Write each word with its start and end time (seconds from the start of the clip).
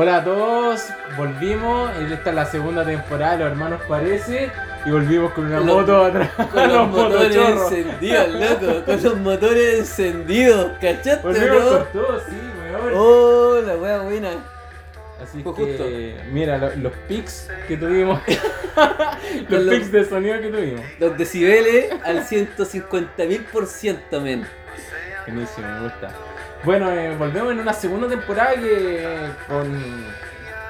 Hola 0.00 0.16
a 0.16 0.24
todos, 0.24 0.80
volvimos. 1.18 1.90
Esta 2.10 2.30
es 2.30 2.34
la 2.34 2.46
segunda 2.46 2.86
temporada 2.86 3.32
de 3.32 3.38
Los 3.44 3.48
Hermanos 3.52 3.80
Parece. 3.86 4.50
Y 4.86 4.90
volvimos 4.90 5.30
con 5.32 5.44
una 5.44 5.56
Los- 5.58 5.66
moto 5.66 6.04
atrás. 6.06 6.30
Con 6.50 6.68
los 6.72 6.88
motores 6.88 7.36
motochorros. 7.36 7.72
encendidos, 7.72 8.28
loco. 8.30 8.84
Con 8.86 9.02
los 9.02 9.16
motores 9.18 9.78
encendidos, 9.80 10.72
¿cachaste, 10.80 11.16
Volvimos 11.22 11.64
no? 11.64 11.70
con 11.70 11.86
todo, 11.92 12.20
sí, 12.20 12.36
weón. 12.72 12.92
Oh, 12.94 13.60
la 13.66 13.74
wea 13.76 13.98
buena. 13.98 14.30
Así 15.22 15.42
fue 15.42 15.54
que, 15.54 16.16
mira, 16.32 16.56
lo- 16.56 16.74
los 16.76 16.92
pics 17.06 17.48
que 17.68 17.76
tuvimos. 17.76 18.22
Los 19.50 19.64
los- 19.64 19.74
pics 19.74 19.92
de 19.92 20.04
sonido 20.06 20.40
que 20.40 20.48
tuvimos. 20.48 20.80
Los 20.98 21.18
decibeles 21.18 21.92
al 22.04 22.24
150 22.24 23.24
mil 23.24 23.42
por 23.52 23.66
ciento, 23.66 24.18
men. 24.22 24.46
Buenísimo, 25.26 25.68
me 25.68 25.80
gusta. 25.82 26.08
Bueno, 26.64 26.90
eh, 26.92 27.14
volvemos 27.16 27.52
en 27.52 27.60
una 27.60 27.72
segunda 27.72 28.06
temporada 28.08 28.54
que 28.54 29.06
con, 29.48 29.66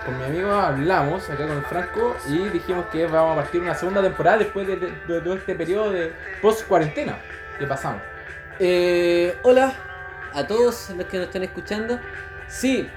con 0.06 0.18
mi 0.18 0.24
amigo 0.24 0.52
hablamos 0.52 1.28
acá 1.28 1.46
con 1.48 1.64
Franco 1.64 2.16
y 2.28 2.48
dijimos 2.48 2.86
que 2.92 3.06
vamos 3.06 3.32
a 3.36 3.42
partir 3.42 3.60
una 3.60 3.74
segunda 3.74 4.00
temporada 4.00 4.38
después 4.38 4.66
de, 4.66 4.76
de- 4.76 4.92
de 5.08 5.20
todo 5.20 5.34
este 5.34 5.54
periodo 5.56 5.90
de 5.90 6.12
post 6.40 6.66
cuarentena 6.66 7.18
que 7.58 7.66
pasamos. 7.66 8.02
Eh, 8.60 9.36
hola 9.42 9.72
a 10.32 10.46
todos 10.46 10.90
los 10.90 11.06
que 11.06 11.16
nos 11.18 11.26
están 11.26 11.42
escuchando. 11.42 11.98
Sí, 12.46 12.88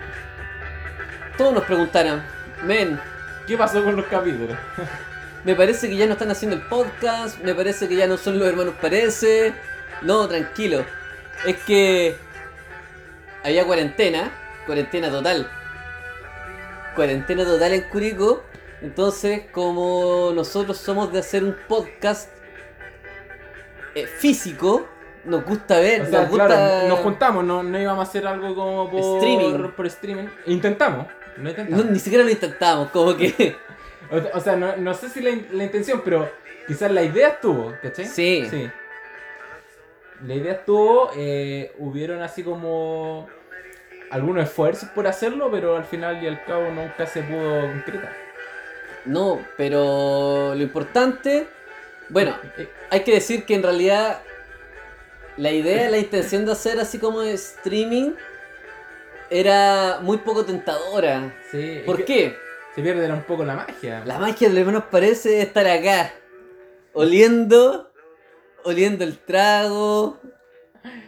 todos 1.37 1.53
nos 1.53 1.63
preguntaron, 1.63 2.21
men, 2.63 2.99
¿Qué 3.47 3.57
pasó 3.57 3.83
con 3.83 3.95
los 3.97 4.05
capítulos? 4.05 4.55
me 5.43 5.53
parece 5.55 5.89
que 5.89 5.97
ya 5.97 6.05
no 6.05 6.13
están 6.13 6.31
haciendo 6.31 6.55
el 6.55 6.61
podcast, 6.63 7.39
me 7.43 7.53
parece 7.55 7.89
que 7.89 7.95
ya 7.95 8.07
no 8.07 8.17
son 8.17 8.37
los 8.39 8.47
hermanos 8.47 8.75
parece. 8.79 9.53
No, 10.01 10.27
tranquilo. 10.29 10.85
Es 11.45 11.57
que 11.63 12.15
había 13.43 13.65
cuarentena, 13.65 14.31
cuarentena 14.65 15.09
total. 15.09 15.49
Cuarentena 16.95 17.43
total 17.45 17.73
en 17.73 17.81
Curicó. 17.83 18.43
Entonces, 18.81 19.43
como 19.51 20.31
nosotros 20.35 20.77
somos 20.77 21.11
de 21.11 21.19
hacer 21.19 21.43
un 21.43 21.55
podcast 21.67 22.29
eh, 23.95 24.05
físico, 24.05 24.87
nos 25.23 25.45
gusta 25.45 25.79
ver, 25.79 26.01
O 26.01 26.05
sea, 26.05 26.21
nos 26.21 26.29
gusta 26.29 26.45
claro, 26.47 26.87
nos 26.89 26.99
juntamos, 26.99 27.43
no, 27.45 27.63
no 27.63 27.79
íbamos 27.79 28.05
a 28.05 28.09
hacer 28.09 28.27
algo 28.27 28.53
como 28.53 28.91
por 28.91 28.99
Streaming. 28.99 29.69
Por 29.71 29.85
streaming. 29.87 30.27
Intentamos, 30.47 31.07
no 31.37 31.43
No, 31.43 31.49
intentamos. 31.49 31.85
ni 31.85 31.99
siquiera 31.99 32.25
lo 32.25 32.29
intentamos, 32.29 32.89
como 32.89 33.15
que 33.15 33.55
O, 34.11 34.37
o 34.37 34.41
sea, 34.41 34.55
no, 34.57 34.75
no 34.75 34.93
sé 34.93 35.09
si 35.09 35.21
la, 35.21 35.31
la 35.53 35.63
intención, 35.63 36.01
pero 36.03 36.29
quizás 36.67 36.91
la 36.91 37.03
idea 37.03 37.29
estuvo, 37.29 37.73
¿cachai? 37.81 38.05
Sí. 38.05 38.45
Sí. 38.49 38.69
La 40.25 40.35
idea 40.35 40.53
estuvo, 40.53 41.09
eh, 41.15 41.73
hubieron 41.79 42.21
así 42.21 42.43
como 42.43 43.27
algunos 44.09 44.43
esfuerzos 44.45 44.89
por 44.89 45.07
hacerlo, 45.07 45.49
pero 45.51 45.75
al 45.75 45.85
final 45.85 46.23
y 46.23 46.27
al 46.27 46.43
cabo 46.45 46.69
nunca 46.69 47.05
se 47.05 47.21
pudo 47.23 47.61
concretar. 47.61 48.13
no, 49.05 49.39
pero 49.57 50.53
lo 50.55 50.61
importante, 50.63 51.47
bueno, 52.09 52.35
Eh, 52.57 52.69
hay 52.89 53.01
que 53.01 53.13
decir 53.13 53.45
que 53.45 53.55
en 53.55 53.63
realidad 53.63 54.21
la 55.37 55.51
idea, 55.51 55.89
la 55.89 55.97
intención 55.97 56.45
de 56.45 56.51
hacer 56.53 56.79
así 56.79 56.99
como 56.99 57.21
de 57.21 57.33
streaming 57.33 58.11
era 59.29 59.99
muy 60.01 60.17
poco 60.17 60.45
tentadora. 60.45 61.33
sí, 61.51 61.81
¿Por 61.85 61.97
que 61.97 62.05
qué? 62.05 62.37
Se 62.75 62.81
pierde 62.81 63.11
un 63.11 63.23
poco 63.23 63.43
la 63.43 63.55
magia. 63.55 64.03
La 64.05 64.19
magia 64.19 64.47
del 64.49 64.57
hermano 64.59 64.89
parece 64.89 65.41
estar 65.41 65.67
acá, 65.67 66.11
oliendo, 66.93 67.91
oliendo 68.65 69.03
el 69.03 69.17
trago, 69.19 70.19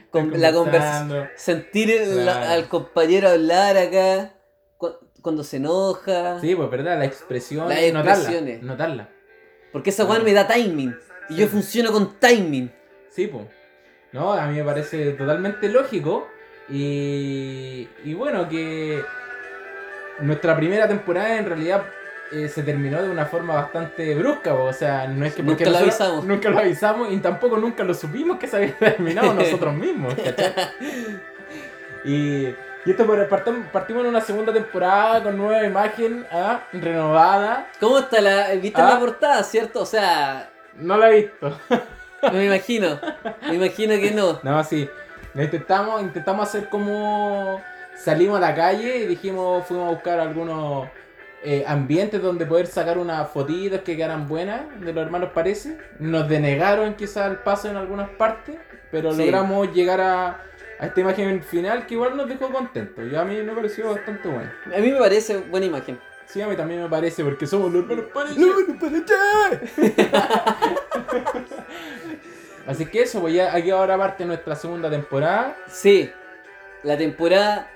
con 0.09 0.39
la 0.39 0.53
conversación, 0.53 1.29
sentir 1.35 1.91
el- 1.91 2.23
Claro. 2.23 2.45
al 2.49 2.69
compañero 2.69 3.29
hablar 3.29 3.77
acá 3.77 4.33
cu- 4.77 4.95
cuando 5.21 5.43
se 5.43 5.57
enoja. 5.57 6.39
Sí, 6.39 6.55
pues 6.55 6.69
verdad, 6.69 6.97
la 6.97 7.05
expresión, 7.05 7.67
Las 7.67 7.81
notarla, 7.91 8.11
expresiones. 8.13 8.61
notarla. 8.63 9.09
Porque 9.73 9.89
esa 9.89 10.05
weá 10.05 10.19
me 10.19 10.31
da 10.33 10.47
timing. 10.47 10.95
Y 11.29 11.35
yo 11.35 11.47
funciono 11.47 11.91
con 11.91 12.17
timing. 12.19 12.71
Sí, 13.09 13.27
pues. 13.27 13.45
No, 14.13 14.31
a 14.31 14.47
mí 14.47 14.55
me 14.57 14.63
parece 14.63 15.11
totalmente 15.11 15.67
lógico. 15.69 16.27
Y, 16.69 17.87
y 18.05 18.13
bueno, 18.13 18.47
que 18.47 19.03
nuestra 20.19 20.55
primera 20.55 20.87
temporada 20.87 21.37
en 21.37 21.45
realidad 21.45 21.83
eh, 22.35 22.47
se 22.49 22.63
terminó 22.63 23.01
de 23.01 23.09
una 23.09 23.25
forma 23.25 23.55
bastante 23.55 24.13
brusca. 24.15 24.55
po. 24.55 24.63
O 24.65 24.73
sea, 24.73 25.07
no 25.07 25.25
es 25.25 25.33
que 25.33 25.43
Nunca 25.43 25.69
lo 25.69 25.77
avisamos. 25.77 26.25
Nunca 26.25 26.49
lo 26.49 26.59
avisamos 26.59 27.11
y 27.11 27.17
tampoco 27.17 27.57
nunca 27.57 27.83
lo 27.83 27.93
supimos 27.93 28.37
que 28.37 28.47
se 28.47 28.57
había 28.57 28.77
terminado 28.79 29.33
nosotros 29.33 29.73
mismos. 29.85 30.13
¿cachai? 30.15 30.53
y, 32.03 32.47
y 32.85 32.91
esto 32.91 33.05
por 33.05 33.27
partimos 33.27 34.03
en 34.03 34.09
una 34.09 34.21
segunda 34.21 34.53
temporada 34.53 35.23
con 35.23 35.37
nueva 35.37 35.63
imagen 35.63 36.25
ah, 36.31 36.61
renovada. 36.73 37.67
¿Cómo 37.79 37.99
está 37.99 38.21
la. 38.21 38.49
¿Viste 38.55 38.81
Ah. 38.81 38.91
la 38.93 38.99
portada, 38.99 39.43
cierto? 39.43 39.81
O 39.81 39.85
sea, 39.85 40.49
No 40.75 40.97
la 40.97 41.11
he 41.11 41.21
visto. 41.21 41.59
me 42.33 42.45
imagino. 42.45 42.99
Me 43.47 43.55
imagino 43.55 43.95
que 43.95 44.11
no. 44.11 44.39
No, 44.43 44.63
sí. 44.63 44.89
Intentamos, 45.33 46.01
intentamos 46.01 46.47
hacer 46.47 46.69
como 46.69 47.61
salimos 47.95 48.37
a 48.37 48.41
la 48.41 48.55
calle 48.55 48.97
y 48.97 49.07
dijimos, 49.07 49.65
fuimos 49.65 49.87
a 49.87 49.91
buscar 49.93 50.19
algunos 50.19 50.87
eh, 51.45 51.63
ambientes 51.67 52.21
donde 52.21 52.45
poder 52.45 52.67
sacar 52.67 52.97
unas 52.97 53.29
fotitos 53.29 53.81
que 53.81 53.95
quedaran 53.95 54.27
buenas 54.27 54.61
de 54.81 54.91
los 54.93 55.05
hermanos 55.05 55.29
parece. 55.33 55.77
Nos 55.99 56.27
denegaron 56.27 56.95
quizás 56.95 57.29
el 57.31 57.37
paso 57.37 57.69
en 57.69 57.77
algunas 57.77 58.09
partes, 58.09 58.55
pero 58.91 59.11
Sí. 59.13 59.19
logramos 59.23 59.71
llegar 59.73 60.01
a, 60.01 60.41
a 60.79 60.85
esta 60.87 60.99
imagen 61.01 61.41
final 61.43 61.85
que 61.85 61.93
igual 61.93 62.17
nos 62.17 62.27
dejó 62.27 62.49
contentos. 62.51 63.05
Y 63.11 63.15
a 63.15 63.23
mí 63.23 63.35
me 63.41 63.53
pareció 63.53 63.93
bastante 63.93 64.27
bueno. 64.27 64.49
A 64.75 64.79
mí 64.79 64.91
me 64.91 64.99
parece 64.99 65.37
buena 65.37 65.65
imagen. 65.67 65.99
Sí, 66.25 66.41
a 66.41 66.47
mí 66.47 66.55
también 66.55 66.81
me 66.81 66.89
parece 66.89 67.23
porque 67.23 67.45
somos 67.45 67.71
los 67.71 67.83
hermanos 67.83 68.05
parece. 68.13 68.39
Así 72.67 72.85
que 72.87 73.03
eso, 73.03 73.21
pues 73.21 73.33
ya 73.35 73.53
aquí 73.55 73.69
ahora 73.69 73.97
parte 73.97 74.25
nuestra 74.25 74.55
segunda 74.55 74.89
temporada. 74.89 75.55
Sí. 75.67 76.09
La 76.83 76.97
temporada 76.97 77.69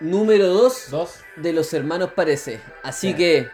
número 0.00 0.46
2 0.48 0.90
Dos. 0.90 1.20
de 1.36 1.52
los 1.52 1.72
hermanos 1.74 2.12
parece. 2.14 2.60
Así 2.82 3.08
Sí. 3.10 3.14
que. 3.16 3.48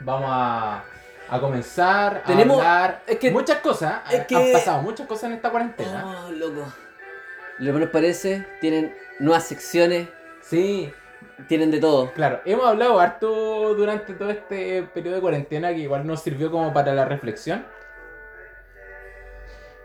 Vamos 0.00 0.28
a, 0.30 0.84
a 1.28 1.40
comenzar 1.40 2.18
a 2.18 2.22
Tenemos- 2.24 2.58
hablar 2.58 3.02
es 3.06 3.18
que- 3.18 3.30
muchas 3.30 3.58
cosas. 3.60 4.02
es 4.12 4.20
Han- 4.20 4.26
que- 4.26 4.36
Han 4.36 4.52
pasado 4.52 4.82
muchas 4.82 5.06
cosas 5.06 5.24
en 5.24 5.32
esta 5.32 5.50
cuarentena. 5.50 6.04
Oh, 6.26 6.30
loco. 6.32 6.66
Los 7.58 7.68
hermanos 7.68 7.90
parece. 7.92 8.46
Tienen 8.60 8.94
nuevas 9.20 9.44
secciones. 9.46 10.08
Sí, 10.42 10.92
Tienen 11.48 11.70
de 11.70 11.80
todo. 11.80 12.12
claro. 12.12 12.40
Hemos 12.44 12.66
hablado 12.66 13.00
harto 13.00 13.74
durante 13.74 14.12
todo 14.14 14.30
este 14.30 14.82
periodo 14.82 15.16
de 15.16 15.20
cuarentena 15.20 15.70
que 15.70 15.78
igual 15.80 16.06
nos 16.06 16.22
sirvió 16.22 16.50
como 16.50 16.72
para 16.72 16.94
la 16.94 17.04
reflexión. 17.06 17.64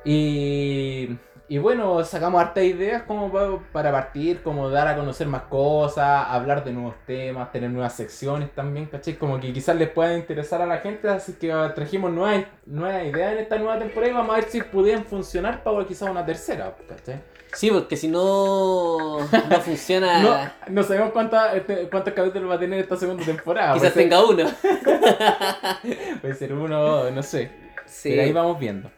Y, 0.03 1.17
y 1.49 1.57
bueno, 1.57 2.03
sacamos 2.05 2.39
hartas 2.39 2.63
ideas 2.63 3.01
como 3.03 3.31
pa- 3.31 3.59
para 3.73 3.91
partir, 3.91 4.41
como 4.43 4.69
dar 4.69 4.87
a 4.87 4.95
conocer 4.95 5.27
más 5.27 5.41
cosas, 5.43 6.27
hablar 6.29 6.63
de 6.63 6.71
nuevos 6.71 6.93
temas, 7.07 7.51
tener 7.51 7.71
nuevas 7.71 7.93
secciones 7.93 8.51
también, 8.53 8.85
¿cachai? 8.85 9.15
Como 9.15 9.39
que 9.39 9.51
quizás 9.51 9.75
les 9.75 9.89
pueda 9.89 10.15
interesar 10.15 10.61
a 10.61 10.65
la 10.67 10.77
gente, 10.77 11.09
así 11.09 11.33
que 11.33 11.51
ah, 11.51 11.73
trajimos 11.73 12.11
nuevas, 12.11 12.45
nuevas 12.65 13.03
ideas 13.05 13.33
en 13.33 13.39
esta 13.39 13.57
nueva 13.57 13.79
temporada 13.79 14.11
y 14.11 14.15
vamos 14.15 14.31
a 14.31 14.35
ver 14.39 14.49
si 14.49 14.61
pudieran 14.61 15.03
funcionar 15.05 15.63
para 15.63 15.83
quizás 15.85 16.07
una 16.09 16.25
tercera, 16.25 16.75
¿cachai? 16.87 17.19
Sí, 17.51 17.71
porque 17.71 17.97
si 17.97 18.07
no. 18.07 19.19
No 19.21 19.59
funciona. 19.65 20.21
No, 20.21 20.37
no 20.67 20.83
sabemos 20.83 21.11
cuánta- 21.11 21.55
este- 21.55 21.89
cuántos 21.89 22.13
capítulos 22.13 22.47
va 22.47 22.55
a 22.55 22.59
tener 22.59 22.79
esta 22.79 22.95
segunda 22.95 23.25
temporada. 23.25 23.73
Quizás 23.73 23.91
ser, 23.93 24.03
tenga 24.03 24.23
uno. 24.23 24.43
puede 26.21 26.35
ser 26.35 26.53
uno, 26.53 27.09
no 27.09 27.23
sé. 27.23 27.49
Sí. 27.87 28.09
Pero 28.11 28.21
ahí 28.21 28.31
vamos 28.31 28.59
viendo. 28.59 28.91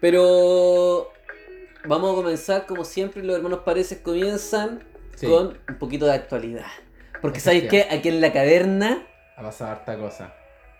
Pero 0.00 1.12
vamos 1.88 2.12
a 2.12 2.14
comenzar 2.14 2.66
como 2.66 2.84
siempre 2.84 3.22
los 3.22 3.36
hermanos 3.36 3.60
pareces 3.64 3.98
comienzan 3.98 4.82
Sí. 5.16 5.26
con 5.26 5.58
un 5.68 5.78
poquito 5.78 6.06
de 6.06 6.12
actualidad. 6.12 6.66
Porque 7.20 7.40
sabéis 7.40 7.64
que 7.68 7.82
aquí 7.90 8.08
en 8.08 8.20
la 8.20 8.32
caverna, 8.32 9.04
Ha 9.36 9.42
pasado 9.42 9.72
harta 9.72 9.96
cosa. 9.98 10.32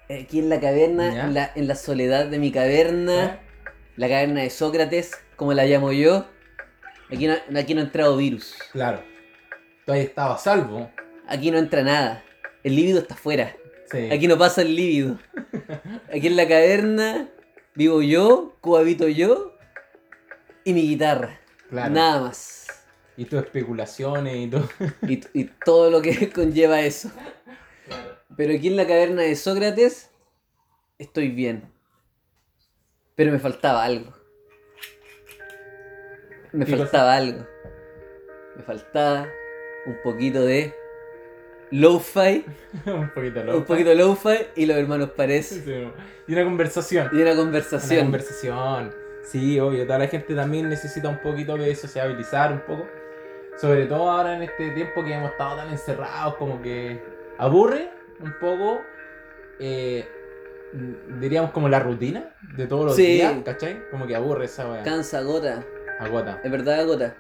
aquí 0.08 0.38
en 0.38 0.48
la 0.48 0.60
caverna, 0.60 1.24
en 1.24 1.34
la, 1.34 1.50
en 1.56 1.66
la 1.66 1.74
soledad 1.74 2.26
de 2.26 2.38
mi 2.38 2.52
caverna, 2.52 3.24
¿Eh? 3.24 3.38
la 3.96 4.08
caverna 4.08 4.42
de 4.42 4.50
Sócrates, 4.50 5.10
como 5.34 5.52
la 5.54 5.64
llamo 5.64 5.90
yo, 5.92 6.26
aquí 7.12 7.26
no, 7.26 7.34
aquí 7.58 7.74
no 7.74 7.80
ha 7.80 7.84
entrado 7.84 8.16
virus, 8.16 8.54
Claro. 8.70 9.02
Tú 9.84 9.92
has 9.92 9.98
estado 9.98 10.34
a 10.34 10.38
salvo. 10.38 10.88
aquí 11.26 11.50
no 11.50 11.58
entra 11.58 11.82
nada, 11.82 12.22
el 12.62 12.76
líbido 12.76 13.00
está 13.00 13.14
afuera, 13.14 13.56
Sí. 13.90 14.08
aquí 14.12 14.28
no 14.28 14.38
pasa 14.38 14.62
el 14.62 14.76
líbido. 14.76 15.18
Aquí 16.14 16.26
en 16.28 16.36
la 16.36 16.46
caverna 16.46 17.28
vivo 17.74 18.02
yo, 18.02 18.56
cohabito 18.60 19.08
yo 19.08 19.57
y 20.68 20.74
mi 20.74 20.82
guitarra, 20.82 21.38
Claro. 21.70 21.90
nada 21.94 22.20
más. 22.20 22.66
Y 23.16 23.24
tus 23.24 23.40
especulaciones 23.42 24.36
y 24.36 24.46
todo. 24.48 24.68
y, 25.02 25.20
y 25.34 25.44
todo 25.64 25.90
lo 25.90 26.00
que 26.02 26.30
conlleva 26.34 26.80
eso. 26.82 27.10
Pero 28.36 28.54
aquí 28.54 28.68
en 28.68 28.76
la 28.76 28.86
caverna 28.86 29.22
de 29.22 29.34
Sócrates 29.34 30.10
estoy 30.98 31.28
bien. 31.30 31.70
Pero 33.16 33.32
me 33.32 33.38
faltaba 33.40 33.82
algo. 33.84 34.12
Me 36.52 36.64
¿Qué 36.64 36.76
faltaba 36.76 37.14
algo. 37.16 37.46
Me 38.56 38.62
faltaba 38.62 39.28
un 39.86 39.96
poquito 40.02 40.44
de 40.44 40.74
lo-fi, 41.70 42.44
un 42.86 43.10
poquito 43.14 43.40
un 43.40 43.46
loco. 43.46 43.64
poquito 43.66 43.94
lo-fi 43.94 44.38
y 44.56 44.66
los 44.66 44.76
hermanos 44.76 45.10
Paredes. 45.10 45.62
Y 46.26 46.32
una 46.32 46.44
conversación. 46.44 47.08
Y 47.12 47.16
una 47.16 47.32
Una 47.32 47.36
conversación. 47.36 48.94
Sí, 49.30 49.60
obvio, 49.60 49.84
toda 49.86 49.98
la 49.98 50.06
gente 50.08 50.34
también 50.34 50.68
necesita 50.68 51.08
un 51.08 51.18
poquito 51.18 51.56
de 51.56 51.74
sociabilizar 51.74 52.52
un 52.52 52.60
poco. 52.60 52.86
Sobre 53.58 53.86
todo 53.86 54.10
ahora 54.10 54.36
en 54.36 54.42
este 54.42 54.70
tiempo 54.70 55.04
que 55.04 55.12
hemos 55.12 55.32
estado 55.32 55.56
tan 55.56 55.68
encerrados, 55.70 56.36
como 56.36 56.62
que 56.62 57.02
aburre 57.38 57.90
un 58.20 58.32
poco, 58.40 58.80
eh, 59.58 60.08
diríamos 61.20 61.50
como 61.50 61.68
la 61.68 61.80
rutina 61.80 62.30
de 62.56 62.66
todos 62.66 62.86
los 62.86 62.96
Sí. 62.96 63.04
días, 63.06 63.34
¿cachai? 63.44 63.82
Como 63.90 64.06
que 64.06 64.14
aburre 64.16 64.44
esa 64.46 64.70
weá. 64.70 64.82
Cansa, 64.82 65.18
agota. 65.18 65.62
Agota. 65.98 66.40
Es 66.44 66.50
verdad, 66.50 66.80
agota. 66.80 67.14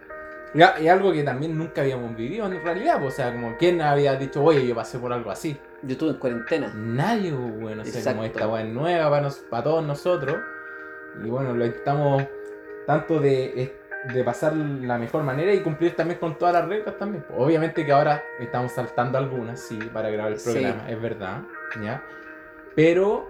Ya, 0.54 0.76
Y 0.80 0.88
algo 0.88 1.12
que 1.12 1.22
también 1.24 1.58
nunca 1.58 1.82
habíamos 1.82 2.16
vivido 2.16 2.46
en 2.46 2.62
realidad, 2.64 2.98
pues, 3.00 3.14
o 3.14 3.16
sea, 3.16 3.32
como 3.32 3.56
quién 3.58 3.82
había 3.82 4.14
dicho, 4.16 4.42
oye, 4.42 4.66
yo 4.66 4.74
pasé 4.74 4.98
por 4.98 5.12
algo 5.12 5.30
así. 5.30 5.58
Yo 5.82 5.92
estuve 5.92 6.10
en 6.10 6.16
cuarentena. 6.16 6.72
Nadie, 6.74 7.32
pues, 7.32 7.60
bueno, 7.60 7.82
o 7.82 7.84
sea, 7.84 8.12
como 8.12 8.24
esta 8.24 8.48
weá 8.48 8.62
es 8.62 8.68
nueva 8.68 9.10
para, 9.10 9.22
nos- 9.22 9.38
para 9.50 9.62
todos 9.64 9.84
nosotros. 9.84 10.36
Y 11.24 11.28
bueno, 11.28 11.52
lo 11.54 11.64
estamos 11.64 12.24
tanto 12.86 13.20
de, 13.20 13.74
de 14.14 14.24
pasar 14.24 14.54
la 14.54 14.98
mejor 14.98 15.22
manera 15.24 15.52
y 15.52 15.60
cumplir 15.60 15.94
también 15.94 16.18
con 16.20 16.38
todas 16.38 16.54
las 16.54 16.68
reglas 16.68 16.96
también. 16.98 17.24
Obviamente 17.36 17.84
que 17.84 17.92
ahora 17.92 18.22
estamos 18.38 18.72
saltando 18.72 19.18
algunas, 19.18 19.60
sí, 19.60 19.78
para 19.92 20.10
grabar 20.10 20.32
el 20.32 20.38
Sí. 20.38 20.50
programa, 20.52 20.88
es 20.90 21.00
verdad, 21.02 21.42
¿ya? 21.82 22.02
Pero 22.74 23.28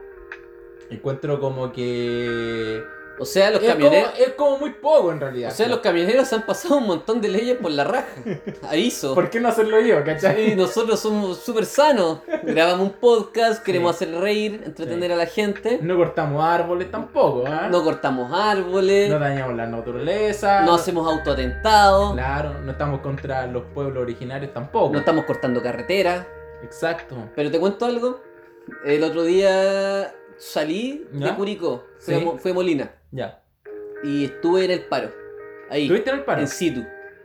encuentro 0.91 1.41
como 1.41 1.73
que... 1.73 2.83
O 3.21 3.25
sea, 3.25 3.51
los 3.51 3.63
Es 3.63 3.73
como, 3.75 3.85
camioneros. 3.85 4.19
es 4.19 4.29
como 4.35 4.59
muy 4.59 4.71
poco 4.71 5.11
en 5.13 5.21
realidad. 5.21 5.51
O 5.51 5.55
sea, 5.55 5.69
los 5.69 5.81
camioneros 5.81 6.33
han 6.33 6.43
pasado 6.47 6.77
un 6.79 6.87
montón 6.87 7.21
de 7.21 7.29
leyes 7.29 7.57
por 7.59 7.71
la 7.71 7.85
raja. 7.85 8.07
Aviso. 8.71 9.15
¿Por 9.15 9.29
qué 9.31 9.41
no 9.41 9.49
hacerlo 9.49 9.81
yo, 9.81 10.05
cachai? 10.05 10.51
Sí, 10.51 10.55
nosotros 10.57 11.01
somos 11.01 11.39
súper 11.39 11.65
sanos. 11.67 12.21
Grabamos 12.45 12.89
un 12.89 12.93
podcast, 12.95 13.63
queremos 13.65 13.95
hacer 13.97 14.15
reír, 14.15 14.63
entretener 14.65 15.09
Sí. 15.11 15.13
a 15.13 15.17
la 15.17 15.27
gente. 15.27 15.79
No 15.83 15.97
cortamos 15.97 16.43
árboles 16.45 16.91
tampoco, 16.91 17.45
¿ah? 17.47 17.69
No 17.71 17.83
cortamos 17.85 18.31
árboles, 18.33 19.09
No 19.11 19.19
no, 19.19 19.25
dañamos 19.25 19.57
la 19.57 19.67
naturaleza. 19.67 20.65
hacemos 20.73 21.11
autoatentados, 21.11 22.13
Claro, 22.15 22.55
no 22.65 22.73
estamos 22.73 23.01
contra 23.01 23.47
los 23.47 23.65
pueblos 23.75 24.03
originarios 24.03 24.53
tampoco. 24.53 24.93
no 24.93 24.99
estamos 25.01 25.25
cortando 25.25 25.63
carretera. 25.63 26.27
Exacto. 26.63 27.17
Pero 27.35 27.51
te 27.51 27.59
cuento 27.59 27.85
algo. 27.87 28.21
El 28.85 29.03
otro 29.03 29.23
día 29.25 30.13
salí 30.37 31.07
de 31.13 31.35
Curicó, 31.35 31.85
fui, 31.99 32.15
a 32.15 32.19
Sí. 32.19 32.25
Mo- 32.25 32.39
fui 32.39 32.51
a 32.51 32.55
Molina 32.55 32.93
Ya. 33.11 33.43
y 34.05 34.25
estuve 34.27 34.65
en 34.65 34.71
el 34.73 34.85
paro. 34.85 35.11
Ahí, 35.71 35.83
¿Estuviste 35.85 36.11
en 36.11 36.17
el 36.17 36.25
paro? 36.25 36.41
en 36.41 36.49
situ. 36.49 36.85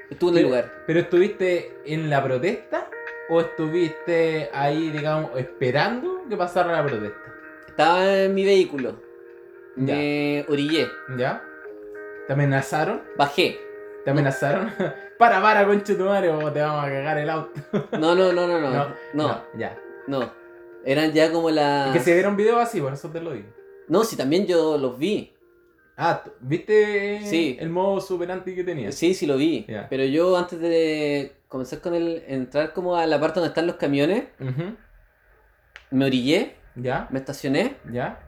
Estuve 0.10 0.32
en 0.32 0.38
el 0.38 0.44
lugar. 0.44 0.72
¿Pero 0.88 1.00
estuviste 1.00 1.78
en 1.86 2.10
la 2.10 2.24
protesta 2.24 2.90
o 3.30 3.42
estuviste 3.42 4.50
ahí, 4.54 4.90
digamos, 4.90 5.32
esperando 5.38 6.24
que 6.30 6.36
pasara 6.38 6.72
la 6.72 6.86
protesta? 6.86 7.20
Estaba 7.68 8.18
en 8.24 8.34
mi 8.34 8.46
vehículo. 8.46 9.02
Ya. 9.76 9.96
Me 9.96 10.46
orillé, 10.48 10.88
¿Ya? 11.18 11.44
¿Te 12.28 12.34
amenazaron? 12.34 13.02
bajé. 13.18 13.60
¿Te 14.06 14.12
amenazaron? 14.12 14.72
para, 15.18 15.42
para, 15.42 15.66
conche 15.66 15.96
tu 15.96 16.06
madre, 16.06 16.30
o 16.30 16.52
te 16.52 16.60
vamos 16.62 16.86
a 16.86 16.88
cagar 16.90 17.18
el 17.18 17.30
auto. 17.30 17.60
No, 18.00 18.14
no, 18.16 18.32
no, 18.34 18.48
no, 18.48 18.60
no. 18.60 18.70
No, 19.14 19.28
no. 19.28 19.44
ya. 19.58 19.78
Eran 20.86 21.12
ya 21.14 21.32
como 21.32 21.50
Es 21.50 21.56
las. 21.56 21.94
que 21.94 22.00
se 22.00 22.14
vieron 22.14 22.36
videos 22.36 22.60
así, 22.60 22.82
por 22.82 22.94
eso 22.94 23.10
te 23.10 23.22
lo 23.22 23.32
digo. 23.32 23.48
No, 23.88 24.04
si 24.04 24.16
también 24.16 24.46
yo 24.46 24.78
los 24.78 24.98
vi. 24.98 25.33
Ah, 25.96 26.22
¿tú- 26.26 26.32
¿viste 26.40 27.20
Sí. 27.24 27.58
el 27.60 27.70
modo 27.70 28.02
super 28.02 28.32
anti 28.32 28.56
que 28.56 28.64
tenías? 28.64 28.96
Sí, 28.96 29.14
sí 29.14 29.26
lo 29.28 29.38
vi. 29.38 29.66
Pero 29.90 30.04
yo 30.06 30.36
antes 30.38 30.60
de 30.60 31.34
comenzar 31.48 31.82
con 31.82 31.94
el. 31.94 32.24
entrar 32.28 32.74
como 32.74 32.96
a 32.96 33.06
la 33.06 33.20
parte 33.20 33.40
donde 33.40 33.50
están 33.50 33.68
los 33.68 33.76
camiones, 33.76 34.24
me 35.92 36.06
orillé, 36.06 36.56
¿Ya? 36.76 37.08
me 37.12 37.20
estacioné, 37.20 37.76
¿Ya? 37.92 38.20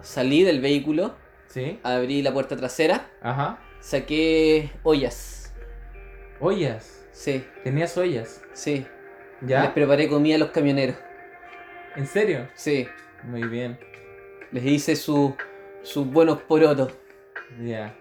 salí 0.00 0.42
del 0.44 0.60
vehículo, 0.60 1.14
¿Sí? 1.48 1.78
abrí 1.82 2.22
la 2.22 2.32
puerta 2.32 2.56
trasera, 2.56 3.10
Ajá. 3.20 3.58
saqué 3.80 4.70
ollas. 4.82 5.54
Ollas. 6.40 7.06
Sí, 7.12 7.44
Tenías 7.64 7.96
ollas. 7.96 8.42
sí. 8.52 8.86
Les 9.42 9.50
¿Ya? 9.50 9.74
preparé 9.74 10.08
comida 10.08 10.36
a 10.36 10.38
los 10.38 10.50
camioneros. 10.50 10.96
¿En 11.94 12.06
serio? 12.06 12.48
Sí. 12.54 12.86
Muy 13.24 13.42
bien. 13.48 13.78
Les 14.52 14.64
hice 14.64 14.96
su- 14.96 15.34
sus 15.86 16.06
buenos 16.06 16.42
porotos. 16.42 16.92
Ya. 17.64 17.96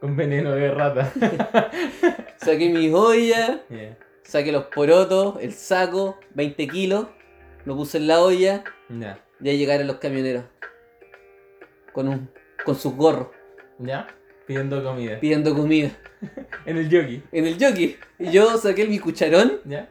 Con 0.00 0.16
veneno 0.16 0.52
de 0.52 0.70
rata. 0.70 1.12
Saqué 2.36 2.68
mis 2.70 2.92
ollas, 2.92 3.60
Ya. 3.70 3.96
saqué 4.24 4.52
los 4.52 4.64
porotos, 4.66 5.36
el 5.40 5.52
saco, 5.52 6.18
20 6.34 6.66
kilos, 6.68 7.06
lo 7.64 7.76
puse 7.76 7.98
en 7.98 8.08
la 8.08 8.20
olla 8.20 8.64
Ya. 8.88 9.24
y 9.40 9.48
ahí 9.48 9.58
llegaron 9.58 9.86
los 9.86 9.96
camioneros. 9.96 10.44
Con, 11.92 12.08
un, 12.08 12.30
con 12.64 12.74
sus 12.74 12.94
gorros, 12.96 13.28
¿Ya? 13.78 14.06
Pidiendo 14.46 14.82
comida. 14.82 15.20
pidiendo 15.20 15.54
comida. 15.54 15.90
En 16.66 16.76
el 16.76 16.88
yogi. 16.88 17.22
En 17.32 17.46
el 17.46 17.54
jockey. 17.54 17.96
Y 18.18 18.30
yo 18.30 18.56
saqué 18.58 18.86
mi 18.86 18.98
cucharón, 18.98 19.60
¿Ya? 19.64 19.88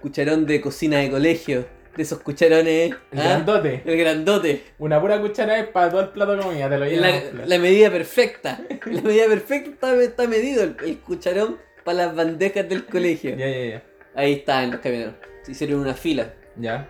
cucharón 0.00 0.46
de 0.46 0.60
cocina 0.60 0.98
de 0.98 1.10
colegio. 1.10 1.66
De 1.96 2.02
esos 2.02 2.18
cucharones. 2.20 2.90
El 3.12 3.20
¿ah? 3.20 3.24
grandote. 3.24 3.82
El 3.84 3.96
grandote. 3.96 4.64
Una 4.78 5.00
pura 5.00 5.20
cuchara 5.20 5.58
es 5.58 5.68
para 5.68 5.90
todo 5.90 6.00
el 6.00 6.08
plato 6.08 6.36
de 6.36 6.42
comida. 6.42 6.68
Te 6.68 6.78
lo. 6.78 6.84
La, 6.86 7.22
la 7.46 7.58
medida 7.58 7.90
perfecta. 7.90 8.60
La 8.86 9.00
medida 9.02 9.26
perfecta 9.26 9.70
está, 9.70 9.94
está 10.02 10.26
medido 10.28 10.64
el, 10.64 10.76
el 10.84 10.98
cucharón 10.98 11.58
para 11.84 12.06
las 12.06 12.16
bandejas 12.16 12.68
del 12.68 12.84
colegio. 12.86 13.36
Ya, 13.36 13.48
ya, 13.48 13.64
ya. 13.66 13.82
Ahí 14.16 14.32
estaban 14.34 14.72
los 14.72 14.80
camioneros. 14.80 15.14
Se 15.42 15.52
hicieron 15.52 15.80
una 15.80 15.94
fila. 15.94 16.32
Ya. 16.56 16.88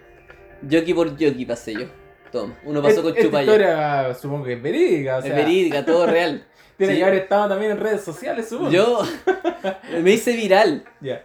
Jockey 0.62 0.95
por 0.95 1.11
jockey 1.11 1.45
pasé 1.45 1.75
yo. 1.75 1.87
Toma. 2.33 2.59
Uno 2.65 2.81
pasó 2.83 2.97
Es- 2.97 3.03
con 3.03 3.11
esta 3.12 3.23
chupalla. 3.23 3.43
historia 3.45 4.15
supongo 4.15 4.45
que 4.47 4.53
es 4.55 4.62
verídica. 4.62 5.19
O 5.19 5.23
sea, 5.23 5.31
es 5.31 5.37
verídica, 5.37 5.85
todo 5.85 6.06
real. 6.11 6.47
Tiene 6.79 6.95
Sí. 6.95 6.99
que 6.99 7.05
haber 7.05 7.19
estado 7.21 7.49
también 7.51 7.73
en 7.73 7.79
redes 7.81 8.01
sociales, 8.03 8.49
supongo. 8.49 8.71
Yo 8.71 9.03
me 10.03 10.12
hice 10.12 10.35
viral. 10.35 10.85
Ya. 11.01 11.23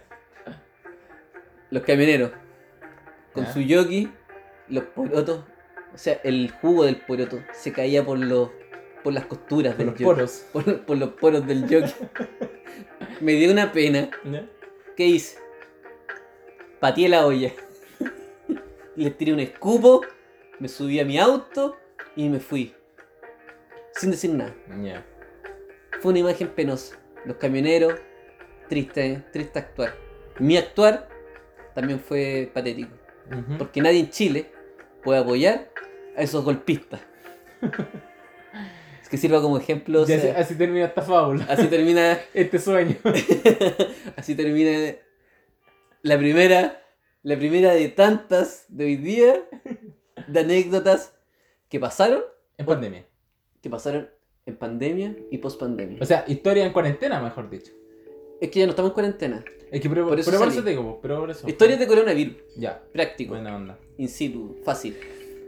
Los 1.70 1.82
camioneros. 1.82 2.30
Con 3.32 3.44
Ya. 3.44 3.52
su 3.52 3.60
jockey, 3.68 4.12
los 4.68 4.84
porotos. 4.84 5.44
O 5.92 5.98
sea, 5.98 6.20
el 6.24 6.50
jugo 6.60 6.84
del 6.84 6.96
poroto 7.00 7.40
se 7.52 7.72
caía 7.72 8.04
por 8.04 8.18
los 8.18 8.50
por 9.02 9.12
las 9.14 9.24
costuras 9.26 9.74
Con 9.74 9.78
del 9.78 9.86
los 9.86 9.94
jockey. 9.94 10.04
poros. 10.06 10.46
Por, 10.52 10.84
por 10.84 10.96
los 10.98 11.10
poros 11.10 11.46
del 11.46 11.62
jockey. 11.62 11.94
me 13.20 13.32
dio 13.32 13.50
una 13.50 13.72
pena. 13.72 14.10
¿Ya? 14.24 14.46
¿Qué 14.96 15.06
hice? 15.06 15.38
Pateé 16.80 17.08
la 17.08 17.26
olla. 17.26 17.50
Les 18.96 19.16
tiré 19.16 19.32
un 19.32 19.40
escupo, 19.40 20.02
me 20.58 20.68
subí 20.68 21.00
a 21.00 21.04
mi 21.04 21.18
auto 21.18 21.76
y 22.16 22.28
me 22.28 22.40
fui. 22.40 22.74
Sin 23.94 24.10
decir 24.10 24.30
nada. 24.34 24.54
Ya. 24.82 25.04
Fue 26.00 26.10
una 26.10 26.20
imagen 26.20 26.48
penosa. 26.48 26.96
Los 27.24 27.36
camioneros, 27.36 27.94
triste, 28.68 29.22
triste 29.32 29.58
actuar. 29.58 29.94
Mi 30.38 30.56
actuar 30.56 31.08
también 31.74 32.00
fue 32.00 32.50
patético. 32.52 32.90
Porque 33.58 33.80
nadie 33.80 34.00
en 34.00 34.10
Chile 34.10 34.50
puede 35.02 35.20
apoyar 35.20 35.70
a 36.16 36.22
esos 36.22 36.44
golpistas. 36.44 37.00
es 39.02 39.08
que 39.08 39.16
sirva 39.16 39.40
como 39.40 39.58
ejemplo. 39.58 40.02
o 40.02 40.06
Ya 40.06 40.20
sea, 40.20 40.32
así, 40.32 40.42
así 40.42 40.54
termina 40.56 40.86
esta 40.86 41.02
fábula. 41.02 41.46
así 41.48 41.66
termina. 41.68 42.18
Este 42.34 42.58
sueño. 42.58 42.96
así 44.16 44.34
termina 44.34 44.94
la 46.02 46.18
primera. 46.18 46.76
La 47.22 47.36
primera 47.36 47.72
de 47.74 47.88
tantas 47.88 48.64
de 48.68 48.84
hoy 48.84 48.96
día. 48.96 49.44
De 50.26 50.40
anécdotas 50.40 51.14
que 51.68 51.78
pasaron. 51.78 52.22
En 52.56 52.66
pandemia. 52.66 53.06
Que 53.62 53.70
pasaron 53.70 54.08
en 54.46 54.56
pandemia 54.56 55.16
y 55.30 55.38
post 55.38 55.60
pandemia. 55.60 55.98
O 56.00 56.06
sea, 56.06 56.24
historia 56.26 56.64
en 56.64 56.72
cuarentena, 56.72 57.20
mejor 57.20 57.50
dicho. 57.50 57.72
Es 58.40 58.50
que 58.50 58.60
ya 58.60 58.66
no 58.66 58.70
estamos 58.70 58.90
en 58.90 58.94
cuarentena. 58.94 59.44
Es 59.70 59.80
que 59.80 59.88
pero, 59.88 60.08
Por 60.08 60.18
eso 60.18 60.30
pero 60.30 60.42
por 60.42 60.52
eso 60.52 60.62
te 60.62 60.70
digo, 60.70 60.98
pero 61.00 61.20
por 61.20 61.30
eso. 61.30 61.48
Historias 61.48 61.78
de 61.78 61.86
coronavirus. 61.86 62.36
Ya, 62.56 62.82
Práctico. 62.92 63.34
buena 63.34 63.54
onda. 63.54 63.78
In 63.98 64.08
situ. 64.08 64.56
Fácil. 64.64 64.96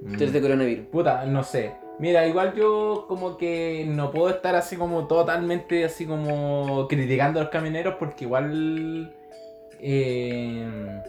Mm. 0.02 0.12
Historias 0.12 0.32
de 0.32 0.40
coronavirus. 0.40 0.86
Puta, 0.86 1.24
no 1.26 1.42
sé. 1.42 1.72
Mira, 1.98 2.26
igual 2.26 2.54
yo 2.54 3.06
como 3.08 3.36
que 3.36 3.84
no 3.88 4.10
puedo 4.10 4.28
estar 4.30 4.54
así 4.54 4.76
como 4.76 5.06
totalmente 5.06 5.84
así 5.84 6.06
como 6.06 6.86
criticando 6.88 7.38
a 7.38 7.44
los 7.44 7.52
camioneros 7.52 7.96
porque 7.98 8.24
igual 8.24 9.14
eh, 9.78 11.02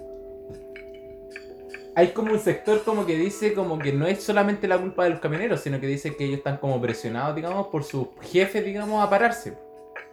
hay 1.96 2.08
como 2.10 2.34
un 2.34 2.40
sector 2.40 2.84
como 2.84 3.06
que 3.06 3.18
dice 3.18 3.54
como 3.54 3.80
que 3.80 3.94
no 3.94 4.06
es 4.08 4.24
solamente 4.24 4.68
la 4.68 4.78
culpa 4.80 5.06
de 5.06 5.12
los 5.12 5.20
camioneros, 5.20 5.62
sino 5.62 5.80
que 5.80 5.88
dice 5.88 6.16
que 6.16 6.26
ellos 6.26 6.38
están 6.40 6.58
como 6.58 6.82
presionados, 6.82 7.36
digamos, 7.36 7.68
por 7.68 7.84
sus 7.84 8.08
jefes, 8.22 8.66
digamos, 8.66 9.04
a 9.04 9.10
pararse. 9.10 9.54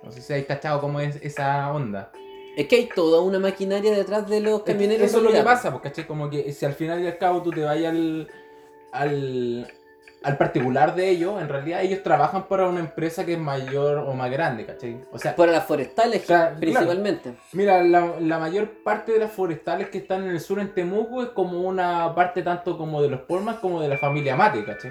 No 0.03 0.11
sé 0.11 0.23
si 0.23 0.33
hay 0.33 0.45
cachado 0.45 0.81
cómo 0.81 1.01
es 1.01 1.17
esa 1.23 1.73
onda. 1.73 2.13
Es 2.57 2.67
que 2.67 2.77
hay 2.77 2.89
toda 2.95 3.21
una 3.23 3.39
maquinaria 3.39 3.93
detrás 3.93 4.29
de 4.29 4.41
los 4.41 4.63
camioneros. 4.63 5.07
Eso 5.07 5.19
es 5.19 5.23
lo 5.23 5.33
que 5.33 5.43
pasa, 5.43 5.71
porque 5.73 5.89
¿cachai? 5.89 6.07
Como 6.07 6.29
que 6.29 6.53
si 6.53 6.67
al 6.67 6.75
final 6.75 7.03
y 7.03 7.07
al 7.07 7.17
cabo 7.17 7.43
tú 7.43 7.51
te 7.51 7.63
vayas 7.63 7.93
al, 7.93 8.29
al, 8.93 9.73
al 10.23 10.37
particular 10.37 10.95
de 10.95 11.09
ellos, 11.11 11.41
en 11.41 11.49
realidad 11.49 11.83
ellos 11.83 12.03
trabajan 12.03 12.49
para 12.49 12.67
una 12.69 12.81
empresa 12.81 13.25
que 13.25 13.35
es 13.35 13.39
mayor 13.39 13.99
o 13.99 14.13
más 14.15 14.31
grande, 14.31 14.67
¿cachai? 14.67 15.01
O 15.13 15.19
sea, 15.19 15.37
Para 15.37 15.53
las 15.53 15.65
forestales, 15.65 16.25
principalmente. 16.59 17.35
Mira, 17.53 17.83
la, 17.85 18.17
la 18.21 18.39
mayor 18.39 18.69
parte 18.83 19.13
de 19.13 19.21
las 19.21 19.33
forestales 19.33 19.89
que 19.89 19.99
están 19.99 20.25
en 20.25 20.31
el 20.31 20.41
sur 20.41 20.59
en 20.59 20.75
Temuco 20.75 21.23
es 21.23 21.29
como 21.31 21.61
una 21.63 22.15
parte 22.15 22.43
tanto 22.43 22.77
como 22.77 23.01
de 23.01 23.09
los 23.09 23.21
Polmas 23.23 23.59
como 23.61 23.81
de 23.81 23.89
la 23.89 23.97
familia 23.97 24.37
Mate, 24.37 24.65
¿cachai? 24.65 24.91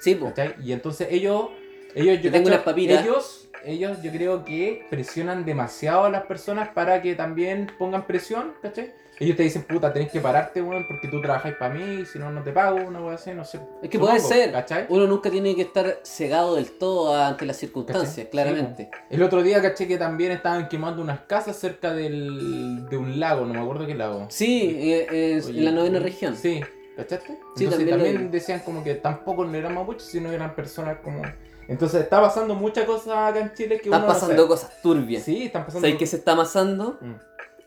Sí. 0.00 0.16
¿Cachai? 0.16 0.54
Y 0.62 0.72
entonces 0.72 1.08
ellos, 1.10 1.46
ellos 1.94 2.16
yo 2.16 2.22
Yo 2.24 2.32
tengo 2.32 2.48
unas 2.48 2.62
papitas. 2.62 3.02
Ellos, 3.02 3.47
ellos 3.64 4.02
yo 4.02 4.10
creo 4.10 4.44
que 4.44 4.86
presionan 4.90 5.44
demasiado 5.44 6.04
a 6.04 6.10
las 6.10 6.24
personas 6.24 6.68
para 6.68 7.02
que 7.02 7.14
también 7.14 7.70
pongan 7.78 8.06
presión, 8.06 8.54
¿cachai? 8.62 8.92
Ellos 9.20 9.36
te 9.36 9.42
dicen, 9.42 9.62
puta, 9.62 9.92
tenés 9.92 10.12
que 10.12 10.20
pararte, 10.20 10.62
weón, 10.62 10.86
porque 10.86 11.08
tú 11.08 11.20
trabajáis 11.20 11.56
para 11.56 11.74
mí, 11.74 12.04
si 12.06 12.20
no, 12.20 12.30
no 12.30 12.40
te 12.44 12.52
pago, 12.52 12.76
una 12.86 13.00
wea 13.00 13.16
así, 13.16 13.32
no 13.32 13.44
sé. 13.44 13.58
Es 13.82 13.90
que 13.90 13.98
puede 13.98 14.20
ser. 14.20 14.52
¿cachai? 14.52 14.86
Uno 14.90 15.08
nunca 15.08 15.28
tiene 15.28 15.56
que 15.56 15.62
estar 15.62 15.98
cegado 16.04 16.54
del 16.54 16.70
todo 16.78 17.16
ante 17.16 17.44
las 17.44 17.56
circunstancias, 17.56 18.10
¿Cachai? 18.10 18.30
claramente. 18.30 18.90
El 19.10 19.22
otro 19.24 19.42
día 19.42 19.60
caché 19.60 19.88
que 19.88 19.98
también 19.98 20.30
estaban 20.30 20.68
quemando 20.68 21.02
unas 21.02 21.20
casas 21.22 21.56
cerca 21.56 21.92
del, 21.92 22.88
de 22.88 22.96
un 22.96 23.18
lago, 23.18 23.44
no 23.44 23.54
me 23.54 23.60
acuerdo 23.60 23.86
qué 23.88 23.96
lago. 23.96 24.26
Sí, 24.30 24.76
eh, 24.78 25.34
es 25.36 25.46
Oye, 25.46 25.58
en 25.58 25.64
la 25.64 25.72
novena 25.72 25.98
oye, 25.98 26.06
región. 26.06 26.36
Sí, 26.36 26.60
¿cachaste? 26.96 27.38
Sí, 27.56 27.64
Entonces 27.64 27.90
también 27.90 28.30
decían 28.30 28.60
como 28.60 28.84
que 28.84 28.94
tampoco 28.94 29.44
no 29.44 29.56
eran 29.56 29.74
mapuches, 29.74 30.06
sino 30.06 30.30
eran 30.30 30.54
personas 30.54 30.98
como... 31.02 31.22
Entonces 31.68 32.00
está 32.02 32.20
pasando 32.20 32.54
muchas 32.54 32.84
cosas 32.86 33.08
acá 33.30 33.40
en 33.40 33.52
Chile 33.54 33.76
que 33.78 33.84
Están 33.88 34.02
uno 34.04 34.08
pasando 34.12 34.48
cosas 34.48 34.80
turbias. 34.82 35.22
Sí, 35.22 35.44
están 35.44 35.64
pasando... 35.66 35.86
¿Sabes 35.86 35.98
qué 35.98 36.06
se 36.06 36.16
está 36.16 36.32
amasando? 36.32 36.98
Mm, 37.00 37.14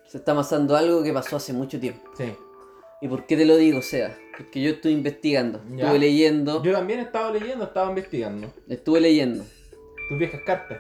Se 0.08 0.18
está 0.18 0.32
amasando 0.32 0.76
algo 0.76 1.04
que 1.04 1.14
pasó 1.14 1.36
hace 1.38 1.54
mucho 1.54 1.80
tiempo. 1.80 2.10
sí. 2.18 2.36
¿Y 3.04 3.08
por 3.08 3.26
qué 3.26 3.36
te 3.36 3.46
lo 3.46 3.58
digo, 3.58 3.82
Sea? 3.82 4.16
Porque 4.38 4.62
yo 4.62 4.70
estoy 4.72 4.92
investigando, 4.92 5.60
Ya. 5.70 5.86
estuve 5.86 5.98
leyendo, 6.00 6.62
Yo 6.62 6.72
también 6.74 7.00
estaba 7.00 7.32
leyendo, 7.32 7.64
estaba 7.66 7.90
investigando. 7.90 8.54
estuve 8.70 9.00
leyendo. 9.02 9.44
Tus 10.10 10.20
viejas 10.20 10.42
cartas. 10.46 10.78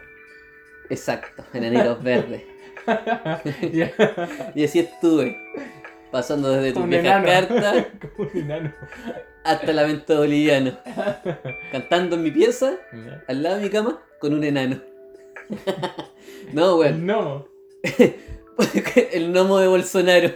Exacto, 0.92 1.44
enanitos 1.54 2.04
verdes. 2.04 2.44
Y 4.56 4.64
así 4.64 4.80
estuve. 4.80 5.36
Pasando 6.12 6.50
desde 6.52 6.74
tus 6.74 6.88
viejas 6.88 7.24
cartas 7.26 7.86
como 8.16 8.30
un 8.30 8.38
enano. 8.38 8.74
Hasta 9.44 9.74
lamento 9.74 10.18
boliviano. 10.18 10.78
Cantando 11.72 12.16
en 12.16 12.24
mi 12.24 12.32
pieza, 12.32 12.78
al 13.28 13.44
lado 13.44 13.58
de 13.58 13.64
mi 13.64 13.70
cama, 13.70 14.02
con 14.20 14.34
un 14.34 14.44
enano. 14.44 14.82
no, 16.54 16.78
weón. 16.78 17.06
No. 17.06 17.48
El 19.12 19.32
gnomo 19.32 19.58
de 19.60 19.68
Bolsonaro. 19.68 20.32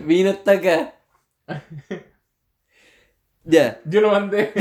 Vino 0.00 0.30
hasta 0.30 0.52
acá. 0.52 0.94
Ya, 3.44 3.80
Yo 3.84 4.00
lo 4.00 4.10
mandé. 4.10 4.52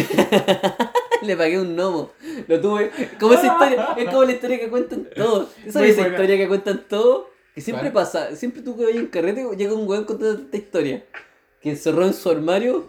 le 1.21 1.37
pagué 1.37 1.59
un 1.59 1.75
gnomo. 1.75 2.11
Lo 2.47 2.59
tuve. 2.59 2.91
Como 3.19 3.33
esa 3.33 3.47
historia, 3.47 3.95
es 3.97 4.05
como 4.05 4.23
la 4.23 4.31
historia 4.31 4.59
que 4.59 4.69
cuentan 4.69 5.07
todos. 5.15 5.49
Esa 5.65 5.79
Muy 5.79 5.89
es 5.89 5.93
esa 5.93 6.01
buena. 6.03 6.15
historia 6.15 6.37
que 6.37 6.47
cuentan 6.47 6.83
todos. 6.87 7.27
Que 7.55 7.61
siempre 7.61 7.91
¿Cuál? 7.91 8.05
pasa. 8.05 8.35
Siempre 8.35 8.61
tú 8.61 8.75
que 8.77 8.85
vayas 8.85 8.99
en 8.99 9.07
carrete, 9.07 9.45
llega 9.55 9.73
un 9.73 9.87
weón 9.87 10.05
contando 10.05 10.41
esta 10.41 10.57
historia. 10.57 11.05
Que 11.63 11.71
encerró 11.71 12.05
en 12.05 12.13
su 12.13 12.29
armario 12.29 12.87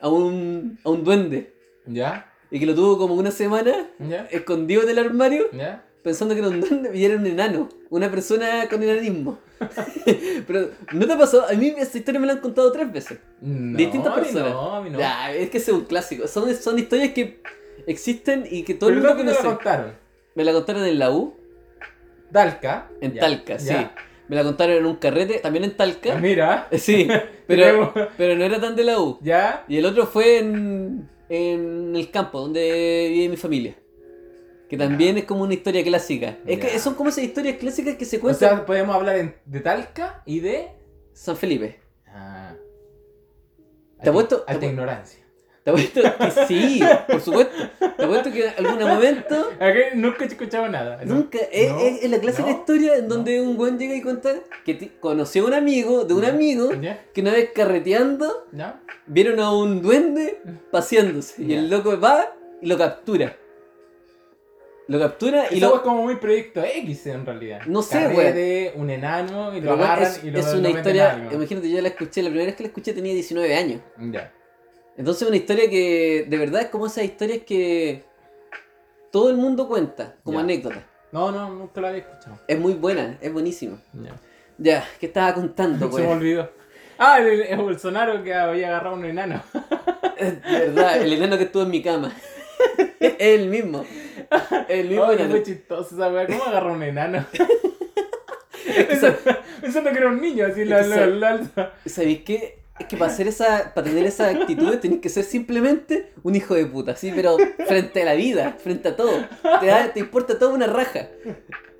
a 0.00 0.08
un, 0.08 0.78
a 0.84 0.90
un 0.90 1.04
duende. 1.04 1.54
Ya. 1.86 2.32
Y 2.50 2.58
que 2.60 2.66
lo 2.66 2.74
tuvo 2.74 2.98
como 2.98 3.14
una 3.14 3.30
semana 3.30 3.88
Ya. 4.00 4.26
escondido 4.30 4.82
en 4.82 4.90
el 4.90 4.98
armario. 4.98 5.46
Ya. 5.52 5.82
pensando 6.02 6.34
que 6.34 6.40
era 6.40 6.48
un 6.50 6.60
duende 6.60 6.96
y 6.96 7.04
era 7.04 7.16
un 7.16 7.26
enano, 7.26 7.68
una 7.90 8.08
persona 8.10 8.68
con 8.70 8.80
enanismo. 8.82 9.38
Pero, 10.46 10.70
¿no 10.92 11.06
te 11.06 11.16
pasó? 11.16 11.44
A 11.48 11.52
mí 11.54 11.74
esta 11.76 11.98
historia 11.98 12.20
me 12.20 12.26
la 12.28 12.34
han 12.34 12.40
contado 12.40 12.70
tres 12.70 12.92
veces. 12.92 13.18
No, 13.40 13.76
Distintas 13.76 14.14
personas. 14.14 14.52
No, 14.52 14.84
no. 14.88 14.98
Ya, 14.98 15.32
es 15.32 15.50
que 15.50 15.58
es 15.58 15.68
un 15.68 15.80
clásico. 15.84 16.28
Son, 16.28 16.54
son 16.54 16.78
historias 16.78 17.10
que 17.12 17.40
existen 17.88 18.46
y 18.48 18.62
que 18.62 18.74
todo 18.74 18.90
Pero 18.90 19.00
el 19.00 19.06
mundo 19.06 19.16
¿dónde 19.18 19.32
te 19.32 19.36
la 19.38 19.42
conoce. 19.42 19.56
contaron? 19.64 19.92
Me 20.36 20.44
la 20.44 20.52
contaron 20.52 20.84
en 20.84 20.98
la 20.98 21.10
U, 21.10 21.34
Talca. 22.32 22.88
en 23.00 23.12
Ya, 23.14 23.20
Talca, 23.20 23.56
ya. 23.56 23.78
sí. 23.78 23.86
Me 24.28 24.34
la 24.36 24.42
contaron 24.42 24.76
en 24.76 24.86
un 24.86 24.96
carrete, 24.96 25.38
también 25.38 25.64
en 25.64 25.70
Ah, 25.72 25.76
Talca. 25.76 26.14
Mira. 26.16 26.68
Sí, 26.72 27.08
pero, 27.46 27.92
pero 28.16 28.34
no 28.36 28.44
era 28.44 28.60
tan 28.60 28.74
de 28.74 28.84
la 28.84 29.00
U. 29.00 29.18
Ya. 29.22 29.64
Y 29.68 29.76
el 29.76 29.86
otro 29.86 30.06
fue 30.06 30.38
en, 30.38 31.08
en 31.28 31.94
el 31.94 32.10
campo, 32.10 32.40
donde 32.40 33.08
vive 33.10 33.28
mi 33.28 33.36
familia. 33.36 33.76
Que 34.68 34.76
también 34.76 35.16
es 35.16 35.24
como 35.26 35.44
una 35.44 35.54
historia 35.54 35.84
clásica. 35.84 36.38
Es 36.44 36.58
que 36.58 36.78
son 36.80 36.94
como 36.94 37.10
esas 37.10 37.22
historias 37.22 37.56
clásicas 37.58 37.94
que 37.94 38.04
se 38.04 38.16
O 38.16 38.20
cuentan. 38.20 38.38
sea, 38.56 38.66
podemos 38.66 38.96
hablar 38.96 39.16
en- 39.16 39.36
de 39.44 39.60
Talca 39.60 40.22
y 40.26 40.40
de. 40.40 40.70
San 41.12 41.36
Felipe. 41.36 41.78
Ah. 42.08 42.54
Te 44.02 44.10
apuesto- 44.10 44.44
Alta 44.46 44.66
ignorancia. 44.66 45.20
Te 45.66 45.70
apuesto 45.70 46.00
que 46.00 46.46
sí, 46.46 46.80
por 47.08 47.20
supuesto. 47.20 47.68
Te 47.96 48.04
apuesto 48.04 48.30
que 48.32 48.46
en 48.46 48.66
algún 48.66 48.86
momento. 48.88 49.50
Nunca 49.96 50.22
he 50.22 50.28
escuchado 50.28 50.68
nada. 50.68 51.00
¿no? 51.04 51.16
Nunca. 51.16 51.38
Es, 51.50 51.72
No, 51.72 51.80
es- 51.80 52.04
es 52.04 52.10
la 52.12 52.20
clásica 52.20 52.48
no, 52.48 52.56
historia 52.56 52.94
en 52.94 53.08
donde 53.08 53.40
un 53.40 53.56
buen 53.56 53.76
llega 53.76 53.96
y 53.96 54.00
cuenta 54.00 54.32
que 54.64 54.92
conoció 55.00 55.42
a 55.42 55.46
un 55.48 55.54
amigo 55.54 56.04
de 56.04 56.14
un 56.14 56.24
amigo 56.24 56.70
que 57.12 57.20
una 57.20 57.32
vez 57.32 57.50
carreteando 57.52 58.46
vieron 59.08 59.40
a 59.40 59.50
un 59.52 59.82
duende 59.82 60.40
paseándose. 60.70 61.42
Y 61.42 61.54
el 61.54 61.68
loco 61.68 61.98
va 61.98 62.32
y 62.62 62.66
lo 62.68 62.78
captura. 62.78 63.36
Lo 64.88 65.00
captura 65.00 65.46
y 65.50 65.56
Esa 65.56 65.66
lo. 65.66 65.74
es 65.74 65.80
como 65.80 66.04
muy 66.04 66.14
proyecto 66.14 66.62
X 66.62 67.06
en 67.08 67.26
realidad. 67.26 67.62
No 67.66 67.82
sé, 67.82 67.98
Carrete, 67.98 68.72
un 68.76 68.88
enano 68.88 69.52
y 69.52 69.60
lo 69.60 69.72
Pero, 69.72 69.84
agarran 69.84 70.12
es, 70.12 70.22
y 70.22 70.30
lo 70.30 70.38
es 70.38 70.54
una 70.54 70.70
historia. 70.70 71.28
Imagínate, 71.32 71.68
yo 71.72 71.80
la 71.82 71.88
escuché, 71.88 72.22
la 72.22 72.28
primera 72.28 72.46
vez 72.46 72.54
que 72.54 72.62
la 72.62 72.68
escuché 72.68 72.92
tenía 72.92 73.12
19 73.12 73.56
años. 73.56 73.80
Ya. 74.12 74.32
Entonces 74.96 75.22
es 75.22 75.28
una 75.28 75.36
historia 75.36 75.68
que 75.68 76.26
de 76.28 76.38
verdad 76.38 76.62
es 76.62 76.68
como 76.68 76.86
esas 76.86 77.04
historias 77.04 77.40
que 77.46 78.04
todo 79.12 79.30
el 79.30 79.36
mundo 79.36 79.68
cuenta 79.68 80.16
como 80.24 80.38
Ya. 80.38 80.44
anécdota. 80.44 80.82
No, 81.12 81.30
no, 81.30 81.48
nunca 81.50 81.80
lo 81.80 81.88
había 81.88 82.00
escuchado. 82.00 82.38
Es 82.48 82.58
muy 82.58 82.74
buena, 82.74 83.18
es 83.20 83.32
buenísima. 83.32 83.78
Ya. 83.94 84.14
Ya, 84.58 84.84
¿qué 84.98 85.06
estaba 85.06 85.34
contando, 85.34 85.78
Se 85.92 85.98
me 86.00 86.04
pues? 86.06 86.16
olvidó. 86.16 86.50
Ah, 86.98 87.18
el, 87.20 87.42
el 87.42 87.58
Bolsonaro 87.58 88.22
que 88.24 88.32
había 88.34 88.68
agarrado 88.68 88.96
a 88.96 88.98
un 88.98 89.04
enano. 89.04 89.42
De 90.18 90.40
verdad, 90.60 91.02
el 91.02 91.12
enano 91.12 91.36
que 91.36 91.44
estuvo 91.44 91.62
en 91.64 91.70
mi 91.70 91.82
cama. 91.82 92.10
es 93.00 93.14
el 93.18 93.48
mismo. 93.48 93.84
El 94.68 94.88
mismo 94.88 95.04
Oh, 95.04 95.12
enano. 95.12 95.30
fue 95.30 95.42
chistoso 95.42 95.94
esa 95.94 96.08
weá. 96.08 96.26
¿Cómo 96.26 96.44
agarró 96.44 96.72
un 96.72 96.82
enano? 96.82 97.24
Es 98.66 98.86
que, 98.86 98.96
¿sab- 99.00 99.38
Pensando 99.60 99.90
que 99.90 99.98
era 99.98 100.08
un 100.08 100.20
niño, 100.20 100.44
así 100.46 100.64
la, 100.64 100.82
la, 100.82 101.06
la. 101.06 101.72
¿Sabéis 101.86 102.22
qué? 102.24 102.58
Es 102.78 102.86
que 102.86 102.96
para 102.96 103.10
hacer 103.10 103.26
esa, 103.26 103.72
para 103.74 103.86
tener 103.86 104.04
esa 104.04 104.28
actitud 104.28 104.76
tenés 104.78 105.00
que 105.00 105.08
ser 105.08 105.24
simplemente 105.24 106.12
un 106.22 106.34
hijo 106.36 106.54
de 106.54 106.66
puta, 106.66 106.94
¿sí? 106.94 107.10
Pero 107.14 107.36
frente 107.66 108.02
a 108.02 108.04
la 108.04 108.14
vida, 108.14 108.56
frente 108.62 108.88
a 108.88 108.96
todo. 108.96 109.24
Te, 109.60 109.66
da- 109.66 109.92
te 109.92 110.00
importa 110.00 110.38
toda 110.38 110.52
una 110.54 110.66
raja. 110.66 111.08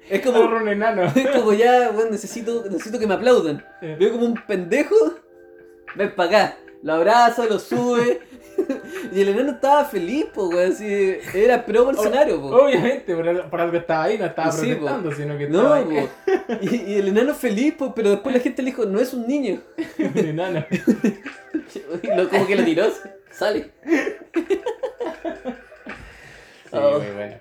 Es 0.08 0.20
como, 0.24 0.40
un 0.40 0.68
enano. 0.68 1.02
es 1.14 1.28
como 1.30 1.52
ya, 1.52 1.90
bueno, 1.90 2.10
necesito, 2.12 2.64
necesito 2.70 2.98
que 2.98 3.06
me 3.06 3.14
aplaudan. 3.14 3.64
Veo 3.82 4.12
como 4.12 4.24
un 4.26 4.34
pendejo, 4.46 4.94
ven 5.96 6.14
para 6.14 6.28
acá, 6.28 6.56
lo 6.82 6.94
abraza, 6.94 7.44
lo 7.46 7.58
sube. 7.58 8.20
Y 9.12 9.20
el 9.20 9.28
enano 9.28 9.52
estaba 9.52 9.84
feliz, 9.84 10.26
po, 10.34 10.48
weón, 10.48 10.72
así, 10.72 11.18
era 11.34 11.64
pro 11.64 11.84
Bolsonaro, 11.84 12.40
po. 12.40 12.48
Obviamente, 12.48 13.14
por, 13.14 13.50
por 13.50 13.60
algo 13.60 13.76
estaba 13.76 14.04
ahí, 14.04 14.18
no 14.18 14.26
estaba 14.26 14.52
Sí, 14.52 14.66
po. 14.74 14.86
protestando, 14.86 15.12
sino 15.12 15.38
que 15.38 15.44
estaba 15.44 15.80
No, 15.80 15.90
ahí. 15.90 16.08
Y, 16.62 16.76
y 16.92 16.94
el 16.98 17.08
enano 17.08 17.34
feliz, 17.34 17.74
po, 17.74 17.94
pero 17.94 18.10
después 18.10 18.34
la 18.34 18.40
gente 18.40 18.62
le 18.62 18.70
dijo, 18.70 18.84
no 18.86 19.00
es 19.00 19.12
un 19.14 19.26
niño. 19.26 19.60
un 19.98 20.18
enano. 20.18 20.64
Y 22.02 22.06
lo- 22.16 22.28
como 22.28 22.46
que 22.46 22.56
lo 22.56 22.64
tiró, 22.64 22.84
sale. 23.30 23.70
Sí, 23.84 24.60
Oh. 26.72 26.98
muy 26.98 27.10
bueno. 27.12 27.36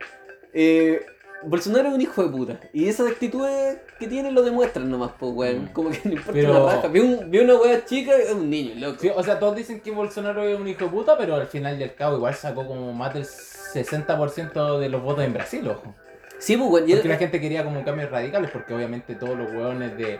Eh, 0.53 1.05
Bolsonaro 1.47 1.89
es 1.89 1.95
un 1.95 2.01
hijo 2.01 2.23
de 2.23 2.29
puta. 2.29 2.59
Y 2.73 2.87
esas 2.87 3.07
actitudes 3.11 3.77
que 3.99 4.07
tiene 4.07 4.31
lo 4.31 4.41
demuestran 4.43 4.89
nomás, 4.89 5.11
pues, 5.19 5.31
weón. 5.33 5.65
Mm. 5.65 5.67
Como 5.73 5.89
que 5.91 5.99
no 6.05 6.11
importa 6.11 6.31
Pero- 6.33 6.53
la 6.65 6.75
raja. 6.75 6.87
Ve, 6.87 7.01
un, 7.01 7.31
ve 7.31 7.41
una 7.43 7.55
wea 7.55 7.85
chica, 7.85 8.15
es 8.15 8.31
un 8.31 8.49
niño, 8.49 8.73
loco. 8.77 8.97
Sí, 9.01 9.09
o 9.15 9.23
sea, 9.23 9.39
todos 9.39 9.55
dicen 9.55 9.79
que 9.81 9.91
Bolsonaro 9.91 10.43
es 10.43 10.59
un 10.59 10.67
hijo 10.67 10.85
de 10.85 10.91
puta, 10.91 11.17
pero 11.17 11.35
al 11.35 11.47
final 11.47 11.79
y 11.79 11.83
al 11.83 11.95
cabo 11.95 12.17
igual 12.17 12.33
sacó 12.35 12.65
como 12.67 12.91
más 12.93 13.13
del 13.13 13.25
60% 13.25 14.79
de 14.79 14.89
los 14.89 15.01
votos 15.01 15.23
en 15.23 15.33
Brasil, 15.33 15.67
ojo. 15.69 15.93
Sí, 16.37 16.57
pues, 16.57 16.69
weón. 16.69 16.89
Porque 16.89 17.07
la 17.09 17.17
gente 17.17 17.39
quería 17.39 17.63
como 17.63 17.83
cambios 17.83 18.11
radicales, 18.11 18.51
porque 18.51 18.73
obviamente 18.73 19.15
todos 19.15 19.37
los 19.37 19.51
hueones 19.51 19.97
de, 19.97 20.19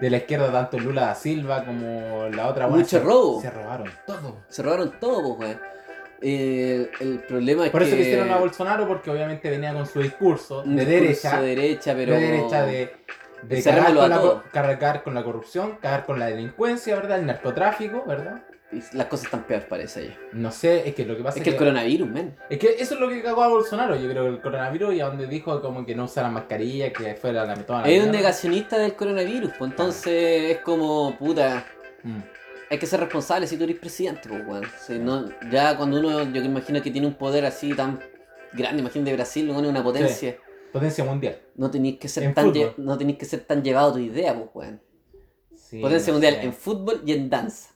de 0.00 0.10
la 0.10 0.18
izquierda, 0.18 0.52
tanto 0.52 0.78
Lula 0.78 1.02
da 1.06 1.14
Silva 1.14 1.64
como 1.64 2.28
la 2.32 2.48
otra 2.48 2.66
hueona, 2.66 2.78
Mucho 2.82 2.98
se, 2.98 3.00
robo. 3.00 3.40
se 3.40 3.50
robaron 3.50 3.90
todo. 4.06 4.36
Se 4.48 4.62
robaron 4.62 4.92
todo, 5.00 5.36
pues, 5.36 5.50
weón. 5.56 5.60
Eh, 6.20 6.90
el 7.00 7.20
problema 7.20 7.66
es 7.66 7.70
Por 7.70 7.82
eso 7.82 7.94
que... 7.94 8.02
hicieron 8.02 8.30
a 8.30 8.38
Bolsonaro, 8.38 8.88
porque 8.88 9.10
obviamente 9.10 9.50
venía 9.50 9.72
con 9.72 9.86
su 9.86 10.00
discurso 10.00 10.62
de 10.62 10.84
discurso 10.84 10.90
derecha, 10.90 11.40
De 11.40 11.48
derecha, 11.48 11.94
pero... 11.94 12.14
de 12.14 12.20
derecha, 12.20 12.62
de, 12.64 13.62
Cerrémoslo 13.62 14.00
con 14.00 14.10
la, 14.10 14.42
cargar 14.52 15.02
con 15.04 15.14
la 15.14 15.22
corrupción, 15.22 15.78
cagar 15.80 16.04
con 16.04 16.18
la 16.18 16.26
delincuencia, 16.26 16.96
¿verdad? 16.96 17.20
El 17.20 17.26
narcotráfico, 17.26 18.04
¿verdad? 18.04 18.42
Y 18.72 18.82
las 18.96 19.06
cosas 19.06 19.26
están 19.26 19.44
peores, 19.44 19.66
parece 19.66 20.08
ya. 20.08 20.18
No 20.32 20.50
sé, 20.50 20.88
es 20.88 20.94
que 20.94 21.06
lo 21.06 21.16
que 21.16 21.22
pasa 21.22 21.38
Es 21.38 21.44
que 21.44 21.50
el 21.50 21.56
coronavirus, 21.56 22.08
men. 22.08 22.36
Es 22.50 22.58
que 22.58 22.74
eso 22.78 22.94
es 22.94 23.00
lo 23.00 23.08
que 23.08 23.22
cagó 23.22 23.44
a 23.44 23.48
Bolsonaro, 23.48 23.94
yo 23.94 24.10
creo, 24.10 24.26
el 24.26 24.40
coronavirus, 24.40 24.94
y 24.94 25.00
a 25.00 25.06
donde 25.06 25.28
dijo 25.28 25.62
como 25.62 25.86
que 25.86 25.94
no 25.94 26.04
usara 26.04 26.28
mascarilla, 26.28 26.92
que 26.92 27.14
fuera 27.14 27.46
la 27.46 27.54
toda 27.54 27.82
la 27.82 27.88
Es 27.88 28.04
un 28.04 28.10
negacionista 28.10 28.76
del 28.76 28.94
coronavirus, 28.94 29.52
pues 29.56 29.70
entonces 29.70 30.50
es 30.50 30.58
como, 30.58 31.16
puta, 31.16 31.64
Mm. 32.02 32.20
Hay 32.70 32.78
que 32.78 32.86
ser 32.86 33.00
responsable 33.00 33.46
si 33.46 33.56
tú 33.56 33.64
eres 33.64 33.78
presidente, 33.78 34.28
pues, 34.28 34.46
weón. 34.46 34.64
Si 34.86 34.98
no, 34.98 35.28
ya 35.50 35.76
cuando 35.76 35.98
uno, 36.00 36.22
yo 36.24 36.40
que 36.42 36.46
imagino 36.48 36.82
que 36.82 36.90
tiene 36.90 37.06
un 37.06 37.14
poder 37.14 37.44
así 37.46 37.74
tan 37.74 37.98
grande, 38.52 38.80
imagínate 38.80 39.12
Brasil, 39.14 39.48
weón, 39.50 39.64
es 39.64 39.70
una 39.70 39.82
potencia. 39.82 40.36
Potencia 40.72 41.02
mundial. 41.04 41.38
No 41.56 41.70
tenéis 41.70 41.98
que 41.98 42.08
ser 42.08 42.24
En 42.24 42.34
tan 42.34 42.52
lle- 42.52 42.74
no 42.76 42.98
tenéis 42.98 43.18
que 43.18 43.24
ser 43.24 43.40
tan 43.40 43.62
llevado 43.62 43.90
a 43.90 43.92
tu 43.94 43.98
idea, 44.00 44.34
pues, 44.34 44.48
weón. 44.54 44.82
Sí, 45.56 45.80
Potencia 45.80 46.08
no 46.08 46.14
mundial 46.14 46.34
sé. 46.34 46.42
en 46.42 46.52
fútbol 46.52 47.02
y 47.06 47.12
en 47.12 47.30
danza. 47.30 47.70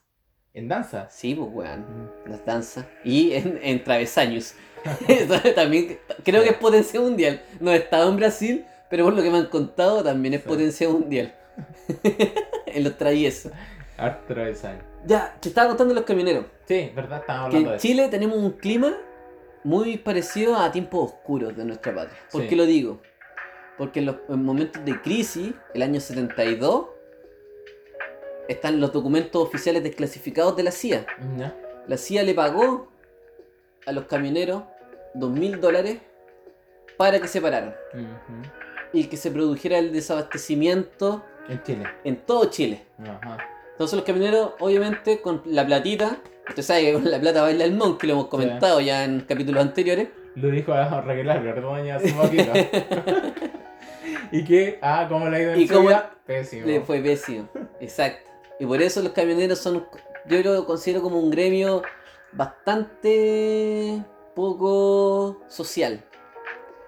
¿En 0.55 0.69
danza? 0.69 1.09
Sí, 1.11 1.35
pues, 1.35 1.49
weón. 1.53 1.81
Mm. 1.81 2.31
Las 2.31 2.45
danzas. 2.45 2.87
Y 3.05 3.33
en, 3.33 3.59
en 3.63 3.83
travesaños. 3.83 4.55
También 5.55 5.99
creo 6.25 6.43
que 6.43 6.51
es 6.51 6.57
potencia 6.57 7.01
mundial. 7.01 7.41
No 7.61 7.71
he 7.73 7.77
estado 7.77 8.11
en 8.11 8.17
Brasil, 8.17 8.65
pero 8.91 9.05
por 9.05 9.15
lo 9.15 9.23
que 9.23 9.31
me 9.31 9.39
han 9.39 9.47
contado 9.47 10.03
también 10.03 10.35
es 10.35 10.43
potencia 10.43 10.89
mundial. 10.89 11.35
en 12.67 12.85
los 12.85 12.97
traviesos. 12.99 13.53
Harto 13.97 14.35
travesaño. 14.35 14.81
Ya, 15.07 15.37
te 15.41 15.49
estaba 15.49 15.69
contando 15.69 15.95
los 15.95 16.05
camioneros. 16.05 16.47
Sí, 16.67 16.93
¿verdad? 16.95 17.21
Estábamos 17.21 17.51
Que 17.51 17.57
hablando 17.57 17.69
en 17.71 17.73
de 17.73 17.77
eso. 17.77 17.83
Chile 17.89 18.09
tenemos 18.09 18.39
un 18.39 18.53
clima 18.53 18.97
muy 19.65 19.97
parecido 19.99 20.57
a 20.57 20.71
tiempos 20.73 21.13
oscuros 21.13 21.57
de 21.57 21.65
nuestra 21.65 21.95
patria. 21.95 22.19
¿Por 22.31 22.43
Sí. 22.43 22.49
qué 22.49 22.57
lo 22.57 22.65
digo? 22.67 23.01
Porque 23.79 24.01
en 24.01 24.07
los 24.07 24.17
en 24.29 24.45
momentos 24.45 24.85
de 24.85 25.01
crisis, 25.01 25.53
el 25.75 25.83
año 25.83 26.01
72, 26.01 26.87
están 28.49 28.81
los 28.81 28.93
documentos 28.93 29.43
oficiales 29.43 29.83
desclasificados 29.83 30.57
de 30.57 30.63
la 30.65 30.71
CIA. 30.73 31.07
La 31.87 31.97
CIA 31.97 32.23
le 32.23 32.35
pagó 32.35 32.89
a 33.87 33.93
los 33.93 34.05
camioneros 34.05 34.63
dos 35.15 35.31
mil 35.31 35.61
dólares 35.61 35.99
para 36.97 37.21
que 37.21 37.29
se 37.29 37.41
pararan 37.41 37.75
y 38.93 39.05
que 39.05 39.17
se 39.17 39.31
produjera 39.31 39.79
el 39.79 39.93
desabastecimiento 39.93 41.25
En 41.49 41.63
Chile. 41.63 41.85
en 42.05 42.17
todo 42.17 42.45
Chile. 42.51 42.85
Ajá. 43.01 43.39
Entonces 43.83 43.97
los 43.97 44.07
camioneros, 44.07 44.51
obviamente, 44.61 45.21
con 45.21 45.43
la 45.45 45.67
platita, 45.67 46.19
usted 46.49 46.62
sabe 46.62 46.83
que 46.83 46.93
con 46.93 47.11
la 47.11 47.19
plata 47.19 47.43
baila 47.43 47.65
el 47.65 47.75
monkey, 47.75 48.07
lo 48.07 48.15
hemos 48.15 48.29
comentado 48.29 48.81
ya 48.81 49.03
en 49.03 49.23
capítulos 49.23 49.61
anteriores. 49.61 50.07
Lo 50.37 50.51
dijo 50.51 50.73
a 50.73 51.01
Raquel 51.01 51.27
Verdoña 51.27 51.97
hace 51.97 52.12
poquito. 52.12 52.53
¿Y 54.31 54.45
qué? 54.45 54.79
Ah, 54.81 55.07
¿cómo 55.09 55.29
le 55.29 55.37
ha 55.37 55.41
ido 55.41 55.53
en 55.55 55.61
¿Y 55.62 55.67
su 55.67 55.81
vida? 55.83 56.15
Pésimo. 56.25 56.65
Le 56.65 56.81
fue 56.83 57.01
pésimo. 57.01 57.49
Exacto. 57.81 58.31
Y 58.61 58.67
por 58.67 58.81
eso 58.81 59.03
los 59.03 59.11
camioneros 59.11 59.59
son, 59.59 59.85
yo 60.29 60.43
lo 60.45 60.65
considero 60.65 61.03
como 61.03 61.19
un 61.19 61.33
gremio 61.33 61.83
bastante 62.31 64.01
poco 64.37 65.43
social. 65.49 66.05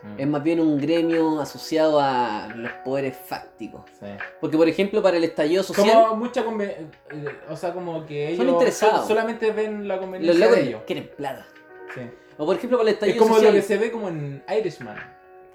Mm. 0.04 0.20
Es 0.20 0.26
más 0.26 0.42
bien 0.42 0.61
un 0.61 0.78
gremio 0.78 1.40
asociado 1.40 1.99
a 1.99 2.49
los 2.54 2.70
poderes 2.84 3.16
fácticos. 3.16 3.82
Sí. 3.99 4.06
Porque, 4.40 4.56
por 4.58 4.68
ejemplo, 4.68 5.02
para 5.02 5.16
el 5.16 5.25
estallido 5.25 5.62
social, 5.62 5.88
Como 6.04 6.16
mucha 6.16 6.44
conve- 6.44 6.76
eh, 7.11 7.25
O 7.49 7.56
sea, 7.56 7.73
como 7.73 8.04
que 8.04 8.26
ellos 8.28 8.38
Son 8.44 8.49
interesados. 8.50 8.99
sol- 9.00 9.08
solamente 9.08 9.50
ven 9.52 9.88
la 9.88 9.94
los 9.96 10.02
conveniencia 10.04 10.44
locos 10.46 10.56
de 10.61 10.68
ellos. 10.68 10.82
quieren 10.87 11.11
plata. 11.16 11.46
Sí. 11.94 12.02
O, 12.37 12.44
por 12.46 12.56
ejemplo, 12.56 12.76
para 12.78 12.90
el 12.90 12.94
Es 12.96 13.00
estallido 13.00 13.18
como 13.18 13.34
social, 13.37 13.54
lo 13.54 13.61
que 13.61 13.66
se 13.66 13.78
ve 13.78 13.90
como 13.90 14.08
en 14.08 14.44
Irishman. 14.58 14.96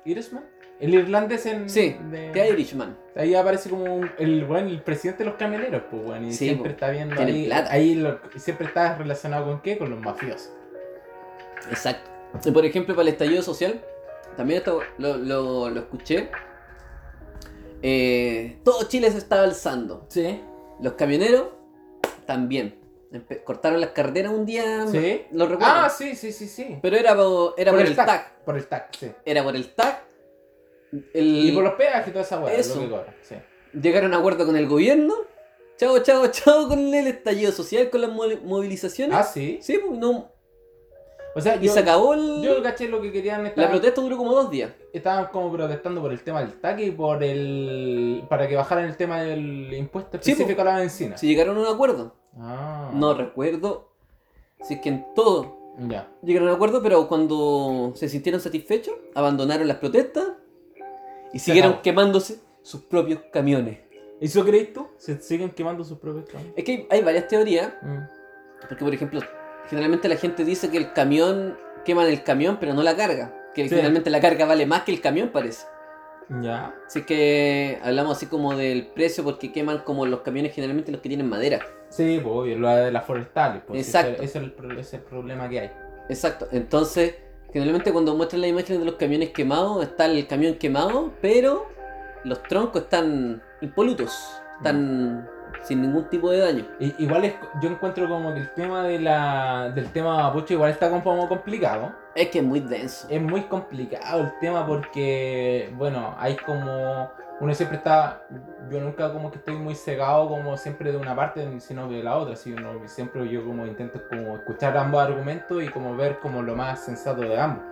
¿Irishman? 0.06 0.44
El 0.80 0.94
irlandés 0.96 1.46
en. 1.46 1.70
Sí, 1.70 1.98
de- 2.10 2.30
The 2.32 2.50
Irishman. 2.52 2.98
Ahí 3.16 3.36
aparece 3.36 3.70
como 3.70 3.84
un- 3.84 4.10
el, 4.18 4.46
bueno, 4.46 4.70
el 4.70 4.82
presidente 4.82 5.26
de 5.26 5.30
los 5.30 5.38
camioneros, 5.38 5.84
pues, 5.92 6.02
bueno, 6.04 6.26
y 6.26 6.32
Sí, 6.32 6.46
siempre 6.46 6.70
po. 6.70 6.74
está 6.74 6.90
viendo 6.90 7.22
ahí. 7.22 7.46
plata. 7.48 7.72
Ahí 7.72 7.96
lo- 7.96 8.18
siempre 8.38 8.66
está 8.68 8.98
relacionado 8.98 9.46
con 9.46 9.62
qué? 9.62 9.78
Con 9.78 9.90
los 9.90 10.00
mafiosos. 10.00 10.52
Exacto. 11.70 12.10
Y, 12.46 12.52
por 12.52 12.66
ejemplo, 12.66 12.96
para 12.96 13.04
el 13.04 13.14
estallido 13.14 13.42
social, 13.44 13.82
también 14.40 14.60
esto 14.60 14.80
lo, 15.00 15.18
lo- 15.18 15.70
lo 15.70 15.80
escuché. 15.82 16.30
Eh, 17.82 18.60
todo 18.64 18.84
Chile 18.88 19.12
se 19.12 19.18
estaba 19.18 19.44
alzando. 19.44 20.06
Sí. 20.08 20.40
Los 20.82 20.94
camioneros 20.94 21.48
también. 22.26 22.80
Empe- 23.12 23.44
cortaron 23.44 23.82
las 23.82 23.90
carreteras 23.90 24.32
un 24.32 24.46
día. 24.46 24.88
¿Sí? 24.88 25.24
Lo 25.32 25.46
recuerdo. 25.46 25.74
Ah, 25.76 25.90
sí, 25.90 26.16
sí, 26.16 26.32
sí, 26.32 26.48
sí. 26.48 26.78
Pero 26.82 26.96
era, 26.96 27.16
po- 27.16 27.54
era 27.58 27.72
por, 27.74 27.82
el 27.82 27.96
TAC. 27.96 28.32
Por 28.46 28.56
el 28.58 28.66
TAC, 28.68 28.96
sí. 28.98 29.12
Era 29.26 29.44
por 29.44 29.56
el 29.58 29.74
TAC. 29.74 30.04
El- 31.14 31.46
Y 31.50 31.52
por 31.52 31.64
los 31.66 31.74
peajes 31.74 32.08
y 32.08 32.12
toda 32.12 32.24
esa 32.24 32.40
weá, 32.40 32.54
Eso. 32.54 32.86
lo 32.86 33.04
que 33.06 33.12
sí. 33.24 33.36
Llegaron 33.80 34.14
a 34.14 34.18
acuerdo 34.20 34.46
con 34.46 34.56
el 34.56 34.68
gobierno. 34.68 35.16
Chao, 35.78 36.00
chao, 36.00 36.28
chao 36.32 36.68
con 36.70 36.94
el 36.94 37.08
estallido 37.08 37.52
social, 37.52 37.90
con 37.90 38.02
las 38.02 38.12
mo- 38.12 38.24
movilizaciones. 38.44 39.18
Ah, 39.18 39.24
sí. 39.24 39.60
Sí, 39.62 39.80
pues 39.86 40.00
no. 40.00 40.32
O 41.36 41.42
sea, 41.42 41.56
Y 41.58 41.68
yo, 41.68 41.74
se 41.74 41.80
acabó 41.80 42.14
el. 42.16 42.42
yo 42.42 42.62
caché 42.64 42.88
lo 42.88 43.02
que 43.02 43.12
querían. 43.12 43.44
La 43.44 43.50
Estaban, 43.50 43.70
protesta 43.72 44.02
duró 44.02 44.18
como 44.18 44.34
dos 44.34 44.50
días. 44.50 44.72
estaban 44.94 45.28
como 45.28 45.52
protestando 45.52 46.02
por 46.02 46.12
el 46.12 46.22
tema 46.24 46.42
del 46.42 46.60
TAC 46.60 46.80
y 46.80 46.92
por 46.92 47.24
el. 47.24 48.24
para 48.30 48.48
que 48.48 48.56
bajaran 48.56 48.86
el 48.86 48.98
tema 48.98 49.22
del 49.22 49.74
impuesto 49.74 50.18
Sí, 50.22 50.32
específico 50.32 50.62
a 50.62 50.66
la 50.66 50.78
benzina. 50.78 51.18
Si 51.18 51.28
llegaron 51.28 51.58
a 51.58 51.62
un 51.62 51.68
acuerdo. 51.68 52.16
Ah. 52.40 52.90
No 52.94 53.14
recuerdo 53.14 53.90
si 54.62 54.76
es 54.76 54.82
que 54.82 54.90
en 54.90 55.06
todo 55.16 55.58
Ya. 55.88 56.10
llegaron 56.24 56.48
a 56.48 56.52
un 56.52 56.56
acuerdo, 56.56 56.82
pero 56.82 57.08
cuando 57.08 57.92
se 57.96 58.10
sintieron 58.10 58.42
satisfechos, 58.42 58.96
abandonaron 59.16 59.68
las 59.68 59.78
protestas 59.78 60.26
y 61.32 61.40
Se 61.40 61.46
siguieron 61.46 61.72
acabó. 61.72 61.84
quemándose 61.84 62.40
sus 62.64 62.82
propios 62.82 63.20
camiones. 63.32 63.80
¿Eso 64.20 64.44
crees 64.44 64.74
tú? 64.74 64.88
¿Se 64.98 65.22
siguen 65.22 65.52
quemando 65.52 65.84
sus 65.86 65.98
propios 66.00 66.26
camiones? 66.26 66.54
Es 66.58 66.64
que 66.66 66.72
hay, 66.72 66.88
hay 66.90 67.02
varias 67.04 67.28
teorías, 67.28 67.72
Mm. 67.82 68.00
porque 68.68 68.84
por 68.84 68.94
ejemplo, 68.94 69.22
generalmente 69.68 70.08
la 70.10 70.16
gente 70.16 70.44
dice 70.46 70.70
que 70.70 70.78
el 70.78 70.94
camión, 70.94 71.58
queman 71.86 72.08
el 72.08 72.24
camión, 72.24 72.58
pero 72.60 72.74
no 72.74 72.84
la 72.84 72.96
carga. 72.96 73.34
Que 73.54 73.64
Sí. 73.64 73.70
generalmente 73.70 74.10
la 74.10 74.20
carga 74.22 74.46
vale 74.46 74.66
más 74.66 74.84
que 74.84 74.92
el 74.92 75.02
camión, 75.02 75.30
parece. 75.30 75.66
Ya. 76.42 76.76
Así 76.86 77.04
que 77.04 77.80
hablamos 77.84 78.18
así 78.18 78.28
como 78.28 78.56
del 78.56 78.88
precio 78.88 79.24
porque 79.24 79.52
queman 79.52 79.80
como 79.80 80.06
los 80.06 80.22
camiones 80.22 80.54
generalmente 80.54 80.92
los 80.92 81.02
que 81.02 81.10
tienen 81.10 81.28
madera. 81.28 81.60
Sí, 81.90 82.20
pues 82.22 82.36
obvio, 82.36 82.60
lo 82.60 82.70
de 82.70 82.92
las 82.92 83.04
forestales. 83.06 83.64
Pues, 83.66 83.86
Exacto. 83.88 84.22
Ese, 84.22 84.26
ese 84.26 84.38
es 84.38 84.44
el, 84.44 84.52
pro- 84.52 84.72
ese 84.74 84.82
es 84.82 84.94
el 84.94 85.00
problema 85.02 85.50
que 85.50 85.60
hay. 85.62 85.72
Exacto. 86.08 86.48
Entonces, 86.52 87.16
generalmente 87.52 87.92
cuando 87.92 88.16
muestran 88.16 88.42
las 88.42 88.50
imágenes 88.52 88.80
de 88.80 88.86
los 88.86 88.96
camiones 88.96 89.30
quemados, 89.32 89.84
está 89.84 90.06
el 90.06 90.28
camión 90.28 90.54
quemado, 90.56 91.14
pero 91.20 91.66
los 92.24 92.44
troncos 92.44 92.84
están 92.84 93.42
impolutos, 93.62 94.40
están 94.58 95.28
sin 95.64 95.82
ningún 95.82 96.06
tipo 96.10 96.32
de 96.32 96.40
daño. 96.40 96.66
I- 96.80 96.96
igual 97.00 97.26
es, 97.26 97.36
yo 97.62 97.70
encuentro 97.70 98.08
como 98.08 98.34
que 98.34 98.40
el 98.42 98.54
tema 98.54 98.84
de 98.84 99.00
la, 99.00 99.72
del 99.74 99.92
tema 99.92 100.18
mapuche 100.24 100.54
igual 100.54 100.72
está 100.72 100.90
como 100.90 101.28
complicado. 101.28 101.94
Es 102.16 102.30
que 102.30 102.40
es 102.40 102.46
muy 102.46 102.60
denso. 102.60 103.08
Es 103.10 103.22
muy 103.22 103.44
complicado 103.44 104.22
el 104.22 104.32
tema 104.40 104.66
porque, 104.66 105.74
bueno, 105.78 106.16
hay 106.18 106.36
como... 106.36 107.10
Uno 107.42 107.54
siempre 107.54 107.78
está... 107.78 108.28
Yo 108.70 108.82
nunca 108.82 109.14
como 109.14 109.32
que 109.32 109.38
estoy 109.38 109.56
muy 109.56 109.74
cegado 109.74 110.28
como 110.28 110.58
siempre 110.58 110.92
de 110.92 110.98
una 110.98 111.16
parte, 111.16 111.60
sino 111.62 111.88
de 111.88 112.04
la 112.04 112.18
otra. 112.18 112.36
Sino 112.36 112.86
siempre 112.88 113.30
yo 113.30 113.46
como 113.46 113.66
intento 113.66 114.02
como 114.10 114.36
escuchar 114.36 114.76
ambos 114.78 115.02
argumentos 115.02 115.64
y 115.64 115.70
como 115.70 115.96
ver 115.96 116.20
como 116.20 116.42
lo 116.42 116.56
más 116.58 116.84
sensato 116.84 117.22
de 117.22 117.40
ambos. 117.40 117.64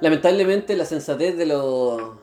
Lamentablemente 0.00 0.74
la 0.74 0.84
sensatez 0.84 1.38
de 1.38 1.46
los 1.46 2.16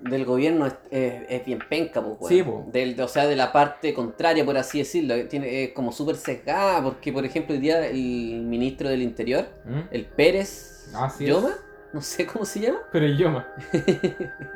del 0.00 0.24
gobierno 0.24 0.66
es, 0.66 0.74
es- 0.90 1.22
es 1.28 1.44
bien 1.44 1.60
penca, 1.68 2.02
pues. 2.02 2.28
Sí. 2.28 2.44
Del, 2.72 3.00
o 3.00 3.08
sea, 3.08 3.26
de 3.26 3.36
la 3.36 3.52
parte 3.52 3.92
contraria, 3.94 4.44
por 4.44 4.56
así 4.56 4.78
decirlo. 4.78 5.14
Tiene, 5.28 5.64
es 5.64 5.72
como 5.72 5.92
súper 5.92 6.16
sesgada, 6.16 6.82
porque, 6.82 7.12
por 7.12 7.24
ejemplo, 7.24 7.54
hoy 7.54 7.60
día 7.60 7.86
el 7.86 8.42
ministro 8.46 8.88
del 8.88 9.02
Interior, 9.02 9.46
¿Mm? 9.64 9.80
el 9.90 10.04
Pérez 10.06 10.90
Así 10.94 11.24
es. 11.24 11.30
Lloma, 11.30 11.50
no 11.92 12.00
sé 12.00 12.26
cómo 12.26 12.44
se 12.44 12.60
llama, 12.60 12.80
Pero 12.92 13.06
el 13.06 13.14
idioma. 13.14 13.46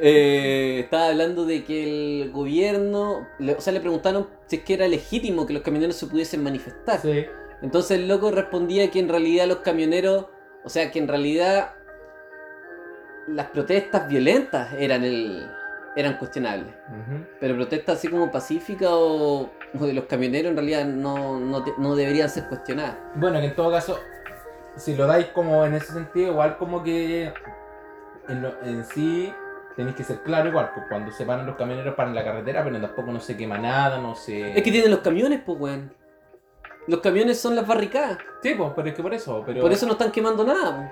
eh, 0.00 0.80
estaba 0.84 1.08
hablando 1.08 1.44
de 1.44 1.64
que 1.64 2.22
el 2.22 2.30
gobierno, 2.32 3.28
le- 3.38 3.54
o 3.54 3.60
sea, 3.60 3.72
le 3.72 3.80
preguntaron 3.80 4.28
si 4.46 4.56
es 4.56 4.62
que 4.62 4.74
era 4.74 4.88
legítimo 4.88 5.46
que 5.46 5.52
los 5.54 5.62
camioneros 5.62 5.96
se 5.96 6.06
pudiesen 6.06 6.42
manifestar. 6.42 7.00
Sí. 7.00 7.24
Entonces 7.62 7.98
el 7.98 8.08
loco 8.08 8.30
respondía 8.30 8.90
que 8.90 8.98
en 8.98 9.08
realidad 9.08 9.46
los 9.46 9.58
camioneros, 9.58 10.26
o 10.64 10.68
sea, 10.68 10.90
que 10.90 10.98
en 10.98 11.08
realidad 11.08 11.74
las 13.28 13.46
protestas 13.46 14.08
violentas 14.08 14.72
eran 14.78 15.04
el 15.04 15.48
eran 15.94 16.16
cuestionables. 16.16 16.72
Pero 17.38 17.54
protestas 17.54 17.98
así 17.98 18.08
como 18.08 18.30
pacíficas 18.30 18.88
o, 18.90 19.50
o 19.78 19.86
de 19.86 19.92
los 19.92 20.04
camioneros 20.06 20.50
en 20.50 20.56
realidad 20.56 20.86
no, 20.86 21.38
no, 21.38 21.62
te- 21.62 21.74
no 21.76 21.94
deberían 21.94 22.30
ser 22.30 22.44
cuestionadas. 22.48 22.96
Bueno, 23.14 23.38
que 23.40 23.46
en 23.46 23.54
todo 23.54 23.70
caso, 23.70 23.98
si 24.76 24.96
lo 24.96 25.06
dais 25.06 25.26
como 25.26 25.66
en 25.66 25.74
ese 25.74 25.92
sentido, 25.92 26.30
igual 26.32 26.56
como 26.56 26.82
que 26.82 27.30
en, 28.28 28.42
lo- 28.42 28.58
en 28.62 28.84
sí 28.86 29.34
tenéis 29.76 29.94
que 29.94 30.04
ser 30.04 30.22
claro 30.22 30.48
igual, 30.48 30.70
pues 30.74 30.86
cuando 30.88 31.12
se 31.12 31.26
paran 31.26 31.44
los 31.46 31.56
camioneros 31.56 31.94
paran 31.94 32.14
la 32.14 32.24
carretera, 32.24 32.64
pero 32.64 32.80
tampoco 32.80 33.12
no 33.12 33.20
se 33.20 33.36
quema 33.36 33.58
nada, 33.58 33.98
no 33.98 34.14
se... 34.14 34.56
Es 34.56 34.62
que 34.62 34.70
tienen 34.70 34.90
los 34.90 35.00
camiones, 35.00 35.42
pues, 35.44 35.60
weón. 35.60 35.92
Los 36.88 37.00
camiones 37.00 37.38
son 37.38 37.54
las 37.54 37.66
barricadas. 37.66 38.16
Sí, 38.42 38.54
pues, 38.56 38.70
pero 38.74 38.88
es 38.88 38.94
que 38.94 39.02
por 39.02 39.12
eso, 39.12 39.42
pero... 39.44 39.60
Por 39.60 39.72
eso 39.72 39.84
no 39.86 39.92
están 39.92 40.10
quemando 40.10 40.42
nada, 40.42 40.74
pues. 40.76 40.90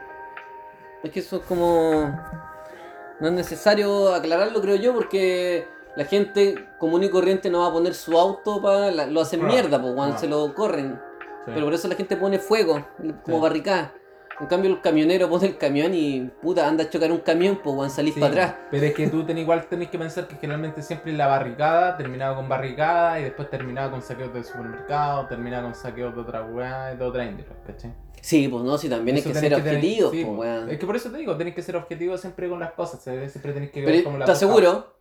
Es 1.03 1.11
que 1.11 1.21
eso 1.21 1.37
es 1.37 1.43
como... 1.43 2.15
No 3.21 3.29
es 3.29 3.33
necesario 3.35 4.15
aclararlo, 4.15 4.61
creo 4.61 4.77
yo, 4.77 4.95
porque 4.95 5.67
la 5.97 6.05
gente 6.05 6.69
común 6.79 7.05
y 7.05 7.11
corriente 7.11 7.51
no 7.51 7.61
va 7.61 7.69
a 7.69 7.73
poner 7.73 7.95
su 7.95 8.19
auto 8.19 8.63
para... 8.63 8.91
Lo 9.07 9.21
hacen 9.21 9.45
mierda, 9.47 9.81
pues, 9.81 9.95
ah. 9.99 10.17
Se 10.19 10.27
lo 10.27 10.55
corren. 10.55 11.01
Sí. 11.45 11.53
Pero 11.55 11.67
por 11.67 11.75
eso 11.75 11.89
la 11.89 11.95
gente 11.95 12.17
pone 12.17 12.39
fuego, 12.39 12.87
como 13.25 13.37
Sí. 13.39 13.43
barricada. 13.43 13.95
En 14.41 14.47
cambio, 14.47 14.71
el 14.71 14.81
camionero 14.81 15.29
pone 15.29 15.49
el 15.49 15.59
camión 15.59 15.93
y 15.93 16.31
puta, 16.41 16.67
anda 16.67 16.85
a 16.85 16.89
chocar 16.89 17.13
un 17.13 17.19
camión, 17.19 17.61
pues 17.63 17.77
weón, 17.77 17.91
salís 17.91 18.15
Sí, 18.15 18.21
para 18.21 18.33
atrás. 18.33 18.55
Pero 18.71 18.87
es 18.87 18.95
que 18.95 19.07
tú 19.09 19.23
ten, 19.27 19.37
igual 19.37 19.67
tenés 19.67 19.91
que 19.91 19.99
pensar 19.99 20.27
que 20.29 20.37
generalmente 20.37 20.81
siempre 20.81 21.13
la 21.13 21.27
barricada 21.27 21.99
terminaba 21.99 22.37
con 22.37 22.49
barricada 22.49 23.21
y 23.21 23.25
después 23.25 23.51
terminaba 23.51 23.91
con 23.91 24.01
saqueos 24.01 24.33
del 24.33 24.45
supermercado, 24.45 25.27
terminaba 25.27 25.65
con 25.65 25.75
saqueos 25.75 26.15
de 26.15 26.21
otra 26.23 26.43
weá 26.43 26.95
de 26.95 27.05
otra 27.05 27.27
índole, 27.27 27.49
¿cachai? 27.67 27.93
Sí, 28.21 28.49
pues 28.49 28.63
no, 28.65 28.77
sí, 28.79 28.89
también 28.89 29.17
hay 29.17 29.23
que 29.23 29.35
ser 29.35 29.55
objetivos, 29.55 30.11
sí, 30.13 30.25
pues 30.25 30.39
weón. 30.39 30.71
Es 30.71 30.79
que 30.79 30.87
por 30.87 30.97
eso 30.97 31.11
te 31.11 31.19
digo, 31.19 31.37
tenés 31.37 31.55
que 31.55 31.63
ser 31.63 31.77
objetivo 31.77 32.17
siempre 32.19 32.49
con 32.49 32.61
las 32.61 32.73
cosas, 32.73 33.03
¿sabes? 33.03 33.33
siempre 33.33 33.53
tenés 33.53 33.71
que 33.71 33.81
ver 33.81 33.91
Pero, 33.93 34.05
como 34.05 34.19
la 34.19 34.25
¿estás 34.25 34.39
seguro? 34.39 34.95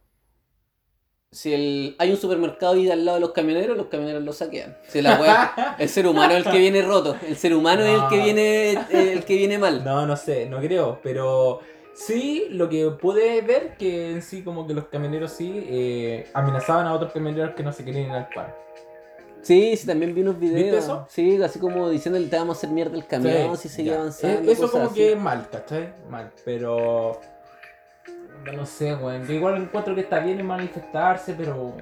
Si 1.31 1.53
el, 1.53 1.95
hay 1.99 2.09
un 2.09 2.17
supermercado 2.17 2.73
ahí 2.73 2.89
al 2.89 3.05
lado 3.05 3.17
de 3.17 3.21
los 3.21 3.31
camioneros, 3.33 3.77
los 3.77 3.85
camioneros 3.85 4.23
lo 4.23 4.33
saquean. 4.33 4.75
Si 4.87 4.99
la 5.01 5.19
weá- 5.19 5.75
el 5.79 5.87
ser 5.87 6.07
humano 6.07 6.33
es 6.33 6.45
el 6.45 6.51
que 6.51 6.57
viene 6.57 6.81
roto. 6.81 7.15
El 7.27 7.35
ser 7.35 7.53
humano 7.53 7.83
es 7.83 8.01
el 8.01 8.07
que 8.09 8.17
viene 8.23 8.71
el 8.89 9.23
que 9.25 9.35
viene 9.35 9.59
mal. 9.59 9.83
No, 9.85 10.07
no 10.07 10.17
sé, 10.17 10.47
no 10.49 10.59
creo, 10.59 10.99
pero 11.03 11.59
sí, 11.93 12.47
lo 12.49 12.67
que 12.67 12.89
pude 12.89 13.41
ver 13.41 13.77
que 13.77 14.09
en 14.11 14.23
sí 14.23 14.41
como 14.41 14.65
que 14.65 14.73
los 14.73 14.85
camioneros 14.85 15.31
sí 15.33 15.51
eh, 15.67 16.27
amenazaban 16.33 16.87
a 16.87 16.93
otros 16.93 17.11
camioneros 17.11 17.53
que 17.53 17.61
no 17.61 17.73
se 17.73 17.85
querían 17.85 18.05
ir 18.05 18.11
al 18.11 18.29
paro. 18.29 18.55
Sí, 19.41 19.75
sí, 19.77 19.87
también 19.87 20.13
vi 20.13 20.21
unos 20.21 20.39
videos. 20.39 20.55
¿Viste 20.63 20.77
eso? 20.77 21.05
Sí, 21.09 21.41
así 21.41 21.59
como 21.59 21.89
diciéndole 21.89 22.27
te 22.27 22.35
vamos 22.37 22.57
a 22.57 22.59
hacer 22.59 22.69
mierda 22.69 22.95
el 22.97 23.05
camión 23.07 23.55
si 23.57 23.69
sigue 23.69 23.91
ya. 23.91 23.97
avanzando. 23.99 24.49
Eh, 24.49 24.53
Eso 24.53 24.69
como 24.71 24.85
así. 24.85 24.95
que 24.95 25.11
es 25.13 25.17
mal, 25.19 25.47
¿cachai? 25.51 25.93
Mal, 26.09 26.31
pero... 26.43 27.19
No 28.53 28.65
sé, 28.65 28.95
weón. 28.95 29.25
Yo 29.27 29.33
igual 29.33 29.61
encuentro 29.61 29.95
que 29.95 30.01
está 30.01 30.19
bien 30.19 30.39
en 30.39 30.45
manifestarse, 30.45 31.33
pero... 31.37 31.73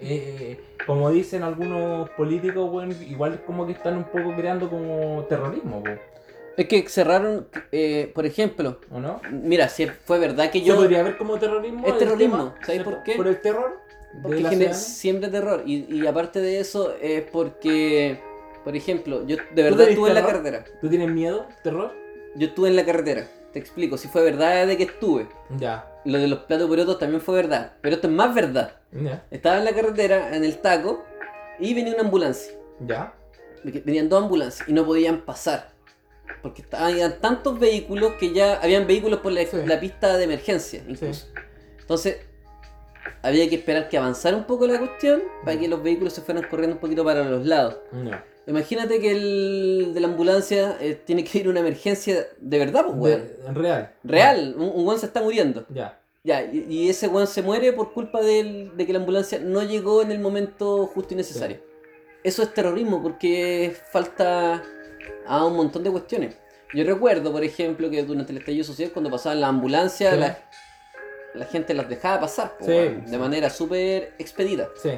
eh, 0.00 0.60
como 0.86 1.10
dicen 1.10 1.42
algunos 1.42 2.10
políticos, 2.10 2.68
weón, 2.72 2.90
igual 3.08 3.42
como 3.46 3.66
que 3.66 3.72
están 3.72 3.96
un 3.96 4.04
poco 4.04 4.34
creando 4.36 4.68
como 4.68 5.24
terrorismo, 5.28 5.82
po, 5.82 5.90
Es 6.56 6.68
que 6.68 6.86
cerraron, 6.88 7.48
eh, 7.72 8.12
por 8.14 8.26
ejemplo, 8.26 8.78
¿o 8.90 9.00
no? 9.00 9.20
mira, 9.30 9.68
si 9.68 9.86
fue 9.86 10.18
verdad 10.18 10.50
que 10.50 10.58
¿Se 10.60 10.64
yo... 10.66 10.76
podría 10.76 11.02
ver 11.02 11.16
como 11.16 11.38
terrorismo? 11.38 11.86
Es 11.86 11.98
terrorismo, 11.98 12.36
tema? 12.52 12.66
¿sabes 12.66 12.82
por 12.82 13.02
qué? 13.02 13.14
¿Por 13.16 13.26
el 13.28 13.40
terror? 13.40 13.80
Porque 14.22 14.44
genera 14.44 14.74
siempre 14.74 15.28
terror. 15.28 15.62
Y, 15.66 15.86
y 15.94 16.06
aparte 16.06 16.40
de 16.40 16.60
eso, 16.60 16.94
es 17.00 17.22
porque, 17.30 18.20
por 18.64 18.76
ejemplo, 18.76 19.26
yo 19.26 19.36
de 19.54 19.62
verdad 19.62 19.88
estuve 19.88 20.08
en 20.10 20.14
la 20.14 20.26
carretera. 20.26 20.64
¿Tú 20.80 20.88
tienes 20.88 21.10
miedo? 21.10 21.46
¿Terror? 21.62 21.92
Yo 22.36 22.46
estuve 22.48 22.68
en 22.68 22.76
la 22.76 22.84
carretera. 22.84 23.28
Te 23.52 23.58
explico, 23.58 23.96
si 23.96 24.08
fue 24.08 24.22
verdad 24.24 24.66
de 24.66 24.76
que 24.76 24.84
estuve. 24.84 25.28
Ya. 25.58 25.88
Lo 26.04 26.18
de 26.18 26.26
los 26.28 26.40
platos 26.40 26.68
porotos 26.68 26.98
también 26.98 27.20
fue 27.20 27.36
verdad. 27.36 27.74
Pero 27.80 27.94
esto 27.96 28.08
es 28.08 28.12
más 28.14 28.34
verdad. 28.34 28.76
Ya. 28.92 29.24
Estaba 29.30 29.58
en 29.58 29.64
la 29.64 29.72
carretera, 29.72 30.34
en 30.36 30.44
el 30.44 30.58
taco, 30.58 31.04
y 31.60 31.72
venía 31.74 31.94
una 31.94 32.02
ambulancia. 32.02 32.52
Ya. 32.80 33.14
Venían 33.62 34.08
dos 34.08 34.22
ambulancias 34.22 34.68
y 34.68 34.72
no 34.72 34.84
podían 34.84 35.20
pasar. 35.20 35.72
Porque 36.42 36.62
estaban 36.62 36.90
habían 36.92 37.20
tantos 37.20 37.58
vehículos 37.58 38.14
que 38.14 38.32
ya 38.32 38.56
habían 38.60 38.86
vehículos 38.86 39.20
por 39.20 39.32
la, 39.32 39.44
Sí. 39.46 39.56
la 39.64 39.78
pista 39.80 40.16
de 40.16 40.24
emergencia, 40.24 40.82
incluso. 40.88 41.26
Entonces, 41.80 42.18
había 43.22 43.48
que 43.48 43.56
esperar 43.56 43.88
que 43.88 43.96
avanzara 43.98 44.36
un 44.36 44.44
poco 44.44 44.66
la 44.66 44.78
cuestión 44.78 45.22
para 45.44 45.58
que 45.58 45.68
los 45.68 45.82
vehículos 45.82 46.12
se 46.12 46.20
fueran 46.22 46.44
corriendo 46.48 46.76
un 46.76 46.80
poquito 46.80 47.04
para 47.04 47.24
los 47.24 47.44
lados. 47.46 47.76
Ya. 48.04 48.24
Imagínate 48.46 49.00
que 49.00 49.10
el 49.12 49.92
de 49.94 50.00
la 50.00 50.08
ambulancia 50.08 50.76
eh, 50.80 51.00
tiene 51.02 51.24
que 51.24 51.38
ir 51.38 51.46
a 51.46 51.50
una 51.50 51.60
emergencia 51.60 52.26
de 52.38 52.58
verdad, 52.58 52.84
pues, 52.86 52.96
weón. 52.98 53.22
De- 53.54 53.60
real. 53.60 53.92
Real, 54.04 54.54
un, 54.58 54.72
un 54.74 54.86
weón 54.86 55.00
se 55.00 55.06
está 55.06 55.22
muriendo. 55.22 55.64
Ya. 55.70 55.98
Ya, 56.24 56.42
y, 56.42 56.66
y 56.68 56.88
ese 56.88 57.08
weón 57.08 57.26
se 57.26 57.42
muere 57.42 57.72
por 57.72 57.92
culpa 57.92 58.20
del- 58.20 58.76
de 58.76 58.86
que 58.86 58.92
la 58.92 58.98
ambulancia 58.98 59.38
no 59.38 59.62
llegó 59.62 60.02
en 60.02 60.10
el 60.12 60.18
momento 60.20 60.86
justo 60.86 61.14
y 61.14 61.16
necesario. 61.16 61.58
Eso 62.22 62.42
es 62.42 62.52
terrorismo 62.54 63.02
porque 63.02 63.74
falta 63.92 64.62
a 65.26 65.44
un 65.44 65.56
montón 65.56 65.82
de 65.82 65.90
cuestiones. 65.90 66.36
Yo 66.72 66.82
recuerdo, 66.84 67.30
por 67.30 67.44
ejemplo, 67.44 67.88
que 67.90 68.02
durante 68.02 68.32
el 68.32 68.38
estallido 68.38 68.64
social, 68.64 68.90
cuando 68.92 69.10
pasaban 69.10 69.40
la 69.40 69.48
ambulancia, 69.48 70.12
Sí. 70.12 70.18
la, 70.18 70.38
la 71.34 71.46
gente 71.46 71.74
las 71.74 71.88
dejaba 71.88 72.20
pasar, 72.20 72.56
po, 72.58 72.64
Sí, 72.64 72.70
weón, 72.72 73.06
de 73.06 73.18
manera 73.18 73.50
súper 73.50 74.14
expedita. 74.18 74.68
Sí. 74.80 74.90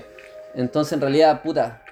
Entonces, 0.54 0.92
en 0.94 1.00
realidad, 1.00 1.42
puta, 1.42 1.82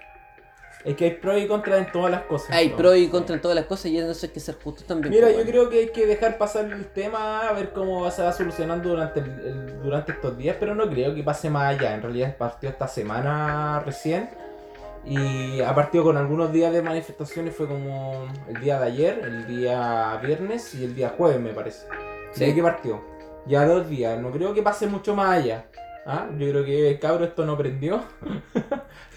Es 0.84 0.96
que 0.96 1.04
hay 1.06 1.10
pros 1.12 1.40
y 1.40 1.46
contras 1.46 1.78
en 1.86 1.90
todas 1.92 2.10
las 2.10 2.22
cosas. 2.24 2.50
hay 2.50 2.68
¿no? 2.68 2.76
pros 2.76 2.96
y 2.98 3.08
contras 3.08 3.36
en 3.36 3.40
todas 3.40 3.54
las 3.54 3.64
cosas 3.64 3.86
y 3.86 3.98
en 3.98 4.10
eso 4.10 4.26
hay 4.26 4.32
que 4.32 4.40
ser 4.40 4.56
justos 4.62 4.86
también. 4.86 5.12
Mira, 5.14 5.28
po, 5.28 5.38
yo 5.38 5.44
creo 5.46 5.70
que 5.70 5.78
hay 5.78 5.88
que 5.88 6.06
dejar 6.06 6.36
pasar 6.36 6.66
el 6.66 6.86
tema, 6.88 7.48
a 7.48 7.52
ver 7.54 7.72
cómo 7.72 8.10
se 8.10 8.22
va 8.22 8.32
solucionando 8.32 8.90
durante, 8.90 9.20
el- 9.20 9.40
el- 9.46 9.82
durante 9.82 10.12
estos 10.12 10.36
días, 10.36 10.56
pero 10.60 10.74
no 10.74 10.88
creo 10.90 11.14
que 11.14 11.22
pase 11.22 11.48
más 11.48 11.74
allá. 11.78 11.94
En 11.94 12.02
realidad 12.02 12.36
partió 12.36 12.68
esta 12.68 12.86
semana 12.86 13.80
recién 13.84 14.28
y 15.06 15.60
ha 15.62 15.74
partido 15.74 16.04
con 16.04 16.16
algunos 16.18 16.52
días 16.52 16.70
de 16.72 16.82
manifestaciones, 16.82 17.54
fue 17.56 17.66
como 17.66 18.26
el 18.48 18.60
día 18.60 18.78
de 18.78 18.86
ayer, 18.86 19.20
el 19.24 19.46
día 19.46 20.18
viernes 20.22 20.74
y 20.74 20.84
el 20.84 20.94
día 20.94 21.14
jueves 21.16 21.40
me 21.40 21.52
parece. 21.54 21.86
Sí. 22.32 22.44
¿De 22.46 22.54
qué 22.54 22.62
partió? 22.62 23.02
Ya 23.46 23.66
dos 23.66 23.88
días, 23.88 24.20
no 24.20 24.30
creo 24.30 24.54
que 24.54 24.62
pase 24.62 24.86
mucho 24.86 25.14
más 25.14 25.38
allá. 25.38 25.66
¿Ah? 26.06 26.28
Yo 26.38 26.50
creo 26.50 26.64
que 26.64 26.98
cabro 26.98 27.24
esto 27.24 27.46
no 27.46 27.56
prendió. 27.56 28.02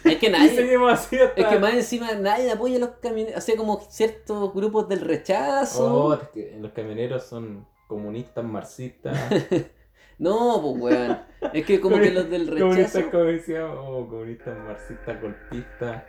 Es 0.03 0.17
que 0.17 0.29
nadie, 0.31 0.55
seguimos 0.55 0.93
así 0.93 1.17
hasta... 1.19 1.41
es 1.41 1.47
que 1.47 1.59
más 1.59 1.73
encima 1.73 2.13
nadie 2.13 2.51
apoya 2.51 2.77
a 2.77 2.79
los 2.79 2.89
camioneros, 3.01 3.37
hacía 3.37 3.57
como 3.57 3.79
ciertos 3.89 4.53
grupos 4.53 4.87
del 4.87 5.01
rechazo. 5.01 5.93
Oh, 5.93 6.13
es 6.13 6.29
que 6.29 6.57
los 6.59 6.71
camioneros 6.71 7.23
son 7.23 7.67
comunistas, 7.87 8.43
marxistas. 8.43 9.17
No, 10.19 10.59
pues 10.63 10.81
weón. 10.81 11.19
Es 11.53 11.63
que 11.63 11.79
como 11.79 11.99
que 11.99 12.09
los 12.09 12.27
del 12.27 12.47
rechazo. 12.47 12.65
Comunistas, 12.69 13.03
como 13.11 13.23
decía, 13.25 13.67
oh, 13.67 14.07
comunistas, 14.07 14.57
marxistas, 14.65 15.21
golpistas, 15.21 16.03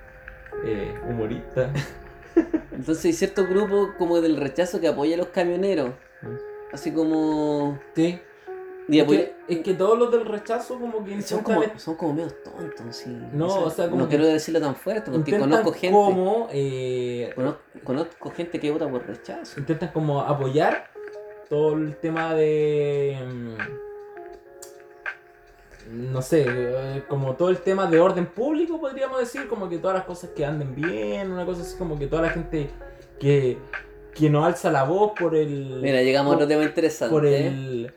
eh, 0.64 0.94
humoristas. 1.06 1.70
Entonces 2.72 3.04
hay 3.04 3.12
ciertos 3.12 3.46
grupos 3.46 3.90
como 3.98 4.22
del 4.22 4.38
rechazo 4.38 4.80
que 4.80 4.88
apoya 4.88 5.14
a 5.14 5.18
los 5.18 5.26
camioneros. 5.26 5.90
Así 6.72 6.92
como. 6.92 7.78
Sí. 7.94 8.20
y 8.88 8.98
Es 9.00 9.06
que, 9.06 9.34
es 9.48 9.58
que 9.60 9.74
todos 9.74 9.98
los 9.98 10.10
del 10.10 10.24
rechazo 10.26 10.78
como 10.78 11.04
que 11.04 11.20
Son 11.22 11.42
como, 11.42 11.62
son 11.76 11.94
como 11.96 12.12
medio 12.14 12.32
tontos, 12.44 12.96
sí. 12.96 13.16
No, 13.32 13.64
o 13.64 13.70
sea, 13.70 13.86
como 13.86 14.02
no 14.02 14.08
que 14.08 14.16
quiero 14.16 14.26
decirlo 14.26 14.60
tan 14.60 14.76
fuerte 14.76 15.10
porque 15.10 15.38
conozco 15.38 15.72
gente. 15.72 15.90
como 15.90 16.48
eh, 16.52 17.32
Conozco, 17.34 17.60
conozco 17.84 18.30
gente 18.30 18.60
que 18.60 18.70
vota 18.70 18.88
por 18.88 19.06
rechazo. 19.06 19.60
intentan 19.60 19.90
como 19.92 20.20
apoyar 20.20 20.90
todo 21.48 21.74
el 21.74 21.96
tema 21.96 22.34
de 22.34 23.16
mm, 23.26 23.88
no 25.90 26.22
sé, 26.22 26.44
eh, 26.46 27.04
como 27.08 27.34
todo 27.34 27.48
el 27.48 27.58
tema 27.58 27.86
de 27.86 27.98
orden 27.98 28.26
público 28.26 28.80
podríamos 28.80 29.18
decir, 29.20 29.48
como 29.48 29.68
que 29.68 29.78
todas 29.78 29.96
las 29.96 30.04
cosas 30.04 30.30
que 30.30 30.44
anden 30.44 30.74
bien, 30.74 31.32
una 31.32 31.46
cosa 31.46 31.62
así 31.62 31.76
como 31.76 31.98
que 31.98 32.06
toda 32.06 32.22
la 32.22 32.30
gente 32.30 32.70
que 33.18 33.58
que 34.18 34.28
no 34.30 34.44
alza 34.44 34.70
la 34.70 34.84
voz 34.84 35.12
por 35.18 35.34
el 35.36 35.80
Mira, 35.82 36.02
llegamos 36.02 36.32
a 36.32 36.34
por- 36.36 36.44
otro 36.44 36.48
tema 36.48 36.64
interesante. 36.64 37.12
por 37.14 37.26
el 37.26 37.92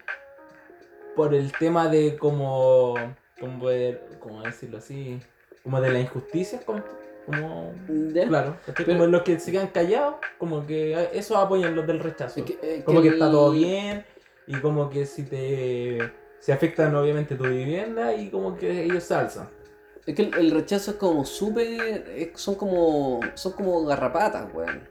por 1.16 1.34
el 1.34 1.52
tema 1.54 1.88
de 1.90 2.18
como 2.18 2.96
como 3.40 3.60
poder- 3.60 4.02
cómo 4.20 4.42
decirlo 4.44 4.78
así 4.78 5.20
como 5.64 5.82
de 5.82 5.90
la 5.92 6.00
injusticia 6.00 6.60
como, 6.66 6.82
como 7.26 7.74
claro. 8.14 8.58
Pero- 8.66 8.86
como 8.86 9.06
los 9.08 9.24
que 9.24 9.40
se 9.40 9.52
quedan 9.52 9.68
callados 9.68 10.16
como 10.38 10.66
que 10.66 11.10
eso 11.14 11.38
apoyan 11.38 11.76
los 11.76 11.86
del 11.88 12.00
rechazo 12.00 12.44
que- 12.46 12.84
como 12.86 13.02
que 13.02 13.10
está 13.10 13.26
el- 13.26 13.32
todo 13.32 13.52
bien 13.52 14.06
y 14.48 14.56
como 14.60 14.90
que 14.90 15.06
si 15.06 15.24
te 15.24 15.98
se 16.40 16.54
afectan 16.54 16.96
obviamente 16.96 17.36
tu 17.36 17.44
vivienda 17.46 18.14
y 18.16 18.30
como 18.30 18.56
que 18.58 18.84
ellos 18.84 19.04
se 19.04 19.14
alzan 19.16 19.50
Es 20.06 20.16
que 20.16 20.24
el, 20.24 20.34
el 20.34 20.52
rechazo 20.52 20.92
es 20.92 20.98
como 20.98 21.24
súper. 21.26 22.32
Son 22.36 22.56
como. 22.56 23.20
Son 23.36 23.52
como 23.52 23.86
garrapatas, 23.86 24.52
weón. 24.52 24.82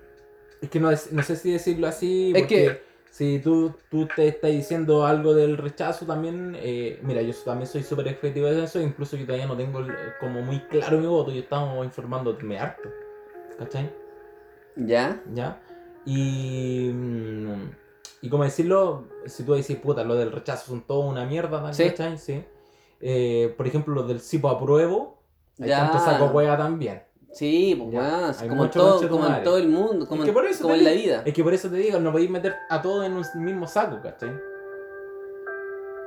Es 0.61 0.69
que 0.71 0.81
no, 0.81 0.91
es- 0.91 1.13
no 1.13 1.23
sé 1.23 1.37
si 1.37 1.53
decirlo 1.53 1.87
así 1.87 2.33
Es 2.35 2.43
porque 2.43 2.55
que- 2.55 2.91
si 3.11 3.41
tú, 3.41 3.75
tú 3.91 4.07
te 4.15 4.29
estás 4.29 4.51
diciendo 4.53 5.05
algo 5.05 5.35
del 5.35 5.57
rechazo 5.57 6.07
también, 6.07 6.57
eh, 6.61 7.01
mira, 7.03 7.23
yo 7.23 7.35
también 7.45 7.67
soy 7.67 7.83
súper 7.83 8.07
objetivo 8.09 8.47
de 8.47 8.63
eso, 8.65 8.81
incluso 8.81 9.17
yo 9.17 9.25
todavía 9.27 9.47
no 9.47 9.57
tengo 9.57 9.81
como 10.21 10.43
muy 10.43 10.61
claro 10.61 10.99
mi 10.99 11.07
voto, 11.07 11.33
yo 11.33 11.41
estamos 11.41 11.85
informándome 11.85 12.59
harto, 12.59 12.89
¿cachai? 13.59 13.91
¿Ya? 14.77 15.21
¿Ya? 15.35 15.61
Y, 16.07 16.93
y 18.23 18.29
como 18.29 18.45
decirlo, 18.45 19.09
si 19.27 19.43
tú 19.45 19.55
decís, 19.55 19.77
puta, 19.77 20.05
lo 20.05 20.15
del 20.15 20.31
rechazo 20.33 20.67
son 20.69 20.83
todo 20.83 21.01
una 21.01 21.25
mierda, 21.27 21.73
Sí. 21.73 21.85
¿cachai? 21.89 22.17
Sí. 22.19 22.45
Eh, 23.01 23.53
por 23.57 23.67
ejemplo, 23.67 23.95
los 23.95 24.07
del 24.09 24.21
Sipo 24.21 24.49
apruebo, 24.51 25.23
hay 25.59 25.69
Ya. 25.69 25.79
tanto 25.91 25.99
saco 25.99 26.27
hueá 26.27 26.57
también. 26.57 27.03
Sí, 27.33 27.77
pues 27.79 27.95
weón. 27.95 28.49
como, 28.49 28.65
en 28.65 28.71
todo, 28.71 29.09
como 29.09 29.27
en 29.27 29.43
todo 29.45 29.59
el 29.59 29.69
mundo. 29.69 30.07
Como, 30.07 30.23
Es 30.23 30.25
que 30.25 30.31
en- 30.31 30.35
por 30.35 30.47
eso 30.47 30.63
como 30.63 30.75
te 30.75 30.81
en 30.81 30.85
la 30.85 30.91
vida. 30.93 31.23
Es 31.25 31.33
que 31.33 31.45
por 31.45 31.55
eso 31.55 31.69
te 31.71 31.77
digo, 31.77 32.01
no 32.01 32.11
podéis 32.13 32.31
meter 32.31 32.55
a 32.69 32.83
todos 32.83 33.07
en 33.07 33.13
un 33.13 33.25
mismo 33.45 33.67
saco, 33.67 34.01
¿cachai? 34.03 34.31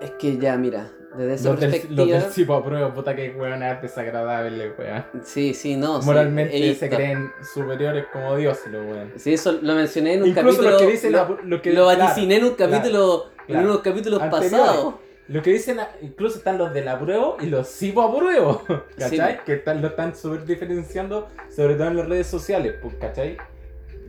Es 0.01 0.11
que 0.19 0.37
ya, 0.37 0.57
mira, 0.57 0.91
desde 1.17 1.35
esa 1.35 1.51
Los 1.51 1.59
del, 1.61 1.69
los 1.71 1.79
perspectiva. 2.07 2.19
del 2.35 2.51
apruebo, 2.63 2.93
puta 2.93 3.15
que 3.15 3.29
weón 3.31 3.63
es 3.63 3.81
desagradable, 3.81 4.73
weón. 4.77 5.05
Sí, 5.23 5.53
sí, 5.53 5.77
no. 5.77 6.01
Moralmente 6.01 6.75
se 6.75 6.89
creen 6.89 7.31
superiores 7.53 8.05
como 8.11 8.35
dioses, 8.35 8.69
los 8.71 8.85
weón. 8.85 9.13
Sí, 9.15 9.33
eso 9.33 9.53
lo 9.61 9.75
mencioné 9.75 10.15
en 10.15 10.23
un 10.23 10.29
Incluso 10.29 10.57
capítulo. 10.57 10.71
los 10.71 10.81
que 10.81 10.91
dicen, 10.91 11.11
lo, 11.13 11.61
que, 11.61 11.71
lo 11.73 11.85
claro, 11.85 12.03
vaticiné 12.03 12.35
en 12.35 12.43
un 12.43 12.53
capítulo. 12.55 13.25
En 13.45 13.45
claro. 13.55 13.65
unos 13.69 13.79
capítulos 13.81 14.21
Anteriores. 14.21 14.51
pasados. 14.51 14.93
Lo 15.27 15.41
que 15.41 15.51
dicen, 15.51 15.79
incluso 16.01 16.37
están 16.37 16.57
los 16.57 16.73
del 16.73 16.87
apruebo 16.87 17.37
y 17.39 17.45
los 17.45 17.67
Sipo 17.67 18.01
apruebo, 18.01 18.61
¿cachai? 18.97 19.35
Sí. 19.35 19.39
Que 19.45 19.53
están, 19.53 19.81
lo 19.81 19.87
están 19.87 20.15
súper 20.15 20.45
diferenciando, 20.45 21.29
sobre 21.49 21.75
todo 21.75 21.87
en 21.87 21.97
las 21.97 22.09
redes 22.09 22.27
sociales, 22.27 22.75
pues, 22.81 22.95
¿cachai? 22.95 23.37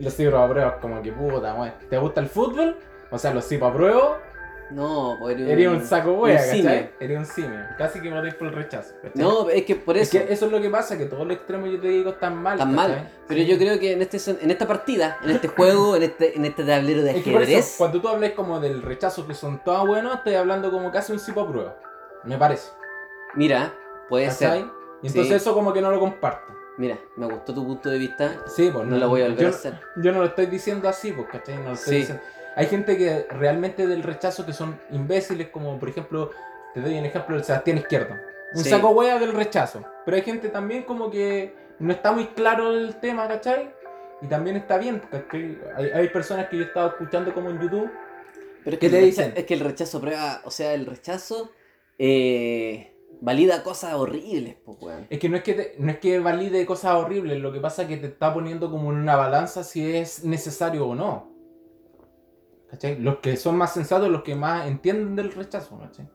Los 0.00 0.14
sí 0.14 0.26
apruebo 0.26 0.74
como 0.80 1.00
que 1.02 1.12
puta. 1.12 1.78
¿Te 1.88 1.98
gusta 1.98 2.20
el 2.20 2.28
fútbol? 2.28 2.76
O 3.10 3.18
sea, 3.18 3.32
los 3.32 3.44
sí 3.44 3.58
apruebo. 3.62 4.16
No, 4.70 5.16
pues 5.20 5.38
eres 5.38 5.68
un 5.68 5.84
saco 5.84 6.12
wea, 6.14 6.40
un. 6.40 6.46
¿cachai? 6.62 6.90
Eres 6.98 7.18
un 7.18 7.26
simio. 7.26 7.60
Casi 7.78 8.00
que 8.00 8.10
votáis 8.10 8.34
por 8.34 8.48
el 8.48 8.54
rechazo, 8.54 8.94
¿cachai? 9.02 9.22
No, 9.22 9.48
es 9.50 9.64
que 9.64 9.76
por 9.76 9.96
Es 9.96 10.08
eso. 10.14 10.26
que 10.26 10.32
eso 10.32 10.46
es 10.46 10.52
lo 10.52 10.60
que 10.60 10.70
pasa, 10.70 10.96
que 10.98 11.04
todos 11.06 11.26
los 11.26 11.36
extremos 11.36 11.70
yo 11.70 11.80
te 11.80 11.88
digo 11.88 12.10
están 12.10 12.36
mal. 12.42 12.58
¿cachai? 12.58 12.72
mal. 12.74 13.10
Pero 13.28 13.40
Sí. 13.40 13.46
yo 13.46 13.58
creo 13.58 13.78
que 13.78 13.92
en 13.92 14.02
este 14.02 14.18
en 14.42 14.50
esta 14.50 14.66
partida, 14.66 15.18
en 15.22 15.30
este 15.30 15.48
juego, 15.48 15.96
en 15.96 16.04
este, 16.04 16.36
en 16.36 16.44
este 16.44 16.64
tablero 16.64 17.02
de 17.02 17.10
Es 17.18 17.22
que 17.24 17.36
ajedrez, 17.36 17.74
cuando 17.78 18.00
tú 18.00 18.08
hablas 18.08 18.32
como 18.32 18.58
del 18.60 18.82
rechazo 18.82 19.26
que 19.26 19.34
son 19.34 19.62
todos 19.64 19.86
buenos, 19.86 20.16
estoy 20.16 20.34
hablando 20.34 20.70
como 20.70 20.90
casi 20.90 21.12
un 21.12 21.18
tipo 21.18 21.42
a 21.42 21.48
prueba. 21.48 21.76
Me 22.24 22.38
parece. 22.38 22.70
mira, 23.34 23.74
puede 24.08 24.26
¿cachai? 24.28 24.60
ser. 24.60 24.68
Y 25.02 25.06
entonces 25.08 25.28
Sí. 25.28 25.34
eso 25.34 25.52
como 25.54 25.72
que 25.72 25.80
no 25.82 25.90
lo 25.90 26.00
comparto. 26.00 26.52
Mira, 26.78 26.98
me 27.16 27.26
gustó 27.26 27.54
tu 27.54 27.64
punto 27.64 27.88
de 27.90 27.98
vista. 27.98 28.42
Sí, 28.46 28.70
pues 28.72 28.86
No 28.86 28.96
lo 28.96 29.08
voy 29.08 29.20
a 29.20 29.24
volver 29.26 29.40
yo, 29.42 29.46
a 29.46 29.50
hacer. 29.50 29.78
Yo 29.96 30.10
no 30.12 30.18
lo 30.20 30.24
estoy 30.26 30.46
diciendo 30.46 30.88
así, 30.88 31.12
pues, 31.12 31.28
¿cachai? 31.30 31.58
No 31.58 31.64
lo 31.68 31.72
estoy 31.74 31.92
Sí. 31.92 31.98
diciendo. 32.00 32.22
Hay 32.56 32.66
gente 32.66 32.96
que 32.96 33.26
realmente 33.30 33.86
del 33.86 34.02
rechazo 34.02 34.46
que 34.46 34.52
son 34.52 34.78
imbéciles, 34.90 35.48
como 35.48 35.78
por 35.78 35.88
ejemplo, 35.88 36.30
te 36.72 36.80
doy 36.80 36.98
un 36.98 37.04
ejemplo 37.04 37.34
del 37.36 37.44
Sebastián 37.44 37.78
Izquierdo. 37.78 38.14
Un 38.54 38.62
Sí. 38.64 38.70
saco 38.70 38.90
hueá 38.90 39.18
del 39.18 39.32
rechazo. 39.32 39.82
Pero 40.04 40.16
hay 40.16 40.22
gente 40.22 40.48
también 40.48 40.84
como 40.84 41.10
que 41.10 41.54
no 41.80 41.92
está 41.92 42.12
muy 42.12 42.26
claro 42.28 42.70
el 42.72 42.96
tema, 42.96 43.26
¿cachai? 43.26 43.70
Y 44.22 44.26
también 44.28 44.56
está 44.56 44.78
bien, 44.78 45.02
¿cachai? 45.10 45.58
Hay, 45.76 45.86
hay 45.90 46.08
personas 46.08 46.48
que 46.48 46.56
yo 46.58 46.62
he 46.62 46.66
estado 46.66 46.88
escuchando 46.90 47.34
como 47.34 47.50
en 47.50 47.60
YouTube. 47.60 47.90
Pero 48.62 48.74
es 48.76 48.80
¿Qué 48.80 48.86
que 48.88 48.90
te 48.90 49.00
dicen? 49.02 49.32
Es 49.36 49.44
que 49.44 49.54
el 49.54 49.60
rechazo 49.60 50.00
prueba, 50.00 50.40
o 50.44 50.50
sea, 50.50 50.72
el 50.74 50.86
rechazo 50.86 51.50
eh, 51.98 52.92
valida 53.20 53.62
cosas 53.62 53.94
horribles, 53.94 54.56
pues, 54.64 54.78
weón. 54.80 55.06
Es 55.10 55.18
que 55.18 55.28
no 55.28 55.36
es 55.36 55.42
que, 55.42 55.54
te- 55.54 55.74
no 55.78 55.90
es 55.90 55.98
que 55.98 56.18
valide 56.20 56.64
cosas 56.66 56.94
horribles, 56.94 57.40
lo 57.40 57.52
que 57.52 57.60
pasa 57.60 57.82
es 57.82 57.88
que 57.88 57.96
te 57.96 58.06
está 58.06 58.32
poniendo 58.32 58.70
como 58.70 58.90
en 58.92 58.98
una 58.98 59.16
balanza 59.16 59.64
si 59.64 59.96
es 59.96 60.24
necesario 60.24 60.86
o 60.86 60.94
no. 60.94 61.33
¿Cachai? 62.74 62.98
Los 63.00 63.18
que 63.18 63.36
son 63.36 63.56
más 63.56 63.72
sensatos, 63.72 64.08
los 64.08 64.22
que 64.22 64.34
más 64.34 64.66
entienden 64.66 65.14
del 65.16 65.32
rechazo, 65.32 65.78
¿cachai? 65.78 66.08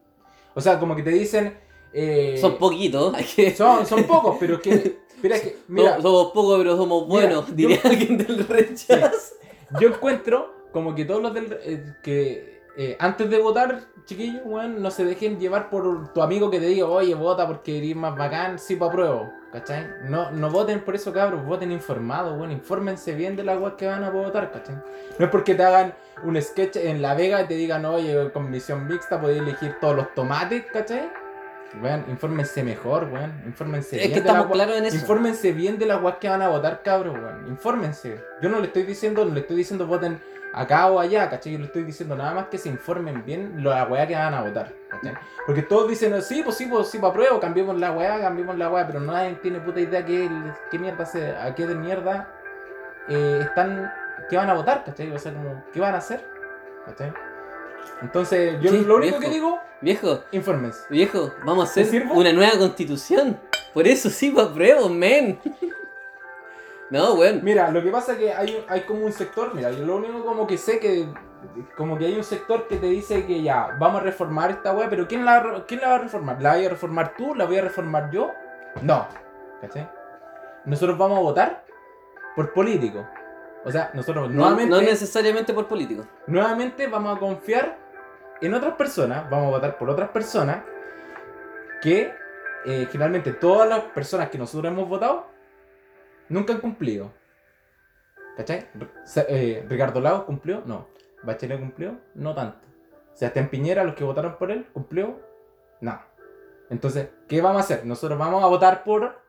O 0.55 0.61
sea, 0.61 0.79
como 0.79 0.95
que 0.95 1.03
te 1.03 1.11
dicen... 1.11 1.57
eh, 1.93 2.37
Son 2.39 2.57
poquitos, 2.57 3.15
son, 3.55 3.85
son 3.85 4.03
pocos, 4.03 4.35
pero 4.39 4.55
es 4.55 4.61
que... 4.61 4.99
Mira, 5.21 5.35
es 5.35 5.41
que, 5.41 5.57
mira, 5.67 5.97
Somos- 5.97 6.01
somos 6.03 6.31
pocos, 6.33 6.57
pero 6.59 6.77
somos 6.77 7.07
Mira, 7.07 7.21
buenos, 7.27 7.47
yo- 7.47 7.53
diría 7.55 7.79
alguien 7.83 8.17
del 8.17 8.47
rechazo. 8.47 9.35
yo 9.81 9.89
encuentro 9.89 10.53
como 10.71 10.95
que 10.95 11.03
todos 11.05 11.21
los 11.21 11.33
del... 11.33 11.57
eh, 11.63 11.93
que 12.03 12.59
eh, 12.77 12.95
antes 12.99 13.29
de 13.29 13.37
votar, 13.39 13.81
chiquillos, 14.05 14.41
weón, 14.45 14.81
no 14.81 14.89
se 14.91 15.03
dejen 15.03 15.37
llevar 15.39 15.69
por 15.69 16.13
tu 16.13 16.21
amigo 16.21 16.49
que 16.49 16.59
te 16.61 16.67
diga, 16.67 16.85
oye, 16.87 17.13
vota 17.15 17.45
porque 17.47 17.77
eres 17.79 17.95
más 17.97 18.15
bacán, 18.17 18.57
sí, 18.59 18.75
pa' 18.77 18.89
pruebo, 18.89 19.29
¿cachai? 19.51 19.87
No, 20.03 20.31
no 20.31 20.49
voten 20.49 20.81
por 20.81 20.95
eso, 20.95 21.13
cabros, 21.13 21.43
voten 21.45 21.71
informados, 21.71 22.37
weón, 22.37 22.51
infórmense 22.51 23.13
bien 23.13 23.35
de 23.35 23.43
las 23.43 23.59
weas 23.59 23.75
que 23.75 23.87
van 23.87 24.03
a 24.03 24.09
votar, 24.09 24.51
¿cachai? 24.51 24.75
No 25.17 25.25
es 25.25 25.31
porque 25.31 25.55
te 25.55 25.63
hagan 25.63 25.93
un 26.23 26.41
sketch 26.41 26.77
en 26.77 27.01
La 27.01 27.13
Vega 27.13 27.41
y 27.41 27.47
te 27.47 27.55
digan, 27.55 27.85
oye, 27.85 28.31
con 28.31 28.49
misión 28.49 28.87
mixta 28.87 29.19
podéis 29.19 29.41
elegir 29.41 29.77
todos 29.79 29.95
los 29.95 30.13
tomates, 30.13 30.65
¿cachai? 30.71 31.11
Weón, 31.81 32.05
infórmense 32.09 32.63
mejor, 32.63 33.09
weón, 33.11 33.43
infórmense 33.45 33.95
Es 33.95 34.07
bien 34.07 34.09
que 34.09 34.21
de 34.21 34.27
estamos 34.27 34.51
claros 34.51 34.77
en 34.77 34.85
eso. 34.85 34.95
Infórmense 34.95 35.51
bien 35.51 35.77
de 35.77 35.85
las 35.85 36.01
weas 36.01 36.17
que 36.17 36.29
van 36.29 36.41
a 36.41 36.49
votar, 36.49 36.81
cabros, 36.83 37.15
weón. 37.15 37.47
Infórmense. 37.47 38.23
Yo 38.41 38.49
no 38.49 38.59
le 38.59 38.67
estoy 38.67 38.83
diciendo, 38.83 39.25
no 39.25 39.33
le 39.33 39.41
estoy 39.41 39.57
diciendo 39.57 39.85
voten 39.85 40.19
acá 40.53 40.87
o 40.91 40.99
allá, 40.99 41.29
¿cachai? 41.29 41.53
Yo 41.53 41.59
le 41.59 41.65
estoy 41.65 41.83
diciendo 41.83 42.15
nada 42.15 42.33
más 42.33 42.47
que 42.47 42.57
se 42.57 42.69
informen 42.69 43.23
bien 43.25 43.63
la 43.63 43.85
weá 43.85 44.07
que 44.07 44.15
van 44.15 44.33
a 44.33 44.41
votar, 44.41 44.73
¿cachai? 44.89 45.13
Porque 45.45 45.61
todos 45.63 45.87
dicen, 45.89 46.21
sí, 46.21 46.41
pues 46.43 46.55
sí, 46.57 46.65
pues 46.65 46.87
sí, 46.87 46.97
para 46.97 47.13
prueba, 47.13 47.39
cambiemos 47.39 47.77
la 47.77 47.91
weá, 47.91 48.19
cambiemos 48.19 48.57
la 48.57 48.69
weá, 48.69 48.85
pero 48.87 48.99
nadie 48.99 49.35
tiene 49.41 49.59
puta 49.59 49.79
idea 49.79 50.05
qué, 50.05 50.29
qué 50.71 50.79
mierda 50.79 51.05
se, 51.05 51.31
a 51.35 51.53
qué 51.55 51.65
de 51.67 51.75
mierda 51.75 52.27
eh, 53.07 53.41
están, 53.43 53.91
qué 54.29 54.37
van 54.37 54.49
a 54.49 54.53
votar, 54.53 54.83
¿cachai? 54.83 55.11
O 55.11 55.19
sea, 55.19 55.33
como, 55.33 55.63
¿qué 55.73 55.79
van 55.79 55.93
a 55.95 55.97
hacer? 55.99 56.23
¿cachai? 56.85 57.13
Entonces, 58.01 58.59
yo 58.61 58.71
Sí, 58.71 58.85
lo 58.85 58.95
único 58.95 59.17
viejo. 59.17 59.19
que 59.19 59.29
digo, 59.29 59.59
Viejo, 59.81 60.23
infórmense. 60.31 60.79
viejo, 60.89 61.33
vamos 61.45 61.65
a 61.77 61.81
hacer 61.81 62.05
una 62.11 62.33
nueva 62.33 62.57
constitución. 62.57 63.39
Por 63.73 63.87
eso 63.87 64.09
sí, 64.09 64.29
pa' 64.31 64.53
pruebo, 64.53 64.89
men. 64.89 65.39
No, 66.89 67.13
weón. 67.13 67.41
Mira, 67.43 67.69
lo 67.71 67.83
que 67.83 67.89
pasa 67.91 68.13
es 68.13 68.17
que 68.17 68.33
hay, 68.33 68.55
un- 68.55 68.63
hay 68.71 68.81
como 68.81 69.05
un 69.05 69.11
sector, 69.11 69.53
mira, 69.53 69.71
yo 69.71 69.85
lo 69.85 69.97
único 69.97 70.23
como 70.25 70.47
que 70.47 70.57
sé 70.57 70.79
que 70.79 71.07
como 71.77 71.97
que 71.97 72.05
hay 72.07 72.15
un 72.15 72.23
sector 72.23 72.67
que 72.67 72.75
te 72.77 72.87
dice 72.87 73.25
que 73.25 73.41
ya, 73.41 73.75
vamos 73.79 74.01
a 74.01 74.03
reformar 74.03 74.51
esta 74.51 74.73
weá, 74.73 74.89
pero 74.89 75.07
¿quién 75.07 75.23
la, 75.23 75.39
va- 75.41 75.65
¿quién 75.65 75.79
la 75.81 75.89
va 75.89 75.95
a 75.95 75.99
reformar? 75.99 76.41
¿La 76.41 76.55
voy 76.55 76.65
a 76.65 76.69
reformar 76.69 77.13
tú? 77.15 77.33
¿La 77.35 77.45
voy 77.45 77.57
a 77.57 77.61
reformar 77.61 78.11
yo? 78.11 78.31
No, 78.81 79.07
¿cachai? 79.61 79.89
Nosotros 80.65 80.97
vamos 80.97 81.17
a 81.17 81.21
votar 81.21 81.63
por 82.35 82.51
políticos. 82.53 83.05
O 83.63 83.71
sea, 83.71 83.91
nosotros 83.93 84.29
No, 84.29 84.35
nuevamente, 84.35 84.69
no 84.71 84.81
necesariamente 84.81 85.53
por 85.53 85.67
político. 85.67 86.05
nuevamente 86.27 86.87
vamos 86.87 87.15
a 87.15 87.19
confiar 87.19 87.77
en 88.41 88.53
otras 88.53 88.73
personas, 88.75 89.29
vamos 89.29 89.47
a 89.47 89.49
votar 89.51 89.77
por 89.77 89.89
otras 89.89 90.09
personas 90.09 90.63
que 91.81 92.13
eh, 92.65 92.87
generalmente 92.91 93.31
todas 93.33 93.67
las 93.69 93.79
personas 93.81 94.29
que 94.29 94.37
nosotros 94.37 94.71
hemos 94.71 94.87
votado 94.89 95.27
nunca 96.29 96.53
han 96.53 96.61
cumplido. 96.61 97.11
¿Cachai? 98.37 98.69
Eh, 99.27 99.65
Ricardo 99.67 99.99
Lagos 99.99 100.23
cumplió, 100.23 100.63
no. 100.65 100.87
Bachelet 101.23 101.59
cumplió, 101.59 101.99
no 102.15 102.33
tanto. 102.33 102.65
Sebastián 103.13 103.49
Piñera, 103.49 103.83
los 103.83 103.95
que 103.95 104.05
votaron 104.05 104.37
por 104.37 104.51
él, 104.51 104.67
cumplió, 104.71 105.19
no. 105.81 105.99
Entonces, 106.69 107.09
¿qué 107.27 107.41
vamos 107.41 107.61
a 107.61 107.65
hacer? 107.65 107.85
Nosotros 107.85 108.17
vamos 108.17 108.43
a 108.43 108.47
votar 108.47 108.83
por 108.83 109.21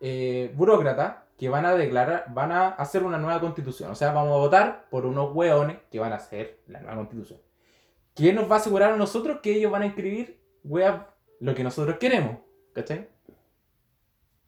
eh, 0.00 0.52
burócratas 0.56 1.18
que 1.36 1.48
van 1.48 1.64
a 1.64 1.74
declarar, 1.74 2.26
van 2.34 2.52
a 2.52 2.68
hacer 2.68 3.02
una 3.02 3.18
nueva 3.18 3.40
constitución. 3.40 3.90
O 3.90 3.94
sea, 3.94 4.12
vamos 4.12 4.32
a 4.32 4.38
votar 4.38 4.86
por 4.90 5.06
unos 5.06 5.34
hueones 5.34 5.78
que 5.90 6.00
van 6.00 6.12
a 6.12 6.16
hacer 6.16 6.60
la 6.66 6.80
nueva 6.80 6.96
constitución. 6.96 7.40
¿Qué 8.14 8.32
nos 8.32 8.50
va 8.50 8.56
a 8.56 8.58
asegurar 8.58 8.92
a 8.92 8.96
nosotros 8.96 9.38
que 9.42 9.54
ellos 9.54 9.70
van 9.70 9.82
a 9.82 9.86
escribir, 9.86 10.40
wea, 10.64 11.14
lo 11.38 11.54
que 11.54 11.62
nosotros 11.62 11.98
queremos? 11.98 12.38
¿Cachai? 12.74 13.08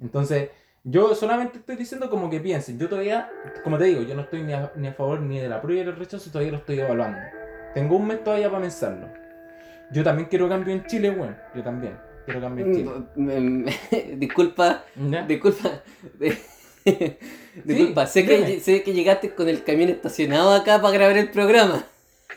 Entonces, 0.01 0.51
yo 0.85 1.15
solamente 1.15 1.59
estoy 1.59 1.77
diciendo 1.77 2.11
como 2.11 2.29
que 2.29 2.41
piensen. 2.41 2.79
Yo 2.79 2.89
todavía, 2.89 3.31
como 3.63 3.79
te 3.79 3.85
digo, 3.85 4.03
yo 4.03 4.15
no 4.15 4.23
estoy 4.23 4.43
ni 4.43 4.53
a, 4.53 4.73
ni 4.77 4.89
a 4.89 4.93
favor 4.93 5.21
ni 5.21 5.39
de 5.39 5.49
la 5.49 5.61
prueba 5.61 5.81
ni 5.81 5.87
del 5.87 5.97
rechazo, 5.97 6.31
todavía 6.31 6.53
lo 6.53 6.59
estoy 6.59 6.81
evaluando. 6.81 7.19
Tengo 7.75 7.97
un 7.97 8.07
mes 8.07 8.23
todavía 8.25 8.51
para 8.51 8.63
pensarlo. 8.63 9.09
Yo 9.93 10.03
también 10.03 10.29
quiero 10.29 10.49
cambio 10.49 10.75
en 10.75 10.85
Chile, 10.87 11.11
weón. 11.11 11.37
Yo 11.55 11.63
también 11.63 11.97
quiero 12.25 12.41
cambio 12.41 12.67
en 12.67 12.75
Chile. 12.75 14.17
Disculpa, 14.17 14.85
¿Ya? 14.97 15.23
disculpa. 15.23 15.83
disculpa, 17.65 18.07
sé, 18.07 18.23
dime. 18.23 18.47
que, 18.47 18.61
sé 18.61 18.83
que 18.83 18.93
llegaste 18.93 19.35
con 19.35 19.49
el 19.49 19.63
camión 19.63 19.91
estacionado 19.91 20.53
acá 20.53 20.81
para 20.81 20.95
grabar 20.95 21.17
el 21.17 21.31
programa. 21.31 21.85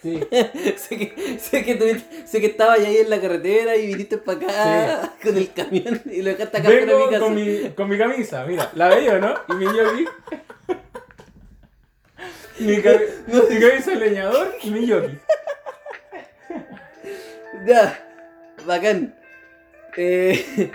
Sí. 0.01 0.19
sé, 0.77 0.97
que, 0.97 1.37
sé, 1.39 1.63
que 1.63 1.75
tuviste- 1.75 2.27
sé 2.27 2.39
que 2.41 2.47
estabas 2.47 2.79
ahí 2.79 2.97
en 2.97 3.09
la 3.09 3.19
carretera 3.19 3.75
y 3.75 3.87
viniste 3.87 4.17
para 4.17 4.37
acá 4.39 5.13
con 5.23 5.35
el 5.37 5.51
camión 5.53 6.01
y 6.05 6.21
lo 6.21 6.29
dejaste 6.31 6.57
acá 6.57 6.69
Vengo 6.69 6.97
mi 6.99 7.05
casa. 7.05 7.19
con 7.19 7.35
mi, 7.35 7.69
con 7.71 7.89
mi 7.89 7.97
camisa, 7.97 8.45
mira, 8.45 8.69
la 8.75 8.89
veía, 8.89 9.17
¿no? 9.19 9.33
Y 9.49 9.53
mi 9.53 9.65
yogi. 9.65 10.05
mi, 12.59 12.81
ca- 12.81 12.99
mi 13.27 13.59
camisa 13.59 13.91
de 13.91 13.95
leñador 13.97 14.55
y 14.63 14.71
mi 14.71 14.85
yogi. 14.85 15.17
Ya, 17.65 18.05
bacán. 18.65 19.15
Eh, 19.97 20.71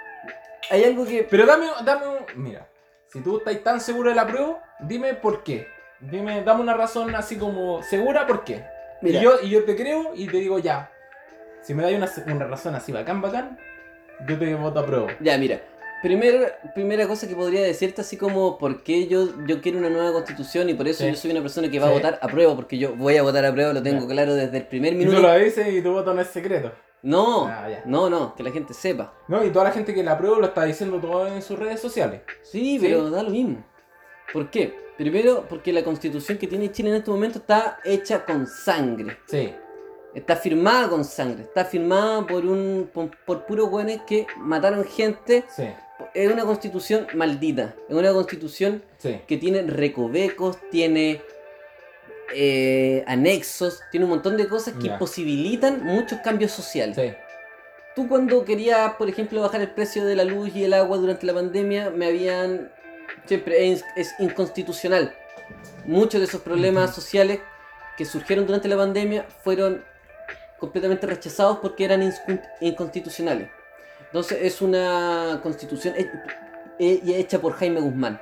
hay 0.70 0.84
algo 0.84 1.04
que. 1.04 1.24
Pero 1.24 1.46
dame, 1.46 1.66
dame 1.84 2.06
un. 2.06 2.18
Mira, 2.36 2.66
si 3.12 3.20
tú 3.20 3.38
estás 3.38 3.62
tan 3.62 3.80
seguro 3.80 4.08
de 4.10 4.16
la 4.16 4.26
prueba, 4.26 4.62
dime 4.80 5.14
por 5.14 5.42
qué. 5.42 5.66
Dime, 6.00 6.42
dame 6.42 6.62
una 6.62 6.74
razón 6.74 7.14
así 7.14 7.36
como 7.36 7.82
segura 7.82 8.26
por 8.26 8.44
qué. 8.44 8.64
Mira. 9.02 9.20
Y, 9.20 9.22
yo, 9.22 9.32
y 9.42 9.50
yo 9.50 9.64
te 9.64 9.76
creo 9.76 10.12
y 10.14 10.26
te 10.26 10.38
digo 10.38 10.58
ya. 10.58 10.90
Si 11.62 11.74
me 11.74 11.82
das 11.82 11.92
una, 12.24 12.34
una 12.34 12.46
razón 12.46 12.74
así 12.74 12.90
bacán, 12.92 13.20
bacán, 13.20 13.58
yo 14.26 14.38
te 14.38 14.54
voto 14.54 14.80
a 14.80 14.86
prueba. 14.86 15.08
Ya, 15.20 15.36
mira. 15.38 15.60
Primer, 16.02 16.54
primera 16.74 17.06
cosa 17.06 17.28
que 17.28 17.34
podría 17.34 17.60
decirte, 17.62 18.00
así 18.00 18.16
como 18.16 18.56
por 18.56 18.82
qué 18.82 19.06
yo, 19.06 19.28
yo 19.46 19.60
quiero 19.60 19.76
una 19.78 19.90
nueva 19.90 20.12
constitución 20.14 20.70
y 20.70 20.74
por 20.74 20.88
eso 20.88 21.04
Sí. 21.04 21.10
yo 21.10 21.14
soy 21.16 21.30
una 21.32 21.42
persona 21.42 21.70
que 21.70 21.78
va 21.78 21.88
a 21.88 21.90
votar 21.90 22.18
a 22.22 22.28
prueba, 22.28 22.56
porque 22.56 22.78
yo 22.78 22.94
voy 22.96 23.18
a 23.18 23.22
votar 23.22 23.44
a 23.44 23.52
prueba, 23.52 23.74
lo 23.74 23.82
tengo 23.82 24.00
Ya. 24.06 24.14
claro 24.14 24.34
desde 24.34 24.56
el 24.56 24.66
primer 24.66 24.94
Y 24.94 24.96
minuto. 24.96 25.18
tú 25.18 25.22
lo 25.22 25.34
dices 25.38 25.68
y 25.70 25.82
tu 25.82 25.92
voto 25.92 26.14
no 26.14 26.22
es 26.22 26.28
secreto. 26.28 26.72
No, 27.02 27.46
Ah, 27.46 27.68
no, 27.84 28.08
no, 28.08 28.34
que 28.34 28.42
la 28.42 28.50
gente 28.50 28.72
sepa. 28.72 29.12
No, 29.28 29.44
y 29.44 29.50
toda 29.50 29.66
la 29.66 29.72
gente 29.72 29.92
que 29.92 30.02
la 30.02 30.16
prueba 30.16 30.38
lo 30.38 30.46
está 30.46 30.64
diciendo 30.64 30.98
todo 31.00 31.26
en 31.26 31.42
sus 31.42 31.58
redes 31.58 31.80
sociales. 31.80 32.22
Sí, 32.42 32.78
Sí. 32.78 32.86
pero 32.86 33.10
da 33.10 33.22
lo 33.22 33.28
mismo. 33.30 33.62
¿Por 34.32 34.48
qué? 34.50 34.74
Primero, 35.00 35.46
porque 35.48 35.72
la 35.72 35.82
constitución 35.82 36.36
que 36.36 36.46
tiene 36.46 36.70
Chile 36.70 36.90
en 36.90 36.96
este 36.96 37.10
momento 37.10 37.38
está 37.38 37.78
hecha 37.86 38.22
con 38.26 38.46
sangre. 38.46 39.16
Sí. 39.24 39.50
Está 40.14 40.36
firmada 40.36 40.90
con 40.90 41.06
sangre. 41.06 41.44
Está 41.44 41.64
firmada 41.64 42.26
por 42.26 42.44
un 42.44 42.90
por, 42.92 43.10
por 43.24 43.46
puros 43.46 43.70
güeyes 43.70 44.02
que 44.06 44.26
mataron 44.36 44.84
gente. 44.84 45.44
Sí. 45.56 45.68
Es 46.12 46.30
una 46.30 46.44
constitución 46.44 47.06
maldita. 47.14 47.74
Es 47.88 47.96
una 47.96 48.12
constitución 48.12 48.82
Sí. 48.98 49.18
que 49.26 49.38
tiene 49.38 49.62
recovecos, 49.62 50.58
tiene 50.70 51.22
eh, 52.34 53.02
anexos, 53.06 53.80
tiene 53.90 54.04
un 54.04 54.10
montón 54.10 54.36
de 54.36 54.48
cosas 54.48 54.74
que 54.74 54.90
posibilitan 54.90 55.82
muchos 55.82 56.20
cambios 56.20 56.52
sociales. 56.52 56.94
Sí. 56.94 57.10
Tú 57.96 58.06
cuando 58.06 58.44
querías, 58.44 58.96
por 58.96 59.08
ejemplo, 59.08 59.40
bajar 59.40 59.62
el 59.62 59.70
precio 59.70 60.04
de 60.04 60.14
la 60.14 60.24
luz 60.24 60.54
y 60.54 60.64
el 60.64 60.74
agua 60.74 60.98
durante 60.98 61.24
la 61.24 61.32
pandemia, 61.32 61.88
me 61.88 62.04
habían... 62.04 62.70
Siempre 63.30 63.70
es, 63.70 63.84
es 63.94 64.12
inconstitucional. 64.18 65.14
muchos 65.84 66.20
de 66.20 66.26
esos 66.26 66.40
problemas 66.40 66.92
sociales 66.92 67.38
que 67.96 68.04
surgieron 68.04 68.44
durante 68.44 68.66
la 68.66 68.76
pandemia 68.76 69.24
fueron 69.44 69.84
completamente 70.58 71.06
rechazados 71.06 71.58
porque 71.58 71.84
eran 71.84 72.02
inconstitucionales. 72.60 73.48
Entonces 74.06 74.38
es 74.42 74.60
una 74.60 75.38
constitución 75.44 75.94
he- 75.96 76.10
he- 76.80 77.20
hecha 77.20 77.38
por 77.40 77.52
Jaime 77.52 77.78
Guzmán. 77.80 78.20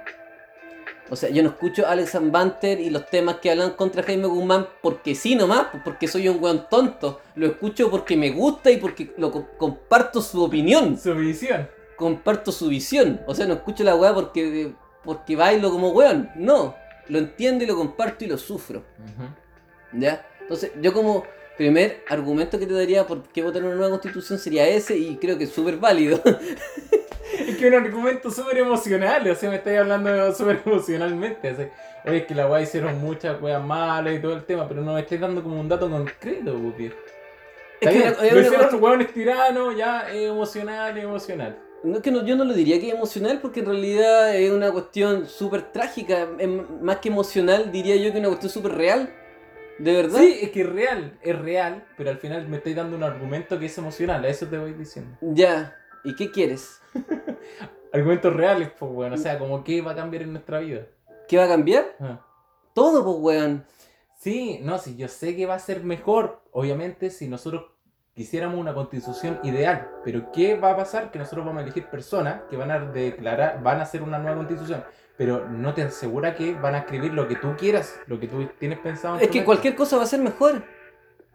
O 1.09 1.16
sea, 1.16 1.31
yo 1.31 1.42
no 1.42 1.49
escucho 1.49 1.87
a 1.87 1.92
Alex 1.92 2.18
Banter 2.31 2.79
y 2.79 2.90
los 2.90 3.07
temas 3.07 3.37
que 3.37 3.51
hablan 3.51 3.71
contra 3.71 4.03
Jaime 4.03 4.27
Guzmán 4.27 4.68
porque 4.83 5.14
sí 5.14 5.35
nomás, 5.37 5.68
porque 5.87 6.07
soy 6.07 6.29
un 6.29 6.42
weón 6.44 6.66
tonto. 6.68 7.23
Lo 7.35 7.47
escucho 7.47 7.90
porque 7.90 8.14
me 8.14 8.29
gusta 8.31 8.71
y 8.71 8.77
porque 8.77 9.14
lo 9.16 9.31
co- 9.33 9.49
comparto 9.57 10.21
su 10.21 10.44
opinión, 10.44 10.99
Su 10.99 11.14
visión. 11.14 11.66
comparto 11.97 12.53
su 12.53 12.68
visión. 12.68 13.23
O 13.27 13.35
sea, 13.35 13.47
no 13.47 13.55
escucho 13.55 13.85
la 13.85 13.94
weá 13.97 14.12
porque, 14.12 14.75
porque 15.04 15.37
bailo 15.37 15.70
como 15.70 15.90
weón. 15.90 16.30
No, 16.34 16.74
lo 17.08 17.18
entiendo 17.18 17.64
y 17.64 17.66
lo 17.66 17.76
comparto 17.76 18.24
y 18.24 18.28
lo 18.28 18.38
sufro. 18.38 18.82
¿Ya? 19.92 20.26
Entonces, 20.40 20.72
yo 20.80 20.92
como 20.92 21.24
primer 21.56 22.04
argumento 22.08 22.58
que 22.58 22.66
te 22.66 22.72
daría 22.72 23.06
por 23.06 23.24
qué 23.24 23.42
votar 23.42 23.62
una 23.64 23.74
nueva 23.74 23.90
constitución 23.90 24.38
sería 24.38 24.66
ese 24.68 24.96
y 24.96 25.16
creo 25.16 25.37
que 25.37 25.44
es 25.44 25.50
súper 25.50 25.76
válido. 25.76 26.20
Es 27.38 27.56
que 27.56 27.68
es 27.68 27.72
un 27.72 27.87
argumento 27.87 28.30
súper 28.30 28.58
emocional, 28.58 29.26
o 29.30 29.34
sea, 29.34 29.48
me 29.48 29.56
estáis 29.56 29.78
hablando 29.78 30.34
súper 30.34 30.61
emocionalmente. 30.66 31.48
así. 31.48 31.62
Oye, 32.04 32.18
es 32.18 32.26
que 32.26 32.34
la 32.34 32.46
weá 32.46 32.61
hicieron 32.61 32.98
muchas 33.00 33.40
weas 33.40 33.62
malas 33.62 34.14
y 34.14 34.18
todo 34.18 34.34
el 34.34 34.44
tema, 34.44 34.66
pero 34.68 34.82
no 34.82 34.94
me 34.94 35.00
estáis 35.00 35.20
dando 35.20 35.42
como 35.42 35.61
un 35.61 35.68
dato 35.68 35.88
concreto, 35.88 36.58
viejo. 36.76 36.96
Es 37.80 37.88
que 37.90 38.06
es 38.06 38.32
lo 38.32 38.40
hicieron 38.40 38.82
hueones 38.82 39.12
tiranos, 39.12 39.76
ya, 39.76 40.11
es 40.11 40.28
emocional, 40.28 40.96
es 40.98 41.04
emocional. 41.04 41.58
No, 41.85 41.97
es 41.97 42.03
que 42.03 42.11
no- 42.11 42.25
yo 42.25 42.35
no 42.37 42.45
lo 42.45 42.55
diría 42.55 42.81
que 42.81 42.88
es 42.88 42.95
emocional 42.95 43.41
porque 43.41 43.61
en 43.61 43.67
realidad 43.67 44.35
es 44.37 44.51
una 44.51 44.73
cuestión 44.73 45.27
súper 45.27 45.71
trágica. 45.73 46.29
Es 46.38 46.49
más 46.81 46.97
que 46.99 47.09
emocional, 47.09 47.71
diría 47.71 47.97
yo 47.97 48.03
que 48.05 48.09
es 48.09 48.17
una 48.17 48.29
cuestión 48.29 48.51
súper 48.51 48.73
real. 48.75 49.14
¿De 49.79 49.93
verdad? 49.93 50.19
Sí, 50.19 50.38
es 50.43 50.51
que 50.51 50.62
es 50.62 50.69
real, 50.69 51.17
es 51.23 51.38
real, 51.38 51.87
pero 51.97 52.11
al 52.11 52.19
final 52.19 52.49
me 52.49 52.57
estáis 52.57 52.75
dando 52.75 52.97
un 52.97 53.05
argumento 53.05 53.61
que 53.61 53.67
es 53.67 53.79
emocional, 53.79 54.25
a 54.25 54.29
eso 54.29 54.47
te 54.49 54.59
voy 54.59 54.73
diciendo. 54.73 55.17
Ya. 55.21 55.77
¿Y 56.05 56.17
qué 56.17 56.33
quieres? 56.33 56.81
Argumentos 57.93 58.35
reales, 58.35 58.71
pues, 58.77 58.91
bueno, 58.93 59.14
o 59.14 59.19
sea, 59.19 59.38
como 59.38 59.62
qué 59.62 59.81
va 59.81 59.93
a 59.93 59.97
cambiar 59.97 60.25
en 60.25 60.33
nuestra 60.33 60.59
vida. 60.59 60.87
¿Qué 61.29 61.37
va 61.38 61.45
a 61.45 61.49
cambiar? 61.49 61.95
Ah. 62.01 62.21
Todo, 62.75 63.05
pues, 63.05 63.17
weón. 63.21 63.64
Sí, 64.19 64.59
no, 64.62 64.79
sí, 64.79 64.97
yo 64.97 65.07
sé 65.07 65.37
que 65.37 65.47
va 65.47 65.55
a 65.55 65.59
ser 65.61 65.85
mejor, 65.85 66.43
obviamente, 66.51 67.11
si 67.11 67.29
nosotros 67.29 67.67
quisiéramos 68.18 68.59
una 68.61 68.74
constitución 68.74 69.40
ideal. 69.44 69.88
Pero 70.04 70.31
¿qué 70.33 70.57
va 70.57 70.72
a 70.72 70.76
pasar? 70.76 71.11
Que 71.11 71.18
nosotros 71.18 71.46
vamos 71.46 71.61
a 71.61 71.62
elegir 71.62 71.87
personas 71.87 72.42
que 72.50 72.57
van 72.57 72.70
a 72.70 72.78
declarar, 72.81 73.62
van 73.62 73.78
a 73.78 73.85
hacer 73.85 74.02
una 74.02 74.18
nueva 74.18 74.37
constitución. 74.37 74.85
Pero 75.16 75.48
no 75.48 75.72
te 75.74 75.83
asegura 75.83 76.35
que 76.35 76.54
van 76.54 76.74
a 76.74 76.78
escribir 76.78 77.12
lo 77.14 77.26
que 77.26 77.37
tú 77.37 77.54
quieras, 77.57 77.98
lo 78.07 78.20
que 78.20 78.28
tú 78.28 78.46
tienes 78.59 78.78
pensado. 78.81 79.14
en 79.16 79.22
Es 79.22 79.28
que 79.28 79.35
mente. 79.38 79.46
cualquier 79.46 79.74
cosa 79.74 79.96
va 79.96 80.02
a 80.02 80.07
ser 80.07 80.20
mejor. 80.20 80.62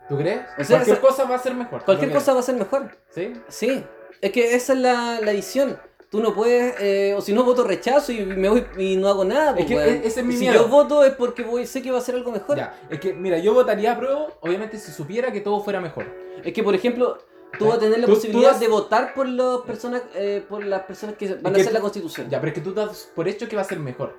¿Tú 0.08 0.18
crees? 0.18 0.42
O 0.60 0.64
sea, 0.64 0.78
cualquier 0.78 0.98
esa- 0.98 1.02
cosa 1.08 1.24
va 1.24 1.36
a 1.36 1.40
ser 1.40 1.54
mejor. 1.56 1.84
Cualquier 1.84 2.12
cosa 2.12 2.34
va 2.34 2.40
a 2.42 2.44
ser 2.44 2.56
mejor. 2.56 2.90
¿Sí? 3.10 3.34
Sí. 3.48 3.84
Es 4.22 4.32
que 4.32 4.54
esa 4.56 4.74
es 4.74 4.80
la, 4.80 5.20
la 5.22 5.32
visión. 5.32 5.78
Tú 6.14 6.22
no 6.22 6.32
puedes, 6.36 6.76
eh, 6.80 7.16
o 7.18 7.22
si 7.22 7.34
no 7.34 7.44
voto 7.44 7.64
rechazo 7.64 8.12
y 8.12 8.24
me 8.24 8.48
voy 8.48 8.64
y 8.78 8.98
no 8.98 9.08
hago 9.08 9.26
nada. 9.26 9.50
Es 9.50 9.56
pues, 9.56 9.66
que 9.68 9.76
weón. 9.76 9.90
e- 9.90 10.02
ese 10.08 10.20
es 10.20 10.26
mi 10.28 10.34
si 10.34 10.42
miedo. 10.42 10.54
yo 10.62 10.68
voto 10.68 11.04
es 11.04 11.14
porque 11.16 11.42
voy, 11.42 11.66
sé 11.66 11.82
que 11.82 11.90
va 11.90 11.98
a 11.98 12.02
ser 12.02 12.14
algo 12.14 12.32
mejor. 12.32 12.56
Ya, 12.56 12.80
es 12.88 13.00
que, 13.00 13.14
mira, 13.16 13.40
yo 13.40 13.52
votaría 13.56 13.94
a 13.94 13.98
prueba, 13.98 14.28
obviamente, 14.42 14.78
si 14.78 14.92
supiera 14.92 15.32
que 15.32 15.42
todo 15.42 15.64
fuera 15.64 15.82
mejor. 15.82 16.06
Es 16.44 16.54
que, 16.54 16.62
por 16.62 16.76
ejemplo, 16.76 17.18
tú 17.58 17.66
Ya. 17.66 17.70
vas 17.70 17.78
a 17.78 17.80
tener 17.80 17.98
la 18.00 18.06
Tú- 18.06 18.12
tú 18.12 18.18
posibilidad 18.20 18.52
das- 18.52 18.60
de 18.60 18.68
votar 18.68 19.16
por 19.16 19.28
las 19.28 19.62
personas, 19.62 20.04
eh, 20.14 20.44
por 20.48 20.64
las 20.64 20.84
personas 20.84 21.16
que 21.18 21.34
van 21.34 21.48
a 21.48 21.56
que 21.56 21.62
hacer 21.62 21.74
la 21.74 21.82
constitución. 21.82 22.30
Ya, 22.30 22.40
pero 22.40 22.50
es 22.50 22.54
que 22.54 22.62
tú 22.62 22.76
das 22.76 23.10
por 23.16 23.28
hecho 23.28 23.48
que 23.50 23.56
va 23.56 23.64
a 23.64 23.66
ser 23.66 23.80
mejor. 23.80 24.16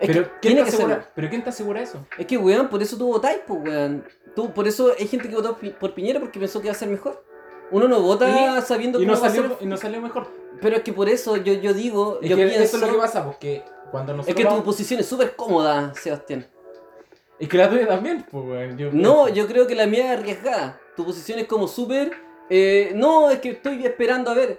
es 0.00 0.06
pero, 0.06 0.24
que 0.24 0.28
¿quién 0.28 0.40
tiene 0.42 0.60
te 0.60 0.64
que 0.66 0.70
ser. 0.72 0.80
asegura, 0.84 1.10
¿Pero 1.14 1.28
quién 1.30 1.42
te 1.44 1.48
asegura 1.48 1.80
eso? 1.80 2.06
Es 2.18 2.26
que, 2.26 2.36
weón, 2.36 2.68
por 2.68 2.82
eso 2.82 2.98
tú 2.98 3.06
votáis, 3.08 3.38
pues, 3.46 3.58
weón. 3.64 4.04
Tú, 4.36 4.52
por 4.52 4.68
eso 4.68 4.92
hay 4.98 5.08
gente 5.08 5.30
que 5.30 5.34
votó 5.34 5.56
por 5.80 5.94
Piñera 5.94 6.20
porque 6.20 6.38
pensó 6.38 6.60
que 6.60 6.66
iba 6.66 6.76
a 6.76 6.78
ser 6.78 6.88
mejor. 6.88 7.24
Uno 7.70 7.88
no 7.88 8.00
vota 8.02 8.60
sabiendo 8.62 9.00
Y 9.00 9.06
cómo 9.06 9.16
no, 9.16 9.20
va 9.22 9.26
a 9.26 9.30
ser. 9.30 9.50
y 9.60 9.66
no 9.66 9.76
salió 9.78 10.00
mejor. 10.00 10.28
Pero 10.60 10.76
es 10.76 10.82
que 10.82 10.92
por 10.92 11.08
eso 11.08 11.36
yo, 11.36 11.52
yo 11.54 11.72
digo, 11.74 12.18
Es 12.22 12.30
yo 12.30 12.36
que 12.36 12.44
pienso. 12.46 12.62
eso 12.64 12.76
es 12.76 12.82
lo 12.82 12.92
que 12.92 12.98
pasa, 12.98 13.24
porque 13.24 13.62
cuando 13.90 14.12
nosotros 14.14 14.38
es 14.38 14.44
que 14.46 14.54
tu 14.56 14.62
posición 14.64 15.00
es 15.00 15.06
súper 15.06 15.34
cómoda, 15.36 15.92
Sebastián. 15.94 16.46
Es 17.38 17.48
que 17.48 17.56
la 17.56 17.70
tuya 17.70 17.86
también, 17.86 18.26
pues, 18.30 18.76
yo 18.76 18.90
No, 18.92 19.24
pienso. 19.24 19.28
yo 19.28 19.46
creo 19.46 19.66
que 19.66 19.74
la 19.76 19.86
mía 19.86 20.12
es 20.12 20.18
arriesgada. 20.18 20.80
Tu 20.96 21.04
posición 21.04 21.38
es 21.38 21.46
como 21.46 21.68
súper. 21.68 22.10
eh, 22.50 22.92
no, 22.94 23.30
es 23.30 23.38
que 23.40 23.50
estoy 23.50 23.84
esperando 23.86 24.30
a 24.30 24.34
ver. 24.34 24.58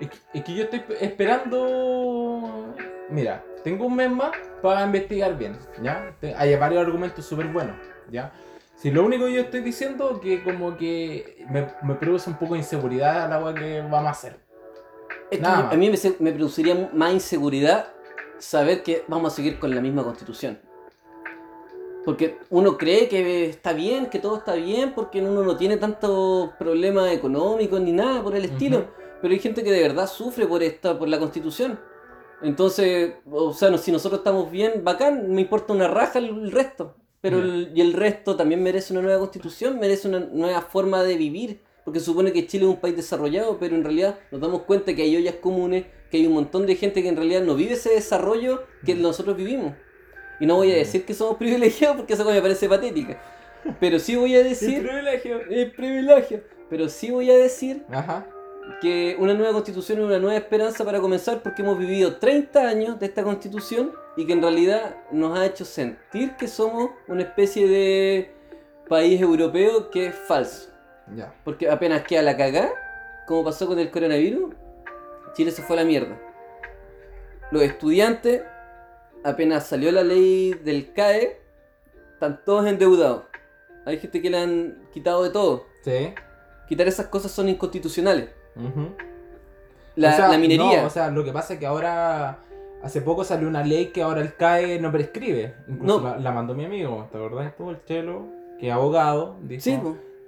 Es 0.00 0.08
que, 0.10 0.16
es 0.34 0.44
que 0.44 0.54
yo 0.54 0.62
estoy 0.64 0.82
esperando... 1.00 2.74
Mira, 3.10 3.44
tengo 3.64 3.86
un 3.86 3.96
mes 3.96 4.10
más 4.10 4.30
para 4.62 4.84
investigar 4.84 5.36
bien, 5.36 5.58
¿ya? 5.82 6.14
Hay 6.36 6.54
varios 6.56 6.86
argumentos 6.86 7.24
súper 7.24 7.46
buenos, 7.48 7.76
¿ya? 8.10 8.32
Si 8.76 8.90
lo 8.90 9.04
único 9.04 9.26
que 9.26 9.32
yo 9.34 9.40
estoy 9.42 9.60
diciendo 9.60 10.20
que 10.20 10.42
como 10.42 10.76
que 10.76 11.44
me, 11.50 11.66
me 11.82 11.94
produce 11.96 12.30
un 12.30 12.36
poco 12.36 12.54
de 12.54 12.60
inseguridad 12.60 13.28
la 13.28 13.36
agua 13.36 13.52
que 13.54 13.80
vamos 13.80 14.06
a 14.06 14.10
hacer. 14.10 14.38
Es 15.30 15.38
que 15.38 15.46
a 15.46 15.76
mí 15.76 15.90
me, 16.18 16.32
produciría 16.32 16.90
más 16.92 17.12
inseguridad 17.12 17.88
saber 18.38 18.82
que 18.82 19.04
vamos 19.06 19.32
a 19.32 19.36
seguir 19.36 19.58
con 19.58 19.74
la 19.74 19.80
misma 19.80 20.02
constitución. 20.02 20.58
Porque 22.04 22.38
uno 22.48 22.78
cree 22.78 23.08
que 23.08 23.46
está 23.50 23.72
bien, 23.72 24.06
que 24.06 24.18
todo 24.18 24.38
está 24.38 24.54
bien, 24.54 24.92
porque 24.94 25.20
uno 25.20 25.42
no 25.42 25.56
tiene 25.56 25.76
tantos 25.76 26.50
problemas 26.58 27.12
económicos 27.12 27.80
ni 27.80 27.92
nada 27.92 28.22
por 28.22 28.34
el 28.34 28.44
estilo. 28.46 28.78
Ujú. 28.78 28.86
Pero 29.20 29.34
hay 29.34 29.38
gente 29.40 29.62
que 29.62 29.70
de 29.70 29.82
verdad 29.82 30.06
sufre 30.08 30.46
por 30.46 30.62
esta, 30.62 30.98
por 30.98 31.08
la 31.08 31.18
constitución. 31.18 31.78
Entonces, 32.42 33.14
o 33.30 33.52
sea, 33.52 33.68
no- 33.68 33.76
si 33.76 33.92
nosotros 33.92 34.20
estamos 34.20 34.50
bien, 34.50 34.82
bacán, 34.82 35.30
me 35.30 35.42
importa 35.42 35.74
una 35.74 35.88
raja 35.88 36.18
el, 36.18 36.50
resto. 36.50 36.96
Pero 37.20 37.38
el- 37.38 37.70
y 37.74 37.82
el 37.82 37.92
resto 37.92 38.34
también 38.34 38.62
merece 38.62 38.94
una 38.94 39.02
nueva 39.02 39.18
constitución, 39.18 39.78
merece 39.78 40.08
una 40.08 40.20
nueva 40.20 40.62
forma 40.62 41.02
de 41.02 41.16
vivir. 41.16 41.60
Porque 41.84 42.00
supone 42.00 42.32
que 42.32 42.46
Chile 42.46 42.64
es 42.64 42.70
un 42.70 42.80
país 42.80 42.94
desarrollado, 42.96 43.58
pero 43.58 43.74
en 43.74 43.82
realidad 43.84 44.18
nos 44.30 44.40
damos 44.40 44.62
cuenta 44.62 44.94
que 44.94 45.02
hay 45.02 45.16
ollas 45.16 45.36
comunes, 45.36 45.86
que 46.10 46.18
hay 46.18 46.26
un 46.26 46.34
montón 46.34 46.66
de 46.66 46.76
gente 46.76 47.02
que 47.02 47.08
en 47.08 47.16
realidad 47.16 47.42
no 47.42 47.54
vive 47.54 47.72
ese 47.74 47.90
desarrollo 47.90 48.64
que 48.84 48.94
Mm. 48.94 49.02
nosotros 49.02 49.36
vivimos. 49.36 49.72
Y 50.40 50.46
no 50.46 50.56
voy 50.56 50.72
a 50.72 50.76
decir 50.76 51.04
que 51.04 51.14
somos 51.14 51.36
privilegiados 51.38 51.96
porque 51.98 52.12
esa 52.14 52.22
cosa 52.24 52.34
me 52.34 52.42
parece 52.42 52.68
patética. 52.68 53.20
Pero 53.78 53.98
sí 53.98 54.16
voy 54.16 54.34
a 54.36 54.42
decir... 54.42 54.82
privilegio. 54.82 55.40
Es 55.50 55.70
privilegio. 55.72 56.42
Pero 56.70 56.88
sí 56.88 57.10
voy 57.10 57.30
a 57.30 57.36
decir 57.36 57.84
Ajá. 57.90 58.26
que 58.80 59.16
una 59.18 59.34
nueva 59.34 59.52
constitución 59.52 59.98
es 59.98 60.04
una 60.04 60.18
nueva 60.18 60.36
esperanza 60.36 60.84
para 60.84 61.00
comenzar 61.00 61.42
porque 61.42 61.60
hemos 61.62 61.78
vivido 61.78 62.16
30 62.16 62.68
años 62.68 62.98
de 62.98 63.06
esta 63.06 63.22
constitución 63.22 63.92
y 64.16 64.26
que 64.26 64.32
en 64.32 64.40
realidad 64.40 64.96
nos 65.12 65.38
ha 65.38 65.44
hecho 65.46 65.64
sentir 65.64 66.36
que 66.36 66.48
somos 66.48 66.90
una 67.08 67.22
especie 67.22 67.68
de 67.68 68.30
país 68.88 69.20
europeo 69.20 69.90
que 69.90 70.06
es 70.06 70.14
falso. 70.14 70.69
Ya. 71.16 71.34
Porque 71.44 71.68
apenas 71.70 72.02
queda 72.02 72.22
la 72.22 72.36
cagá, 72.36 72.70
como 73.26 73.44
pasó 73.44 73.66
con 73.66 73.78
el 73.78 73.90
coronavirus, 73.90 74.54
Chile 75.34 75.50
se 75.50 75.62
fue 75.62 75.76
a 75.76 75.80
la 75.80 75.86
mierda. 75.86 76.18
Los 77.50 77.62
estudiantes, 77.62 78.42
apenas 79.24 79.66
salió 79.66 79.90
la 79.92 80.02
ley 80.04 80.54
del 80.54 80.92
CAE, 80.92 81.40
están 82.14 82.40
todos 82.44 82.66
endeudados. 82.66 83.24
Hay 83.86 83.98
gente 83.98 84.20
que 84.22 84.30
le 84.30 84.38
han 84.38 84.78
quitado 84.92 85.22
de 85.24 85.30
todo. 85.30 85.66
Sí. 85.82 86.12
Quitar 86.68 86.86
esas 86.86 87.06
cosas 87.06 87.32
son 87.32 87.48
inconstitucionales. 87.48 88.28
La, 89.96 90.10
O 90.10 90.16
sea, 90.16 90.28
la 90.28 90.38
minería. 90.38 90.82
no, 90.82 90.86
o 90.86 90.90
sea, 90.90 91.10
lo 91.10 91.24
que 91.24 91.32
pasa 91.32 91.54
es 91.54 91.60
que 91.60 91.66
ahora, 91.66 92.38
hace 92.82 93.00
poco 93.02 93.24
salió 93.24 93.48
una 93.48 93.64
ley 93.64 93.86
que 93.86 94.02
ahora 94.02 94.20
el 94.20 94.34
CAE 94.36 94.78
no 94.80 94.92
prescribe. 94.92 95.54
Incluso 95.68 96.00
No. 96.00 96.08
la, 96.10 96.18
la 96.18 96.30
mandó 96.32 96.54
mi 96.54 96.64
amigo, 96.64 97.08
¿te 97.10 97.18
acordás 97.18 97.56
tú? 97.56 97.70
El 97.70 97.84
Chelo, 97.84 98.26
que 98.60 98.68
es 98.68 98.72
abogado, 98.72 99.36
dijo, 99.42 99.62
sí. 99.62 99.78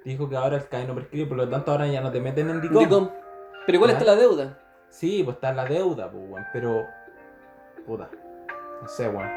Dijo 0.05 0.29
que 0.29 0.35
ahora 0.35 0.57
el 0.57 0.67
CAE 0.67 0.85
no 0.87 0.95
prescribe, 0.95 1.27
por 1.27 1.37
lo 1.37 1.49
tanto 1.49 1.71
ahora 1.71 1.87
ya 1.87 2.01
no 2.01 2.11
te 2.11 2.19
meten 2.19 2.49
en 2.49 2.61
DICOM. 2.61 2.79
Dicom. 2.83 3.09
Pero 3.65 3.75
igual 3.75 3.91
Ya. 3.91 3.97
está 3.97 4.11
la 4.11 4.15
deuda. 4.17 4.59
Sí, 4.89 5.23
pues 5.23 5.35
está 5.35 5.53
la 5.53 5.65
deuda, 5.65 6.11
pues, 6.11 6.23
weón, 6.29 6.45
pero... 6.53 6.85
Puta, 7.85 8.09
no 8.81 8.87
sé, 8.87 9.07
weón. 9.09 9.29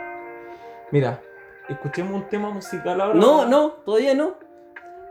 Mira, 0.91 1.21
escuchemos 1.69 2.13
un 2.15 2.29
tema 2.29 2.51
musical 2.51 3.01
ahora. 3.01 3.15
No, 3.19 3.39
weón. 3.39 3.51
no, 3.51 3.71
todavía 3.85 4.15
no. 4.15 4.37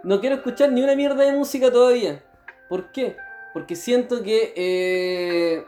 No 0.04 0.20
quiero 0.22 0.36
escuchar 0.36 0.72
ni 0.72 0.84
una 0.84 0.96
mierda 0.96 1.24
de 1.24 1.32
música 1.32 1.72
todavía. 1.72 2.22
¿Por 2.70 2.92
qué? 2.92 3.18
Porque 3.54 3.76
siento 3.76 4.22
que 4.22 4.54
eh, 4.56 5.66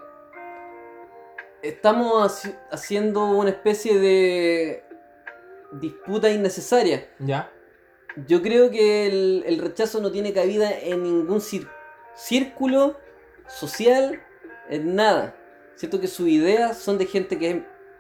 estamos 1.61 2.21
haci- 2.45 2.55
haciendo 2.71 3.25
una 3.25 3.49
especie 3.49 3.99
de 3.99 4.83
disputa 5.71 6.29
innecesaria. 6.29 7.07
Ya, 7.19 7.49
Yo 8.25 8.41
creo 8.41 8.71
que 8.71 9.05
el, 9.05 9.43
el 9.45 9.59
rechazo 9.59 10.01
no 10.01 10.11
tiene 10.11 10.33
cabida 10.33 10.71
en 10.71 11.03
ningún 11.03 11.41
círculo 12.15 12.97
social, 13.47 14.21
en 14.69 14.95
nada. 14.95 15.35
Siento 15.75 16.01
que 16.01 16.07
sus 16.07 16.27
ideas 16.27 16.77
son 16.77 16.97
de 16.97 17.05
gente 17.05 17.37
que 17.37 17.49
es 17.51 17.57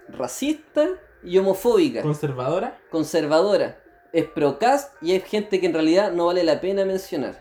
racista 0.09 0.87
y 1.23 1.37
homofóbica 1.37 2.01
conservadora. 2.01 2.79
conservadora. 2.89 3.83
Es 4.13 4.25
procast 4.25 4.93
y 5.01 5.11
hay 5.11 5.19
gente 5.19 5.59
que 5.59 5.67
en 5.67 5.73
realidad 5.73 6.11
no 6.11 6.27
vale 6.27 6.43
la 6.43 6.59
pena 6.61 6.85
mencionar. 6.85 7.39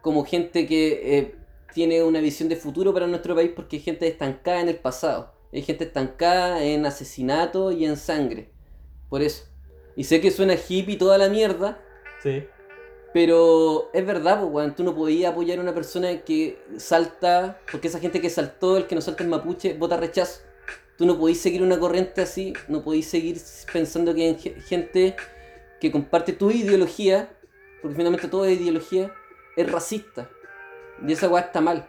Como 0.00 0.24
gente 0.24 0.66
que 0.66 1.18
eh, 1.18 1.34
tiene 1.74 2.02
una 2.02 2.20
visión 2.20 2.48
de 2.48 2.56
futuro 2.56 2.94
para 2.94 3.06
nuestro 3.06 3.34
país 3.34 3.50
porque 3.54 3.76
hay 3.76 3.82
gente 3.82 4.06
estancada 4.06 4.60
en 4.60 4.68
el 4.68 4.76
pasado. 4.76 5.34
Hay 5.52 5.62
gente 5.62 5.84
estancada 5.84 6.62
en 6.64 6.86
asesinato 6.86 7.72
y 7.72 7.84
en 7.84 7.96
sangre. 7.96 8.50
por 9.08 9.20
eso. 9.20 9.44
Y 9.96 10.04
sé 10.04 10.20
que 10.20 10.30
suena 10.30 10.54
hippie 10.54 10.96
toda 10.96 11.18
la 11.18 11.28
mierda, 11.28 11.82
Sí. 12.22 12.46
pero 13.12 13.90
es 13.92 14.06
verdad, 14.06 14.40
pues, 14.40 14.52
weón, 14.52 14.74
tú 14.76 14.84
no 14.84 14.94
podías 14.94 15.32
apoyar 15.32 15.58
a 15.58 15.62
una 15.62 15.74
persona 15.74 16.18
que 16.22 16.62
salta, 16.76 17.58
porque 17.70 17.88
esa 17.88 17.98
gente 17.98 18.20
que 18.20 18.30
saltó, 18.30 18.76
el 18.76 18.86
que 18.86 18.94
no 18.94 19.00
salta 19.00 19.22
el 19.24 19.28
mapuche, 19.30 19.74
vota 19.74 19.96
rechazo. 19.96 20.42
Tú 20.96 21.06
no 21.06 21.18
podís 21.18 21.40
seguir 21.40 21.62
una 21.62 21.78
corriente 21.78 22.20
así, 22.20 22.52
no 22.68 22.82
podís 22.84 23.08
seguir 23.08 23.38
pensando 23.72 24.14
que 24.14 24.22
hay 24.22 24.38
ge- 24.38 24.60
gente 24.60 25.16
que 25.80 25.90
comparte 25.90 26.34
tu 26.34 26.50
ideología, 26.50 27.30
porque 27.80 27.96
finalmente 27.96 28.28
toda 28.28 28.50
ideología 28.50 29.12
es 29.56 29.72
racista. 29.72 30.28
Y 31.04 31.12
esa 31.12 31.28
weá 31.28 31.40
está 31.42 31.60
mal. 31.62 31.88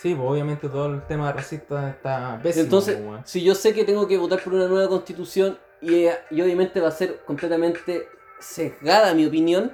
Sí, 0.00 0.14
pues 0.14 0.28
obviamente 0.30 0.68
todo 0.68 0.86
el 0.94 1.06
tema 1.06 1.32
racista 1.32 1.88
está 1.88 2.38
pésimo. 2.42 2.64
Entonces, 2.64 2.98
pues, 3.04 3.22
si 3.24 3.42
yo 3.42 3.54
sé 3.54 3.72
que 3.74 3.84
tengo 3.84 4.06
que 4.06 4.18
votar 4.18 4.40
por 4.42 4.52
una 4.52 4.68
nueva 4.68 4.88
constitución 4.88 5.58
y, 5.80 6.04
eh, 6.04 6.14
y 6.30 6.42
obviamente 6.42 6.78
va 6.80 6.88
a 6.88 6.92
ser 6.92 7.20
completamente 7.24 8.06
sesgada 8.40 9.14
mi 9.14 9.26
opinión, 9.26 9.72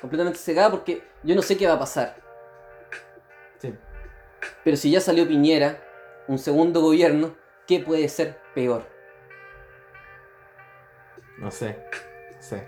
completamente 0.00 0.38
sesgada 0.38 0.70
porque 0.70 1.02
yo 1.22 1.34
no 1.34 1.42
sé 1.42 1.56
qué 1.56 1.66
va 1.66 1.74
a 1.74 1.78
pasar. 1.78 2.16
Sí. 3.58 3.74
Pero 4.62 4.76
si 4.76 4.90
ya 4.90 5.00
salió 5.00 5.26
Piñera, 5.26 5.82
un 6.28 6.38
segundo 6.38 6.80
gobierno, 6.82 7.34
¿qué 7.66 7.80
puede 7.80 8.08
ser 8.08 8.38
peor? 8.54 8.86
No 11.38 11.50
sé. 11.50 11.78
No 12.36 12.42
sé. 12.42 12.66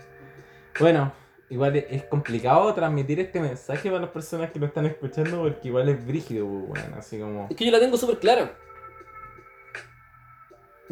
Bueno, 0.79 1.13
igual 1.49 1.75
es- 1.75 2.03
complicado 2.05 2.73
transmitir 2.73 3.19
este 3.19 3.39
mensaje 3.39 3.89
para 3.89 4.01
las 4.01 4.11
personas 4.11 4.51
que 4.51 4.59
lo 4.59 4.65
están 4.67 4.85
escuchando 4.85 5.41
porque 5.43 5.67
igual 5.69 5.89
es 5.89 6.05
brígido, 6.05 6.45
pues, 6.47 6.83
weón. 6.83 6.93
Así 6.99 7.19
como. 7.19 7.47
Es 7.49 7.55
que 7.55 7.65
yo 7.65 7.71
la 7.71 7.79
tengo 7.79 7.97
súper 7.97 8.19
clara. 8.19 8.55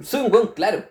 Soy 0.01 0.21
un 0.25 0.31
buen 0.31 0.47
claro. 0.47 0.83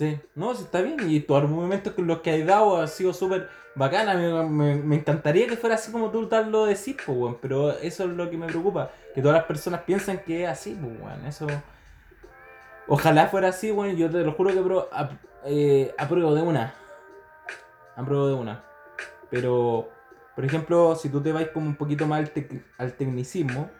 Sí, 0.00 0.18
no, 0.34 0.54
sí 0.54 0.62
está 0.64 0.80
bien. 0.80 0.96
Y 1.10 1.20
tus 1.20 1.36
argumentos 1.36 1.92
con 1.92 2.06
los 2.06 2.20
que 2.20 2.30
has 2.32 2.46
dado 2.46 2.78
ha 2.80 2.86
sido 2.86 3.12
súper 3.12 3.50
bacana. 3.74 4.14
Me, 4.14 4.76
me- 4.76 4.96
encantaría 4.96 5.46
que 5.46 5.58
fuera 5.58 5.74
así 5.74 5.92
como 5.92 6.10
tú 6.10 6.26
tal 6.26 6.50
lo 6.50 6.64
decís, 6.64 6.96
pues, 7.04 7.18
weón. 7.18 7.36
Pero 7.42 7.72
eso 7.72 8.04
es 8.04 8.10
lo 8.10 8.30
que 8.30 8.38
me 8.38 8.46
preocupa. 8.46 8.90
Que 9.14 9.20
todas 9.20 9.36
las 9.36 9.44
personas 9.44 9.82
piensan 9.82 10.20
que 10.24 10.44
es 10.44 10.48
así, 10.48 10.74
pues, 10.80 10.92
weón. 11.02 11.26
Eso. 11.26 11.46
Ojalá 12.88 13.26
fuera 13.28 13.48
así, 13.48 13.70
weón. 13.70 13.94
Yo 13.96 14.10
te 14.10 14.22
lo 14.24 14.32
juro 14.32 14.50
que 14.54 14.60
apro- 14.60 14.88
ap- 14.90 15.12
eh, 15.44 15.94
apruebo 15.98 16.34
de 16.34 16.42
una. 16.42 16.72
Apruebo 17.94 18.26
de 18.28 18.34
una. 18.34 18.64
Pero, 19.30 19.90
por 20.34 20.46
ejemplo, 20.46 20.96
si 20.96 21.10
tú 21.10 21.20
te 21.22 21.32
vas 21.32 21.46
como 21.48 21.66
un 21.66 21.76
poquito 21.76 22.06
más 22.06 22.20
al, 22.20 22.32
al 22.78 22.92
tecnicismo, 22.94 23.70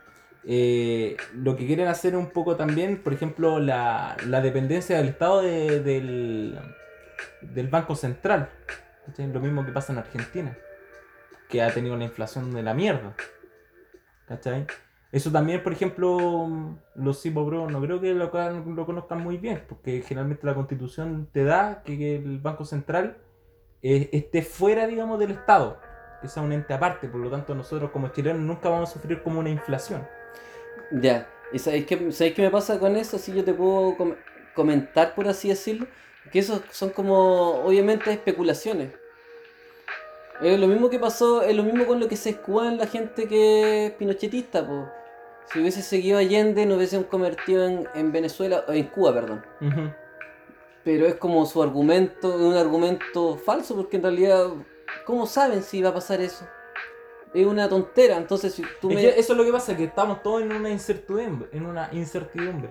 eh, 0.45 1.17
lo 1.35 1.57
que 1.57 1.67
quieren 1.67 1.89
hacer 1.89 2.17
un 2.17 2.31
poco 2.31 2.57
también, 2.57 3.03
por 3.03 3.13
ejemplo, 3.13 3.59
la, 3.61 4.17
la 4.27 4.41
dependencia 4.41 4.97
del 4.97 5.09
Estado 5.09 5.43
de- 5.43 5.81
del, 5.81 6.59
del 7.43 7.69
Banco 7.69 7.95
Central. 7.95 8.49
Lo 9.19 9.41
mismo 9.41 9.65
que 9.67 9.73
pasa 9.73 9.93
en 9.93 9.99
Argentina, 9.99 10.57
que 11.49 11.63
ha 11.63 11.73
tenido 11.73 11.95
una 11.95 12.05
inflación 12.05 12.53
de 12.55 12.63
la 12.63 12.75
mierda. 12.75 13.15
¿Cachai? 14.29 14.67
Eso 15.11 15.33
también, 15.33 15.65
por 15.65 15.73
ejemplo, 15.73 16.79
los 16.95 17.21
Pro 17.21 17.69
no 17.69 17.81
creo 17.81 18.01
que 18.01 18.15
lo, 18.15 18.31
lo 18.31 18.87
conozcan 18.87 19.21
muy 19.21 19.39
bien, 19.39 19.65
porque 19.69 20.03
generalmente 20.03 20.47
la 20.47 20.55
constitución 20.55 21.29
te 21.33 21.43
da 21.43 21.83
que, 21.83 21.99
que 21.99 22.17
el 22.17 22.39
Banco 22.39 22.65
Central 22.65 23.17
eh, 23.83 24.09
esté 24.13 24.43
fuera, 24.43 24.87
digamos, 24.87 25.19
del 25.19 25.33
Estado, 25.33 25.81
que 26.23 26.29
sea 26.29 26.45
un 26.45 26.53
ente 26.53 26.73
aparte, 26.73 27.09
por 27.09 27.21
lo 27.21 27.29
tanto 27.29 27.57
nosotros 27.57 27.91
como 27.91 28.09
chilenos 28.09 28.43
nunca 28.43 28.69
vamos 28.69 28.91
a 28.91 28.93
sufrir 28.93 29.21
como 29.25 29.41
una 29.41 29.51
inflación. 29.51 30.07
Ya. 30.91 31.29
¿Y 31.53 31.59
sabéis 31.59 31.87
qué, 31.87 32.13
sabéis 32.13 32.35
qué 32.35 32.43
me 32.43 32.51
pasa 32.51 32.79
con 32.79 32.97
eso? 32.97 33.19
Si 33.19 33.33
yo 33.33 33.45
te 33.45 33.53
puedo 33.55 33.97
com- 33.97 34.15
comentar, 34.55 35.15
por 35.15 35.29
así 35.29 35.49
decirlo. 35.49 35.87
Que 36.33 36.39
eso 36.41 36.63
son 36.71 36.91
como, 36.91 37.63
obviamente, 37.65 38.13
especulaciones. 38.13 38.93
Es 40.41 40.59
lo 40.59 40.69
mismo 40.69 40.89
que 40.89 40.99
pasó, 40.99 41.43
es 41.43 41.55
lo 41.57 41.63
mismo 41.63 41.87
con 41.87 42.01
lo 42.01 42.09
que 42.09 42.17
se 42.17 42.31
escuda 42.31 42.69
en 42.69 42.79
la 42.79 42.87
gente 42.87 43.27
que 43.29 43.87
es 43.87 43.93
pinochetista, 43.93 44.67
po. 44.67 44.89
Si 45.53 45.61
hubiese 45.61 45.83
seguido 45.83 46.19
Allende, 46.19 46.65
no 46.67 46.77
hubiesen 46.77 47.03
convertido 47.05 47.67
en, 47.67 47.89
en 47.95 48.13
Venezuela, 48.13 48.65
o 48.69 48.73
en 48.73 48.85
Cuba, 48.87 49.13
perdón. 49.13 49.45
Pero 50.85 51.07
es 51.07 51.17
como 51.17 51.45
su 51.45 51.63
argumento, 51.63 52.35
un 52.37 52.55
argumento 52.55 53.37
falso, 53.37 53.75
porque 53.77 53.97
en 53.97 54.03
realidad, 54.05 54.47
¿cómo 55.05 55.27
saben 55.27 55.63
si 55.63 55.83
va 55.83 55.91
a 55.91 55.95
pasar 55.95 56.21
eso? 56.21 56.47
Es 57.33 57.47
una 57.47 57.69
tontera, 57.69 58.17
entonces 58.17 58.53
si 58.53 58.65
tú 58.81 58.91
Es 58.91 58.97
me... 58.97 59.09
eso 59.09 59.33
es 59.33 59.39
lo 59.39 59.45
que 59.45 59.53
pasa, 59.53 59.77
que 59.77 59.85
estamos 59.85 60.23
todos 60.23 60.43
en 60.43 60.53
una 60.53 60.69
incertidumbre, 60.69 61.49
en 61.53 61.67
una 61.67 61.89
incertidumbre. 61.93 62.71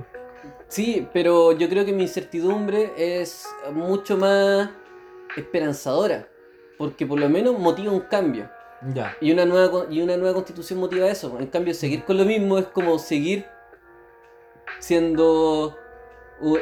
Sí, 0.67 1.07
pero 1.13 1.53
yo 1.53 1.69
creo 1.69 1.85
que 1.85 1.93
mi 1.93 2.03
incertidumbre 2.03 2.91
es 2.97 3.47
mucho 3.73 4.17
más 4.17 4.69
esperanzadora, 5.35 6.27
porque 6.77 7.05
por 7.05 7.19
lo 7.19 7.29
menos 7.29 7.57
motiva 7.57 7.91
un 7.91 8.01
cambio. 8.01 8.49
Ya. 8.93 9.17
Y 9.19 9.31
una 9.31 9.45
nueva, 9.45 9.87
y 9.89 10.01
una 10.01 10.15
nueva 10.15 10.35
constitución 10.35 10.79
motiva 10.79 11.07
eso. 11.07 11.37
En 11.39 11.47
cambio, 11.47 11.73
seguir 11.73 12.03
con 12.05 12.17
lo 12.17 12.25
mismo 12.25 12.57
es 12.57 12.65
como 12.67 12.97
seguir 12.99 13.45
siendo 14.79 15.77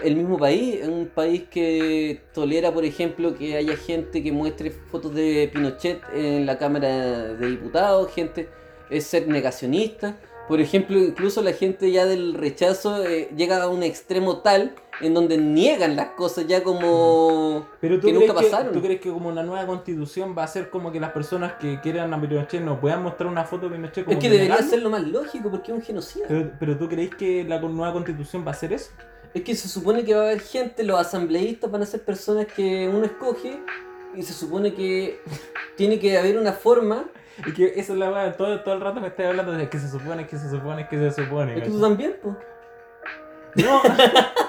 el 0.03 0.15
mismo 0.15 0.37
país, 0.37 0.85
un 0.87 1.07
país 1.07 1.43
que 1.49 2.21
tolera, 2.33 2.73
por 2.73 2.85
ejemplo, 2.85 3.35
que 3.35 3.55
haya 3.55 3.75
gente 3.75 4.23
que 4.23 4.31
muestre 4.31 4.71
fotos 4.71 5.13
de 5.13 5.49
Pinochet 5.53 6.01
en 6.13 6.45
la 6.45 6.57
Cámara 6.57 6.87
de 7.33 7.49
Diputados, 7.49 8.11
gente 8.13 8.49
es 8.89 9.05
ser 9.05 9.27
negacionista. 9.27 10.17
Por 10.47 10.61
ejemplo, 10.61 10.97
incluso 10.97 11.41
la 11.41 11.51
gente 11.51 11.91
ya 11.91 12.05
del 12.05 12.33
rechazo 12.33 13.05
eh, 13.05 13.29
llega 13.35 13.61
a 13.61 13.67
un 13.67 13.83
extremo 13.83 14.37
tal 14.37 14.73
en 15.01 15.13
donde 15.13 15.37
niegan 15.37 15.95
las 15.95 16.07
cosas 16.11 16.47
ya 16.47 16.63
como 16.63 17.67
Pero 17.81 17.99
tú 17.99 18.07
que 18.07 18.13
crees 18.13 18.29
nunca 18.29 18.41
que, 18.41 18.49
pasaron. 18.49 18.73
¿tú 18.73 18.81
crees 18.81 19.01
que 19.01 19.09
como 19.09 19.29
una 19.29 19.43
nueva 19.43 19.65
constitución 19.67 20.33
va 20.35 20.43
a 20.43 20.47
ser 20.47 20.69
como 20.69 20.91
que 20.91 21.01
las 21.01 21.11
personas 21.11 21.53
que 21.59 21.79
quieran 21.81 22.13
a 22.13 22.21
Pinochet 22.21 22.61
no 22.61 22.79
puedan 22.79 23.03
mostrar 23.03 23.29
una 23.29 23.43
foto 23.43 23.67
de 23.67 23.75
Pinochet 23.75 24.05
como 24.05 24.17
Es 24.17 24.23
que 24.23 24.29
que 24.29 24.33
debería 24.33 24.61
ser 24.63 24.81
lo 24.81 24.89
más 24.89 25.03
lógico 25.03 25.51
porque 25.51 25.71
es 25.71 25.77
un 25.77 25.83
genocida. 25.83 26.25
Pero, 26.29 26.51
pero 26.57 26.77
tú 26.77 26.87
crees 26.87 27.13
que 27.13 27.43
la 27.43 27.59
nueva 27.59 27.91
constitución 27.91 28.43
va 28.43 28.51
a 28.51 28.51
hacer 28.51 28.71
eso? 28.71 28.91
Es 29.33 29.43
que 29.43 29.55
se 29.55 29.67
supone 29.67 30.03
que 30.03 30.13
va 30.13 30.21
a 30.21 30.25
haber 30.25 30.41
gente, 30.41 30.83
los 30.83 30.99
asambleístas 30.99 31.69
van 31.69 31.81
a 31.81 31.85
ser 31.85 32.03
personas 32.03 32.47
que 32.47 32.87
uno 32.87 33.05
escoge 33.05 33.59
y 34.15 34.23
se 34.23 34.33
supone 34.33 34.73
que 34.73 35.21
tiene 35.75 35.99
que 35.99 36.17
haber 36.17 36.37
una 36.37 36.53
forma. 36.53 37.05
Y 37.45 37.53
que 37.53 37.73
eso 37.75 37.93
es 37.93 37.99
la 37.99 38.09
weá, 38.11 38.35
todo, 38.35 38.61
todo 38.61 38.73
el 38.73 38.81
rato 38.81 38.99
me 38.99 39.07
estás 39.09 39.27
hablando 39.27 39.51
de 39.51 39.69
que 39.69 39.77
se 39.79 39.89
supone, 39.89 40.25
que 40.25 40.37
se 40.37 40.49
supone, 40.49 40.87
que 40.87 40.97
se 40.97 41.23
supone. 41.23 41.57
Es 41.57 41.63
que 41.63 41.69
tú 41.69 41.79
también, 41.79 42.17
pues. 42.21 42.35
No. 43.55 43.81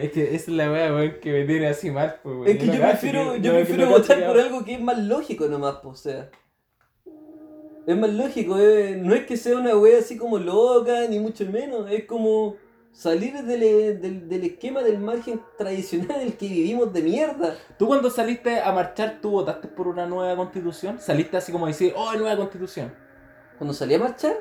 Es 0.00 0.12
que 0.12 0.34
esa 0.34 0.50
es 0.50 0.56
la 0.56 0.70
weón, 0.70 1.20
que 1.20 1.32
me 1.32 1.44
tiene 1.44 1.68
así 1.68 1.90
mal, 1.90 2.18
pues. 2.22 2.50
Es 2.50 2.58
que 2.58 2.66
yo 2.66 2.80
prefiero, 2.80 3.36
yo 3.36 3.52
prefiero 3.52 3.88
votar 3.88 4.26
por 4.26 4.38
algo 4.38 4.64
que 4.64 4.74
es 4.74 4.80
más 4.80 4.98
lógico 4.98 5.46
nomás, 5.46 5.76
pues, 5.82 6.00
o 6.00 6.02
sea. 6.02 6.30
Es 7.86 7.96
más 7.96 8.10
lógico, 8.10 8.58
eh, 8.58 8.96
no 8.96 9.14
es 9.14 9.26
que 9.26 9.36
sea 9.36 9.56
una 9.56 9.76
wea 9.76 9.98
así 9.98 10.16
como 10.16 10.38
loca, 10.38 11.06
ni 11.08 11.18
mucho 11.18 11.46
menos, 11.46 11.90
es 11.90 12.04
como 12.04 12.56
salir 12.92 13.32
del, 13.42 14.00
del, 14.00 14.28
del 14.28 14.44
esquema 14.44 14.82
del 14.82 14.98
margen 14.98 15.40
tradicional 15.56 16.20
en 16.20 16.26
el 16.28 16.36
que 16.36 16.48
vivimos 16.48 16.92
de 16.92 17.02
mierda. 17.02 17.56
¿Tú 17.78 17.86
cuando 17.86 18.10
saliste 18.10 18.60
a 18.60 18.70
marchar, 18.72 19.18
tú 19.22 19.30
votaste 19.30 19.68
por 19.68 19.88
una 19.88 20.06
nueva 20.06 20.36
constitución? 20.36 21.00
¿Saliste 21.00 21.36
así 21.36 21.52
como 21.52 21.66
a 21.66 21.68
decir, 21.68 21.94
oh, 21.96 22.12
nueva 22.14 22.36
constitución? 22.36 22.92
Cuando 23.58 23.72
salí 23.74 23.94
a 23.94 23.98
marchar, 23.98 24.36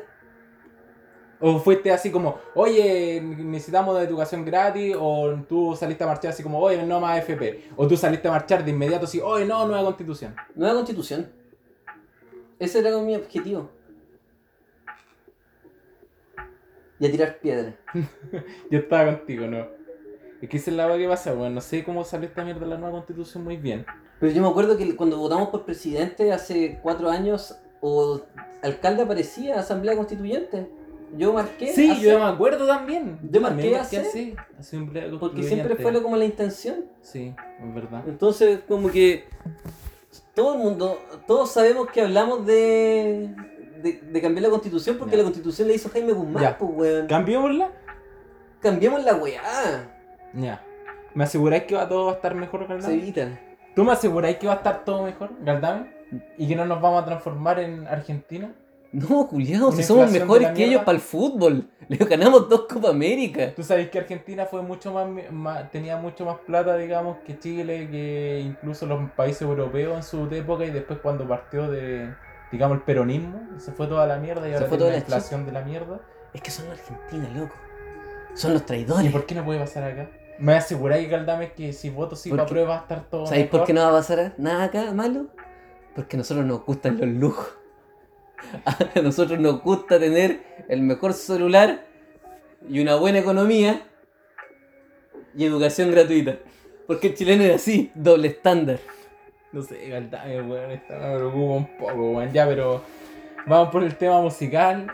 ¿O 1.41 1.57
fuiste 1.59 1.89
así 1.91 2.11
como, 2.11 2.37
oye, 2.53 3.21
necesitamos 3.21 3.97
educación 4.01 4.43
gratis? 4.43 4.93
¿O 4.99 5.35
tú 5.47 5.73
saliste 5.73 6.03
a 6.03 6.07
marchar 6.07 6.31
así 6.31 6.43
como, 6.43 6.59
oye, 6.59 6.85
no 6.85 6.99
más 6.99 7.19
FP? 7.19 7.69
¿O 7.77 7.87
tú 7.87 7.95
saliste 7.95 8.27
a 8.27 8.31
marchar 8.31 8.65
de 8.65 8.71
inmediato 8.71 9.05
así, 9.05 9.21
oye, 9.21 9.45
no, 9.45 9.65
nueva 9.65 9.85
constitución? 9.85 10.35
nueva 10.53 10.75
constitución. 10.75 11.38
Ese 12.60 12.80
era 12.80 12.97
mi 12.99 13.16
objetivo. 13.16 13.70
Y 16.99 17.05
a 17.07 17.12
tirar 17.12 17.39
piedras. 17.39 17.76
Yo 18.70 18.80
estaba 18.80 19.05
contigo, 19.18 19.47
¿no? 19.47 19.68
Es 20.41 20.49
que 20.49 20.57
esa 20.57 20.72
es 20.72 20.78
la 20.78 20.97
que 20.97 21.07
pasa, 21.07 21.34
weón. 21.34 21.55
No 21.55 21.62
sé 21.62 21.84
cómo 21.84 22.03
salió 22.03 22.28
esta 22.28 22.43
mierda 22.43 22.62
de 22.62 22.68
la 22.68 22.78
nueva 22.78 22.91
constitución 22.97 23.43
muy 23.43 23.57
bien. 23.57 23.86
Pero 24.20 24.34
yo 24.34 24.41
me 24.41 24.49
acuerdo 24.49 24.78
que 24.78 24.95
cuando 24.97 25.18
votamos 25.18 25.49
por 25.49 25.64
presidente 25.66 26.32
hace 26.34 26.80
cuatro 26.84 27.10
años, 27.10 27.57
o 27.82 28.22
alcalde 28.62 29.03
aparecía, 29.03 29.57
asamblea 29.60 29.95
constituyente. 29.95 30.68
Yo 31.18 31.34
marqué. 31.34 31.68
Sí, 31.74 32.01
yo 32.01 32.20
me 32.20 32.26
acuerdo 32.26 32.68
también. 32.68 33.18
Yo 33.24 33.41
también 33.41 33.72
marqué 33.72 33.97
hacer. 33.97 34.05
así. 34.05 34.36
Asamblea 34.60 35.03
Porque 35.05 35.20
constituyente. 35.20 35.55
siempre 35.55 35.84
fue 35.84 35.91
lo- 35.93 36.03
como 36.03 36.18
la 36.18 36.26
intención. 36.26 36.86
Sí, 37.01 37.34
es 37.62 37.74
verdad. 37.74 38.03
Entonces, 38.07 38.60
como 38.68 38.91
que 38.91 39.24
todo 40.39 40.53
el 40.53 40.59
mundo, 40.59 40.97
todos 41.27 41.51
sabemos 41.51 41.89
que 41.91 42.01
hablamos 42.01 42.45
de, 42.45 43.29
de, 43.81 43.99
de 44.01 44.21
cambiar 44.21 44.43
la 44.43 44.49
constitución 44.49 44.97
porque 44.97 45.11
Ya. 45.11 45.17
la 45.17 45.23
constitución 45.23 45.67
la 45.67 45.73
hizo 45.73 45.89
Jaime 45.89 46.13
Guzmán, 46.13 46.43
Ya. 46.43 46.57
pues, 46.57 46.71
weón. 46.73 47.07
¿Cambiémosla? 47.07 47.69
Cambiamos 48.61 49.03
la 49.03 49.15
weá. 49.15 49.41
Ya. 50.33 50.63
¿Me 51.13 51.23
aseguráis 51.25 51.63
que 51.63 51.75
va 51.75 51.87
todo 51.89 52.05
va 52.05 52.11
a 52.13 52.15
estar 52.15 52.35
mejor, 52.35 52.61
Se 52.61 52.67
Galdame? 52.67 52.93
evita. 52.93 53.39
¿Tú 53.75 53.83
me 53.83 53.91
aseguráis 53.91 54.37
que 54.37 54.47
va 54.47 54.53
a 54.53 54.57
estar 54.57 54.83
todo 54.85 55.03
mejor, 55.03 55.31
Galdame? 55.41 55.91
¿Y 56.37 56.47
que 56.47 56.55
no 56.55 56.65
nos 56.65 56.81
vamos 56.81 57.01
a 57.03 57.05
transformar 57.05 57.59
en 57.59 57.87
Argentina? 57.87 58.51
No, 58.91 59.27
culiao, 59.27 59.71
si 59.71 59.83
somos 59.83 60.11
mejores 60.11 60.49
que 60.51 60.65
ellos 60.65 60.81
para 60.83 60.95
el 60.95 61.01
fútbol. 61.01 61.69
Le 61.89 61.97
ganamos 61.97 62.47
dos 62.49 62.65
Copa 62.71 62.89
América. 62.89 63.53
Tú 63.55 63.63
sabes 63.63 63.89
que 63.89 63.97
Argentina 63.99 64.45
fue 64.45 64.61
mucho 64.61 64.93
más, 64.93 65.07
más- 65.31 65.71
tenía 65.71 65.97
mucho 65.97 66.23
más 66.25 66.37
plata, 66.45 66.77
digamos, 66.77 67.17
que 67.25 67.37
Chile, 67.39 67.87
que 67.89 68.41
incluso 68.45 68.85
los 68.85 69.09
países 69.11 69.41
europeos 69.41 69.95
en 69.95 70.03
su 70.03 70.25
época 70.35 70.65
y 70.65 70.71
después 70.71 70.99
cuando 71.01 71.27
partió 71.27 71.69
de, 71.69 72.13
digamos, 72.51 72.77
el 72.77 72.83
peronismo, 72.83 73.39
se 73.57 73.71
fue 73.71 73.87
toda 73.87 74.05
la 74.05 74.17
mierda 74.17 74.47
y 74.47 74.51
Se 74.51 74.55
ahora 74.57 74.67
fue 74.69 74.77
toda 74.77 74.91
la 74.91 74.97
inflación 74.97 75.45
de 75.45 75.51
la 75.51 75.61
mierda. 75.63 75.99
Es 76.33 76.41
que 76.41 76.51
son 76.51 76.69
los 76.69 76.79
argentinos, 76.79 77.31
loco. 77.35 77.55
Son 78.35 78.53
los 78.53 78.61
¿Y 78.61 78.65
traidores. 78.65 79.11
por 79.11 79.25
qué 79.25 79.33
no 79.35 79.43
puede 79.43 79.59
pasar 79.59 79.83
acá? 79.83 80.09
Me 80.37 80.53
aseguráis, 80.55 81.09
Galdame, 81.09 81.53
que 81.53 81.73
si 81.73 81.89
voto 81.89 82.15
sí 82.15 82.29
para 82.29 82.45
prueba 82.45 82.69
va 82.69 82.77
a 82.77 82.81
estar 82.81 83.03
todo 83.09 83.25
¿Sabéis 83.25 83.47
por 83.47 83.65
qué 83.65 83.73
no 83.73 83.81
va 83.81 83.89
a 83.89 83.91
pasar 83.93 84.35
nada 84.37 84.65
acá 84.65 84.91
malo? 84.93 85.25
Porque 85.95 86.15
a 86.15 86.19
nosotros 86.19 86.45
nos 86.45 86.63
gustan 86.65 86.97
los 86.99 87.09
lujos. 87.09 87.47
A 88.65 89.01
nosotros 89.01 89.39
nos 89.39 89.61
gusta 89.61 89.99
tener 89.99 90.41
el 90.67 90.81
mejor 90.81 91.13
celular 91.13 91.85
y 92.67 92.79
una 92.79 92.95
buena 92.95 93.19
economía 93.19 93.81
y 95.35 95.45
educación 95.45 95.91
gratuita. 95.91 96.37
Porque 96.87 97.07
el 97.07 97.15
chileno 97.15 97.43
es 97.43 97.55
así, 97.55 97.91
doble 97.93 98.29
estándar. 98.29 98.79
No 99.51 99.61
sé, 99.61 99.89
Galdame, 99.89 100.41
weón, 100.41 100.71
esta 100.71 100.97
me 100.97 101.15
preocupa 101.15 101.53
un 101.53 101.77
poco, 101.77 102.11
weón, 102.11 102.31
ya, 102.31 102.47
pero 102.47 102.83
vamos 103.45 103.69
por 103.69 103.83
el 103.83 103.95
tema 103.95 104.21
musical. 104.21 104.91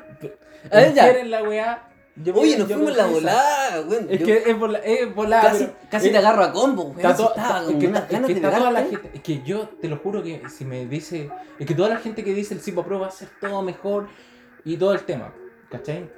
A 0.71 0.77
ver, 0.77 0.93
ya. 0.93 1.09
en 1.11 1.31
la 1.31 1.43
weá. 1.43 1.89
Yo 2.17 2.33
Oye, 2.33 2.57
nos 2.57 2.69
yo 2.69 2.75
fuimos 2.77 2.93
voy 2.93 3.01
la 3.01 3.07
volada, 3.07 3.81
weón. 3.81 4.07
Es 4.09 4.19
Yo 4.19 4.25
que 4.25 4.43
es, 4.49 4.57
vola, 4.57 4.79
es 4.79 5.13
volada, 5.13 5.51
casi, 5.51 5.65
pero- 5.65 5.77
casi 5.91 6.05
es- 6.07 6.11
te 6.13 6.17
agarro 6.17 6.43
a 6.43 6.53
combo. 6.53 6.93
Está 6.95 7.09
está- 7.11 7.63
con 7.65 7.73
es 7.73 7.79
que 7.79 7.87
unas 7.87 8.03
está- 8.03 8.05
es 8.05 8.11
ganas 8.11 8.27
que 8.27 8.33
de 8.33 8.39
está 8.39 8.57
toda 8.57 8.71
la 8.71 8.79
pegarte. 8.83 8.95
gente, 9.03 9.17
es 9.17 9.23
que 9.23 9.43
yo 9.43 9.69
te 9.81 9.87
lo 9.89 9.97
juro 9.97 10.23
que 10.23 10.41
si 10.49 10.63
me 10.63 10.85
dice, 10.85 11.29
es 11.59 11.65
que 11.67 11.75
toda 11.75 11.89
la 11.89 11.97
gente 11.97 12.23
que 12.23 12.33
dice 12.33 12.53
el 12.53 12.61
Cipo 12.61 12.83
Pro 12.83 12.99
va 13.01 13.07
a 13.07 13.11
ser 13.11 13.27
todo 13.41 13.61
mejor 13.61 14.07
y 14.63 14.77
todo 14.77 14.93
el 14.93 15.01
tema, 15.01 15.33
¿cachai? 15.69 16.09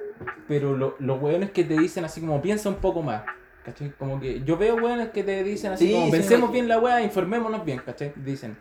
Pero 0.46 0.76
lo- 0.76 0.94
los 1.00 1.20
weones 1.20 1.50
que 1.50 1.64
te 1.64 1.76
dicen 1.76 2.04
así 2.04 2.20
como 2.20 2.40
piensa 2.40 2.68
un 2.68 2.76
poco 2.76 3.02
más, 3.02 3.24
¿cachai? 3.64 3.90
Como 3.98 4.20
que 4.20 4.42
yo 4.44 4.56
veo 4.56 4.76
weones 4.76 5.08
que 5.10 5.24
te 5.24 5.42
dicen 5.42 5.72
así 5.72 5.88
Sí, 5.88 5.92
como 5.94 6.10
pensemos 6.12 6.52
bien 6.52 6.68
la 6.68 6.78
weá, 6.78 7.02
informémonos 7.02 7.64
bien, 7.64 7.80
¿cachai? 7.84 8.12
Dicen, 8.16 8.56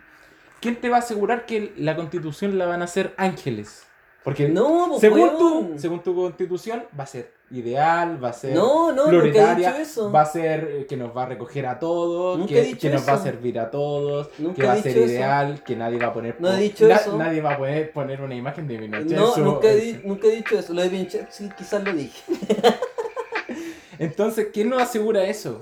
¿quién 0.59 0.75
te 0.77 0.89
va 0.89 0.97
a 0.97 0.99
asegurar 0.99 1.45
que 1.45 1.73
la 1.77 1.95
constitución 1.95 2.57
la 2.57 2.65
van 2.65 2.81
a 2.81 2.85
hacer 2.85 3.13
ángeles? 3.17 3.83
Porque 4.27 4.49
No, 4.49 4.87
pues, 4.89 4.99
según 4.99 5.21
weón. 5.21 5.37
tú, 5.37 5.73
según 5.77 6.03
tu 6.03 6.13
constitución, 6.13 6.83
va 6.99 7.05
a 7.05 7.07
ser 7.07 7.31
ideal, 7.49 8.21
va 8.21 8.27
a 8.27 8.33
ser 8.33 8.53
No, 8.53 8.91
no, 8.91 9.09
nunca 9.09 9.53
he 9.53 9.55
dicho 9.55 9.69
eso. 9.79 10.11
va 10.11 10.19
a 10.23 10.25
ser 10.25 10.67
eh, 10.69 10.85
que 10.85 10.97
nos 10.97 11.15
va 11.15 11.23
a 11.23 11.25
recoger 11.27 11.65
a 11.65 11.79
todos, 11.79 12.37
Nunca 12.37 12.51
he 12.51 12.55
que, 12.55 12.63
dicho 12.63 12.79
que 12.81 12.89
nos 12.89 13.07
va 13.07 13.13
a 13.13 13.15
eso. 13.15 13.23
servir 13.23 13.57
a 13.57 13.71
todos, 13.71 14.29
Nunca 14.37 14.55
que 14.55 14.61
he 14.63 14.65
va 14.65 14.71
a 14.73 14.75
dicho 14.75 14.89
ser 14.89 14.97
eso. 14.97 15.05
ideal, 15.13 15.63
que 15.63 15.77
nadie 15.77 15.97
va 15.97 16.07
a 16.07 16.13
poner 16.13 16.35
No 16.41 16.51
he 16.51 16.59
dicho 16.59 16.89
eso. 16.89 17.17
nadie 17.17 17.39
va 17.39 17.53
a 17.53 17.57
poder 17.57 17.93
poner 17.93 18.21
una 18.21 18.35
imagen 18.35 18.67
de 18.67 18.77
Pinochet. 18.77 19.11
No, 19.17 19.33
su- 19.33 19.39
nunca 19.45 19.69
he, 19.69 19.73
en 19.75 19.79
di- 19.95 20.01
su- 20.01 20.07
nunca 20.09 20.27
he 20.27 20.31
dicho 20.35 20.59
eso. 20.59 20.73
Lo 20.73 20.81
de 20.81 20.89
Pinochet 20.89 21.31
sí, 21.31 21.49
quizás 21.57 21.81
lo 21.85 21.93
dije. 21.93 22.21
Entonces, 23.99 24.47
¿quién 24.53 24.69
nos 24.69 24.81
asegura 24.81 25.23
eso? 25.23 25.61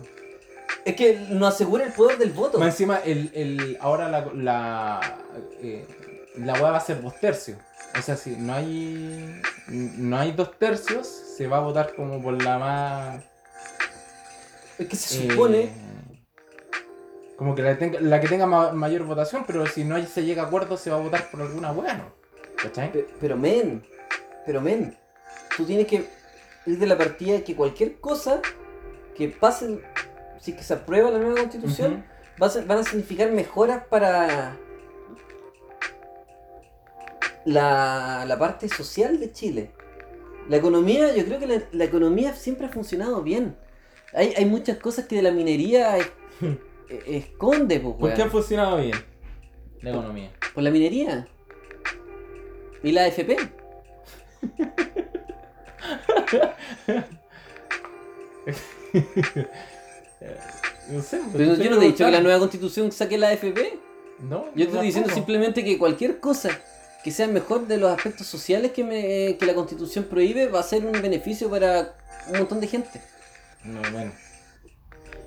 Es 0.83 0.95
que 0.95 1.19
nos 1.29 1.53
asegura 1.53 1.85
el 1.85 1.93
poder 1.93 2.17
del 2.17 2.31
voto. 2.31 2.57
Más 2.59 2.69
encima, 2.69 2.97
el, 3.05 3.29
el, 3.33 3.77
ahora 3.79 4.09
la, 4.09 4.25
la, 4.33 5.17
eh, 5.61 5.85
la 6.37 6.53
weá 6.53 6.71
va 6.71 6.77
a 6.77 6.81
ser 6.81 7.01
dos 7.01 7.13
tercios. 7.19 7.57
O 7.97 8.01
sea, 8.01 8.15
si 8.17 8.31
no 8.35 8.53
hay, 8.53 9.41
no 9.69 10.17
hay 10.17 10.31
dos 10.33 10.57
tercios, 10.59 11.07
se 11.07 11.47
va 11.47 11.57
a 11.57 11.61
votar 11.61 11.95
como 11.95 12.21
por 12.21 12.41
la 12.41 12.59
más... 12.59 13.23
Es 14.77 14.87
que 14.89 14.95
se 14.97 15.25
eh, 15.25 15.31
supone. 15.31 15.69
como 17.37 17.55
que 17.55 17.61
la, 17.61 17.77
tenga- 17.79 17.99
la 18.01 18.19
que 18.19 18.27
tenga 18.27 18.45
ma- 18.45 18.73
mayor 18.73 19.03
votación, 19.03 19.45
pero 19.47 19.65
si 19.65 19.85
no 19.85 20.01
se 20.05 20.23
llega 20.25 20.43
a 20.43 20.47
acuerdo, 20.47 20.75
se 20.75 20.89
va 20.89 20.97
a 20.97 21.01
votar 21.01 21.29
por 21.31 21.41
alguna 21.41 21.71
¿no? 21.93 22.13
¿Cachai? 22.61 22.91
Pe- 22.91 23.07
Pero 23.19 23.37
men, 23.37 23.85
pero 24.45 24.59
men, 24.59 24.97
tú 25.55 25.65
tienes 25.65 25.87
que 25.87 26.09
ir 26.65 26.77
de 26.79 26.87
la 26.87 26.97
partida 26.97 27.41
que 27.41 27.55
cualquier 27.55 27.99
cosa 28.01 28.41
que 29.15 29.29
pase, 29.29 29.79
si 30.41 30.51
que 30.53 30.63
se 30.63 30.73
aprueba 30.73 31.11
la 31.11 31.19
nueva 31.19 31.35
constitución, 31.39 32.03
va 32.41 32.47
a 32.47 32.49
ser- 32.49 32.65
van 32.65 32.79
a 32.79 32.83
significar 32.83 33.31
mejoras 33.31 33.83
para 33.89 34.57
la, 37.45 38.25
la 38.27 38.39
parte 38.39 38.67
social 38.69 39.19
de 39.19 39.31
Chile. 39.31 39.71
La 40.49 40.57
economía, 40.57 41.15
yo 41.15 41.25
creo 41.25 41.39
que 41.39 41.47
la, 41.47 41.61
la 41.71 41.83
economía 41.85 42.33
siempre 42.33 42.67
ha 42.67 42.69
funcionado 42.69 43.21
bien. 43.23 43.55
Hay, 44.13 44.33
hay 44.37 44.45
muchas 44.45 44.77
cosas 44.77 45.05
que 45.05 45.15
de 45.17 45.21
la 45.23 45.31
minería 45.31 45.97
es- 45.97 46.11
esconde, 47.07 47.79
pues, 47.79 47.95
¿Por 47.95 48.13
qué 48.13 48.21
ha 48.23 48.29
funcionado 48.29 48.77
bien 48.77 48.95
la 49.81 49.89
economía? 49.91 50.31
Por 50.53 50.63
la 50.63 50.71
minería. 50.71 51.27
Y 52.83 52.91
la 52.91 53.05
AFP. 53.05 53.35
No 60.89 61.01
sé. 61.01 61.19
Pero 61.33 61.55
yo 61.55 61.69
no 61.71 61.79
te 61.79 61.85
he 61.85 61.87
dicho 61.89 62.05
que 62.05 62.11
la 62.11 62.21
nueva 62.21 62.39
constitución 62.39 62.91
saque 62.91 63.17
la 63.17 63.29
AFP. 63.29 63.79
No, 64.19 64.45
Yo 64.55 64.55
te 64.55 64.63
estoy 64.71 64.85
diciendo 64.85 65.09
simplemente 65.13 65.63
que 65.63 65.77
cualquier 65.77 66.19
cosa 66.19 66.49
que 67.05 67.11
sea 67.11 67.27
mejor 67.27 67.67
de 67.67 67.77
los 67.77 67.91
aspectos 67.91 68.25
sociales 68.25 68.71
que, 68.71 68.83
me, 68.83 69.37
que 69.37 69.45
la 69.45 69.53
constitución 69.53 70.05
prohíbe 70.05 70.47
va 70.47 70.61
a 70.61 70.63
ser 70.63 70.83
un 70.87 70.91
beneficio 70.91 71.51
para 71.51 71.95
un 72.31 72.39
montón 72.39 72.59
de 72.59 72.65
gente. 72.65 72.99
No, 73.63 73.79
bueno. 73.91 74.11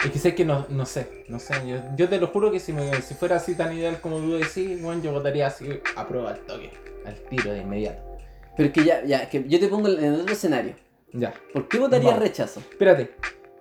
Es 0.04 0.10
que 0.10 0.18
sé 0.18 0.34
que 0.34 0.44
no, 0.44 0.66
no 0.70 0.84
sé, 0.86 1.24
no 1.28 1.38
sé. 1.38 1.54
Yo, 1.68 1.76
yo 1.96 2.08
te 2.08 2.18
lo 2.18 2.26
juro 2.26 2.50
que 2.50 2.58
si, 2.58 2.72
me, 2.72 3.00
si 3.00 3.14
fuera 3.14 3.36
así 3.36 3.54
tan 3.54 3.78
ideal 3.78 4.00
como 4.00 4.18
tú 4.18 4.32
decís, 4.32 4.82
bueno, 4.82 5.04
yo 5.04 5.12
votaría 5.12 5.46
así 5.46 5.68
a 5.94 6.08
prueba 6.08 6.30
al 6.30 6.40
toque, 6.40 6.72
al 7.06 7.14
tiro 7.30 7.52
de 7.52 7.60
inmediato. 7.60 8.02
Pero 8.56 8.66
es 8.70 8.72
que 8.72 8.82
ya, 8.82 9.04
ya, 9.04 9.30
que 9.30 9.44
yo 9.48 9.60
te 9.60 9.68
pongo 9.68 9.86
en 9.86 10.02
el 10.02 10.20
otro 10.22 10.32
escenario. 10.32 10.74
Ya, 11.12 11.32
¿Por 11.52 11.68
qué 11.68 11.78
votarías 11.78 12.10
Vamos. 12.10 12.28
rechazo? 12.28 12.58
espérate. 12.58 13.12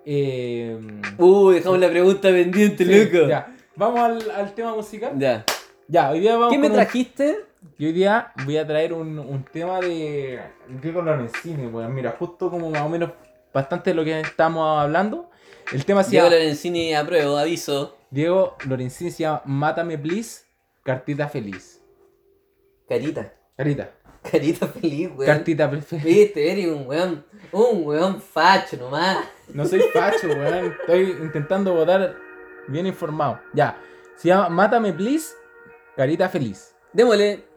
Eh, 0.04 0.76
Uy, 1.18 1.54
dejamos 1.54 1.78
la 1.78 1.88
pregunta 1.88 2.30
pendiente, 2.30 2.84
sí, 2.84 3.12
loco. 3.12 3.28
Ya, 3.28 3.54
vamos 3.76 4.00
al, 4.00 4.30
al 4.32 4.54
tema 4.56 4.74
musical. 4.74 5.12
Ya. 5.16 5.44
Ya, 5.86 6.10
hoy 6.10 6.18
día 6.18 6.36
vamos 6.36 6.52
¿Qué 6.52 6.58
me 6.58 6.68
trajiste? 6.68 7.47
Y 7.78 7.86
hoy 7.86 7.92
día 7.92 8.32
voy 8.44 8.56
a 8.56 8.66
traer 8.66 8.92
un, 8.92 9.18
un 9.18 9.44
tema 9.44 9.80
de 9.80 10.40
Diego 10.80 11.02
Lorenzini, 11.02 11.66
weón. 11.66 11.94
Mira, 11.94 12.14
justo 12.18 12.50
como 12.50 12.70
más 12.70 12.82
o 12.82 12.88
menos 12.88 13.10
bastante 13.52 13.90
de 13.90 13.94
lo 13.94 14.04
que 14.04 14.20
estamos 14.20 14.80
hablando. 14.80 15.30
El 15.72 15.84
tema 15.84 16.02
se 16.02 16.12
Diego 16.12 16.26
llama 16.26 16.36
Lorenzini 16.36 16.94
apruebo, 16.94 17.36
aviso. 17.36 17.96
Diego 18.10 18.56
Lorenzini 18.66 19.10
se 19.10 19.24
llama 19.24 19.42
Mátame 19.44 19.98
Please, 19.98 20.44
Cartita 20.82 21.28
Feliz. 21.28 21.80
Carita. 22.88 23.32
Carita. 23.56 23.90
Carita 24.22 24.66
feliz, 24.66 25.10
weón. 25.14 25.26
Cartita 25.26 25.68
feliz. 25.68 26.04
Viste, 26.04 26.52
eres 26.52 26.66
un 26.66 26.86
weón, 26.86 27.24
un 27.52 27.86
weón 27.86 28.20
facho 28.20 28.76
nomás. 28.76 29.18
No 29.52 29.64
soy 29.64 29.80
facho, 29.92 30.28
weón. 30.28 30.74
Estoy 30.80 31.16
intentando 31.22 31.74
votar 31.74 32.16
bien 32.66 32.86
informado. 32.86 33.40
Ya. 33.52 33.78
Se 34.16 34.28
llama 34.28 34.48
Mátame 34.48 34.92
Please, 34.92 35.34
Carita 35.96 36.28
Feliz. 36.28 36.74
Démosle. 36.92 37.47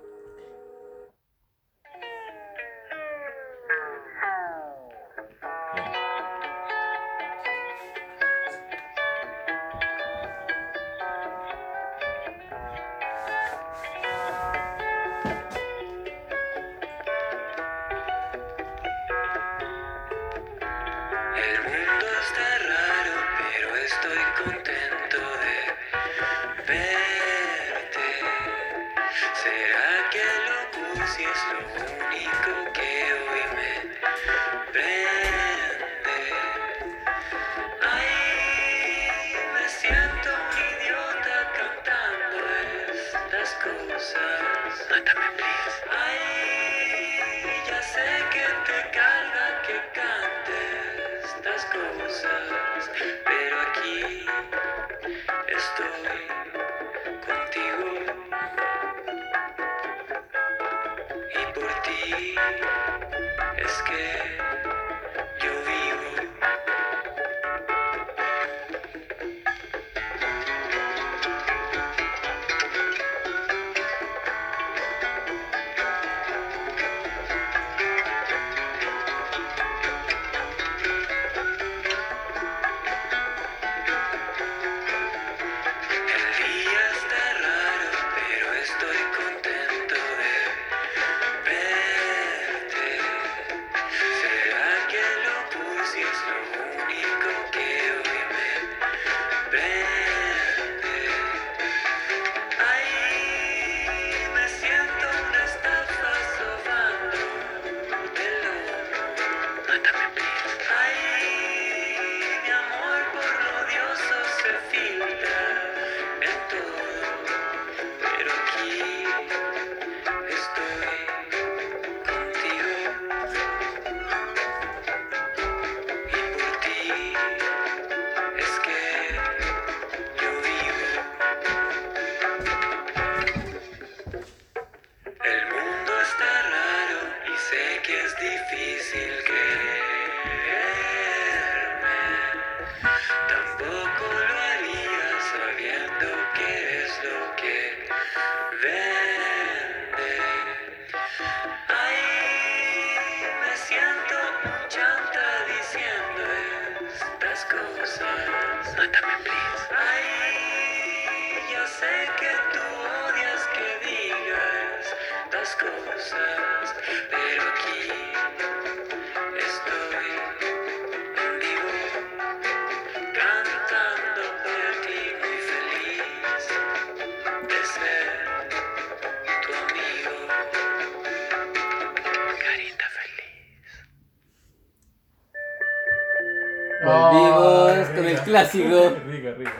Clásico. 188.52 189.00
Rico, 189.08 189.30
rico. 189.38 189.52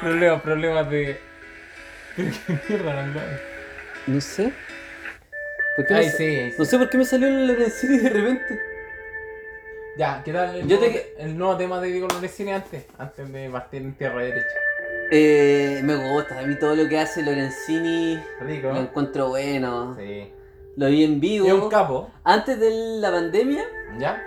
Problemas, 0.00 0.42
problemas 0.42 0.90
de. 0.90 1.18
¿Qué 2.16 2.32
mierda? 2.68 3.06
No 4.06 4.20
sé. 4.20 4.52
¿Por 5.76 5.86
qué 5.86 5.94
Ay, 5.94 6.06
me 6.06 6.10
sa- 6.10 6.16
sí, 6.18 6.50
sí. 6.50 6.54
No 6.58 6.64
sé 6.64 6.78
por 6.78 6.90
qué 6.90 6.98
me 6.98 7.04
salió 7.04 7.28
el 7.28 7.46
Lorenzini 7.46 7.98
de 7.98 8.08
repente. 8.10 8.60
Ya, 9.96 10.22
¿qué 10.24 10.32
tal 10.32 10.54
el, 10.56 10.66
Yo 10.66 10.78
nuevo, 10.78 10.92
te- 10.92 11.14
el 11.22 11.36
nuevo 11.38 11.56
tema 11.56 11.80
de 11.80 11.88
Diego 11.92 12.08
Lorenzini 12.12 12.52
antes? 12.52 12.84
Antes 12.98 13.32
de 13.32 13.50
partir 13.50 13.82
en 13.82 13.94
tierra 13.94 14.22
derecha. 14.22 14.46
Eh, 15.10 15.80
me 15.84 15.94
gusta, 15.96 16.38
a 16.40 16.42
mí 16.42 16.56
todo 16.58 16.74
lo 16.76 16.88
que 16.88 16.98
hace 16.98 17.22
Lorenzini 17.22 18.20
Rico. 18.40 18.72
lo 18.72 18.80
encuentro 18.80 19.28
bueno. 19.28 19.96
Sí. 19.98 20.32
Lo 20.76 20.86
vi 20.88 21.04
en 21.04 21.10
Es 21.10 21.14
un 21.14 21.20
vivo. 21.20 21.68
capo, 21.68 22.10
Antes 22.24 22.58
de 22.60 22.70
la 23.00 23.10
pandemia, 23.10 23.64
¿ya? 23.98 24.22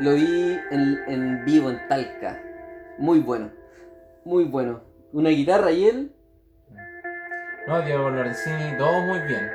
Lo 0.00 0.14
vi 0.14 0.60
en, 0.70 1.02
en 1.06 1.44
vivo 1.44 1.70
en 1.70 1.86
Talca. 1.88 2.40
Muy 2.98 3.20
bueno. 3.20 3.50
Muy 4.24 4.44
bueno. 4.44 4.82
Una 5.12 5.30
guitarra 5.30 5.70
y 5.70 5.86
él. 5.88 6.12
No, 7.66 7.82
Diego 7.82 8.10
Lorenzini, 8.10 8.76
todo 8.78 9.00
muy 9.02 9.18
bien. 9.20 9.50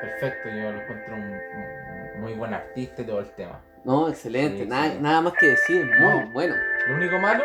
Perfecto, 0.00 0.48
yo 0.50 0.72
lo 0.72 0.80
encuentro 0.82 1.14
un, 1.14 1.22
un 2.14 2.20
muy 2.20 2.34
buen 2.34 2.52
artista 2.52 3.02
y 3.02 3.04
todo 3.06 3.20
el 3.20 3.30
tema. 3.34 3.62
No, 3.84 4.08
excelente. 4.08 4.64
Sí, 4.64 4.68
nada, 4.68 4.90
sí. 4.92 4.98
nada 5.00 5.20
más 5.22 5.32
que 5.34 5.46
decir. 5.48 5.86
Muy 5.86 6.20
No. 6.20 6.30
bueno. 6.32 6.54
Lo 6.88 6.94
único 6.96 7.18
malo 7.18 7.44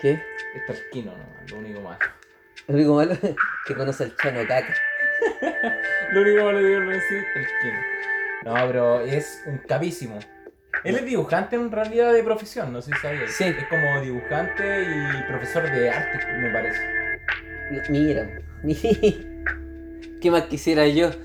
¿Qué? 0.00 0.22
es 0.54 0.66
Tarquino 0.66 1.12
nomás, 1.12 1.50
lo 1.50 1.58
único 1.58 1.80
malo. 1.80 1.98
Lo 2.66 2.74
único 2.74 2.94
malo 2.94 3.12
es 3.22 3.34
que 3.66 3.74
conoce 3.74 4.04
al 4.04 4.16
Chano 4.16 4.40
Caca. 4.46 4.74
Lo 6.12 6.22
único 6.22 6.44
malo 6.44 6.58
de 6.58 6.64
Diego 6.68 6.80
Lorenzini 6.84 7.20
es 7.20 7.26
Tarquino. 7.34 7.78
No, 8.48 8.54
pero 8.66 9.00
es 9.02 9.42
un 9.46 9.58
capísimo. 9.58 10.18
Él 10.84 10.94
es 10.94 11.04
dibujante 11.04 11.56
en 11.56 11.70
realidad 11.70 12.14
de 12.14 12.22
profesión, 12.22 12.72
no 12.72 12.80
sé 12.80 12.92
si 12.94 12.98
sabías. 13.00 13.30
Sí. 13.32 13.44
Es 13.44 13.64
como 13.68 14.00
dibujante 14.00 14.82
y 14.84 15.22
profesor 15.28 15.70
de 15.70 15.90
arte, 15.90 16.18
me 16.38 16.50
parece. 16.50 16.80
Mira. 17.90 18.26
¿Qué 20.22 20.30
más 20.30 20.42
quisiera 20.44 20.86
yo? 20.86 21.10
Sí. 21.12 21.18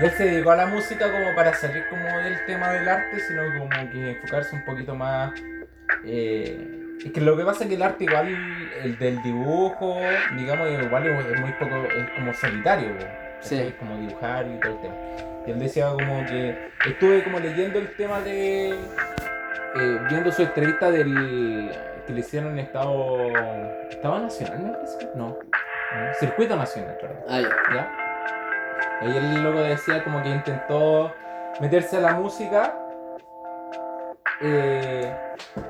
Y 0.00 0.04
él 0.04 0.10
se 0.16 0.24
dedicó 0.24 0.50
a 0.50 0.56
la 0.56 0.66
música 0.66 1.10
como 1.10 1.34
para 1.36 1.54
salir 1.54 1.84
como 1.88 2.02
del 2.18 2.44
tema 2.46 2.72
del 2.72 2.88
arte, 2.88 3.20
sino 3.20 3.42
como 3.58 3.90
que 3.90 4.10
enfocarse 4.12 4.56
un 4.56 4.64
poquito 4.64 4.94
más. 4.96 5.32
eh, 6.04 6.74
es 7.04 7.12
que 7.12 7.20
lo 7.20 7.36
que 7.36 7.44
pasa 7.44 7.62
es 7.62 7.68
que 7.68 7.76
el 7.76 7.82
arte 7.82 8.04
igual, 8.04 8.28
el 8.82 8.98
del 8.98 9.22
dibujo, 9.22 10.00
digamos, 10.36 10.68
igual 10.68 11.06
es 11.06 11.26
es 11.26 11.40
muy 11.40 11.52
poco, 11.52 11.84
es 11.96 12.10
como 12.16 12.34
solitario, 12.34 12.88
po, 12.98 13.04
Sí. 13.40 13.56
¿cachai? 13.56 13.76
como 13.78 13.96
dibujar 13.98 14.46
y 14.48 14.58
todo 14.60 14.72
el 14.72 14.80
tema. 14.80 14.94
Y 15.48 15.50
él 15.52 15.58
decía 15.60 15.88
como 15.88 16.26
que 16.26 16.70
estuve 16.86 17.24
como 17.24 17.38
leyendo 17.40 17.78
el 17.78 17.88
tema 17.96 18.20
de, 18.20 18.68
eh, 18.72 19.98
viendo 20.10 20.30
su 20.30 20.42
entrevista 20.42 20.90
del 20.90 21.72
que 22.06 22.12
le 22.12 22.20
hicieron 22.20 22.52
en 22.52 22.58
Estado, 22.58 23.16
Estado 23.88 24.18
Nacional, 24.18 24.58
me 24.62 24.72
parece, 24.72 25.08
no, 25.14 25.28
no, 25.28 25.36
Circuito 26.20 26.54
Nacional, 26.54 26.98
perdón. 27.00 27.16
Ah, 27.30 27.40
ya. 27.40 27.48
¿Ya? 27.74 27.92
Ahí 29.00 29.16
el 29.16 29.42
loco 29.42 29.60
decía 29.60 30.04
como 30.04 30.22
que 30.22 30.28
intentó 30.28 31.14
meterse 31.60 31.96
a 31.96 32.00
la 32.00 32.12
música. 32.12 32.74
eh, 34.42 35.10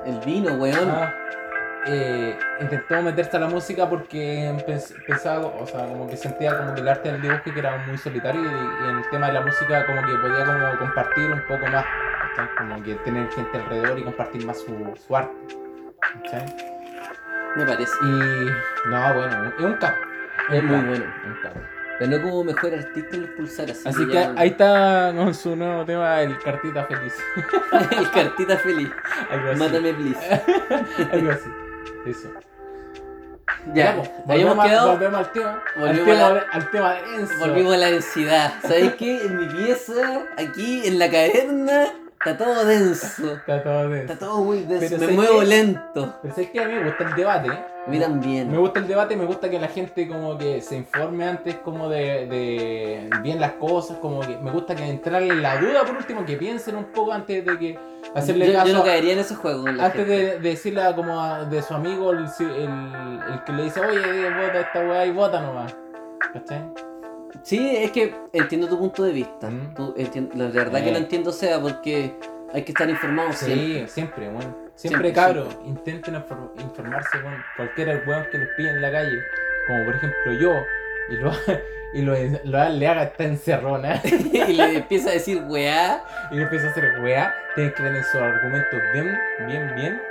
El 0.05 0.19
vino, 0.25 0.55
weón. 0.55 0.89
ah, 0.89 1.13
eh, 1.87 2.37
intentó 2.61 3.01
meterse 3.01 3.37
a 3.37 3.39
la 3.41 3.47
música 3.47 3.89
porque 3.89 4.51
pens- 4.67 4.93
pensaba, 5.07 5.45
o 5.47 5.65
sea, 5.65 5.85
como 5.87 6.07
que 6.09 6.17
sentía 6.17 6.57
como 6.57 6.75
que 6.75 6.81
el 6.81 6.87
arte 6.89 7.11
del 7.11 7.21
dibujo 7.21 7.41
que 7.45 7.59
era 7.59 7.77
muy 7.87 7.97
solitario 7.97 8.41
y, 8.41 8.45
y 8.45 8.89
en 8.89 8.97
el 8.97 9.09
tema 9.09 9.27
de 9.27 9.33
la 9.33 9.41
música 9.41 9.85
como 9.85 10.01
que 10.05 10.13
podía 10.15 10.45
como 10.45 10.77
compartir 10.79 11.31
un 11.31 11.41
poco 11.47 11.65
más, 11.71 11.85
como 12.57 12.83
que 12.83 12.95
tener 12.95 13.29
gente 13.31 13.57
alrededor 13.57 13.97
y 13.99 14.03
compartir 14.03 14.45
más 14.45 14.59
su, 14.59 14.93
su 15.07 15.15
arte. 15.15 15.31
¿cachai? 16.23 16.45
Me 17.55 17.65
parece. 17.65 17.91
Y 18.01 18.05
no, 18.89 19.13
bueno, 19.13 19.45
es 19.57 19.63
un 19.65 19.73
capo. 19.75 19.97
Es 20.51 20.63
muy 20.63 20.81
bueno. 20.85 21.05
un 21.25 21.41
capo. 21.41 21.59
Pero 21.97 22.11
no 22.17 22.21
como 22.23 22.43
mejor 22.45 22.73
artista 22.73 23.15
en 23.17 23.21
los 23.23 23.31
pulsar 23.31 23.69
así. 23.71 23.87
Así 23.89 24.07
que 24.07 24.13
ya- 24.13 24.33
ahí 24.37 24.49
está 24.49 25.11
con 25.15 25.33
su 25.33 25.53
nuevo 25.55 25.83
tema, 25.83 26.21
el 26.21 26.37
Cartita 26.39 26.85
Feliz. 26.85 27.13
el 27.91 28.11
cartita 28.11 28.57
feliz. 28.57 28.89
Algo 29.29 29.49
así. 29.51 29.59
Mátame, 29.59 29.93
please. 29.93 30.41
Algo 31.11 31.31
así. 31.31 31.49
Eso. 32.05 32.29
Ya, 33.73 33.95
pues, 33.97 34.09
habíamos 34.27 34.55
volvemos, 34.55 34.65
quedado. 34.67 34.91
volvemos 34.91 35.19
al 35.19 35.31
tema. 35.33 35.63
Volvimos 35.75 35.99
al, 35.99 36.05
tema 36.05 36.25
a 36.25 36.29
la- 36.29 36.33
de- 36.39 36.45
al 36.51 36.71
tema 36.71 36.93
denso. 36.93 37.33
Volvimos 37.39 37.73
a 37.73 37.77
la 37.77 37.91
densidad. 37.91 38.53
¿Sabes 38.61 38.93
qué? 38.95 39.25
En 39.25 39.37
mi 39.37 39.45
pieza, 39.47 40.21
aquí 40.37 40.87
en 40.87 40.97
la 40.99 41.05
caverna, 41.09 41.87
está 42.19 42.37
todo 42.37 42.65
denso. 42.65 43.33
Está 43.33 43.63
todo 43.63 43.89
denso. 43.89 44.13
Está 44.13 44.25
todo 44.25 44.43
muy 44.43 44.59
denso. 44.63 44.95
Pero 44.97 45.07
Me 45.07 45.13
muevo 45.13 45.39
que- 45.39 45.45
lento. 45.45 46.13
Pero 46.21 46.33
es 46.37 46.49
que 46.49 46.59
a 46.61 46.67
mí 46.67 46.73
me 46.73 46.83
gusta 46.85 47.03
el 47.05 47.15
debate. 47.15 47.49
A 47.49 47.89
mí 47.89 47.99
también. 47.99 48.51
Me 48.51 48.57
gusta 48.57 48.79
el 48.79 48.87
debate, 48.87 49.15
me 49.15 49.25
gusta 49.25 49.49
que 49.49 49.57
la 49.59 49.67
gente 49.67 50.07
como 50.07 50.37
que 50.37 50.61
se 50.61 50.75
informe 50.75 51.25
antes 51.27 51.55
como 51.55 51.89
de, 51.89 52.27
de 52.27 53.09
bien 53.23 53.39
las 53.39 53.53
cosas, 53.53 53.97
como 53.97 54.19
que 54.19 54.37
me 54.37 54.51
gusta 54.51 54.75
que 54.75 54.85
entrarle 54.87 55.29
en 55.29 55.41
la 55.41 55.57
duda 55.57 55.83
por 55.85 55.95
último, 55.95 56.23
que 56.25 56.35
piensen 56.37 56.75
un 56.75 56.85
poco 56.85 57.11
antes 57.13 57.43
de 57.45 57.57
que 57.57 57.79
hacerle 58.13 58.47
yo, 58.47 58.53
caso. 58.53 58.67
yo 58.67 58.73
no 58.75 58.83
caería 58.83 59.13
en 59.13 59.19
ese 59.19 59.33
juego. 59.35 59.65
Antes 59.67 60.07
de, 60.07 60.17
de 60.17 60.39
decirle 60.39 60.81
a, 60.83 60.95
como 60.95 61.19
a- 61.19 61.45
de 61.45 61.61
su 61.63 61.73
amigo, 61.73 62.11
el, 62.11 62.25
el, 62.39 63.23
el 63.33 63.43
que 63.45 63.53
le 63.53 63.63
dice, 63.63 63.79
oye, 63.79 63.99
vota 64.29 64.59
esta 64.59 64.79
weá 64.81 65.05
y 65.05 65.11
vota 65.11 65.41
nomás. 65.41 65.75
¿Cachai? 66.33 66.61
Sí, 67.43 67.75
es 67.77 67.91
que 67.91 68.13
entiendo 68.33 68.67
tu 68.67 68.77
punto 68.77 69.03
de 69.03 69.11
vista. 69.11 69.49
Mm. 69.49 69.73
Tú 69.75 69.95
la 70.35 70.47
verdad 70.47 70.81
que 70.83 70.89
Eh. 70.89 70.93
lo 70.93 70.97
entiendo 70.97 71.31
sea 71.31 71.59
porque 71.59 72.13
hay 72.53 72.63
que 72.63 72.71
estar 72.71 72.89
informado 72.89 73.31
Sí, 73.33 73.45
siempre. 73.45 73.87
siempre, 73.87 74.29
bueno. 74.29 74.55
Siempre, 74.75 75.11
Siempre, 75.11 75.13
cabros, 75.13 75.57
intenten 75.65 76.15
infor- 76.15 76.51
informarse 76.61 77.21
con 77.21 77.33
cualquier 77.57 78.01
weón 78.07 78.25
que 78.31 78.37
les 78.37 78.47
pille 78.55 78.69
en 78.69 78.81
la 78.81 78.91
calle. 78.91 79.21
Como 79.67 79.85
por 79.85 79.95
ejemplo 79.95 80.33
yo, 80.33 80.53
y 81.09 81.15
lo, 81.17 81.31
y 81.93 82.01
lo, 82.01 82.13
lo- 82.45 82.69
le 82.69 82.87
haga 82.87 83.03
esta 83.03 83.23
encerrona 83.25 84.01
y 84.05 84.53
le 84.53 84.75
empieza 84.77 85.09
a 85.09 85.13
decir, 85.13 85.43
weá. 85.47 86.01
y 86.31 86.35
le 86.35 86.43
empieza 86.43 86.67
a 86.67 86.69
hacer 86.71 86.99
weá, 87.01 87.35
tienen 87.55 87.73
que 87.73 87.83
tener 87.83 88.03
sus 88.05 88.21
argumentos 88.21 88.79
bien, 88.93 89.19
bien, 89.47 89.75
bien, 89.75 90.01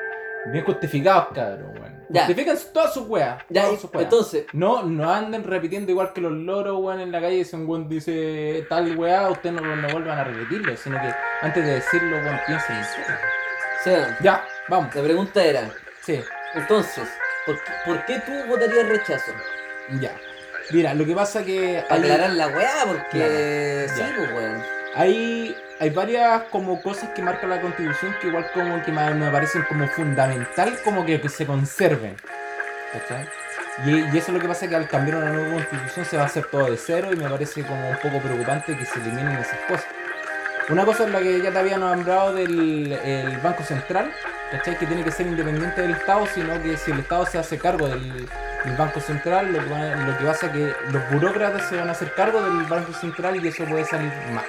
bien 0.53 0.65
justificados, 0.65 1.29
cabros, 1.35 1.69
weón. 1.81 1.98
Ya. 2.11 2.27
Justifican 2.27 2.57
todas 2.73 2.95
sus 2.95 3.07
weas. 3.09 3.43
Ya, 3.51 3.65
todas 3.65 3.81
sus 3.81 3.91
weas. 3.93 4.05
entonces, 4.05 4.47
No, 4.53 4.83
no 4.83 5.11
anden 5.13 5.45
repitiendo 5.45 5.91
igual 5.93 6.13
que 6.13 6.21
los 6.21 6.33
loros, 6.33 6.79
weón, 6.81 7.01
en 7.01 7.13
la 7.13 7.21
calle. 7.21 7.45
Si 7.45 7.55
un 7.57 7.67
weón 7.69 7.89
dice 7.89 8.65
tal 8.69 8.97
weá, 8.97 9.29
ustedes 9.31 9.61
no, 9.61 9.77
no 9.77 9.89
vuelvan 9.89 10.19
a 10.19 10.25
repetirlo, 10.25 10.77
sino 10.77 10.99
que 11.01 11.13
antes 11.43 11.65
de 11.65 11.75
decirlo, 11.75 12.17
weón, 12.17 12.41
piensen. 12.47 12.77
Ya, 14.23 14.45
vamos. 14.69 14.95
la 14.95 15.03
pregunta 15.03 15.43
era, 15.45 15.71
Sí, 16.03 16.21
entonces, 16.55 17.09
¿por, 17.47 17.57
por 17.85 18.05
qué 18.07 18.21
tú 18.21 18.33
votarías 18.49 18.89
rechazo? 18.89 19.33
ya. 20.01 20.13
Mira, 20.71 20.93
lo 20.93 21.07
que 21.07 21.15
pasa 21.15 21.43
que 21.45 21.79
hay, 21.89 21.99
aclarar 21.99 22.31
la 22.31 22.49
weá, 22.49 22.85
porque 22.87 23.87
Claro, 23.95 24.09
sí, 24.09 24.13
pues 24.17 24.33
weón. 24.33 24.63
hay, 24.95 25.57
hay 25.81 25.91
varias 25.91 26.43
como 26.45 26.81
cosas 26.83 27.11
que 27.11 27.23
marca 27.23 27.47
la 27.47 27.61
constitución 27.61 28.15
que 28.21 28.29
igual 28.29 28.51
como 28.53 28.83
que 28.83 28.91
me, 28.91 29.31
parecen 29.31 29.63
como 29.63 29.87
fundamental 29.89 30.79
como 30.85 31.05
que, 31.05 31.21
que 31.21 31.29
se 31.29 31.47
conserven. 31.47 32.17
¿Cachai? 32.93 33.29
Y, 33.85 34.15
y 34.15 34.19
eso 34.19 34.29
es 34.29 34.29
lo 34.31 34.41
que 34.41 34.49
pasa 34.49 34.67
que 34.67 34.75
al 34.75 34.89
cambiar 34.89 35.19
una 35.19 35.31
nueva 35.31 35.55
constitución 35.55 36.05
se 36.05 36.17
va 36.17 36.25
a 36.25 36.27
hacer 36.27 36.47
todo 36.47 36.71
de 36.71 36.77
cero 36.77 37.11
y 37.13 37.17
me 37.17 37.29
parece 37.29 37.63
como 37.63 37.89
un 37.89 37.97
poco 37.97 38.19
preocupante 38.19 38.77
que 38.77 38.85
se 38.85 38.99
eliminen 38.99 39.39
esas 39.39 39.59
cosas. 39.69 39.87
Una 40.69 40.85
cosa 40.85 41.05
es 41.05 41.11
la 41.11 41.21
que 41.21 41.41
ya 41.41 41.51
te 41.51 41.59
había 41.59 41.79
nombrado 41.79 42.35
del 42.35 42.93
el 42.93 43.39
Banco 43.39 43.63
Central, 43.63 44.13
¿cachai? 44.51 44.77
Que 44.77 44.87
tiene 44.87 45.03
que 45.03 45.11
ser 45.13 45.27
independiente 45.27 45.81
del 45.81 45.93
Estado, 45.93 46.27
sino 46.27 46.61
que 46.63 46.77
si 46.77 46.91
el 46.91 46.99
Estado 46.99 47.25
se 47.25 47.39
hace 47.39 47.59
cargo 47.59 47.89
del, 47.89 48.29
Banco 48.77 49.01
Central, 49.01 49.51
lo 49.51 49.61
que, 49.61 49.71
lo 49.71 50.19
que 50.19 50.25
pasa 50.25 50.47
es 50.47 50.53
que 50.53 50.75
los 50.93 51.11
burócratas 51.11 51.71
se 51.71 51.77
van 51.77 51.89
a 51.89 51.93
hacer 51.93 52.13
cargo 52.13 52.43
del 52.43 52.67
Banco 52.67 52.93
Central 52.93 53.43
y 53.43 53.49
eso 53.49 53.65
puede 53.65 53.85
salir 53.85 54.13
mal. 54.35 54.45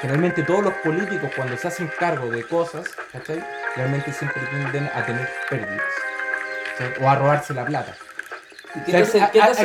Generalmente 0.00 0.42
todos 0.42 0.64
los 0.64 0.74
políticos 0.74 1.30
cuando 1.36 1.56
se 1.56 1.68
hacen 1.68 1.90
cargo 1.98 2.30
de 2.30 2.42
cosas. 2.44 2.86
Realmente 3.76 4.12
siempre 4.12 4.42
tienden 4.50 4.90
a 4.94 5.04
tener 5.04 5.28
pérdidas. 5.48 5.82
O 7.00 7.08
a 7.08 7.14
robarse 7.14 7.54
la 7.54 7.64
plata. 7.64 7.94
¿Y 8.74 8.94
O 8.96 9.04
sea, 9.06 9.30
te, 9.30 9.40
a- 9.40 9.52
te 9.52 9.62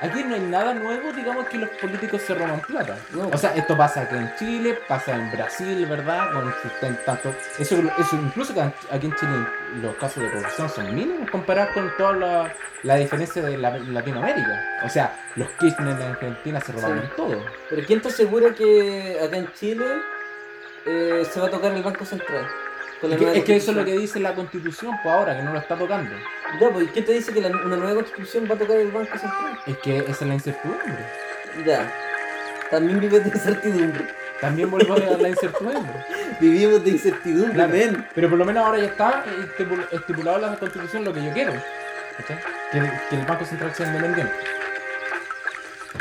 aquí, 0.00 0.24
no 0.24 0.34
hay 0.34 0.40
nada 0.40 0.72
nuevo, 0.74 1.12
digamos, 1.12 1.46
que 1.48 1.58
los 1.58 1.68
políticos 1.70 2.22
se 2.22 2.34
roban 2.34 2.60
plata. 2.60 2.96
No. 3.12 3.28
O 3.28 3.36
sea, 3.36 3.54
esto 3.54 3.76
pasa 3.76 4.00
aquí 4.02 4.14
en 4.16 4.34
Chile, 4.36 4.78
pasa 4.88 5.14
en 5.14 5.30
Brasil, 5.30 5.84
¿verdad? 5.86 6.32
Con 6.32 6.52
tantos- 7.04 7.34
eso, 7.58 7.76
eso 7.98 8.16
incluso 8.16 8.54
aquí 8.90 9.06
en 9.06 9.14
Chile 9.16 9.32
los 9.82 9.94
casos 9.96 10.22
de 10.22 10.30
corrupción 10.30 10.68
son 10.70 10.94
mínimos 10.94 11.30
comparados 11.30 11.72
con 11.74 11.90
toda 11.98 12.12
la, 12.14 12.54
la 12.84 12.94
diferencia 12.96 13.42
de 13.42 13.58
la- 13.58 13.78
Latinoamérica. 13.78 14.80
O 14.84 14.88
sea, 14.88 15.12
los 15.36 15.48
Kirchner 15.52 16.00
en 16.00 16.02
Argentina 16.12 16.60
se 16.60 16.72
robaron 16.72 17.02
Sí. 17.02 17.08
todo. 17.16 17.44
Pero 17.68 17.86
¿quién 17.86 18.00
te 18.00 18.08
asegura 18.08 18.54
que 18.54 19.18
acá 19.22 19.36
en 19.36 19.52
Chile 19.52 19.84
eh, 20.86 21.22
se 21.30 21.38
va 21.40 21.48
a 21.48 21.50
tocar 21.50 21.72
el 21.72 21.82
Banco 21.82 22.04
Central? 22.06 22.46
Con 23.00 23.10
la 23.10 23.16
Es 23.16 23.44
que, 23.44 23.56
es 23.56 23.62
eso 23.62 23.70
es 23.72 23.76
lo 23.76 23.84
que 23.84 23.92
dice 23.92 24.18
la 24.18 24.34
constitución, 24.34 24.92
pues 25.02 25.14
ahora, 25.14 25.36
que 25.36 25.42
no 25.42 25.52
lo 25.52 25.58
está 25.58 25.76
tocando. 25.76 26.10
Ya, 26.60 26.70
pues, 26.70 26.86
¿y 26.86 26.88
¿quién 26.90 27.04
te 27.04 27.12
dice 27.12 27.32
que 27.32 27.40
la- 27.40 27.48
una 27.48 27.76
nueva 27.76 27.94
constitución 27.94 28.48
va 28.50 28.54
a 28.54 28.58
tocar 28.58 28.76
el 28.76 28.90
Banco 28.90 29.16
Central? 29.18 29.58
Es 29.66 29.78
que 29.78 29.98
esa 29.98 30.10
es 30.10 30.22
la 30.22 30.34
incertidumbre. 30.34 31.06
Ya. 31.64 31.92
También 32.70 33.00
vives 33.00 33.22
de 33.24 33.30
incertidumbre. 33.30 34.06
También 34.40 34.70
vuelvo 34.70 34.94
a 34.94 34.98
la 34.98 35.28
incertidumbre. 35.28 36.04
Vivimos 36.40 36.84
de 36.84 36.90
incertidumbre, 36.90 37.54
Claro. 37.54 37.72
men. 37.72 38.06
Pero 38.14 38.28
por 38.28 38.38
lo 38.38 38.44
menos 38.44 38.64
ahora 38.64 38.78
ya 38.78 38.86
está 38.86 39.24
estipul- 39.24 39.86
estipulado 39.92 40.36
en 40.44 40.50
la 40.52 40.56
constitución 40.58 41.04
lo 41.04 41.12
que 41.12 41.24
yo 41.24 41.32
quiero. 41.32 41.52
¿Cachai? 42.16 42.38
Que, 42.72 42.78
el- 42.78 42.90
que 43.10 43.16
el 43.16 43.26
Banco 43.26 43.44
Central 43.44 43.72
sea 43.74 43.86
independiente. 43.86 44.32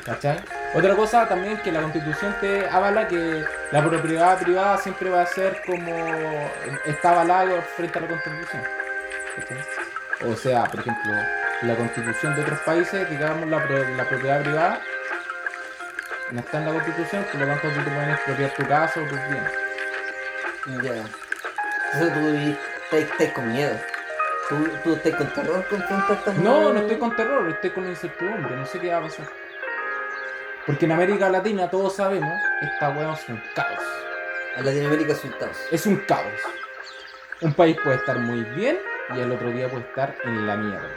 ¿Cachai? 0.04 0.40
Otra 0.74 0.96
cosa 0.96 1.28
también 1.28 1.58
que 1.58 1.72
la 1.72 1.82
constitución 1.82 2.36
te 2.42 2.68
avala 2.70 3.08
que 3.08 3.44
la 3.72 3.84
propiedad 3.84 4.40
privada 4.40 4.78
siempre 4.78 5.10
va 5.10 5.22
a 5.22 5.26
ser 5.26 5.62
como 5.66 5.94
está 6.86 7.12
avalado 7.12 7.62
frente 7.76 8.00
a 8.00 8.02
la 8.02 8.08
constitución. 8.08 8.64
O 10.26 10.36
sea, 10.36 10.64
por 10.66 10.80
ejemplo, 10.80 11.14
la 11.62 11.76
constitución 11.76 12.36
de 12.36 12.42
otros 12.42 12.60
países, 12.62 13.10
digamos 13.10 13.48
la, 13.50 13.58
la 13.58 14.10
propiedad 14.10 14.42
privada, 14.42 14.82
no 16.32 16.40
está 16.40 16.58
en 16.60 16.66
la 16.66 16.74
constitución, 16.74 17.26
por 17.32 17.42
lo 17.42 17.48
tanto 17.48 17.70
tú 17.70 17.84
te 17.84 17.92
puedes 17.92 18.10
expropiar 18.16 18.50
tu 18.56 18.68
casa 18.68 19.02
o 19.02 19.04
tus 19.04 19.20
bienes. 19.30 19.54
Ya. 20.84 20.94
Eso 21.94 22.14
tú 22.14 22.20
vivís, 22.20 22.58
estás, 22.92 23.32
con 23.34 23.52
miedo. 23.52 23.78
Tú, 24.50 24.56
tú 24.84 24.94
estás 24.96 25.16
con 25.16 25.34
terror 25.34 25.66
confrontar 25.70 26.18
estas 26.18 26.38
No, 26.38 26.74
no 26.74 26.80
estoy 26.80 26.98
con 26.98 27.16
terror, 27.16 27.50
estoy 27.50 27.70
con 27.70 27.88
incertidumbre, 27.88 28.56
no 28.56 28.66
sé 28.66 28.80
qué 28.80 28.92
va 28.92 28.98
a 28.98 29.02
pasar. 29.02 29.26
Porque 30.68 30.84
en 30.84 30.92
América 30.92 31.30
Latina 31.30 31.70
todos 31.70 31.96
sabemos, 31.96 32.38
esta 32.62 32.90
weá 32.90 33.14
es 33.14 33.30
un 33.30 33.40
caos. 33.56 33.80
A 34.58 34.62
Latinoamérica 34.62 35.14
es 35.14 35.24
un 35.24 35.32
caos. 35.32 35.58
Es 35.72 35.86
un 35.86 35.96
caos. 35.96 36.42
Un 37.42 37.54
país 37.54 37.78
puede 37.82 37.96
estar 37.96 38.20
muy 38.20 38.44
bien 38.44 38.78
y 39.16 39.20
el 39.22 39.32
otro 39.32 39.50
día 39.50 39.70
puede 39.70 39.86
estar 39.86 40.14
en 40.26 40.46
la 40.46 40.58
mierda. 40.58 40.90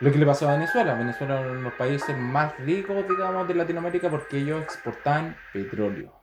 Lo 0.00 0.10
que 0.10 0.16
le 0.16 0.24
pasó 0.24 0.48
a 0.48 0.52
Venezuela. 0.52 0.94
Venezuela 0.94 1.38
es 1.38 1.46
uno 1.46 1.54
de 1.56 1.62
los 1.64 1.74
países 1.74 2.16
más 2.16 2.56
ricos, 2.60 3.06
digamos, 3.06 3.46
de 3.46 3.56
Latinoamérica 3.56 4.08
porque 4.08 4.38
ellos 4.38 4.62
exportaban 4.62 5.36
petróleo. 5.52 6.14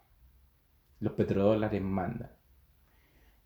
Los 1.01 1.13
petrodólares 1.13 1.83
mandan. 1.83 2.31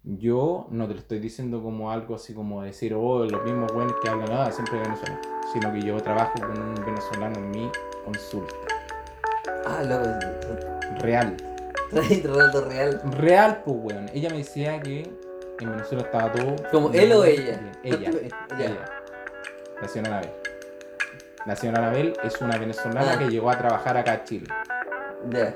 Yo 0.03 0.67
no 0.71 0.87
te 0.87 0.93
lo 0.93 0.99
estoy 1.01 1.19
diciendo 1.19 1.61
como 1.61 1.91
algo 1.91 2.15
así 2.15 2.33
como 2.33 2.63
decir, 2.63 2.93
oh, 2.93 3.25
los 3.25 3.43
mismos 3.43 3.73
buenos 3.73 3.95
que 4.01 4.07
hablan 4.07 4.29
nada, 4.29 4.49
siempre 4.53 4.77
de 4.77 4.83
Venezuela. 4.83 5.19
Sino 5.51 5.73
que 5.73 5.81
yo 5.81 5.97
trabajo 5.97 6.35
con 6.39 6.57
un 6.57 6.75
venezolano 6.75 7.37
en 7.37 7.51
mi 7.51 7.71
consulta. 8.05 8.53
Ah, 9.65 9.83
loco. 9.83 10.09
Real. 11.01 11.35
Real. 11.91 13.01
Real, 13.11 13.61
pues, 13.65 13.77
weón. 13.81 14.09
Ella 14.13 14.29
me 14.29 14.37
decía 14.37 14.79
que 14.81 15.09
en 15.59 15.71
Venezuela 15.71 16.03
estaba 16.03 16.31
todo. 16.31 16.55
¿Como 16.71 16.91
él 16.93 17.11
o 17.13 17.23
ella? 17.25 17.59
Ella. 17.83 18.11
Ella. 18.59 18.85
La 19.81 19.87
señora 19.87 20.17
Anabel. 20.17 20.31
La 21.45 21.55
señora 21.55 21.79
Anabel 21.79 22.13
es 22.23 22.41
una 22.41 22.57
venezolana 22.57 23.13
Ah. 23.13 23.19
que 23.19 23.25
llegó 23.29 23.49
a 23.51 23.57
trabajar 23.57 23.97
acá 23.97 24.11
a 24.13 24.23
Chile. 24.23 24.47
Ya. 25.29 25.53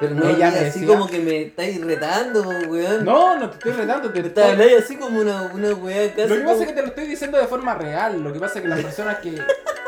Pero 0.00 0.14
no, 0.14 0.28
Ella 0.28 0.48
así 0.48 0.56
me 0.58 0.64
decía- 0.64 0.86
como 0.86 1.06
que 1.08 1.18
me 1.18 1.42
estáis 1.42 1.84
retando, 1.84 2.42
weón. 2.68 3.04
No, 3.04 3.36
no 3.38 3.50
te 3.50 3.56
estoy 3.56 3.72
retando, 3.72 4.12
te 4.12 4.20
estoy... 4.26 4.42
hablando 4.44 4.78
así 4.78 4.96
como 4.96 5.20
una, 5.20 5.50
una 5.52 5.74
weá 5.74 6.08
casi. 6.14 6.28
Lo 6.28 6.36
que 6.36 6.40
pasa 6.42 6.52
como- 6.52 6.62
es 6.62 6.68
que 6.68 6.74
te 6.74 6.82
lo 6.82 6.88
estoy 6.88 7.06
diciendo 7.06 7.38
de 7.38 7.46
forma 7.46 7.74
real. 7.74 8.22
Lo 8.22 8.32
que 8.32 8.38
pasa 8.38 8.56
es 8.58 8.62
que 8.62 8.68
las 8.68 8.80
personas 8.80 9.18
que 9.18 9.30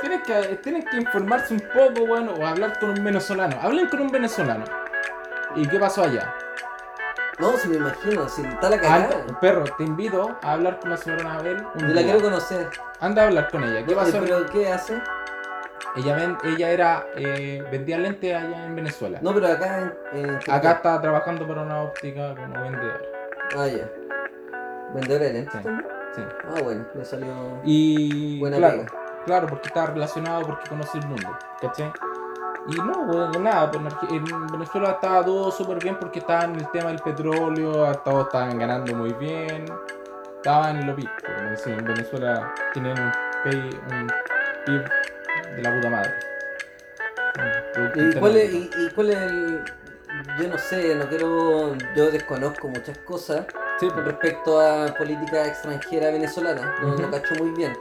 tienen 0.01 0.23
que, 0.23 0.57
tienen 0.57 0.85
que 0.85 0.97
informarse 0.97 1.55
un 1.55 1.61
poco, 1.61 2.07
bueno, 2.07 2.33
o 2.35 2.47
hablar 2.47 2.79
con 2.79 2.91
un 2.91 3.05
venezolano. 3.05 3.57
Hablen 3.61 3.89
con 3.89 4.01
un 4.01 4.09
venezolano. 4.11 4.65
¿Y 5.57 5.67
qué 5.67 5.79
pasó 5.79 6.03
allá? 6.05 6.35
No, 7.39 7.57
si 7.57 7.69
me 7.69 7.77
imagino, 7.77 8.29
si 8.29 8.43
está 8.43 8.69
la 8.69 8.79
cagada. 8.81 9.05
Anda, 9.23 9.41
perro, 9.41 9.65
te 9.79 9.85
invito 9.85 10.37
a 10.43 10.53
hablar 10.53 10.79
con 10.79 10.91
la 10.91 10.97
señora 10.97 11.23
Anabel. 11.31 11.57
Yo 11.77 11.87
la 11.87 11.93
día. 11.95 12.03
quiero 12.03 12.21
conocer. 12.21 12.69
Anda 13.01 13.23
a 13.23 13.27
hablar 13.29 13.51
con 13.51 13.65
ella. 13.65 13.85
¿Qué 13.87 13.95
pasó? 13.95 14.21
¿Pero 14.21 14.47
qué 14.47 14.71
hace? 14.71 15.01
Ella, 15.97 16.15
ven- 16.17 16.37
ella 16.45 16.69
era, 16.71 17.07
eh, 17.17 17.65
vendía 17.71 17.99
lentes 17.99 18.35
allá 18.37 18.67
en 18.67 18.77
Venezuela. 18.77 19.19
No, 19.23 19.33
pero 19.35 19.49
acá 19.49 19.79
en. 20.13 20.21
en 20.25 20.37
Acá 20.49 20.73
está 20.73 21.01
trabajando 21.01 21.49
para 21.49 21.63
una 21.63 21.81
óptica 21.83 22.35
como 22.37 22.61
vendedora. 22.63 23.01
Ah, 23.57 23.67
ya. 23.67 23.91
Vendedora 24.95 25.25
de 25.25 25.33
lentes 25.33 25.53
Sí. 25.55 25.63
también. 25.65 25.87
Sí. 26.15 26.23
Ah, 26.45 26.61
bueno, 26.63 26.85
le 26.95 27.05
salió. 27.05 27.61
Y 27.65 28.39
Buena 28.39 28.57
claro, 28.59 28.79
pega. 28.85 29.00
Claro, 29.25 29.47
porque 29.49 29.69
está 29.69 29.87
relacionado 29.87 30.43
porque 30.47 30.69
conoce 30.69 30.99
el 30.99 31.07
mundo, 31.07 31.29
¿cachai? 31.61 31.93
Y 32.69 32.75
no, 32.75 33.05
bueno, 33.07 33.31
nada, 33.41 33.71
pues 33.71 33.83
en 34.11 34.25
Venezuela 34.53 34.91
estaba 34.91 35.25
todo 35.25 35.51
súper 35.51 35.79
bien 35.79 35.97
porque 35.99 36.19
estaban 36.19 36.53
en 36.55 36.61
el 36.61 36.71
tema 36.71 36.89
del 36.89 37.01
petróleo, 37.01 37.93
todos 38.05 38.27
estaban 38.27 38.59
ganando 38.59 38.95
muy 38.95 39.13
bien, 39.15 39.65
estaban 40.37 40.77
en 40.77 40.87
lo 40.87 40.95
pico. 40.95 41.11
En 41.67 41.85
Venezuela 41.85 42.53
tienen 42.73 42.99
un 43.01 43.13
PIB, 43.45 43.81
un 43.91 44.13
PIB 44.67 44.85
de 45.57 45.63
la 45.63 45.75
puta 45.75 45.91
madre. 45.91 46.15
¿Y 47.95 48.13
cuál, 48.19 48.37
es, 48.37 48.51
Bruto. 48.53 48.79
y, 48.79 48.85
y 48.85 48.91
cuál 48.91 49.11
es 49.11 49.17
el.? 49.17 49.65
Yo 50.39 50.49
no 50.49 50.59
sé, 50.59 50.95
no 50.95 51.09
quiero. 51.09 51.75
Yo 51.97 52.11
desconozco 52.11 52.69
muchas 52.69 52.99
cosas 52.99 53.47
Sí, 53.79 53.87
con 53.87 53.95
pues, 54.05 54.07
respecto 54.09 54.61
a 54.61 54.95
política 54.95 55.47
extranjera 55.47 56.11
venezolana. 56.11 56.75
No, 56.83 56.89
no 56.89 56.95
Ujú. 56.95 57.11
cacho 57.11 57.35
muy 57.37 57.51
bien. 57.53 57.73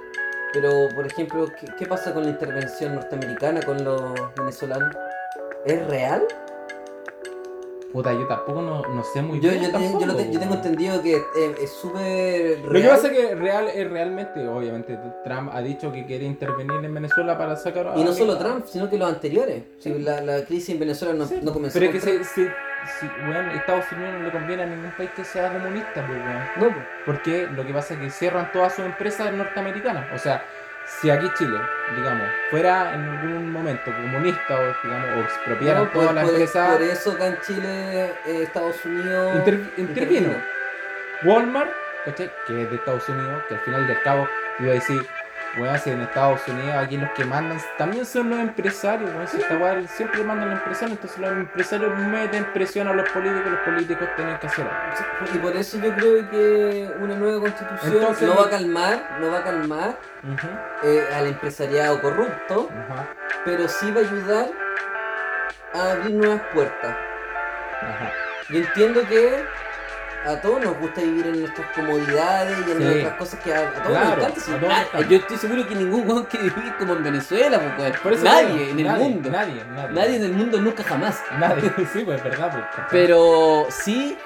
Pero, 0.53 0.87
por 0.95 1.05
ejemplo, 1.05 1.47
¿qué, 1.59 1.67
qué 1.77 1.85
pasa 1.85 2.13
con 2.13 2.23
la 2.23 2.29
intervención 2.29 2.95
norteamericana 2.95 3.61
con 3.61 3.83
los 3.83 4.13
venezolanos? 4.35 4.95
¿Es 5.65 5.85
real? 5.87 6.23
puta, 7.91 8.13
yo 8.13 8.27
tampoco 8.27 8.61
no, 8.61 8.83
no 8.83 9.03
sé 9.03 9.19
muy 9.23 9.39
Yo, 9.41 9.49
bien. 9.49 9.63
yo, 9.63 9.71
te- 9.71 9.83
yo, 9.83 9.89
te- 9.89 9.99
yo 9.99 10.07
tampoco, 10.13 10.39
tengo 10.39 10.53
entendido 10.55 11.01
que 11.01 11.15
eh, 11.15 11.55
es 11.59 11.71
súper 11.71 12.59
Lo 12.59 12.71
que 12.71 12.79
real. 12.81 12.89
pasa 12.95 13.07
es 13.07 13.13
que 13.17 13.33
real, 13.35 13.67
es 13.67 13.89
realmente, 13.89 14.47
obviamente, 14.47 14.95
Trump 15.23 15.49
ha 15.51 15.59
dicho 15.61 15.91
que 15.91 16.05
quiere 16.05 16.25
intervenir 16.25 16.85
en 16.85 16.93
Venezuela 16.93 17.35
para 17.35 17.55
sacar 17.55 17.87
a... 17.87 17.97
Y 17.97 18.03
no 18.03 18.13
solo 18.13 18.37
Trump, 18.37 18.65
sino 18.67 18.87
que 18.91 18.97
los 18.99 19.09
anteriores. 19.09 19.63
Si 19.79 19.91
la, 19.97 20.21
la 20.21 20.45
crisis 20.45 20.69
en 20.69 20.79
Venezuela 20.81 21.15
no, 21.15 21.25
Sí, 21.25 21.39
no 21.41 21.51
comenzó 21.51 21.79
Pero 21.79 21.91
es 21.91 22.03
que 22.03 22.23
si, 22.23 22.23
si, 22.25 22.47
si, 22.99 23.07
weón, 23.27 23.49
Estados 23.51 23.85
Unidos 23.91 24.13
no 24.19 24.25
le 24.25 24.31
conviene 24.31 24.63
a 24.63 24.65
ningún 24.65 24.91
país 24.91 25.09
que 25.15 25.23
sea 25.23 25.49
comunista, 25.51 26.05
pues. 26.05 26.19
No, 26.57 26.73
pues. 26.73 26.85
Porque 27.05 27.47
lo 27.55 27.65
que 27.65 27.73
pasa 27.73 27.93
es 27.95 27.99
que 27.99 28.09
cierran 28.09 28.51
todas 28.51 28.75
sus 28.75 28.85
empresas 28.85 29.31
norteamericanas. 29.33 30.05
O 30.13 30.17
sea, 30.17 30.43
si 30.85 31.09
aquí 31.09 31.29
Chile, 31.37 31.59
digamos, 31.95 32.27
fuera 32.49 32.93
en 32.95 33.03
algún 33.07 33.51
momento 33.51 33.91
comunista 33.91 34.55
o, 34.59 34.75
digamos, 34.87 35.09
o 35.17 35.19
expropiaran 35.21 35.83
No, 35.83 35.89
por, 35.91 36.01
todas 36.01 36.15
las 36.15 36.23
por- 36.23 36.33
empresas, 36.33 36.71
por 36.73 36.81
eso 36.81 37.11
acá 37.11 37.27
en 37.27 37.39
Chile, 37.41 38.05
eh, 38.25 38.43
Estados 38.43 38.83
Unidos 38.85 39.35
inter- 39.35 39.61
intervino. 39.77 40.29
Walmart, 41.23 41.69
¿cachai? 42.05 42.31
Que 42.47 42.63
es 42.63 42.69
de 42.69 42.75
Estados 42.77 43.07
Unidos, 43.09 43.43
que 43.47 43.55
al 43.55 43.59
final 43.61 43.87
del 43.87 44.01
cabo 44.01 44.27
iba 44.59 44.71
a 44.71 44.75
decir, 44.75 45.05
weón, 45.57 45.79
si 45.79 45.89
en 45.89 46.01
Estados 46.01 46.47
Unidos 46.47 46.75
aquí 46.75 46.97
los 46.97 47.09
que 47.11 47.25
mandan 47.25 47.59
también 47.77 48.05
son 48.05 48.29
los 48.29 48.39
empresarios, 48.39 49.09
weón, 49.13 49.27
si 49.27 49.37
esta 49.37 49.87
siempre 49.87 50.23
mandan 50.23 50.49
los 50.51 50.59
empresarios, 50.59 50.91
entonces 50.97 51.19
los 51.19 51.31
empresarios 51.31 51.97
meten 51.99 52.45
presión 52.53 52.87
a 52.87 52.93
los 52.93 53.09
políticos, 53.09 53.51
los 53.51 53.59
políticos 53.61 54.07
tienen 54.15 54.37
que 54.37 54.47
hacer 54.47 54.65
algo. 54.67 55.35
Y 55.35 55.37
por 55.39 55.55
eso 55.55 55.77
yo 55.79 55.93
creo 55.95 56.29
que 56.29 56.91
una 56.99 57.15
nueva 57.15 57.41
constitución 57.41 57.93
Entonces- 57.93 58.27
no 58.27 58.35
va 58.35 58.45
a 58.45 58.49
calmar, 58.49 59.17
no 59.19 59.31
va 59.31 59.37
a 59.39 59.43
calmar 59.43 59.97
eh, 60.83 61.07
al 61.15 61.27
empresariado 61.27 62.01
corrupto, 62.01 62.69
pero 63.45 63.67
sí 63.67 63.91
va 63.91 64.01
a 64.01 64.03
ayudar 64.03 64.45
a 65.73 65.91
abrir 65.91 66.15
nuevas 66.15 66.41
puertas. 66.53 66.95
ajá. 67.81 68.11
Yo 68.49 68.57
entiendo 68.59 69.01
que 69.07 69.45
a 70.25 70.41
todos 70.41 70.61
nos 70.63 70.77
gusta 70.79 71.01
vivir 71.01 71.27
en 71.27 71.39
nuestras 71.41 71.67
comodidades 71.73 72.57
y 72.67 72.71
en 72.71 72.77
Sí. 72.77 72.83
nuestras 72.83 73.13
cosas 73.15 73.39
que 73.41 73.53
a, 73.53 73.59
a 73.59 73.73
todos 73.73 73.87
Claro, 73.87 74.21
nos 74.27 74.47
encanta. 74.47 75.01
yo 75.09 75.17
estoy 75.17 75.37
seguro 75.37 75.67
que 75.67 75.75
ningún 75.75 76.07
weón 76.09 76.23
quiere 76.25 76.49
vivir 76.49 76.75
como 76.77 76.93
en 76.93 77.03
Venezuela, 77.03 77.75
pues. 77.77 77.97
Por 77.99 78.13
eso 78.13 78.23
nadie 78.25 78.47
digo, 78.53 78.71
en 78.71 78.79
el 78.79 78.85
nadie, 78.85 79.03
mundo. 79.09 79.29
Nadie, 79.29 79.63
nadie. 79.73 79.93
Nadie 79.95 80.15
en 80.17 80.23
el 80.23 80.33
mundo 80.33 80.59
nunca 80.61 80.83
jamás. 80.83 81.21
Nadie, 81.39 81.61
sí, 81.93 82.01
pues 82.05 82.17
es 82.17 82.23
verdad. 82.23 82.51
Pues. 82.51 82.85
Pero 82.91 83.67
sí, 83.69 84.17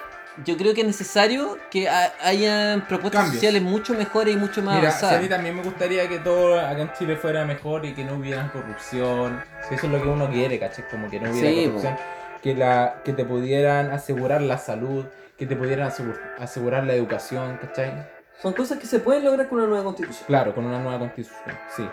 yo 0.45 0.57
creo 0.57 0.73
que 0.73 0.81
es 0.81 0.87
necesario 0.87 1.57
que 1.69 1.87
ha- 1.87 2.11
hayan 2.23 2.81
propuestas 2.87 3.21
Cambios. 3.21 3.35
sociales 3.35 3.61
mucho 3.61 3.93
mejores 3.93 4.33
y 4.33 4.37
mucho 4.37 4.63
más 4.63 4.77
Mira, 4.77 4.89
si 4.89 4.95
a 4.95 4.99
avanzadas. 4.99 5.21
mí 5.21 5.29
también 5.29 5.55
me 5.55 5.61
gustaría 5.63 6.09
que 6.09 6.17
todo 6.19 6.59
acá 6.59 6.81
en 6.81 6.91
Chile 6.93 7.15
fuera 7.17 7.45
mejor 7.45 7.85
y 7.85 7.93
que 7.93 8.03
no 8.03 8.15
hubiera 8.15 8.51
corrupción. 8.51 9.43
Si 9.69 9.75
eso 9.75 9.85
es 9.85 9.91
lo 9.93 10.01
que 10.01 10.07
uno 10.09 10.29
quiere, 10.29 10.57
¿cachai? 10.59 10.85
Como 10.89 11.07
que 11.09 11.19
no 11.19 11.29
hubiera 11.31 11.49
Sí, 11.49 11.65
corrupción. 11.67 11.95
Que, 12.41 12.55
la, 12.55 12.95
que 13.05 13.13
te 13.13 13.23
pudieran 13.23 13.91
asegurar 13.91 14.41
la 14.41 14.57
salud, 14.57 15.05
que 15.47 15.55
te 15.55 15.55
pudieran 15.59 15.89
asegu- 15.89 16.17
asegurar 16.39 16.83
la 16.85 16.93
educación, 16.93 17.57
¿cachai? 17.57 17.91
Son 18.41 18.53
cosas 18.53 18.77
que 18.79 18.87
se 18.87 18.99
pueden 18.99 19.23
lograr 19.25 19.47
con 19.49 19.59
una 19.59 19.67
nueva 19.67 19.83
constitución. 19.83 20.25
Claro, 20.27 20.55
con 20.55 20.65
una 20.65 20.79
nueva 20.79 20.99
constitución, 20.99 21.57
sí. 21.75 21.89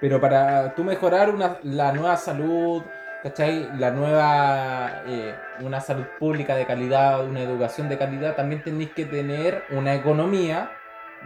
Pero 0.00 0.20
para 0.20 0.74
tú 0.74 0.82
mejorar 0.84 1.30
una, 1.30 1.58
la 1.62 1.92
nueva 1.92 2.16
salud, 2.16 2.82
¿cachai? 3.22 3.68
La 3.78 3.90
nueva, 3.90 5.02
eh, 5.06 5.34
una 5.60 5.80
salud 5.80 6.04
pública 6.18 6.54
de 6.56 6.66
calidad, 6.66 7.24
una 7.24 7.40
educación 7.40 7.88
de 7.88 7.98
calidad, 7.98 8.34
también 8.34 8.62
tenéis 8.62 8.90
que 8.92 9.04
tener 9.04 9.64
una 9.70 9.94
economía 9.94 10.70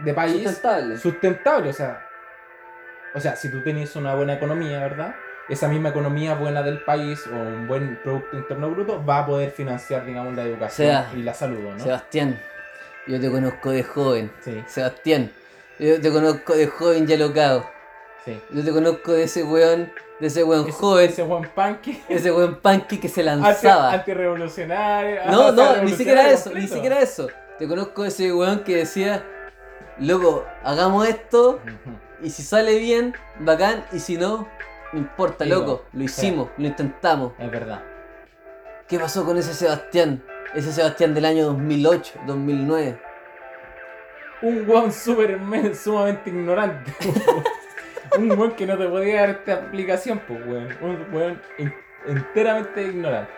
de 0.03 0.13
país 0.13 0.33
Sustentable. 0.43 0.97
sustentable. 0.97 1.69
O 1.69 1.73
sea, 1.73 2.05
o 3.13 3.19
sea, 3.19 3.35
si 3.35 3.49
tú 3.49 3.61
tenés 3.63 3.95
una 3.95 4.15
buena 4.15 4.33
economía, 4.33 4.79
¿verdad? 4.79 5.15
Esa 5.51 5.67
misma 5.67 5.89
economía 5.89 6.33
buena 6.35 6.63
del 6.63 6.79
país 6.79 7.27
o 7.27 7.35
un 7.35 7.67
buen 7.67 7.99
Producto 8.03 8.37
Interno 8.37 8.69
Bruto 8.71 9.05
va 9.05 9.19
a 9.19 9.25
poder 9.25 9.51
financiar, 9.51 10.05
digamos, 10.05 10.33
la 10.35 10.43
educación 10.43 11.03
y 11.15 11.23
la 11.23 11.33
salud, 11.33 11.59
¿no? 11.59 11.79
Sebastián, 11.83 12.39
yo 13.07 13.19
te 13.19 13.29
conozco 13.29 13.71
de 13.71 13.83
joven. 13.83 14.31
Sí, 14.43 14.63
Sebastián, 14.67 15.31
yo 15.77 15.99
te 15.99 16.09
conozco 16.11 16.53
de 16.55 16.67
joven 16.67 17.05
y 17.09 17.13
alocado. 17.13 17.65
sí. 18.25 18.39
Yo 18.51 18.63
te 18.63 18.71
conozco 18.71 19.11
de 19.11 19.23
ese 19.23 19.43
weón, 19.43 19.91
de 20.21 20.27
ese 20.27 20.43
weón 20.43 20.63
Ese- 20.69 20.71
joven, 20.77 21.09
Ese 21.09 21.21
buen 21.23 21.43
punky. 21.49 22.01
ese 22.09 22.31
weón 22.31 22.55
punky 22.61 22.97
que 22.99 23.09
se 23.09 23.21
Anti, 23.27 23.43
lanzaba. 23.43 23.91
antirrevolucionario. 23.91 25.21
No, 25.29 25.47
o 25.47 25.55
sea, 25.55 25.75
no, 25.77 25.83
ni 25.83 25.91
siquiera 25.91 26.29
eso, 26.31 26.51
ni 26.53 26.67
siquiera 26.67 26.99
eso. 27.01 27.27
Te 27.59 27.67
conozco 27.67 28.03
de 28.03 28.07
ese 28.07 28.31
weón 28.31 28.63
que 28.63 28.77
decía, 28.77 29.23
loco, 29.99 30.45
hagamos 30.63 31.07
esto 31.07 31.59
y 32.23 32.29
si 32.29 32.41
sale 32.41 32.77
bien, 32.79 33.13
bacán, 33.39 33.83
y 33.91 33.99
si 33.99 34.15
no, 34.17 34.47
no 34.93 34.99
importa, 34.99 35.43
Digo, 35.45 35.59
loco, 35.59 35.85
lo 35.93 36.03
hicimos, 36.03 36.49
lo 36.57 36.67
intentamos. 36.67 37.33
Es 37.39 37.49
verdad. 37.51 37.81
¿Qué 38.87 38.99
pasó 38.99 39.25
con 39.25 39.37
ese 39.37 39.53
Sebastián? 39.53 40.23
Ese 40.53 40.71
Sebastián 40.71 41.13
del 41.13 41.25
año 41.25 41.45
2008, 41.47 42.19
2009. 42.27 42.99
Un 44.41 44.67
weón 44.69 44.91
super 44.91 45.39
men- 45.39 45.75
sumamente 45.75 46.29
ignorante. 46.29 46.91
un 48.17 48.31
weón 48.31 48.51
que 48.53 48.65
no 48.65 48.77
te 48.77 48.87
podía 48.87 49.21
dar 49.21 49.29
esta 49.29 49.53
explicación, 49.53 50.19
pues 50.27 50.45
weón. 50.45 50.67
Un 50.81 51.07
weón 51.13 51.41
en- 51.57 51.73
enteramente 52.07 52.83
ignorante. 52.83 53.31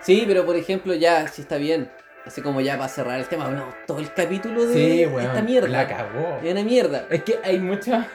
Sí, 0.00 0.24
pero 0.26 0.44
por 0.44 0.56
ejemplo, 0.56 0.92
ya, 0.94 1.26
sí 1.28 1.42
está 1.42 1.56
bien. 1.56 1.90
Así 2.26 2.42
como 2.42 2.60
ya 2.60 2.76
para 2.76 2.88
cerrar 2.88 3.18
el 3.18 3.26
tema, 3.26 3.46
hablamos 3.46 3.74
todo 3.86 4.00
el 4.00 4.12
capítulo 4.12 4.66
de 4.66 4.74
Sí, 4.74 5.06
weón. 5.06 5.24
esta 5.26 5.40
mierda. 5.42 5.68
La 5.68 5.88
cagó. 5.88 6.38
Es 6.42 6.52
una 6.52 6.62
mierda. 6.64 7.06
Es 7.08 7.22
que 7.22 7.38
hay 7.42 7.58
muchas. 7.58 8.06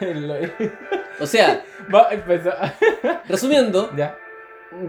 O 1.20 1.26
sea, 1.26 1.64
Va 1.94 2.08
a 2.08 2.14
empezar. 2.14 2.74
resumiendo, 3.28 3.90
ya. 3.96 4.16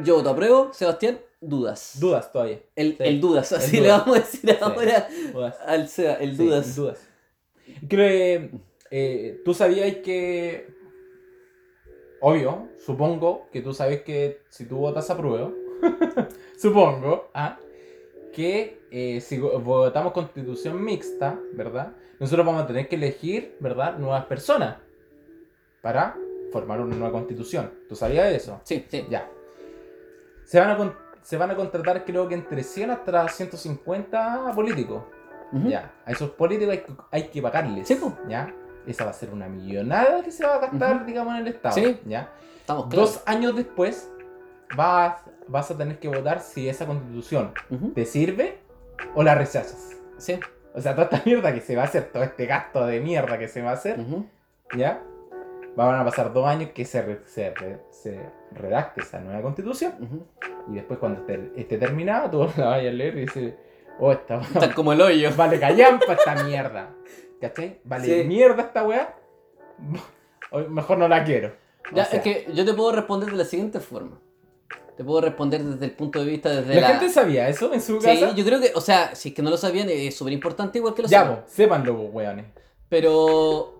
yo 0.03 0.23
te 0.23 0.29
apruebo, 0.29 0.73
Sebastián, 0.73 1.19
dudas. 1.41 1.97
Dudas 1.99 2.31
todavía. 2.31 2.59
El, 2.75 2.91
Sí. 2.97 3.03
el 3.03 3.21
dudas, 3.21 3.51
así 3.51 3.77
dudas. 3.77 3.83
le 3.83 3.89
vamos 3.91 4.17
a 4.17 4.19
decir 4.19 4.57
ahora 4.61 5.07
Dudas. 5.33 5.57
al 5.65 5.87
Seba, 5.89 6.13
el 6.15 6.35
Sí, 6.37 6.45
dudas. 6.45 6.75
dudas. 6.75 7.07
Creo 7.89 8.07
que 8.09 8.51
eh, 8.91 9.41
tú 9.43 9.53
sabías 9.53 9.95
que. 9.97 10.73
Obvio, 12.21 12.69
supongo 12.79 13.49
que 13.51 13.61
tú 13.61 13.73
sabes 13.73 14.01
que 14.03 14.41
si 14.49 14.65
tú 14.65 14.77
votas 14.77 15.09
apruebo, 15.09 15.53
supongo, 16.57 17.29
¿ah? 17.33 17.59
que 18.33 18.79
eh, 18.91 19.21
si 19.21 19.37
votamos 19.37 20.13
constitución 20.13 20.83
mixta, 20.83 21.39
¿verdad? 21.53 21.93
Nosotros 22.19 22.45
vamos 22.45 22.63
a 22.63 22.67
tener 22.67 22.87
que 22.87 22.95
elegir, 22.95 23.55
¿verdad? 23.59 23.97
Nuevas 23.97 24.25
personas 24.25 24.77
para 25.85 26.17
formar 26.51 26.81
una 26.81 26.95
nueva 26.95 27.11
constitución. 27.11 27.69
¿Tú 27.87 27.95
sabías 27.95 28.33
eso? 28.33 28.59
Sí, 28.63 28.87
sí. 28.89 29.05
Ya. 29.07 29.29
Se 30.43 30.59
van 30.59 30.71
a, 30.71 30.97
se 31.21 31.37
van 31.37 31.51
a 31.51 31.55
contratar 31.55 32.03
creo 32.05 32.27
que 32.27 32.33
entre 32.33 32.63
100 32.63 32.89
hasta 32.89 33.27
150 33.27 34.51
políticos. 34.55 35.03
Ujú. 35.53 35.69
Ya, 35.69 35.93
a 36.03 36.11
esos 36.11 36.31
políticos 36.31 36.71
hay 36.71 36.79
que, 36.79 36.93
hay 37.11 37.23
que 37.27 37.39
pagarles. 37.39 37.87
Sí. 37.87 37.99
¿Ya? 38.27 38.51
Esa 38.87 39.03
va 39.05 39.11
a 39.11 39.13
ser 39.13 39.29
una 39.29 39.47
millonada 39.47 40.23
que 40.23 40.31
se 40.31 40.43
va 40.43 40.55
a 40.55 40.57
gastar, 40.57 40.95
Ujú. 40.95 41.05
digamos, 41.05 41.35
en 41.35 41.41
el 41.41 41.47
Estado. 41.49 41.75
Sí. 41.75 41.99
¿Ya? 42.07 42.31
Estamos 42.61 42.87
claros. 42.87 43.13
Dos 43.13 43.23
años 43.27 43.55
después 43.55 44.11
vas, 44.75 45.21
vas 45.47 45.69
a 45.69 45.77
tener 45.77 45.99
que 45.99 46.07
votar 46.07 46.39
si 46.39 46.67
esa 46.67 46.87
constitución 46.87 47.53
Ujú. 47.69 47.91
te 47.91 48.05
sirve 48.05 48.57
o 49.13 49.21
la 49.21 49.35
rechazas. 49.35 49.91
Sí. 50.17 50.39
O 50.73 50.81
sea, 50.81 50.95
toda 50.95 51.09
esta 51.11 51.21
mierda 51.23 51.53
que 51.53 51.61
se 51.61 51.75
va 51.75 51.83
a 51.83 51.85
hacer, 51.85 52.09
todo 52.11 52.23
este 52.23 52.47
gasto 52.47 52.87
de 52.87 52.99
mierda 53.01 53.37
que 53.37 53.47
se 53.47 53.61
va 53.61 53.69
a 53.69 53.73
hacer. 53.73 54.03
¿ya? 54.75 55.03
Van 55.75 55.99
a 55.99 56.05
pasar 56.05 56.31
dos 56.31 56.45
años 56.47 56.69
que 56.73 56.85
se, 56.85 57.01
re- 57.01 57.21
se, 57.25 57.49
re- 57.53 57.81
se 57.89 58.19
redacte 58.51 59.01
esa 59.01 59.19
nueva 59.19 59.41
constitución. 59.41 59.93
Ujú. 59.99 60.25
Y 60.71 60.75
después 60.75 60.99
cuando 60.99 61.19
esté, 61.21 61.51
esté 61.55 61.77
terminada, 61.77 62.31
tú 62.31 62.47
la 62.57 62.67
vayas 62.67 62.91
a 62.93 62.95
leer 62.95 63.17
y 63.17 63.21
dices, 63.21 63.53
oh, 63.99 64.11
esta 64.11 64.39
Está 64.41 64.73
como 64.73 64.93
el 64.93 65.01
hoyo. 65.01 65.29
Vale 65.37 65.59
callampa 65.59 66.13
esta 66.13 66.43
mierda. 66.43 66.89
¿Cachai? 67.41 67.79
Vale 67.83 68.05
Sí. 68.21 68.27
mierda 68.27 68.63
esta 68.63 68.83
weá. 68.83 69.15
O 70.51 70.59
Mejor 70.59 70.97
no 70.99 71.07
la 71.07 71.23
quiero. 71.23 71.53
O 71.91 71.95
Ya, 71.95 72.05
sea, 72.05 72.19
es 72.19 72.23
que 72.23 72.47
yo 72.53 72.63
te 72.63 72.73
puedo 72.73 72.91
responder 72.93 73.29
de 73.29 73.35
la 73.35 73.43
siguiente 73.45 73.79
forma. 73.79 74.19
Te 74.95 75.03
puedo 75.03 75.19
responder 75.19 75.61
desde 75.61 75.83
el 75.85 75.91
punto 75.91 76.23
de 76.23 76.31
vista 76.31 76.49
desde 76.49 76.75
¿La, 76.75 76.81
la... 76.81 76.87
gente 76.99 77.09
sabía 77.09 77.49
eso 77.49 77.73
en 77.73 77.81
su 77.81 77.99
Sí, 77.99 78.07
casa? 78.07 78.33
yo 78.33 78.45
creo 78.45 78.61
que, 78.61 78.71
o 78.75 78.79
sea, 78.79 79.13
si 79.15 79.29
es 79.29 79.35
que 79.35 79.41
no 79.41 79.49
lo 79.49 79.57
sabían, 79.57 79.89
es 79.89 80.15
súper 80.15 80.31
importante 80.31 80.77
igual 80.77 80.93
que 80.93 81.01
lo 81.01 81.07
Ya, 81.09 81.21
sepan. 81.23 81.35
po, 81.35 81.43
sépanlo, 81.47 81.93
weones. 81.95 82.45
Pero, 82.87 83.77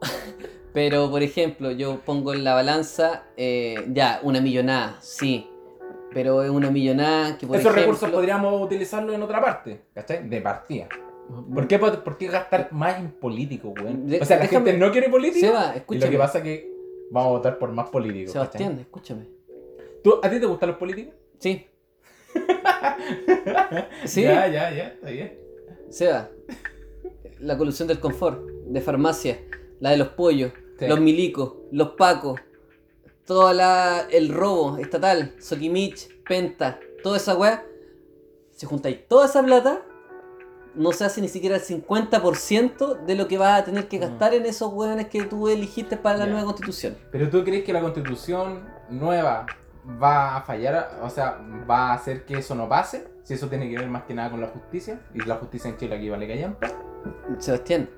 pero 0.76 1.10
por 1.10 1.24
ejemplo, 1.24 1.72
yo 1.72 2.02
pongo 2.06 2.34
en 2.34 2.44
la 2.44 2.54
balanza, 2.54 3.24
eh, 3.38 3.84
ya, 3.92 4.20
una 4.22 4.42
millonada, 4.42 4.98
sí. 5.02 5.50
Pero 6.14 6.44
es 6.44 6.50
una 6.52 6.70
millonada 6.70 7.38
que 7.38 7.48
por 7.48 7.56
Esos 7.56 7.72
ejemplo... 7.72 7.82
recursos 7.94 8.10
podríamos 8.12 8.62
utilizarlos 8.62 9.16
en 9.16 9.24
otra 9.24 9.42
parte. 9.42 9.82
¿Cachai? 9.94 10.30
De 10.30 10.42
partida. 10.42 10.88
¿Por 11.54 11.68
qué, 11.68 11.80
por 11.80 12.18
qué 12.18 12.28
gastar 12.28 12.72
más 12.72 13.00
en 13.00 13.10
políticos, 13.12 13.74
weón? 13.82 14.06
De- 14.08 14.22
O 14.22 14.26
sea, 14.26 14.38
la 14.38 14.44
déjame- 14.44 14.66
gente 14.66 14.78
no 14.78 14.92
quiere 14.92 15.10
políticos. 15.10 15.50
Seba, 15.50 15.74
Y 15.90 15.98
lo 15.98 16.10
que 16.10 16.18
pasa 16.18 16.38
es 16.38 16.44
que 16.44 16.72
vamos 17.10 17.28
a 17.30 17.32
votar 17.32 17.58
por 17.58 17.72
más 17.72 17.90
políticos. 17.90 18.34
¿cachai? 18.34 18.52
Sebastián, 18.52 18.80
escúchame. 18.80 19.28
¿Tú, 20.04 20.20
¿A 20.22 20.30
ti 20.30 20.40
te 20.40 20.46
gustan 20.46 20.70
los 20.70 20.78
políticos? 20.78 21.14
Sí. 21.40 21.66
Sí, 24.06 24.22
Ya, 24.24 24.48
ya, 24.48 24.72
ya, 24.72 24.88
está 24.88 25.10
bien. 25.10 25.38
Seba. 25.90 26.30
La 27.40 27.58
colusión 27.58 27.88
del 27.88 28.00
confort, 28.00 28.42
de 28.46 28.82
farmacia, 28.82 29.40
la 29.80 29.92
de 29.92 29.98
los 29.98 30.10
pollos, 30.10 30.52
Sí. 30.80 30.88
los 30.88 31.00
milicos, 31.00 31.54
los 31.72 31.90
pacos, 31.92 32.40
toda 33.26 33.54
la 33.54 34.08
el 34.12 34.30
robo 34.30 34.78
estatal, 34.78 35.36
Sokimich, 35.40 36.24
Penta, 36.24 36.80
toda 37.04 37.18
esa 37.18 37.36
weá. 37.36 37.66
Si 38.52 38.66
juntáis 38.66 39.08
toda 39.08 39.26
esa 39.26 39.44
plata, 39.44 39.84
no 40.76 40.92
se 40.92 41.06
hace 41.06 41.22
ni 41.22 41.28
siquiera 41.28 41.56
el 41.56 41.62
50% 41.62 43.06
de 43.06 43.16
lo 43.16 43.28
que 43.28 43.38
vas 43.38 43.62
a 43.62 43.66
tener 43.66 43.88
que 43.88 43.98
gastar 43.98 44.34
en 44.34 44.46
esos 44.46 44.72
weones 44.74 45.08
que 45.08 45.24
tú 45.24 45.48
eligiste 45.48 45.98
para 45.98 46.18
la 46.18 46.26
nueva 46.26 46.46
constitución. 46.46 46.98
Pero 47.12 47.30
tú 47.30 47.44
crees 47.44 47.64
que 47.64 47.74
la 47.74 47.82
constitución 47.82 48.68
nueva 48.90 49.46
va 50.02 50.38
a 50.38 50.42
fallar, 50.42 51.00
o 51.02 51.10
sea, 51.10 51.40
va 51.70 51.92
a 51.92 51.94
hacer 51.94 52.26
que 52.26 52.38
eso 52.38 52.56
no 52.56 52.68
pase? 52.68 53.08
Si 53.24 53.34
eso 53.34 53.48
tiene 53.48 53.70
que 53.70 53.78
ver 53.78 53.88
más 53.88 54.04
que 54.04 54.14
nada 54.14 54.32
con 54.32 54.42
la 54.42 54.48
justicia, 54.48 55.02
y 55.14 55.20
la 55.22 55.36
justicia 55.36 55.70
en 55.70 55.78
Chile 55.78 55.96
aquí 55.96 56.10
vale 56.10 56.28
callampa. 56.28 56.68
Sebastián, 57.40 57.90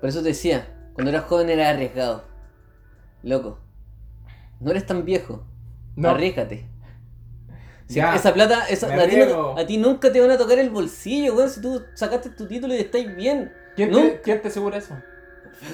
por 0.00 0.08
eso 0.08 0.20
te 0.22 0.28
decía, 0.28 0.75
cuando 0.96 1.10
eras 1.10 1.24
joven 1.26 1.48
eras 1.50 1.74
arriesgado. 1.74 2.24
Loco, 3.22 3.60
no 4.60 4.70
eres 4.72 4.84
tan 4.86 5.04
viejo. 5.04 5.44
No, 5.94 6.10
Arriesgate. 6.10 6.68
Si 7.86 7.94
Ya, 7.94 8.16
esa 8.16 8.34
plata, 8.34 8.66
esa- 8.68 8.92
a, 8.92 9.06
ti 9.06 9.16
no- 9.16 9.56
a 9.56 9.64
ti 9.64 9.78
nunca 9.78 10.10
te 10.12 10.20
van 10.20 10.30
a 10.32 10.36
tocar 10.36 10.58
el 10.58 10.70
bolsillo, 10.70 11.34
weón. 11.36 11.48
Si 11.48 11.60
tú 11.60 11.82
sacaste 11.94 12.30
tu 12.30 12.46
título 12.48 12.74
y 12.74 12.78
estáis 12.78 13.14
bien. 13.14 13.52
¿Quién, 13.76 13.90
no. 13.92 13.98
te, 13.98 14.20
¿Quién 14.22 14.42
te 14.42 14.48
asegura 14.48 14.78
eso? 14.78 14.96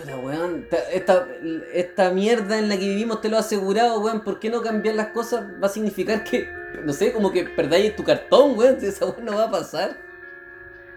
Puta, 0.01 0.17
weón. 0.19 0.67
ta- 0.69 0.91
Esta, 0.93 1.27
esta 1.73 2.11
mierda 2.11 2.59
en 2.59 2.69
la 2.69 2.77
que 2.77 2.87
vivimos 2.87 3.21
te 3.23 3.29
lo 3.31 3.37
ha 3.39 3.41
asegurado, 3.41 4.01
weón. 4.01 4.23
¿Por 4.23 4.39
qué 4.41 4.51
no 4.51 4.61
cambiar 4.63 4.95
las 4.95 5.09
cosas? 5.09 5.45
Va 5.63 5.67
a 5.67 5.71
significar 5.71 6.23
que, 6.23 6.47
no 6.85 6.93
sé, 6.93 7.13
como 7.13 7.33
que 7.33 7.45
perdáis 7.45 7.97
tu 7.97 8.05
cartón, 8.05 8.59
weón. 8.59 8.79
Si 8.79 8.87
Esa 8.87 9.07
weón 9.07 9.25
no 9.25 9.35
va 9.37 9.45
a 9.45 9.51
pasar. 9.51 9.97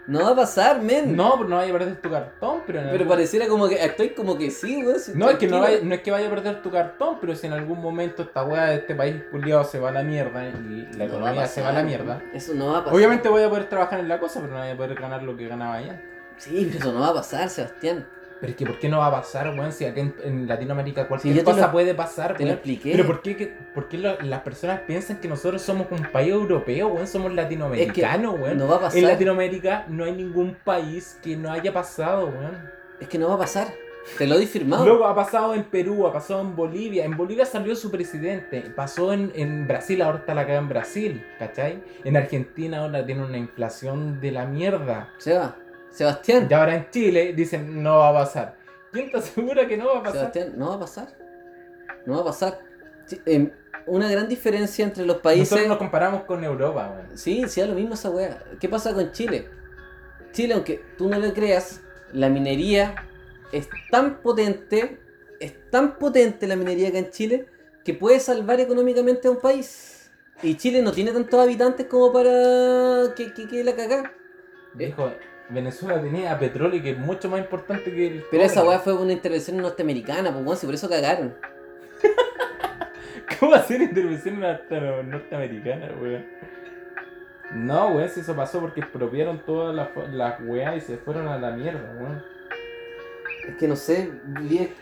No 0.07 0.19
va 0.23 0.29
a 0.31 0.35
pasar, 0.35 0.81
men. 0.81 1.15
No, 1.15 1.33
pero 1.37 1.49
no 1.49 1.55
vaya 1.55 1.73
a 1.73 1.77
perder 1.77 1.95
tu 2.01 2.11
cartón, 2.11 2.61
pero 2.67 2.79
en 2.79 2.85
Pero 2.85 2.97
algún- 2.97 3.07
pareciera 3.09 3.47
como 3.47 3.67
que 3.67 3.83
estoy 3.83 4.09
como 4.11 4.37
que 4.37 4.51
sí, 4.51 4.83
weón. 4.85 4.99
si 4.99 5.13
No, 5.17 5.29
es 5.31 5.37
que 5.37 5.47
no, 5.47 5.59
vaya- 5.59 5.79
no 5.81 5.95
es 5.95 6.01
que 6.01 6.11
vaya 6.11 6.27
a 6.27 6.29
perder 6.29 6.61
tu 6.61 6.69
cartón, 6.69 7.17
pero 7.19 7.35
si 7.35 7.47
en 7.47 7.53
algún 7.53 7.81
momento 7.81 8.21
esta 8.21 8.43
weá 8.43 8.65
de 8.65 8.75
este 8.75 8.93
país 8.93 9.15
culiado 9.31 9.63
se 9.63 9.79
va 9.79 9.89
a 9.89 9.91
la 9.91 10.03
mierda 10.03 10.45
y 10.47 10.51
la 10.51 10.57
No 10.57 10.97
va 10.97 11.03
a 11.03 11.05
economía 11.07 11.47
se 11.47 11.61
va 11.61 11.69
a 11.69 11.73
la 11.73 11.83
mierda. 11.83 12.21
Eso 12.33 12.53
no 12.53 12.67
va 12.67 12.77
a 12.77 12.83
pasar. 12.83 12.95
Obviamente 12.95 13.29
voy 13.29 13.41
a 13.43 13.49
poder 13.49 13.67
trabajar 13.67 13.99
en 13.99 14.07
la 14.07 14.19
cosa, 14.19 14.41
pero 14.41 14.53
no 14.53 14.59
voy 14.59 14.69
a 14.69 14.77
poder 14.77 14.93
ganar 14.95 15.23
lo 15.23 15.35
que 15.35 15.47
ganaba 15.47 15.75
allá. 15.75 15.99
Sí, 16.37 16.65
pero 16.71 16.79
eso 16.83 16.93
no 16.93 16.99
va 16.99 17.07
a 17.09 17.13
pasar, 17.13 17.49
Sebastián. 17.49 18.05
Pero 18.41 18.51
es 18.51 18.57
que 18.57 18.65
¿por 18.65 18.77
qué 18.79 18.89
no 18.89 18.99
va 18.99 19.07
a 19.07 19.11
pasar, 19.11 19.47
weón? 19.57 19.71
Si 19.71 19.85
aquí 19.85 20.01
en, 20.01 20.13
en 20.23 20.47
Latinoamérica 20.47 21.07
cualquier 21.07 21.43
cosa 21.43 21.67
lo- 21.67 21.71
puede 21.71 21.93
pasar, 21.95 22.33
Te 22.35 22.43
lo 22.43 22.47
weón. 22.47 22.53
expliqué. 22.57 22.91
Pero 22.91 23.05
¿por 23.07 23.21
qué, 23.21 23.37
que- 23.37 23.47
por 23.73 23.87
qué 23.87 23.97
lo- 23.97 24.19
las 24.21 24.41
personas 24.41 24.81
piensan 24.81 25.17
que 25.21 25.27
nosotros 25.27 25.61
somos 25.61 25.87
un 25.89 26.03
país 26.11 26.31
europeo, 26.33 26.89
weón? 26.89 27.07
Somos 27.07 27.33
latinoamericanos, 27.33 28.39
weón. 28.39 28.57
no 28.57 28.67
va 28.67 28.75
a 28.75 28.79
pasar. 28.81 28.99
En 28.99 29.07
Latinoamérica 29.07 29.85
no 29.87 30.03
hay 30.03 30.11
ningún 30.11 30.55
país 30.63 31.17
que 31.23 31.35
no 31.37 31.51
haya 31.51 31.71
pasado, 31.73 32.25
weón. 32.27 32.69
Es 32.99 33.07
que 33.07 33.17
no 33.17 33.29
va 33.29 33.35
a 33.35 33.39
pasar. 33.39 33.67
Te 34.19 34.27
lo 34.27 34.35
doy 34.35 34.45
firmado. 34.45 34.85
Luego 34.85 35.07
ha 35.07 35.15
pasado 35.15 35.55
en 35.55 35.63
Perú, 35.63 36.05
ha 36.05 36.13
pasado 36.13 36.39
en 36.41 36.55
Bolivia. 36.55 37.05
En 37.05 37.17
Bolivia 37.17 37.43
salió 37.43 37.75
su 37.75 37.89
presidente. 37.89 38.61
Pasó 38.75 39.11
en, 39.13 39.31
en 39.33 39.67
Brasil, 39.67 39.99
ahora 40.03 40.19
está 40.19 40.35
la 40.35 40.41
cagada 40.43 40.59
en 40.59 40.69
Brasil, 40.69 41.25
¿cachai? 41.39 41.81
En 42.03 42.15
Argentina 42.15 42.81
ahora 42.81 43.03
tiene 43.03 43.23
una 43.25 43.39
inflación 43.39 44.21
de 44.21 44.31
la 44.31 44.45
mierda. 44.45 45.09
Seba, 45.17 45.55
Sebastián. 45.95 46.47
Y 46.49 46.53
ahora 46.53 46.75
en 46.75 46.89
Chile 46.91 47.33
dicen 47.33 47.81
no 47.81 47.99
va 47.99 48.09
a 48.09 48.13
pasar. 48.13 48.57
¿Quién 48.91 49.11
te 49.11 49.17
asegura 49.17 49.65
que 49.65 49.77
no 49.77 49.87
va 49.87 49.99
a 49.99 50.03
pasar? 50.03 50.19
Sebastián, 50.19 50.53
no 50.57 50.69
va 50.69 50.75
a 50.75 50.79
pasar. 50.79 51.07
No 52.05 52.15
va 52.15 52.21
a 52.21 52.25
pasar. 52.25 52.59
Sí, 53.05 53.21
em, 53.25 53.51
una 53.87 54.09
gran 54.09 54.27
diferencia 54.27 54.83
entre 54.83 55.05
los 55.05 55.17
países. 55.17 55.51
Nosotros 55.51 55.69
nos 55.69 55.77
comparamos 55.77 56.23
con 56.23 56.43
Europa, 56.43 56.91
weón. 56.93 57.17
Sí, 57.17 57.45
sí, 57.47 57.61
da 57.61 57.67
lo 57.67 57.75
mismo 57.75 57.93
esa 57.93 58.09
weá. 58.09 58.43
¿Qué 58.59 58.67
pasa 58.67 58.93
con 58.93 59.11
Chile? 59.11 59.47
Chile, 60.33 60.53
aunque 60.53 60.83
tú 60.97 61.07
no 61.07 61.17
lo 61.17 61.33
creas, 61.33 61.81
la 62.11 62.27
minería 62.27 62.95
es 63.53 63.69
tan 63.89 64.21
potente, 64.21 64.99
es 65.39 65.69
tan 65.69 65.97
potente 65.97 66.45
la 66.45 66.57
minería 66.57 66.89
acá 66.89 66.97
en 66.97 67.09
Chile, 67.09 67.47
que 67.85 67.93
puede 67.93 68.19
salvar 68.19 68.59
económicamente 68.59 69.29
a 69.29 69.31
un 69.31 69.39
país. 69.39 70.11
Y 70.43 70.55
Chile 70.55 70.81
no 70.81 70.91
tiene 70.91 71.11
tantos 71.13 71.39
habitantes 71.39 71.85
como 71.85 72.11
para 72.11 73.13
que, 73.15 73.33
que, 73.33 73.47
que 73.47 73.63
la 73.63 73.75
cagá. 73.75 74.11
Dijo, 74.73 75.09
Venezuela 75.49 76.01
tenía 76.01 76.37
petróleo 76.39 76.81
que 76.81 76.91
es 76.91 76.97
mucho 76.97 77.29
más 77.29 77.39
importante 77.39 77.91
que 77.93 78.07
el 78.07 78.25
Pero 78.31 78.43
esa 78.43 78.63
weá 78.63 78.79
fue 78.79 78.93
una 78.93 79.13
intervención 79.13 79.57
norteamericana, 79.57 80.31
pues 80.31 80.43
weón, 80.45 80.57
si 80.57 80.65
por 80.65 80.75
eso 80.75 80.89
cagaron. 80.89 81.35
¿Cómo 83.39 83.53
hacer 83.55 83.81
intervención 83.81 84.39
norte- 84.39 85.03
norteamericana, 85.03 85.89
weón? 86.01 86.25
No, 87.53 87.89
weón, 87.89 88.09
si 88.09 88.21
eso 88.21 88.35
pasó 88.35 88.59
porque 88.59 88.81
expropiaron 88.81 89.39
todas 89.45 89.75
las 89.75 89.89
las 90.11 90.41
weas 90.41 90.77
y 90.77 90.81
se 90.81 90.97
fueron 90.97 91.27
a 91.27 91.37
la 91.37 91.51
mierda, 91.51 91.93
weón. 91.99 92.23
Es 93.47 93.55
que 93.57 93.67
no 93.67 93.75
sé, 93.75 94.11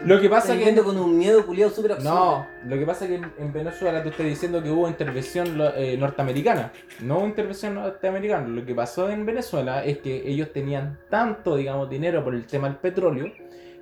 Lo 0.05 0.21
que 0.21 0.29
pasa 0.29 0.57
que. 0.57 0.75
con 0.81 0.97
un 0.97 1.17
miedo 1.17 1.45
culiado 1.45 1.71
súper 1.71 1.93
absurdo. 1.93 2.13
No, 2.13 2.47
lo 2.65 2.77
que 2.77 2.85
pasa 2.85 3.05
es 3.05 3.11
que 3.11 3.15
en, 3.17 3.31
en 3.37 3.53
Venezuela 3.53 4.01
tú 4.01 4.09
estás 4.09 4.25
diciendo 4.25 4.63
que 4.63 4.69
hubo 4.69 4.87
intervención 4.87 5.59
eh, 5.75 5.97
norteamericana, 5.97 6.71
no 7.01 7.19
hubo 7.19 7.27
intervención 7.27 7.75
norteamericana. 7.75 8.47
Lo 8.47 8.65
que 8.65 8.73
pasó 8.73 9.09
en 9.09 9.25
Venezuela 9.25 9.83
es 9.83 9.97
que 9.99 10.27
ellos 10.29 10.51
tenían 10.53 10.99
tanto, 11.09 11.55
digamos, 11.55 11.89
dinero 11.89 12.23
por 12.23 12.35
el 12.35 12.45
tema 12.45 12.69
del 12.69 12.77
petróleo, 12.77 13.31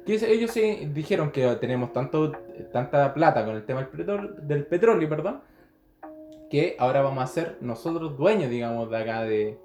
que 0.06 0.14
ellos 0.14 0.52
se 0.52 0.90
dijeron 0.92 1.32
que 1.32 1.46
tenemos 1.56 1.94
tanto, 1.94 2.32
tanta 2.72 3.14
plata 3.14 3.46
con 3.46 3.56
el 3.56 3.66
tema 3.66 3.82
del 3.82 3.90
petróleo, 3.90 4.32
del 4.42 4.66
petróleo, 4.66 5.10
perdón, 5.10 5.42
que 6.50 6.76
ahora 6.80 7.02
vamos 7.02 7.24
a 7.24 7.28
ser 7.28 7.58
nosotros 7.62 8.18
dueños, 8.18 8.50
digamos, 8.50 8.90
de 8.90 8.98
acá 8.98 9.24
de, 9.24 9.60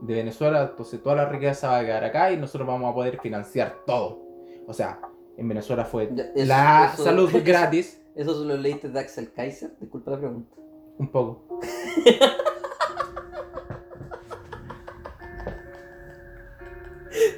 de 0.00 0.14
Venezuela. 0.14 0.68
Entonces 0.70 1.02
toda 1.02 1.14
la 1.14 1.26
riqueza 1.26 1.68
va 1.68 1.78
a 1.78 1.84
quedar 1.84 2.04
acá 2.04 2.32
y 2.32 2.36
nosotros 2.36 2.66
vamos 2.66 2.90
a 2.90 2.94
poder 2.94 3.18
financiar 3.20 3.76
todo. 3.86 4.27
O 4.68 4.72
sea, 4.74 5.00
en 5.38 5.48
Venezuela 5.48 5.84
fue 5.86 6.10
Ya, 6.14 6.24
eso- 6.34 6.44
la 6.46 6.90
eso- 6.92 7.04
salud 7.04 7.28
eso- 7.30 7.40
gratis. 7.44 8.00
¿Eso 8.14 8.38
se 8.40 8.46
lo 8.46 8.56
leíste 8.56 8.88
de 8.90 9.00
Axel 9.00 9.32
Kaiser? 9.32 9.70
Disculpa 9.80 10.10
la 10.10 10.18
pregunta. 10.18 10.54
Un 10.98 11.10
poco. 11.10 11.58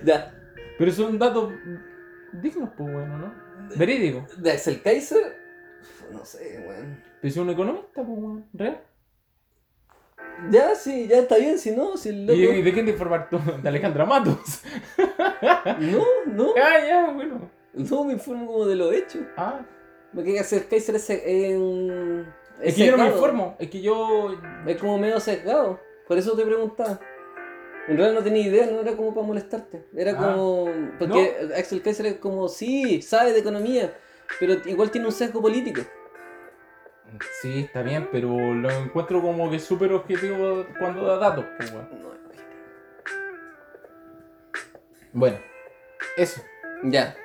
Ya, 0.04 0.34
Pero 0.78 0.92
son 0.92 1.18
datos 1.18 1.52
dignos, 2.32 2.70
pues 2.76 2.92
bueno, 2.92 3.18
¿no? 3.18 3.34
Verídico. 3.76 4.26
de 4.38 4.50
Axel 4.52 4.82
Kaiser, 4.82 5.36
no 6.12 6.24
sé, 6.24 6.64
weón. 6.66 7.02
Pero 7.20 7.30
es 7.30 7.36
un 7.36 7.50
economista, 7.50 8.02
pues 8.02 8.06
bueno, 8.20 8.42
real. 8.54 8.80
Ya, 10.50 10.74
sí, 10.74 11.06
ya 11.08 11.18
está 11.18 11.36
bien, 11.36 11.58
si 11.58 11.70
no, 11.72 11.96
si 11.98 12.08
el 12.08 12.26
loco... 12.26 12.38
¿Y, 12.38 12.44
y 12.46 12.62
de 12.62 12.72
quién 12.72 12.86
te 12.86 12.92
informar 12.92 13.28
tú? 13.28 13.38
De 13.62 13.68
Alejandra 13.68 14.06
Matos. 14.06 14.62
No, 15.42 16.04
no, 16.26 16.54
ah, 16.62 16.78
ya, 16.86 17.10
bueno. 17.12 17.50
no 17.74 18.04
me 18.04 18.12
informo 18.14 18.46
como 18.46 18.66
de 18.66 18.76
lo 18.76 18.92
hecho. 18.92 19.18
Ah, 19.36 19.60
Porque 20.14 20.38
Axel 20.38 20.66
Kaiser 20.68 20.96
es, 20.96 21.08
es 21.10 21.56
un... 21.56 22.26
es 22.60 22.74
que 22.74 22.86
yo 22.86 22.96
no 22.96 23.04
me 23.04 23.10
informo. 23.10 23.56
Es 23.58 23.70
que 23.70 23.80
yo. 23.80 24.34
Es 24.66 24.76
como 24.76 24.98
medio 24.98 25.20
sesgado. 25.20 25.78
Por 26.06 26.18
eso 26.18 26.36
te 26.36 26.44
preguntaba. 26.44 26.98
En 27.88 27.96
realidad 27.96 28.18
no 28.20 28.24
tenía 28.24 28.46
idea, 28.46 28.66
no 28.66 28.80
era 28.80 28.94
como 28.96 29.14
para 29.14 29.26
molestarte. 29.26 29.86
Era 29.96 30.12
Ah. 30.12 30.34
como. 30.34 30.68
Porque 30.98 31.48
Axel 31.56 31.82
Kaiser 31.82 32.06
es 32.06 32.14
como, 32.16 32.48
sí, 32.48 33.00
sabe 33.02 33.32
de 33.32 33.38
economía, 33.40 33.94
pero 34.38 34.54
igual 34.66 34.90
tiene 34.90 35.06
un 35.06 35.12
sesgo 35.12 35.40
político. 35.40 35.80
Sí, 37.40 37.60
está 37.60 37.82
bien, 37.82 38.08
pero 38.12 38.28
lo 38.54 38.70
encuentro 38.70 39.20
como 39.20 39.50
que 39.50 39.58
súper 39.58 39.92
objetivo 39.92 40.64
cuando 40.78 41.04
da 41.04 41.16
datos, 41.18 41.44
pues 41.56 41.72
bueno. 41.72 41.88
No, 41.92 42.10
Bueno, 45.12 45.38
eso. 46.16 46.42
Ya, 46.84 47.16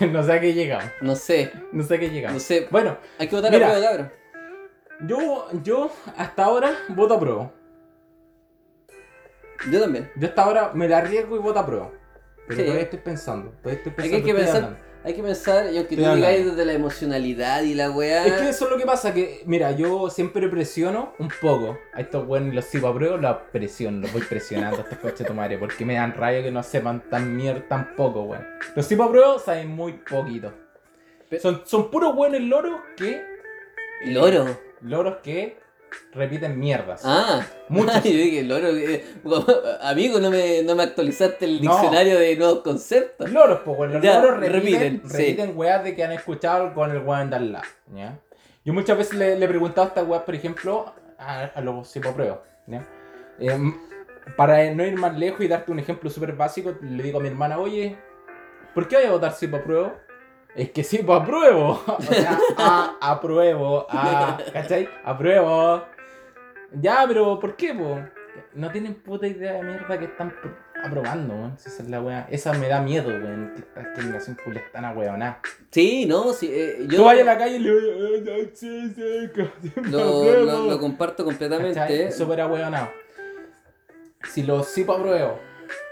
no 0.10 0.22
sé 0.22 0.32
a 0.32 0.40
qué 0.40 0.52
llegamos. 0.54 0.90
no 1.00 1.14
sé, 1.16 1.52
No 1.72 1.82
sé 1.82 1.94
a 1.94 1.98
qué 1.98 2.08
no 2.08 2.12
llegamos. 2.14 2.42
sé. 2.42 2.66
Bueno, 2.70 2.98
Hay 3.18 3.28
que 3.28 3.36
votar 3.36 3.50
Mira. 3.52 3.68
a 3.68 3.70
prueba, 3.72 3.86
cabrón. 3.88 4.12
yo, 5.06 5.48
yo 5.62 5.90
hasta 6.16 6.44
ahora 6.44 6.72
voto 6.88 7.14
a 7.14 7.20
prueba. 7.20 7.52
Yo 9.70 9.80
también. 9.80 10.10
Yo 10.16 10.28
hasta 10.28 10.42
ahora 10.42 10.70
me 10.74 10.88
la 10.88 10.98
arriesgo 10.98 11.36
y 11.36 11.40
voto 11.40 11.58
a 11.58 11.66
prueba. 11.66 11.90
Pero 12.46 12.56
Sí. 12.60 12.62
todavía 12.64 12.84
estoy 12.84 12.98
pensando. 13.00 13.50
Todavía 13.62 13.82
estoy 13.84 13.92
Hay 13.92 13.94
que- 13.94 14.02
pensando. 14.02 14.16
hay 14.16 14.22
que 14.22 14.34
pensar- 14.34 14.56
hablando. 14.64 14.87
Hay 15.08 15.14
que 15.14 15.22
pensar, 15.22 15.72
y 15.72 15.78
aunque 15.78 15.96
tú 15.96 16.02
digáis 16.02 16.44
desde 16.44 16.66
la 16.66 16.74
emocionalidad 16.74 17.62
y 17.62 17.72
la 17.72 17.90
weá. 17.90 18.26
Es 18.26 18.34
que 18.34 18.48
eso 18.50 18.66
es 18.66 18.70
lo 18.70 18.76
que 18.76 18.84
pasa, 18.84 19.14
que 19.14 19.40
mira, 19.46 19.70
yo 19.72 20.10
siempre 20.10 20.46
presiono 20.50 21.14
un 21.18 21.30
poco 21.40 21.78
a 21.94 22.02
estos 22.02 22.26
buenos 22.26 22.54
los 22.54 22.66
sigo 22.66 22.88
a 22.88 22.94
prueba, 22.94 23.16
los 23.16 23.36
presiono, 23.50 24.02
los 24.02 24.12
voy 24.12 24.20
presionando 24.20 24.76
a 24.76 24.80
estos 24.82 24.98
coches 24.98 25.20
de 25.20 25.24
tu 25.24 25.32
madre, 25.32 25.56
porque 25.56 25.86
me 25.86 25.94
dan 25.94 26.12
rabia 26.12 26.42
que 26.42 26.50
no 26.50 26.62
sepan 26.62 27.08
tan 27.08 27.34
mierda, 27.34 27.66
tan 27.66 27.96
poco, 27.96 28.24
weón. 28.24 28.46
Los 28.76 28.84
sigo 28.84 29.04
a 29.04 29.10
prueba 29.10 29.38
saben 29.38 29.68
muy 29.68 29.94
poquito. 29.94 30.52
Son, 31.40 31.62
son 31.64 31.90
puros 31.90 32.14
buenos 32.14 32.42
loros 32.42 32.78
que. 32.94 33.24
Loro. 34.04 34.60
Loros 34.82 35.16
que 35.22 35.56
repiten 36.12 36.58
mierdas. 36.58 37.02
Ah. 37.04 37.44
Yo 37.70 38.00
dije, 38.02 38.42
loro. 38.44 38.68
eh, 38.68 39.04
amigo, 39.82 40.18
no 40.20 40.30
me, 40.30 40.62
no 40.62 40.74
me 40.74 40.82
actualizaste 40.82 41.44
el 41.44 41.62
No. 41.62 41.70
diccionario 41.72 42.18
de 42.18 42.36
nuevos 42.36 42.60
conceptos. 42.60 43.30
Loros, 43.30 43.60
pues, 43.64 43.78
weón. 43.78 43.92
Los 43.94 44.02
Ya, 44.02 44.20
loros 44.20 44.40
repiten, 44.40 44.52
repiten, 45.02 45.10
repiten, 45.10 45.46
sí. 45.50 45.52
weas 45.56 45.84
de 45.84 45.94
que 45.94 46.04
han 46.04 46.12
escuchado 46.12 46.72
con 46.74 46.90
el 46.90 46.98
weón 46.98 47.30
de 47.30 47.36
al 47.36 47.52
lado, 47.52 47.66
¿ya? 47.94 48.18
Yo 48.64 48.72
muchas 48.74 48.98
veces 48.98 49.14
le, 49.14 49.38
le 49.38 49.44
he 49.44 49.48
preguntado 49.48 49.86
a 49.86 49.88
estas 49.88 50.06
weas, 50.06 50.22
por 50.24 50.34
ejemplo, 50.34 50.92
a, 51.18 51.44
a 51.44 51.60
los 51.60 51.88
psicopruebos, 51.88 52.38
¿ya? 52.66 52.86
Em, 53.38 53.74
para 54.36 54.72
no 54.74 54.84
ir 54.84 54.96
más 54.96 55.16
lejos 55.16 55.40
y 55.40 55.48
darte 55.48 55.72
un 55.72 55.78
ejemplo 55.78 56.10
súper 56.10 56.32
básico, 56.32 56.74
le 56.82 57.02
digo 57.02 57.18
a 57.18 57.22
mi 57.22 57.28
hermana, 57.28 57.58
oye, 57.58 57.96
¿por 58.74 58.86
qué 58.88 58.96
voy 58.96 59.06
a 59.06 59.10
votar 59.12 59.32
sí 59.32 59.46
apruebo? 59.52 59.94
Es 60.58 60.70
que 60.70 60.82
sí 60.84 61.00
apruebo. 61.08 61.80
O 61.86 62.02
sea, 62.02 62.38
a, 62.58 62.96
apruebo, 63.00 63.86
a, 63.88 64.38
¿cachai? 64.52 64.88
Apruebo. 65.04 65.84
Ya, 66.72 67.04
pero 67.06 67.38
¿por 67.38 67.54
qué, 67.56 67.72
po? 67.74 68.00
No 68.54 68.70
tienen 68.70 68.94
puta 68.94 69.26
idea 69.26 69.52
de 69.54 69.62
mierda 69.62 69.98
que 69.98 70.04
están 70.06 70.30
pr- 70.32 70.84
aprobando, 70.84 71.34
weón. 71.34 71.58
Si 71.58 71.68
esa 71.68 71.82
es 71.82 71.88
la 71.88 72.00
wea. 72.00 72.26
Esa 72.30 72.52
me 72.54 72.68
da 72.68 72.80
miedo, 72.80 73.08
weón. 73.08 73.52
Que 73.54 73.60
esta 73.62 73.94
generación 74.00 74.36
culestana, 74.44 74.92
weón. 74.92 75.22
Sí, 75.70 76.06
no, 76.06 76.32
sí. 76.32 76.48
eh, 76.52 76.86
yo 76.88 76.98
Tú 76.98 77.04
vayas 77.04 77.22
a 77.26 77.32
la 77.32 77.38
calle 77.38 77.56
y 77.56 77.58
le 77.60 77.70
"Eh, 77.70 78.22
no, 78.24 78.50
sí, 78.54 78.92
sí, 78.94 79.30
lo, 79.90 79.98
apruebo". 80.00 80.44
lo- 80.44 80.66
lo 80.70 80.78
comparto 80.80 81.24
¿Cachai? 81.24 81.38
completamente. 81.48 82.10
Súper 82.12 82.40
ahueonado. 82.40 82.88
Si 84.32 84.42
los 84.42 84.66
sí 84.68 84.82
apruebo 84.82 85.38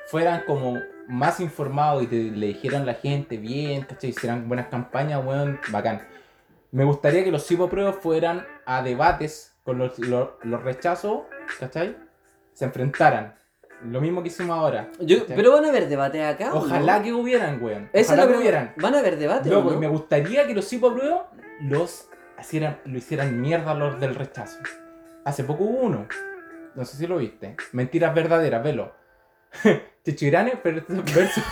fueran 0.09 0.43
como 0.47 0.79
más 1.09 1.41
informados 1.41 2.03
y 2.03 2.07
te, 2.07 2.17
le 2.17 2.47
dijeran 2.49 2.83
a 2.83 2.87
la 2.87 2.95
gente 2.95 3.37
bien, 3.37 3.83
¿cachai? 3.83 4.11
Hicieran 4.11 4.49
buenas 4.49 4.69
campañas, 4.69 5.25
weón, 5.25 5.61
bacán. 5.71 6.03
Me 6.73 6.85
gustaría 6.85 7.25
que 7.25 7.31
los 7.31 7.45
apruebo 7.67 7.93
fueran 7.93 8.45
a 8.67 8.83
debates 8.83 9.57
con 9.63 9.79
los, 9.79 9.99
los, 9.99 10.31
los 10.43 10.63
rechazos, 10.63 11.23
¿cachai? 11.61 11.97
Se 12.53 12.65
enfrentaran. 12.65 13.35
Lo 13.85 14.01
mismo 14.01 14.23
que 14.23 14.29
hicimos 14.29 14.57
ahora. 14.59 14.89
Yo- 15.01 15.27
pero 15.27 15.53
van 15.53 15.65
a 15.67 15.69
haber 15.69 15.89
debate 15.89 16.25
acá. 16.25 16.53
¿o 16.55 16.59
Ojalá 16.59 16.99
no? 16.99 17.05
que 17.05 17.13
hubieran, 17.13 17.63
weón. 17.63 17.91
Esa 17.93 18.01
es 18.01 18.07
Ojalá 18.09 18.17
la 18.17 18.23
que 18.23 18.29
pregunta. 18.29 18.41
hubieran. 18.41 18.75
Van 18.79 18.95
a 18.95 18.99
haber 18.99 19.19
debate. 19.19 19.51
Loco, 19.51 19.69
¿o 19.69 19.73
no? 19.73 19.79
me 19.81 19.89
gustaría 19.89 20.47
que 20.47 20.55
los 20.55 20.73
apruebo 20.89 21.27
los 21.61 22.09
hicieran, 22.41 22.79
lo 22.85 22.97
hicieran 22.99 23.41
mierda 23.41 23.75
los 23.75 24.01
del 24.01 24.15
rechazo. 24.15 24.59
Hace 25.25 25.45
poco 25.45 25.65
hubo 25.65 25.81
uno. 25.81 26.07
No 26.75 26.85
sé 26.85 26.97
si 26.97 27.07
lo 27.07 27.19
viste. 27.19 27.57
Mentiras 27.73 28.15
verdaderas, 28.15 28.63
velo. 28.63 28.93
Chichirane 30.07 30.53
versus, 30.63 30.97
versus, 31.15 31.43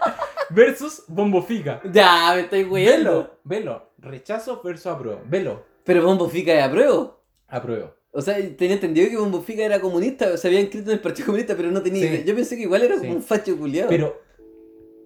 versus 0.50 1.04
Bombo 1.08 1.42
Fica. 1.42 1.80
Ya, 1.90 2.32
me 2.34 2.42
estoy 2.42 2.64
weyendo. 2.64 3.38
Velo, 3.44 3.62
velo. 3.72 3.90
Rechazo 3.98 4.60
versus 4.62 4.86
apruebo. 4.86 5.22
Velo. 5.26 5.64
Pero 5.84 6.04
Bombo 6.04 6.28
Fica 6.28 6.52
es 6.52 6.62
apruebo. 6.62 7.22
Apruebo. 7.48 7.94
O 8.12 8.20
sea, 8.20 8.36
tenía 8.56 8.74
entendido 8.74 9.08
que 9.08 9.16
Bombo 9.16 9.40
Fica 9.40 9.62
era 9.64 9.80
comunista, 9.80 10.36
se 10.36 10.46
había 10.48 10.60
inscrito 10.60 10.90
en 10.90 10.96
el 10.98 11.00
Partido 11.02 11.26
Comunista, 11.26 11.56
pero 11.56 11.70
no 11.70 11.82
tenía 11.82 12.02
Sí. 12.10 12.24
Yo 12.26 12.34
pensé 12.34 12.56
que 12.56 12.62
igual 12.62 12.82
era 12.82 12.98
Sí. 12.98 13.06
un 13.08 13.22
facho 13.22 13.56
culiado. 13.56 13.88
Pero, 13.88 14.20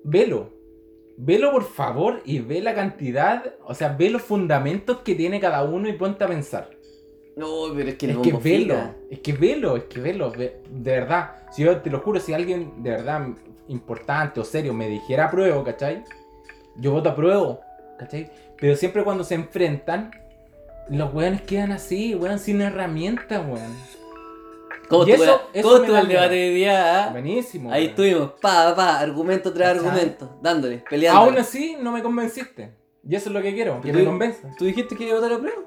velo. 0.05 0.53
Velo 1.17 1.51
por 1.53 1.65
favor 1.65 2.21
y 2.25 2.41
ve 2.41 2.61
la 2.61 2.75
cantidad, 2.75 3.55
o 3.65 3.75
sea, 3.75 3.89
ve 3.97 4.11
los 4.11 4.23
fundamentos 4.23 4.99
que 4.99 5.15
tiene 5.15 5.41
cada 5.41 5.63
uno 5.65 5.89
y 5.89 5.93
ponte 5.95 6.23
a 6.25 6.29
pensar. 6.29 6.71
No, 7.39 7.73
pero 7.75 7.89
es 7.91 7.95
que 7.97 8.11
Es 8.11 8.17
que 8.19 8.33
velo, 8.33 8.77
es 9.11 9.19
que 9.21 9.33
velo, 9.33 9.77
es 9.77 9.85
que 9.85 10.01
velo, 10.01 10.31
ve- 10.33 10.61
de 10.69 10.91
verdad. 10.91 11.31
Si 11.53 11.63
yo 11.63 11.77
te 11.81 11.89
lo 11.91 12.01
juro, 12.01 12.19
si 12.21 12.33
alguien 12.35 12.83
de 12.83 12.91
verdad 12.91 13.29
importante 13.69 14.41
o 14.41 14.45
serio 14.45 14.75
me 14.75 14.89
dijera 14.89 15.27
apruebo, 15.27 15.63
¿cachai? 15.65 16.03
Yo 16.77 16.93
voto 16.93 17.11
apruebo, 17.11 17.61
¿cachai? 17.99 18.31
Pero 18.61 18.75
siempre 18.77 19.05
cuando 19.05 19.23
se 19.25 19.35
enfrentan, 19.35 20.11
los 20.91 21.13
weones 21.15 21.43
quedan 21.43 21.73
así, 21.73 22.15
weón, 22.15 22.39
sin 22.39 22.61
herramientas, 22.61 23.41
weón. 23.47 23.77
¿Cómo 24.89 25.07
Y 25.07 25.13
eso- 25.13 25.43
eso 25.53 25.69
cómo 25.83 25.97
el 25.99 26.09
debate 26.09 26.35
de 26.35 26.51
día? 26.51 27.05
ah? 27.07 27.11
Buenísimo. 27.11 27.71
Ahí 27.71 27.83
weón. 27.83 27.91
estuvimos, 27.91 28.31
pa, 28.41 28.75
pa, 28.75 28.99
argumento 28.99 29.53
tras 29.53 29.75
¿Cachai? 29.75 29.87
argumento, 29.91 30.39
dándole, 30.43 30.83
peleando. 30.89 31.21
Aún 31.21 31.37
así, 31.39 31.77
no 31.81 31.93
me 31.93 32.03
convenciste. 32.03 32.71
Y 33.07 33.15
eso 33.15 33.29
es 33.29 33.35
lo 33.35 33.43
que 33.43 33.55
quiero, 33.55 33.81
que 33.83 33.93
¿Tú- 33.93 33.99
me 33.99 34.05
convenzan. 34.05 34.57
¿Tú 34.57 34.65
dijiste 34.65 34.97
que 34.97 35.05
iba 35.05 35.13
a 35.19 35.21
votar 35.21 35.33
a 35.35 35.39
prueba? 35.39 35.59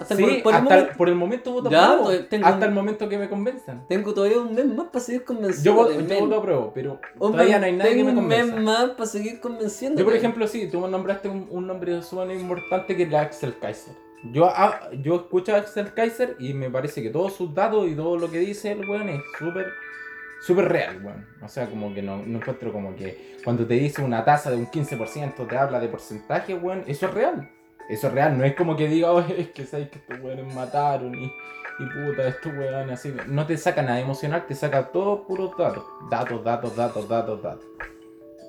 Hasta 0.00 0.16
Sí, 0.16 0.22
por, 0.22 0.42
por 0.42 0.52
el 0.54 0.58
hasta 0.60 0.74
el- 0.74 0.80
momento. 0.80 0.98
por 0.98 1.08
el 1.08 1.14
momento 1.14 1.52
voto 1.52 1.70
Ya, 1.70 1.98
pues, 2.02 2.28
tengo 2.28 2.46
hasta 2.46 2.58
un- 2.58 2.64
el 2.64 2.70
momento 2.72 3.08
que 3.08 3.16
me 3.18 3.28
convenzan. 3.28 3.86
Tengo 3.86 4.12
todavía 4.12 4.38
un 4.40 4.54
mes 4.54 4.66
más 4.66 4.86
para 4.88 5.04
seguir 5.04 5.24
convenciendo. 5.24 5.62
Yo, 5.64 5.74
voto- 5.74 6.00
yo 6.00 6.20
voto 6.20 6.36
apruebo, 6.36 6.72
pero 6.74 7.00
todavía 7.18 7.58
no 7.60 7.66
hay 7.66 7.72
nadie 7.76 7.94
que 7.96 8.04
me 8.04 8.10
un 8.10 8.26
mes 8.26 8.40
convenza. 8.46 8.60
más 8.60 8.90
para 8.90 9.06
seguir 9.06 9.40
convenciendo. 9.40 9.98
Yo, 9.98 10.04
por 10.04 10.14
ejemplo, 10.14 10.46
sí, 10.48 10.68
tú 10.70 10.80
me 10.80 10.88
nombraste 10.88 11.28
un, 11.28 11.46
un 11.50 11.66
nombre 11.66 12.02
sumamente 12.02 12.42
importante 12.42 12.96
que 12.96 13.04
es 13.04 13.14
Axel 13.14 13.56
Kaiser. 13.58 13.94
Yo, 14.32 14.46
ah, 14.46 14.88
yo 15.02 15.16
escucho 15.16 15.54
a 15.54 15.58
Axel 15.58 15.92
Kaiser 15.92 16.36
y 16.38 16.54
me 16.54 16.70
parece 16.70 17.02
que 17.02 17.10
todos 17.10 17.34
sus 17.34 17.54
datos 17.54 17.86
y 17.88 17.94
todo 17.94 18.16
lo 18.16 18.30
que 18.30 18.38
dice 18.38 18.72
el 18.72 18.88
weón 18.88 19.08
es 19.10 19.20
súper 19.38 19.66
súper 20.40 20.68
real, 20.68 21.00
weón. 21.04 21.26
O 21.42 21.48
sea, 21.48 21.66
como 21.70 21.92
que 21.94 22.02
no, 22.02 22.16
no 22.24 22.38
encuentro 22.38 22.72
como 22.72 22.94
que 22.96 23.36
cuando 23.44 23.66
te 23.66 23.74
dice 23.74 24.02
una 24.02 24.24
tasa 24.24 24.50
de 24.50 24.56
un 24.56 24.66
15% 24.70 25.46
te 25.46 25.56
habla 25.56 25.78
de 25.78 25.88
porcentaje, 25.88 26.54
weón, 26.54 26.84
eso 26.86 27.06
es 27.06 27.14
real. 27.14 27.48
Eso 27.88 28.06
es 28.08 28.12
real, 28.14 28.38
no 28.38 28.44
es 28.44 28.54
como 28.54 28.76
que 28.76 28.88
diga, 28.88 29.12
"Oh, 29.12 29.20
es 29.20 29.48
que 29.50 29.64
sabes 29.66 29.90
que 29.90 29.98
estos 29.98 30.18
weones 30.20 30.52
mataron 30.54 31.14
y, 31.14 31.24
y 31.26 31.86
puta, 31.86 32.26
estos 32.28 32.52
weones 32.54 32.98
así. 32.98 33.14
No 33.26 33.46
te 33.46 33.56
saca 33.58 33.82
nada 33.82 34.00
emocional, 34.00 34.46
te 34.46 34.54
saca 34.54 34.90
todo 34.90 35.26
puros 35.26 35.56
datos. 35.58 35.84
Datos, 36.10 36.42
datos, 36.44 36.74
datos, 36.76 37.08
datos, 37.08 37.42
datos. 37.42 37.64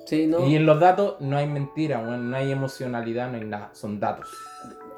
Sí, 0.06 0.26
no. 0.26 0.46
Y 0.46 0.54
en 0.56 0.64
los 0.64 0.78
datos 0.80 1.16
no 1.20 1.36
hay 1.36 1.46
mentira, 1.48 1.98
weón, 1.98 2.30
no 2.30 2.36
hay 2.36 2.52
emocionalidad, 2.52 3.30
no 3.30 3.38
hay 3.38 3.44
nada, 3.44 3.70
son 3.74 3.98
datos. 4.00 4.28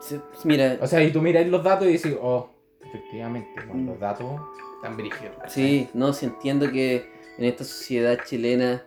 Sí, 0.01 0.21
Mira, 0.45 0.77
O 0.81 0.87
sea, 0.87 1.03
y 1.03 1.11
tú 1.11 1.21
miras 1.21 1.47
los 1.49 1.65
datos 1.65 1.89
y 1.89 1.93
dices, 1.93 2.17
oh, 2.21 2.51
efectivamente, 2.85 3.51
Mm. 3.67 3.87
los 3.89 3.99
datos 3.99 4.41
están 4.77 4.97
brígidos. 4.97 5.35
sí, 5.49 5.89
no, 5.95 6.13
sí 6.13 6.27
entiendo 6.27 6.71
que 6.71 7.11
en 7.39 7.45
esta 7.45 7.65
sociedad 7.65 8.19
chilena 8.25 8.85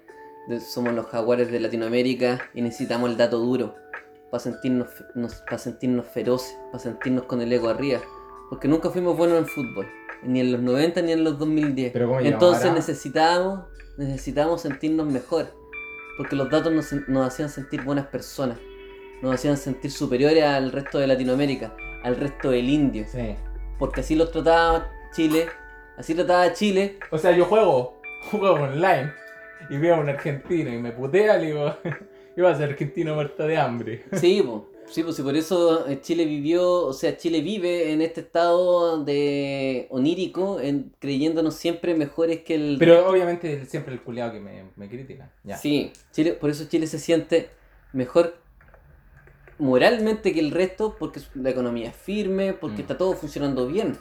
somos 0.60 0.94
los 0.94 1.06
jaguares 1.08 1.52
de 1.52 1.60
Latinoamérica 1.60 2.40
y 2.54 2.62
necesitamos 2.62 3.10
el 3.10 3.18
dato 3.18 3.38
duro 3.40 3.76
para 4.32 4.42
sentirnos, 4.42 4.88
para 5.46 5.58
sentirnos 5.58 6.08
feroces, 6.08 6.58
para 6.72 6.80
sentirnos 6.80 7.26
con 7.26 7.42
el 7.42 7.52
ego 7.52 7.70
arriba. 7.70 8.00
Porque 8.50 8.68
nunca 8.68 8.90
fuimos 8.90 9.18
buenos 9.18 9.38
en 9.38 9.46
fútbol, 9.46 9.88
ni 10.24 10.40
en 10.40 10.54
los 10.54 10.62
90 10.62 11.02
ni 11.02 11.12
en 11.12 11.24
los 11.24 11.38
2010. 11.38 11.92
Pero 11.92 12.08
¿cómo 12.08 12.20
llegamos 12.20 12.34
Entonces 12.34 12.64
ahora? 12.64 12.76
necesitábamos, 12.76 13.60
necesitábamos 13.98 14.62
sentirnos 14.62 15.08
mejor. 15.08 15.54
Porque 16.18 16.36
los 16.36 16.50
datos 16.50 16.72
nos, 16.72 16.92
nos 17.10 17.28
hacían 17.28 17.50
sentir 17.50 17.84
buenas 17.84 18.08
personas. 18.08 18.58
Nos 19.22 19.36
hacían 19.36 19.58
sentir 19.58 19.92
superiores 19.92 20.44
al 20.44 20.72
resto 20.72 20.98
de 20.98 21.08
Latinoamérica, 21.08 21.76
al 22.04 22.16
resto 22.16 22.52
del 22.52 22.70
indio. 22.70 23.06
Sí. 23.08 23.36
Porque 23.78 24.02
así 24.02 24.16
los 24.16 24.32
trataba 24.32 24.90
Chile, 25.14 25.48
así 25.98 26.16
trataba 26.16 26.52
Chile. 26.54 27.00
O 27.12 27.18
sea, 27.18 27.32
yo 27.32 27.46
juego, 27.46 28.02
juego 28.32 28.54
online 28.56 29.12
y 29.70 29.78
veo 29.78 29.96
a 29.96 30.00
un 30.00 30.10
argentino 30.10 30.72
y 30.72 30.78
me 30.78 30.92
putea, 30.92 31.38
le 31.38 31.48
digo, 31.48 31.76
iba 32.38 32.50
a 32.52 32.56
ser 32.58 32.70
argentino 32.70 33.16
muerto 33.16 33.46
de 33.48 33.58
hambre. 33.58 34.04
Sí, 34.14 34.42
po. 34.42 34.70
sí, 34.88 35.04
pues 35.04 35.16
sí, 35.16 35.22
por 35.22 35.36
eso 35.36 35.88
eh, 35.88 36.00
Chile 36.02 36.26
vivió, 36.26 36.84
o 36.86 36.94
sea, 36.94 37.16
Chile 37.18 37.42
vive 37.42 37.92
en 37.92 38.02
este 38.02 38.22
estado 38.22 39.04
de 39.04 39.88
onírico, 39.90 40.60
en, 40.60 40.94
creyéndonos 41.00 41.56
siempre 41.56 41.94
mejores 41.96 42.42
que 42.42 42.56
el... 42.56 42.76
Pero 42.80 43.08
obviamente 43.10 43.66
siempre 43.66 43.94
el 43.94 44.02
culiado 44.02 44.34
que 44.34 44.40
me, 44.40 44.66
me 44.76 44.90
critica. 44.90 45.32
Ya. 45.44 45.58
Sí, 45.58 45.92
Chile, 46.12 46.34
por 46.34 46.50
eso 46.50 46.66
Chile 46.68 46.88
se 46.88 47.00
siente 47.00 47.50
mejor 47.94 48.36
moralmente 49.58 50.34
que 50.34 50.40
el 50.40 50.52
resto, 50.52 50.96
porque 50.98 51.20
la 51.36 51.52
economía 51.52 51.90
es 51.90 51.96
firme, 51.96 52.54
porque 52.54 52.78
Mm. 52.78 52.82
está 52.82 52.98
todo 52.98 53.14
funcionando 53.14 53.68
bien. 53.68 53.98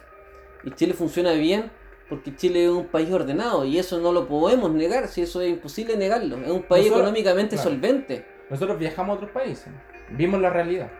Y 0.64 0.70
Chile 0.72 0.95
funciona 0.95 1.33
bien 1.33 1.70
porque 2.11 2.35
Chile 2.37 2.65
es 2.65 2.71
un 2.71 2.87
país 2.89 3.11
ordenado 3.11 3.65
y 3.65 3.79
eso 3.79 3.99
no 4.01 4.13
lo 4.13 4.27
podemos 4.29 4.71
negar, 4.73 5.09
si 5.09 5.23
eso 5.23 5.41
es 5.41 5.49
imposible 5.49 5.97
negarlo. 5.97 6.37
Es 6.39 6.51
un 6.51 6.63
país 6.65 6.85
Nosotros- 6.87 6.99
económicamente 7.09 7.57
claro. 7.57 7.71
solvente. 7.71 8.27
Nosotros 8.51 8.79
viajamos 8.79 9.15
a 9.15 9.17
otros 9.17 9.31
países, 9.31 9.69
vimos 10.11 10.41
la 10.41 10.51
realidad. 10.51 10.91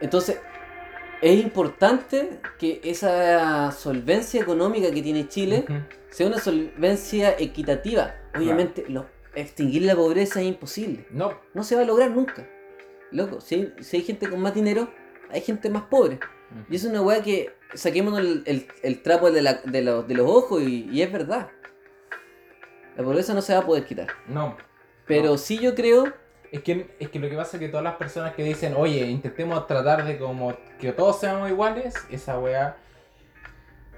Entonces, 0.00 0.40
es 1.20 1.38
importante 1.42 2.40
que 2.58 2.80
esa 2.84 3.70
solvencia 3.72 4.40
económica 4.40 4.90
que 4.90 5.02
tiene 5.02 5.28
Chile 5.28 5.66
sea 6.08 6.26
una 6.28 6.38
solvencia 6.38 7.34
equitativa. 7.38 8.14
Obviamente, 8.34 8.84
lo- 8.88 9.06
extinguir 9.34 9.82
la 9.82 9.94
pobreza 9.94 10.40
es 10.40 10.46
imposible. 10.46 11.06
No, 11.10 11.34
No 11.52 11.62
se 11.62 11.76
va 11.76 11.82
a 11.82 11.84
lograr 11.84 12.10
nunca. 12.10 12.48
Loco, 13.12 13.40
si 13.40 13.54
hay, 13.56 13.74
si 13.80 13.96
hay 13.98 14.02
gente 14.04 14.28
con 14.30 14.40
más 14.40 14.54
dinero, 14.54 14.88
hay 15.30 15.40
gente 15.40 15.68
más 15.68 15.82
pobre. 15.82 16.18
Y 16.70 16.76
es 16.76 16.84
una 16.84 17.02
weá 17.02 17.22
que 17.22 17.50
saquémonos 17.74 18.20
el, 18.20 18.42
el- 18.46 18.66
el 18.82 19.02
trapo 19.02 19.30
de, 19.30 19.42
la- 19.42 19.60
de 19.64 19.82
los, 19.82 20.06
de 20.08 20.14
los 20.14 20.28
ojos 20.28 20.62
y, 20.62 20.88
y 20.90 21.02
es 21.02 21.12
verdad. 21.12 21.48
La 22.96 23.04
pobreza 23.04 23.34
no 23.34 23.40
se 23.42 23.52
va 23.54 23.60
a 23.60 23.66
poder 23.66 23.84
quitar. 23.84 24.08
no. 24.28 24.56
Pero 25.06 25.30
No. 25.30 25.38
sí 25.38 25.58
yo 25.58 25.74
creo, 25.74 26.12
Es 26.52 26.62
que, 26.62 26.94
es 27.00 27.08
que 27.10 27.18
lo 27.18 27.28
que 27.28 27.34
pasa 27.36 27.56
es 27.56 27.60
que 27.60 27.68
todas 27.68 27.82
las 27.82 27.96
personas 27.96 28.32
que 28.34 28.44
dicen, 28.44 28.74
oye, 28.76 29.06
intentemos 29.06 29.66
tratar 29.66 30.04
de 30.04 30.18
como 30.18 30.56
que 30.78 30.92
todos 30.92 31.18
seamos 31.18 31.48
iguales, 31.50 31.94
esa 32.10 32.38
weá. 32.38 32.76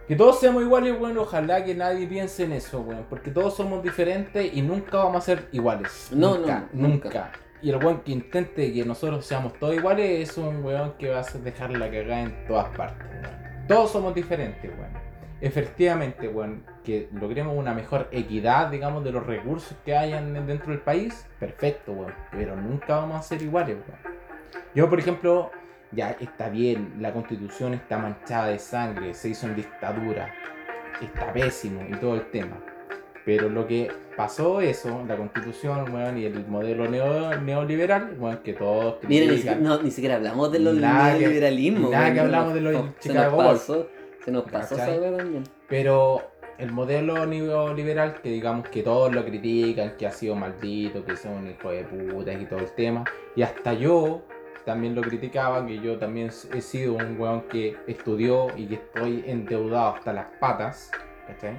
Que 0.08 0.16
todos 0.16 0.40
seamos 0.40 0.62
iguales, 0.62 0.98
bueno, 0.98 1.22
ojalá 1.22 1.64
que 1.64 1.74
nadie 1.74 2.06
piense 2.06 2.44
en 2.44 2.52
eso, 2.52 2.80
weón. 2.80 3.04
Porque 3.10 3.30
todos 3.30 3.54
somos 3.56 3.82
diferentes 3.82 4.54
y 4.54 4.62
nunca 4.62 4.98
vamos 4.98 5.16
a 5.22 5.26
ser 5.26 5.48
iguales. 5.52 6.08
No, 6.12 6.36
nunca, 6.38 6.68
no, 6.72 6.88
nunca. 6.88 7.08
nunca. 7.08 7.32
Y 7.62 7.70
el 7.70 7.76
weón 7.76 8.00
que 8.02 8.12
intente 8.12 8.72
que 8.72 8.84
nosotros 8.84 9.24
seamos 9.26 9.52
todos 9.58 9.74
iguales 9.74 10.30
es 10.30 10.36
un 10.38 10.64
weón 10.64 10.94
que 10.98 11.10
va 11.10 11.20
a 11.20 11.38
dejar 11.38 11.70
la 11.72 11.90
cagada 11.90 12.22
en 12.22 12.46
todas 12.46 12.74
partes, 12.76 13.06
weón. 13.22 13.51
Todos 13.68 13.93
somos 13.93 14.14
diferentes, 14.14 14.70
weón. 14.70 14.90
Efectivamente, 15.40 16.28
weón, 16.28 16.64
que 16.84 17.09
logremos 17.12 17.56
una 17.56 17.74
mejor 17.74 18.09
equidad, 18.12 18.70
digamos, 18.70 19.05
de 19.05 19.12
los 19.12 19.26
recursos 19.26 19.76
que 19.84 19.97
hayan 19.97 20.34
dentro 20.47 20.70
del 20.70 20.80
país, 20.80 21.26
perfecto, 21.39 21.93
weón. 21.93 22.14
Pero 22.30 22.56
nunca 22.56 22.97
vamos 22.97 23.18
a 23.18 23.22
ser 23.22 23.43
iguales, 23.43 23.76
weón. 23.76 24.16
Yo, 24.74 24.89
por 24.89 24.98
ejemplo, 24.98 25.51
ya 25.93 26.16
está 26.20 26.48
bien, 26.48 26.94
la 27.01 27.12
constitución 27.12 27.74
está 27.74 27.98
manchada 27.98 28.48
de 28.48 28.59
sangre, 28.59 29.14
se 29.14 29.28
hizo 29.28 29.47
en 29.47 29.56
dictadura, 29.56 30.32
está 31.01 31.32
pésimo 31.32 31.82
y 31.89 31.93
todo 31.97 32.14
el 32.14 32.30
tema. 32.30 32.59
Pero 33.24 33.48
lo 33.48 33.66
que 33.68 33.88
pasó 34.16 34.60
eso, 34.60 35.04
la 35.06 35.16
constitución, 35.16 35.92
weón, 35.94 36.18
y 36.18 36.24
el 36.24 36.44
modelo 36.46 36.86
neo- 36.88 37.40
neoliberal, 37.40 38.16
weón, 38.18 38.38
que 38.38 38.52
todos 38.52 38.96
mira, 39.06 39.32
ni, 39.32 39.62
no, 39.62 39.80
ni 39.80 39.90
siquiera 39.92 40.16
hablamos 40.16 40.50
de 40.50 40.58
los 40.58 40.74
Nada 40.74 41.12
que- 41.14 41.20
neoliberalismo. 41.20 41.90
nada 41.90 42.12
que 42.12 42.20
hablamos 42.20 42.54
de 42.54 42.60
los 42.60 42.72
No, 42.72 42.94
se 42.98 43.08
Chicago 43.08 43.36
nos 43.36 43.46
Bulls. 43.46 43.60
pasó, 43.60 43.88
se 44.24 44.30
nos 44.32 44.42
pasó 44.50 44.76
también. 44.76 45.44
Pero 45.68 46.20
el 46.58 46.72
modelo 46.72 47.24
neoliberal, 47.26 48.20
que 48.22 48.28
digamos 48.30 48.68
que 48.68 48.82
todos 48.82 49.12
lo 49.14 49.24
critican, 49.24 49.96
que 49.96 50.06
ha 50.06 50.10
sido 50.12 50.34
maldito, 50.34 51.04
que 51.04 51.16
son 51.16 51.46
hijos 51.48 51.72
de 51.72 51.84
putas 51.84 52.40
y 52.40 52.44
todo 52.46 52.58
el 52.58 52.72
tema, 52.72 53.04
y 53.36 53.42
hasta 53.42 53.72
yo 53.74 54.22
también 54.64 54.94
lo 54.94 55.02
criticaba, 55.02 55.64
que 55.66 55.78
yo 55.80 55.96
también 55.98 56.30
he 56.54 56.60
sido 56.60 56.94
un 56.94 57.20
weón 57.20 57.42
que 57.42 57.76
estudió 57.86 58.48
y 58.56 58.66
que 58.66 58.74
estoy 58.74 59.24
endeudado 59.26 59.94
hasta 59.94 60.12
las 60.12 60.26
patas, 60.40 60.90
¿cachai? 61.26 61.54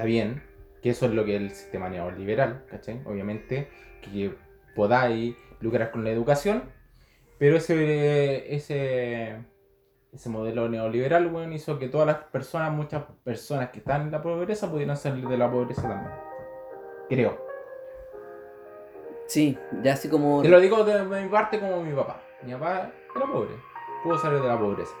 Está 0.00 0.06
bien, 0.06 0.42
que 0.82 0.88
eso 0.88 1.04
es 1.04 1.12
lo 1.12 1.26
que 1.26 1.36
es 1.36 1.42
el 1.42 1.50
sistema 1.50 1.90
neoliberal, 1.90 2.64
¿cachai? 2.70 3.02
Obviamente, 3.04 3.68
que 4.00 4.34
podáis 4.74 5.36
lucrar 5.60 5.90
con 5.90 6.04
la 6.04 6.10
educación, 6.10 6.62
pero 7.38 7.58
ese, 7.58 8.54
ese, 8.54 9.44
ese 10.10 10.28
modelo 10.30 10.70
neoliberal, 10.70 11.26
weón, 11.26 11.52
hizo 11.52 11.78
que 11.78 11.88
todas 11.88 12.06
las 12.06 12.16
personas, 12.16 12.72
muchas 12.72 13.02
personas 13.22 13.68
que 13.68 13.80
están 13.80 14.00
en 14.00 14.10
la 14.10 14.22
pobreza, 14.22 14.70
pudieran 14.70 14.96
salir 14.96 15.28
de 15.28 15.36
la 15.36 15.50
pobreza 15.50 15.82
también. 15.82 16.14
Creo. 17.10 17.38
Sí, 19.26 19.58
ya 19.82 19.92
así 19.92 20.08
como... 20.08 20.40
Te 20.40 20.48
lo 20.48 20.60
digo 20.60 20.82
de 20.82 21.04
mi 21.04 21.28
parte 21.28 21.60
como 21.60 21.82
mi 21.82 21.92
papá. 21.92 22.22
Mi 22.42 22.52
papá 22.52 22.90
era 23.14 23.26
pobre, 23.26 23.50
pudo 24.02 24.16
salir 24.16 24.40
de 24.40 24.48
la 24.48 24.58
pobreza. 24.58 24.94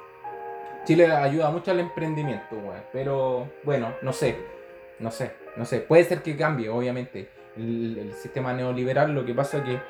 Chile 0.84 1.10
ayuda 1.10 1.50
mucho 1.50 1.70
al 1.70 1.80
emprendimiento, 1.80 2.54
weón, 2.56 2.82
pero 2.92 3.48
bueno, 3.64 3.94
no 4.02 4.12
sé, 4.12 4.59
no 5.00 5.10
sé, 5.10 5.32
no 5.56 5.64
sé. 5.64 5.80
Puede 5.80 6.04
ser 6.04 6.22
que 6.22 6.36
cambie, 6.36 6.68
obviamente. 6.68 7.30
El, 7.56 7.98
el 7.98 8.14
sistema 8.14 8.52
neoliberal 8.52 9.12
lo 9.12 9.24
que 9.24 9.34
pasa 9.34 9.58
es 9.58 9.64
que 9.64 9.80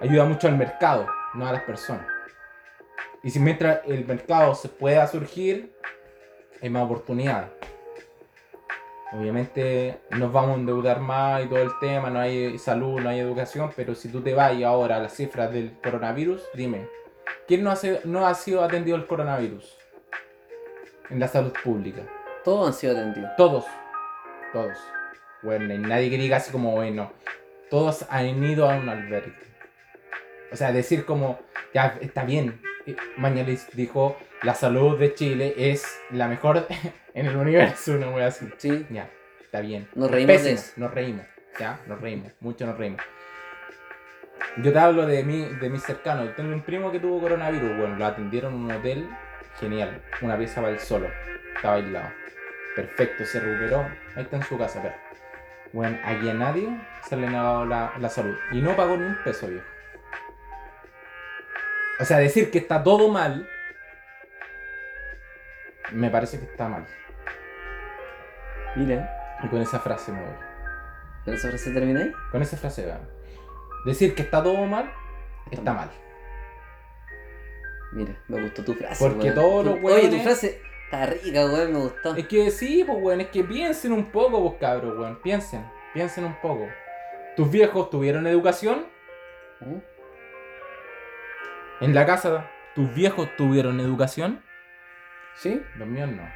ayuda 0.00 0.24
mucho 0.24 0.48
al 0.48 0.56
mercado, 0.56 1.06
no 1.34 1.46
a 1.46 1.52
las 1.52 1.62
personas. 1.62 2.06
Y 3.22 3.30
si 3.30 3.38
mientras 3.38 3.80
el 3.86 4.06
mercado 4.06 4.54
se 4.54 4.68
pueda 4.68 5.06
surgir, 5.06 5.74
hay 6.62 6.70
más 6.70 6.84
oportunidades. 6.84 7.50
Obviamente 9.12 10.00
nos 10.10 10.32
vamos 10.32 10.56
a 10.56 10.60
endeudar 10.60 11.00
más 11.00 11.44
y 11.44 11.48
todo 11.48 11.58
el 11.58 11.78
tema, 11.80 12.10
no 12.10 12.20
hay 12.20 12.58
salud, 12.58 13.00
no 13.00 13.08
hay 13.08 13.18
educación, 13.18 13.72
pero 13.74 13.94
si 13.94 14.08
tú 14.08 14.20
te 14.20 14.34
vas 14.34 14.52
ahora 14.62 14.96
a 14.96 15.00
las 15.00 15.14
cifras 15.14 15.52
del 15.52 15.72
coronavirus, 15.82 16.42
dime, 16.54 16.86
¿quién 17.48 17.64
no, 17.64 17.72
hace, 17.72 18.00
no 18.04 18.26
ha 18.26 18.34
sido 18.34 18.62
atendido 18.62 18.96
el 18.96 19.06
coronavirus 19.06 19.76
en 21.10 21.18
la 21.18 21.26
salud 21.26 21.52
pública? 21.64 22.02
Todos 22.44 22.68
han 22.68 22.72
sido 22.72 22.92
atendidos. 22.92 23.30
Todos, 23.36 23.64
todos. 24.52 24.78
Bueno, 25.42 25.66
no 25.66 25.72
hay 25.72 25.78
nadie 25.78 26.10
que 26.10 26.18
diga 26.18 26.36
así 26.38 26.52
como, 26.52 26.72
bueno, 26.72 27.12
todos 27.70 28.04
han 28.10 28.42
ido 28.44 28.68
a 28.70 28.76
un 28.76 28.88
albergue. 28.88 29.32
O 30.52 30.56
sea, 30.56 30.72
decir 30.72 31.04
como, 31.04 31.40
ya 31.72 31.96
está 32.00 32.24
bien. 32.24 32.60
Mañalich 33.16 33.70
dijo, 33.72 34.16
la 34.42 34.54
salud 34.54 34.98
de 34.98 35.14
Chile 35.14 35.54
es 35.56 36.00
la 36.10 36.28
mejor 36.28 36.66
en 37.14 37.26
el 37.26 37.36
universo, 37.36 37.92
una 37.92 38.10
wea 38.10 38.26
así. 38.28 38.48
Sí, 38.58 38.86
Ya, 38.90 39.08
está 39.40 39.60
bien. 39.60 39.88
nos 39.94 40.10
reímos 40.10 40.28
de 40.28 40.50
Pésimo, 40.50 40.54
eso. 40.60 40.72
nos 40.76 40.94
reímos. 40.94 41.26
Ya, 41.58 41.80
nos 41.86 42.00
reímos. 42.00 42.32
Mucho 42.40 42.66
nos 42.66 42.76
reímos. 42.78 43.02
Yo 44.56 44.72
te 44.72 44.78
hablo 44.78 45.06
de 45.06 45.22
mí, 45.22 45.44
de 45.60 45.68
mis 45.70 45.82
cercanos. 45.82 46.34
Tengo 46.34 46.52
un 46.52 46.62
primo 46.62 46.90
que 46.90 46.98
tuvo 46.98 47.20
coronavirus. 47.20 47.76
Bueno, 47.76 47.96
lo 47.96 48.06
atendieron 48.06 48.54
en 48.54 48.60
un 48.60 48.72
hotel. 48.72 49.08
Genial. 49.58 50.02
Una 50.22 50.36
pieza 50.38 50.60
para 50.60 50.72
él 50.72 50.80
solo. 50.80 51.08
Estaba 51.54 51.76
aislado. 51.76 52.10
Perfecto, 52.76 53.24
se 53.24 53.40
recuperó. 53.40 53.80
Ahí 54.14 54.22
está 54.22 54.36
en 54.36 54.42
su 54.44 54.58
casa, 54.58 54.80
pero. 54.82 54.94
Bueno, 55.72 55.98
aquí 56.04 56.28
a 56.28 56.34
nadie 56.34 56.68
se 57.08 57.16
le 57.16 57.26
ha 57.26 57.30
negado 57.30 57.64
la, 57.64 57.92
la 57.98 58.08
salud. 58.08 58.36
Y 58.52 58.60
no 58.60 58.74
pagó 58.76 58.96
ni 58.96 59.04
un 59.04 59.16
peso, 59.22 59.46
viejo. 59.46 59.66
O 62.00 62.04
sea, 62.04 62.18
decir 62.18 62.50
que 62.50 62.58
está 62.58 62.82
todo 62.82 63.08
mal. 63.08 63.48
Me 65.92 66.10
parece 66.10 66.38
que 66.38 66.46
está 66.46 66.68
mal. 66.68 66.86
Mira, 68.76 69.38
Y 69.42 69.48
con 69.48 69.60
esa 69.60 69.80
frase 69.80 70.12
me 70.12 70.20
voy. 70.20 70.34
¿con 71.24 71.34
esa 71.34 71.48
frase 71.48 71.70
termina 71.72 72.00
ahí? 72.00 72.12
Con 72.30 72.42
esa 72.42 72.56
frase, 72.56 72.86
vean. 72.86 73.00
Decir 73.84 74.14
que 74.14 74.22
está 74.22 74.42
todo 74.42 74.64
mal, 74.66 74.90
está 75.50 75.72
mal. 75.72 75.90
Mira, 77.92 78.14
me 78.28 78.40
gustó 78.42 78.64
tu 78.64 78.74
frase. 78.74 79.04
Porque 79.04 79.30
weón. 79.30 79.34
todos 79.34 79.66
los 79.66 79.78
Oye, 79.82 80.08
tu 80.08 80.18
frase 80.20 80.62
está 80.90 81.06
rica, 81.06 81.46
weón, 81.46 81.72
me 81.72 81.78
gustó. 81.78 82.16
Es 82.16 82.26
que 82.26 82.50
sí, 82.50 82.82
pues, 82.84 82.98
weón, 83.00 83.20
es 83.20 83.28
que 83.28 83.44
piensen 83.44 83.92
un 83.92 84.10
poco, 84.10 84.42
pues, 84.42 84.60
cabros, 84.60 84.98
weón. 84.98 85.20
Piensen, 85.22 85.64
piensen 85.94 86.24
un 86.24 86.34
poco. 86.40 86.68
¿Tus 87.36 87.50
viejos 87.50 87.90
tuvieron 87.90 88.26
educación? 88.26 88.86
¿Mm? 89.60 89.78
En 91.82 91.94
la 91.94 92.04
casa, 92.04 92.50
¿tus 92.74 92.92
viejos 92.92 93.28
tuvieron 93.36 93.78
educación? 93.78 94.42
¿Sí? 95.36 95.62
Los 95.76 95.86
míos 95.86 96.10
no. 96.10 96.28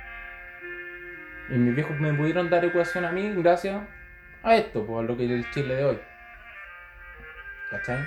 Y 1.50 1.58
mis 1.58 1.74
viejos 1.74 1.98
me 1.98 2.14
pudieron 2.14 2.48
dar 2.48 2.64
educación 2.64 3.04
a 3.04 3.12
mí 3.12 3.30
gracias 3.36 3.82
a 4.42 4.56
esto, 4.56 4.86
pues, 4.86 5.00
a 5.00 5.02
lo 5.02 5.16
que 5.16 5.24
es 5.24 5.30
el 5.32 5.50
Chile 5.50 5.74
de 5.74 5.84
hoy. 5.84 5.98
¿Cachai? 7.70 7.98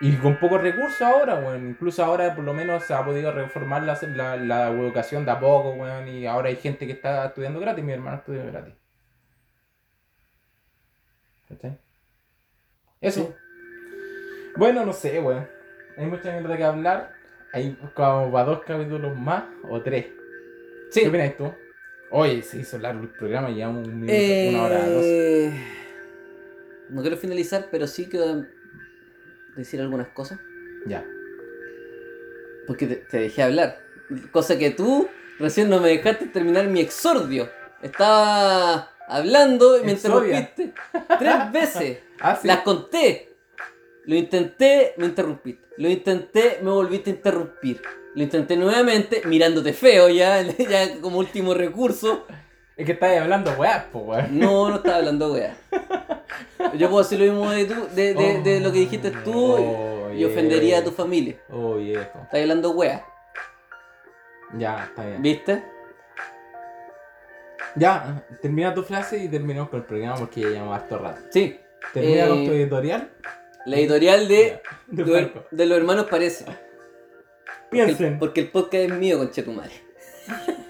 Y 0.00 0.14
con 0.16 0.38
pocos 0.38 0.60
recursos 0.60 1.00
ahora, 1.00 1.36
weón. 1.36 1.70
Incluso 1.70 2.04
ahora 2.04 2.34
por 2.34 2.44
lo 2.44 2.52
menos 2.52 2.84
se 2.84 2.92
ha 2.92 3.04
podido 3.04 3.32
reformar 3.32 3.82
la, 3.82 3.98
la, 4.14 4.36
la 4.36 4.68
educación 4.70 5.24
de 5.24 5.30
a 5.30 5.40
poco, 5.40 5.72
weón. 5.72 6.06
Y 6.08 6.26
ahora 6.26 6.48
hay 6.48 6.56
gente 6.56 6.86
que 6.86 6.92
está 6.92 7.26
estudiando 7.26 7.60
gratis. 7.60 7.84
Mi 7.84 7.92
hermano 7.92 8.18
estudia 8.18 8.44
gratis. 8.44 8.74
¿Cachai? 11.48 11.78
Eso. 13.00 13.20
Sí. 13.20 13.34
Bueno, 14.56 14.84
no 14.84 14.92
sé, 14.92 15.18
weón. 15.20 15.48
Hay 15.96 16.06
mucha 16.06 16.30
mierda 16.32 16.56
que 16.56 16.64
hablar. 16.64 17.12
Hay 17.52 17.74
como 17.94 18.30
para 18.30 18.44
dos 18.44 18.62
capítulos 18.64 19.16
más 19.16 19.44
o 19.68 19.80
tres. 19.80 20.06
Sí. 20.90 21.00
¿Qué 21.02 21.08
opinas 21.08 21.36
tú? 21.36 21.52
Oye, 22.10 22.42
se 22.42 22.58
hizo 22.58 22.78
largo 22.78 23.02
el 23.02 23.08
programa, 23.08 23.48
llevamos 23.50 23.88
un 23.88 24.00
minuto, 24.00 24.12
una 24.50 24.62
hora 24.62 24.86
dos. 24.88 25.02
Eh, 25.04 25.52
No 26.90 27.00
quiero 27.00 27.16
finalizar, 27.16 27.66
pero 27.70 27.86
sí 27.86 28.06
quiero 28.08 28.44
decir 29.56 29.80
algunas 29.80 30.08
cosas. 30.08 30.38
Ya. 30.86 31.04
Porque 32.66 32.86
te, 32.86 32.96
te 32.96 33.18
dejé 33.20 33.42
hablar. 33.42 33.80
Cosa 34.30 34.58
que 34.58 34.70
tú 34.70 35.08
recién 35.38 35.68
no 35.68 35.80
me 35.80 35.88
dejaste 35.88 36.26
terminar 36.26 36.66
mi 36.68 36.80
exordio. 36.80 37.48
Estaba 37.82 38.90
hablando 39.08 39.78
y 39.78 39.84
me 39.84 39.92
Exodia. 39.92 40.38
interrumpiste 40.40 40.74
tres 41.18 41.34
veces. 41.52 41.98
Ah, 42.20 42.38
sí. 42.40 42.46
Las 42.48 42.60
conté. 42.60 43.34
Lo 44.04 44.14
intenté, 44.14 44.94
me 44.98 45.06
interrumpiste. 45.06 45.66
Lo 45.78 45.88
intenté, 45.88 46.58
me 46.62 46.70
volviste 46.70 47.10
a 47.10 47.14
interrumpir. 47.14 47.82
Lo 48.14 48.22
intenté 48.22 48.56
nuevamente, 48.56 49.22
mirándote 49.26 49.72
feo 49.72 50.08
ya, 50.08 50.42
ya 50.58 51.00
como 51.00 51.18
último 51.18 51.54
recurso. 51.54 52.26
Es 52.76 52.84
que 52.84 52.92
estáis 52.92 53.20
hablando 53.22 53.50
weá, 53.52 53.88
po, 53.90 54.00
weón. 54.00 54.38
No, 54.38 54.68
no 54.68 54.76
estaba 54.76 54.96
hablando 54.96 55.32
wea. 55.32 55.56
Yo 56.78 56.90
puedo 56.90 57.02
decir 57.02 57.18
lo 57.18 57.24
mismo 57.32 57.50
de, 57.50 57.64
tú, 57.64 57.86
de, 57.94 58.12
de, 58.14 58.42
de 58.42 58.60
lo 58.60 58.70
que 58.72 58.80
dijiste 58.80 59.10
tú 59.10 59.32
Oh, 59.56 60.12
y 60.12 60.24
ofendería 60.24 60.78
a 60.80 60.84
tu 60.84 60.90
familia. 60.90 61.36
Oh, 61.50 61.76
viejo. 61.76 62.02
Estás 62.24 62.40
hablando 62.40 62.70
wea, 62.72 63.04
Ya, 64.58 64.84
está 64.84 65.06
bien. 65.06 65.22
¿viste? 65.22 65.62
Ya, 67.76 68.24
termina 68.40 68.74
tu 68.74 68.82
frase 68.82 69.18
y 69.18 69.28
terminamos 69.28 69.70
con 69.70 69.80
el 69.80 69.86
programa 69.86 70.16
porque 70.16 70.40
ya 70.42 70.48
llevamos 70.48 70.76
harto 70.76 70.98
rato. 70.98 71.20
Sí. 71.30 71.58
Termina 71.92 72.24
Eh, 72.24 72.28
con 72.28 72.44
tu 72.46 72.52
editorial. 72.52 73.10
La 73.66 73.76
editorial 73.76 74.28
de, 74.28 74.60
De 74.86 75.04
de, 75.04 75.12
Franco. 75.12 75.44
de 75.50 75.66
los 75.66 75.78
hermanos 75.78 76.06
parece. 76.10 76.44
Porque 76.44 77.80
el, 77.82 77.86
Piensen. 77.96 78.18
porque 78.18 78.40
el 78.42 78.48
podcast 78.50 78.74
es 78.84 78.92
mío, 78.92 79.18
conchetumare. 79.18 79.72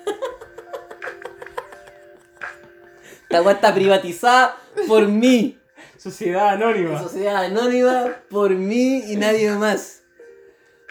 Esta 3.36 3.44
weá 3.46 3.54
está 3.56 3.74
privatizada 3.74 4.56
por 4.88 5.06
mí. 5.08 5.58
Sociedad 5.98 6.48
anónima. 6.54 6.98
Sociedad 7.02 7.36
anónima 7.44 8.16
por 8.30 8.50
mí 8.52 9.02
y 9.12 9.16
nadie 9.16 9.50
más. 9.50 10.04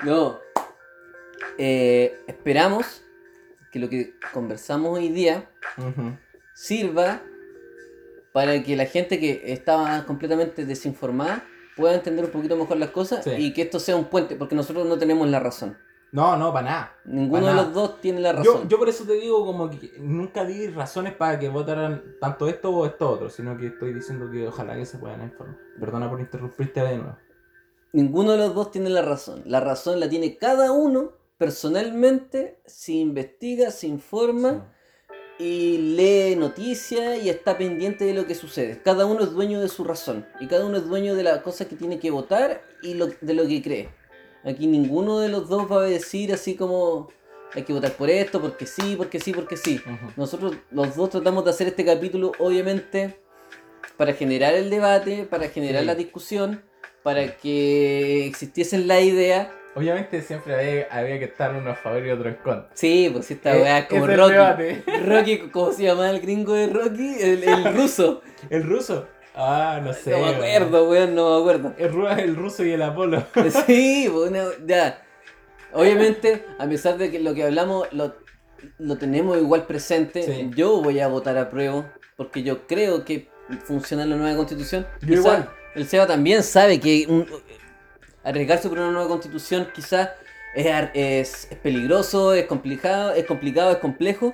No. 0.03 0.39
Eh, 1.57 2.19
esperamos 2.27 3.01
que 3.72 3.80
lo 3.80 3.89
que 3.89 4.13
conversamos 4.31 4.95
hoy 4.95 5.09
día 5.09 5.49
sirva 6.53 7.23
para 8.31 8.61
que 8.61 8.76
la 8.76 8.85
gente 8.85 9.19
que 9.19 9.41
estaba 9.45 10.05
completamente 10.05 10.65
desinformada 10.65 11.43
pueda 11.76 11.95
entender 11.95 12.26
un 12.26 12.31
poquito 12.31 12.55
mejor 12.57 12.77
las 12.77 12.91
cosas 12.91 13.23
Sí. 13.23 13.31
y 13.38 13.53
que 13.53 13.63
esto 13.63 13.80
sea 13.80 13.95
un 13.95 14.05
puente, 14.05 14.35
porque 14.35 14.53
nosotros 14.53 14.85
no 14.85 14.99
tenemos 14.99 15.27
la 15.30 15.39
razón. 15.39 15.77
No, 16.15 16.37
no, 16.37 16.53
para 16.53 16.65
nada. 16.69 16.93
Ninguno 17.05 17.41
Pa' 17.43 17.49
de 17.49 17.53
nada. 17.55 17.63
los 17.65 17.73
dos 17.73 17.99
tiene 18.01 18.21
la 18.21 18.31
Yo, 18.41 18.53
razón. 18.53 18.69
yo 18.69 18.77
por 18.79 18.87
eso 18.89 19.03
te 19.03 19.13
digo 19.13 19.45
como 19.45 19.69
que 19.69 19.91
nunca 19.99 20.45
di 20.45 20.67
razones 20.67 21.13
para 21.13 21.37
que 21.37 21.49
votaran 21.49 22.15
tanto 22.21 22.47
esto 22.47 22.69
o 22.69 22.85
esto 22.85 23.09
otro, 23.09 23.29
sino 23.29 23.57
que 23.57 23.67
estoy 23.67 23.93
diciendo 23.93 24.31
que 24.31 24.47
ojalá 24.47 24.75
que 24.75 24.85
se 24.85 24.97
puedan 24.97 25.21
informar. 25.23 25.57
Perdona 25.79 26.09
por 26.09 26.21
interrumpirte 26.21 26.79
de 26.81 26.97
nuevo. 26.97 27.17
Ninguno 27.91 28.31
de 28.31 28.37
los 28.37 28.55
dos 28.55 28.71
tiene 28.71 28.89
la 28.89 29.01
razón. 29.01 29.43
La 29.45 29.59
razón 29.59 29.99
la 29.99 30.07
tiene 30.09 30.37
cada 30.37 30.71
uno 30.71 31.11
personalmente, 31.37 32.59
se 32.65 32.93
investiga, 32.93 33.71
se 33.71 33.87
informa 33.87 34.71
y 35.37 35.77
lee 35.97 36.35
noticias 36.37 37.21
y 37.21 37.29
está 37.29 37.57
pendiente 37.57 38.05
de 38.05 38.13
lo 38.13 38.25
que 38.25 38.35
sucede. 38.35 38.81
Cada 38.83 39.05
uno 39.05 39.21
es 39.21 39.31
dueño 39.33 39.59
de 39.59 39.67
su 39.67 39.83
razón 39.83 40.25
y 40.39 40.47
cada 40.47 40.65
uno 40.65 40.77
es 40.77 40.87
dueño 40.87 41.13
de 41.15 41.23
la 41.23 41.41
cosa 41.43 41.65
que 41.65 41.75
tiene 41.75 41.99
que 41.99 42.09
votar 42.11 42.61
y 42.81 42.93
lo- 42.93 43.07
de 43.19 43.33
lo 43.33 43.45
que 43.47 43.61
cree. 43.61 43.89
Aquí 44.45 44.67
ninguno 44.67 45.19
de 45.19 45.30
los 45.30 45.49
dos 45.49 45.69
va 45.72 45.81
a 45.81 45.85
decir 45.85 46.31
así 46.34 46.55
como 46.55 47.09
hay 47.53 47.63
que 47.63 47.73
votar 47.73 47.91
por 47.93 48.09
esto, 48.09 48.41
porque 48.41 48.65
sí, 48.65 48.95
porque 48.97 49.19
sí, 49.19 49.34
porque 49.34 49.57
sí. 49.57 49.81
Nosotros 50.17 50.53
los 50.72 50.95
dos 50.95 51.09
tratamos 51.09 51.43
de 51.45 51.51
hacer 51.51 51.67
este 51.67 51.84
capítulo 51.85 52.31
obviamente 52.39 53.19
para 53.97 54.13
generar 54.13 54.53
el 54.53 54.69
debate, 54.69 55.26
para 55.30 55.47
generar 55.49 55.81
Sí. 55.81 55.88
la 55.88 55.95
discusión, 55.95 56.63
para 57.01 57.38
que 57.38 58.26
existiesen 58.27 58.88
la 58.88 58.99
idea. 58.99 59.51
Obviamente 59.76 60.22
siempre 60.22 60.55
había, 60.55 60.88
había 60.89 61.19
que 61.19 61.26
estar 61.26 61.53
uno 61.53 61.72
a 61.72 61.76
favor 61.76 62.05
y 62.05 62.09
otro 62.09 62.30
en 62.30 62.35
contra. 62.35 62.69
Sí, 62.73 63.09
pues 63.11 63.30
esta 63.31 63.55
Eh, 63.57 63.61
weá 63.61 63.80
es 63.80 63.85
como 63.88 64.07
es 64.07 64.17
Rocky. 64.17 64.31
debate. 64.34 64.84
Rocky, 65.05 65.38
¿cómo 65.49 65.72
se 65.72 65.84
llama 65.84 66.09
el 66.09 66.19
gringo 66.22 66.53
de 66.53 66.67
Rocky? 66.67 67.15
El, 67.19 67.43
el 67.43 67.63
ruso. 67.76 68.22
¿El 68.49 68.63
ruso? 68.63 69.07
Ah, 69.36 69.82
no 69.84 69.94
sé. 69.94 70.12
no 70.12 70.20
me 70.20 70.30
acuerdo, 70.30 70.90
weón, 70.90 71.14
no 71.16 71.36
me 71.36 71.40
acuerdo. 71.41 71.74
El, 71.78 72.20
el 72.20 72.36
ruso 72.36 72.64
y 72.64 72.72
el 72.72 72.82
Apolo. 72.82 73.24
Sí, 73.66 74.07
una- 74.14 74.45
ya. 74.66 75.02
Obviamente, 75.74 76.45
a 76.57 76.66
pesar 76.68 76.98
de 76.98 77.12
que 77.12 77.20
lo 77.20 77.34
que 77.34 77.44
hablamos 77.44 77.91
lo, 77.91 78.16
lo 78.80 78.98
tenemos 78.98 79.38
igual 79.38 79.66
presente, 79.66 80.24
Sí. 80.24 80.52
yo 80.56 80.82
voy 80.82 80.99
a 81.02 81.07
votar 81.07 81.38
a 81.38 81.49
prueba 81.49 81.91
porque 82.16 82.44
yo 82.44 82.66
creo 82.66 83.03
que 83.03 83.28
funciona 83.66 84.06
la 84.06 84.16
nueva 84.16 84.38
constitución. 84.38 84.88
Yo 85.02 85.16
igual. 85.16 85.49
El 85.76 85.86
Seba 85.86 86.07
también 86.07 86.41
sabe 86.44 86.80
que 86.80 87.06
un- 87.10 87.28
arriesgarse 88.24 88.70
por 88.70 88.80
una 88.80 88.91
nueva 88.91 89.10
constitución 89.10 89.68
quizás 89.74 90.12
es, 90.56 91.48
es 91.52 91.57
peligroso, 91.62 92.34
es 92.34 92.45
complicado, 92.45 93.12
es 93.12 93.26
complicado, 93.26 93.72
es 93.72 93.78
complejo, 93.80 94.32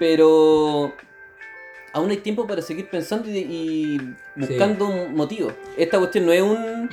pero 0.00 0.92
aún 1.92 2.10
hay 2.10 2.18
tiempo 2.18 2.46
para 2.46 2.62
seguir 2.62 2.88
pensando 2.90 3.28
y, 3.28 3.38
y 3.38 4.00
buscando 4.36 4.88
un 4.88 5.14
motivo. 5.14 5.52
Esta 5.76 5.98
cuestión 5.98 6.26
no 6.26 6.32
es 6.32 6.42
un... 6.42 6.88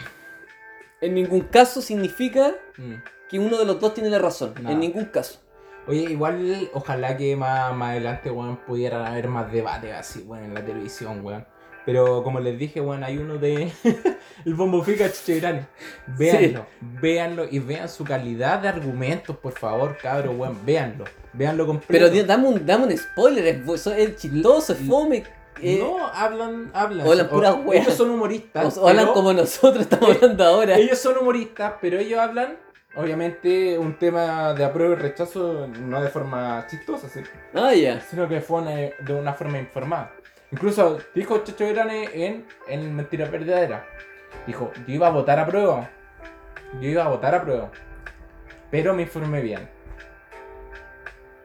En 1.01 1.13
ningún 1.13 1.41
caso 1.41 1.81
significa 1.81 2.55
Mm. 2.77 2.93
que 3.29 3.39
uno 3.39 3.57
de 3.57 3.65
los 3.65 3.79
dos 3.79 3.93
tiene 3.95 4.09
la 4.09 4.19
razón. 4.19 4.53
No. 4.61 4.69
En 4.69 4.79
ningún 4.79 5.05
caso. 5.05 5.39
Oye, 5.87 6.01
igual, 6.01 6.69
ojalá 6.73 7.17
que 7.17 7.35
más, 7.35 7.73
más 7.75 7.91
adelante, 7.91 8.29
weón, 8.29 8.57
pudieran 8.57 9.05
haber 9.05 9.27
más 9.27 9.51
debates 9.51 9.93
así, 9.93 10.19
weón, 10.21 10.43
en 10.45 10.53
la 10.53 10.63
televisión, 10.63 11.23
weón. 11.25 11.45
Pero 11.87 12.21
como 12.21 12.41
les 12.41 12.59
dije, 12.59 12.81
weón, 12.81 13.01
hay 13.05 13.17
uno 13.17 13.37
de 13.37 13.71
el 14.45 14.53
Bombo 14.55 14.83
Fica 14.83 15.09
Chichegrani. 15.09 15.61
Véanlo, 16.05 16.65
véanlo 16.81 17.45
y 17.49 17.59
vean 17.59 17.87
su 17.87 18.03
calidad 18.03 18.59
de 18.59 18.67
argumentos, 18.67 19.37
por 19.37 19.53
favor, 19.53 19.95
cabros, 19.97 20.35
weón, 20.37 20.59
véanlo. 20.65 21.05
Véanlo 21.31 21.65
completo. 21.65 21.87
Pero 21.93 22.09
di- 22.09 22.23
dame 22.23 22.47
un, 22.49 22.65
dame 22.65 22.83
un 22.87 22.97
spoiler, 22.97 23.45
es, 23.47 23.87
es 23.87 24.15
chistoso, 24.17 24.73
es 24.73 24.79
fome. 24.85 25.23
eh, 25.61 25.77
no, 25.79 26.05
hablan, 26.07 26.69
hablan. 26.73 27.07
hablan 27.07 27.25
O- 27.25 27.29
puras 27.29 27.55
weas. 27.65 27.85
Ellos 27.85 27.97
son 27.97 28.09
humoristas. 28.11 28.77
o- 28.77 28.81
o 28.83 28.89
hablan 28.89 29.07
como 29.13 29.31
nosotros 29.31 29.83
estamos 29.83 30.09
hablando 30.17 30.43
ahora. 30.43 30.77
Ellos 30.77 30.99
son 30.99 31.17
humoristas, 31.17 31.73
pero 31.81 31.97
ellos 31.99 32.19
hablan 32.19 32.57
obviamente, 32.95 33.77
un 33.77 33.93
tema 33.97 34.53
de 34.55 34.65
apruebo 34.65 34.93
y 34.93 34.95
rechazo 34.97 35.67
no 35.67 36.01
de 36.01 36.09
forma 36.09 36.65
chistosa, 36.67 37.07
¿sí? 37.07 37.21
Ah, 37.53 37.73
ya. 37.73 38.01
sino 38.01 38.27
que 38.27 38.41
fue 38.41 38.61
una- 38.61 38.71
de 38.75 39.13
una 39.13 39.33
forma 39.33 39.57
informada. 39.59 40.11
Incluso 40.51 40.99
dijo 41.13 41.39
Chacho 41.43 41.67
Grane 41.67 42.09
en, 42.13 42.45
en 42.67 42.95
Mentiras 42.95 43.29
Verdaderas. 43.31 43.83
Dijo, 44.45 44.71
yo 44.87 44.93
iba 44.93 45.07
a 45.07 45.11
votar 45.11 45.39
a 45.39 45.45
prueba. 45.45 45.89
Yo 46.81 46.89
iba 46.89 47.03
a 47.05 47.09
votar 47.09 47.35
a 47.35 47.41
prueba. 47.43 47.71
Pero 48.71 48.93
me 48.93 49.03
informé 49.03 49.41
bien. 49.41 49.69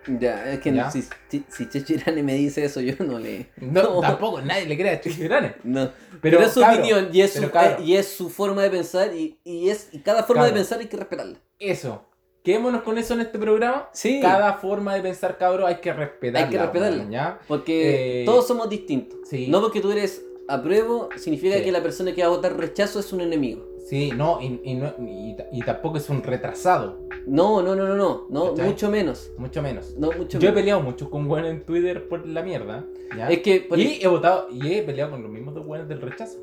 Ya, 0.06 0.50
es 0.52 0.58
que 0.60 0.72
Ya. 0.72 0.90
si, 0.90 1.02
si, 1.28 1.44
si 1.48 1.68
Checho 1.68 1.92
Irane 1.94 2.22
me 2.24 2.34
dice 2.34 2.64
eso, 2.64 2.80
yo 2.80 2.94
no 3.04 3.18
le. 3.20 3.50
No, 3.58 3.82
No. 3.94 4.00
tampoco 4.00 4.40
nadie 4.42 4.66
le 4.66 4.76
cree 4.76 4.90
a 4.90 5.00
Chacho 5.00 5.22
Grane. 5.22 5.54
No. 5.62 5.90
Pero, 6.20 6.38
Pero, 6.38 6.40
es 6.40 6.52
su 6.52 6.60
cabro, 6.60 6.78
opinión 6.78 7.08
y 7.12 7.20
es 7.22 7.32
su, 7.32 7.44
eh, 7.44 7.76
y 7.84 7.94
es 7.96 8.08
su 8.08 8.28
forma 8.28 8.62
de 8.62 8.70
pensar 8.70 9.14
y, 9.14 9.38
y 9.44 9.68
es 9.68 9.88
y 9.92 10.00
cada 10.00 10.24
forma 10.24 10.46
de 10.46 10.52
pensar 10.52 10.80
hay 10.80 10.86
que 10.86 10.96
respetarla. 10.96 11.38
Eso. 11.58 12.04
Quedémonos 12.42 12.82
con 12.82 12.98
eso 12.98 13.14
en 13.14 13.20
este 13.20 13.38
programa. 13.38 13.88
Sí. 13.92 14.18
Cada 14.20 14.54
forma 14.54 14.94
de 14.96 15.00
pensar, 15.02 15.38
cabro, 15.38 15.66
hay 15.66 15.76
que 15.76 15.92
respetarla. 15.92 16.46
Hay 16.46 16.52
que 16.52 16.58
respetarla. 16.58 17.06
¿ya? 17.08 17.38
Porque 17.46 18.22
Eh, 18.22 18.24
todos 18.24 18.46
somos 18.48 18.68
distintos. 18.68 19.18
sí. 19.28 19.46
No 19.48 19.60
porque 19.60 19.80
tú 19.80 19.92
eres 19.92 20.24
apruebo 20.48 21.08
significa 21.16 21.56
Sí. 21.56 21.62
que 21.62 21.72
la 21.72 21.82
persona 21.82 22.12
que 22.14 22.22
va 22.22 22.26
a 22.26 22.30
votar 22.30 22.56
rechazo 22.58 22.98
es 22.98 23.12
un 23.12 23.20
enemigo. 23.20 23.64
Sí, 23.88 24.10
no, 24.16 24.40
y, 24.40 24.60
y 24.64 24.74
no 24.74 24.92
y, 25.06 25.36
y 25.52 25.60
tampoco 25.62 25.98
es 25.98 26.08
un 26.08 26.22
retrasado. 26.22 27.00
No, 27.26 27.62
no, 27.62 27.76
no, 27.76 27.94
no, 27.94 28.26
no, 28.28 28.52
mucho 28.56 28.90
menos. 28.90 29.30
Mucho 29.38 29.62
menos. 29.62 29.94
No, 29.98 30.10
mucho 30.12 30.38
Yo 30.38 30.48
he 30.48 30.52
peleado 30.52 30.80
mucho 30.80 31.10
con 31.10 31.28
weones 31.30 31.52
en 31.52 31.62
Twitter 31.64 32.08
por 32.08 32.26
la 32.26 32.42
mierda. 32.42 32.84
¿ya? 33.16 33.28
Es 33.30 33.38
que 33.40 33.60
por 33.60 33.78
Y 33.78 33.98
he 34.02 34.06
votado 34.08 34.48
y 34.50 34.72
he 34.74 34.82
peleado 34.82 35.12
con 35.12 35.22
los 35.22 35.30
mismos 35.30 35.54
dos 35.54 35.64
buenos 35.66 35.88
del 35.88 36.00
rechazo. 36.00 36.38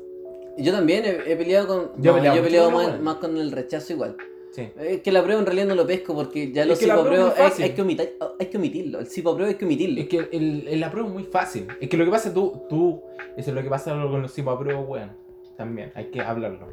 yo 0.58 0.72
también 0.72 1.04
he, 1.04 1.32
he 1.32 1.36
peleado 1.36 1.66
con. 1.66 2.02
Yo 2.02 2.12
he 2.12 2.14
peleado 2.14 2.36
yo 2.36 2.42
he 2.42 2.44
peleado 2.46 2.70
buenos. 2.70 3.00
más 3.00 3.16
con 3.16 3.36
el 3.36 3.52
rechazo 3.52 3.92
igual. 3.92 4.16
Sí. 4.52 4.68
Es 4.80 5.00
que 5.02 5.12
la 5.12 5.22
prueba 5.22 5.40
en 5.40 5.46
realidad 5.46 5.66
no 5.66 5.74
lo 5.74 5.86
pesco 5.86 6.14
porque 6.14 6.50
ya 6.50 6.64
los 6.64 6.78
que 6.78 6.86
la 6.86 7.00
prueba 7.00 7.28
es 7.28 7.34
psicopruebos 7.34 7.36
muy 7.36 7.44
hay, 7.44 7.50
fácil. 7.50 7.64
hay 7.64 7.70
que 7.70 7.82
omitir, 7.82 8.16
hay 8.38 8.46
que 8.46 8.56
omitirlo. 8.56 8.98
El 8.98 9.06
psicopruebo 9.06 9.48
hay 9.48 9.54
que 9.56 9.64
omitirlo. 9.64 10.00
Es 10.00 10.08
que 10.08 10.28
el, 10.32 10.68
el 10.68 10.82
apruebo 10.82 11.08
es 11.08 11.14
muy 11.14 11.24
fácil. 11.24 11.68
Es 11.80 11.88
que 11.88 11.96
lo 11.96 12.04
que 12.04 12.10
pasa 12.10 12.34
tú, 12.34 12.62
tú, 12.68 13.00
eso 13.36 13.50
es 13.50 13.54
lo 13.54 13.62
que 13.62 13.68
pasa 13.68 13.92
con 13.92 14.22
los 14.22 14.38
apruebo, 14.38 14.82
weón. 14.82 15.12
También, 15.56 15.92
hay 15.94 16.06
que 16.06 16.20
hablarlo. 16.20 16.68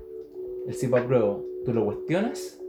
El 0.68 0.94
apruebo, 0.94 1.46
tú 1.66 1.74
lo 1.74 1.86
cuestionas 1.86 2.60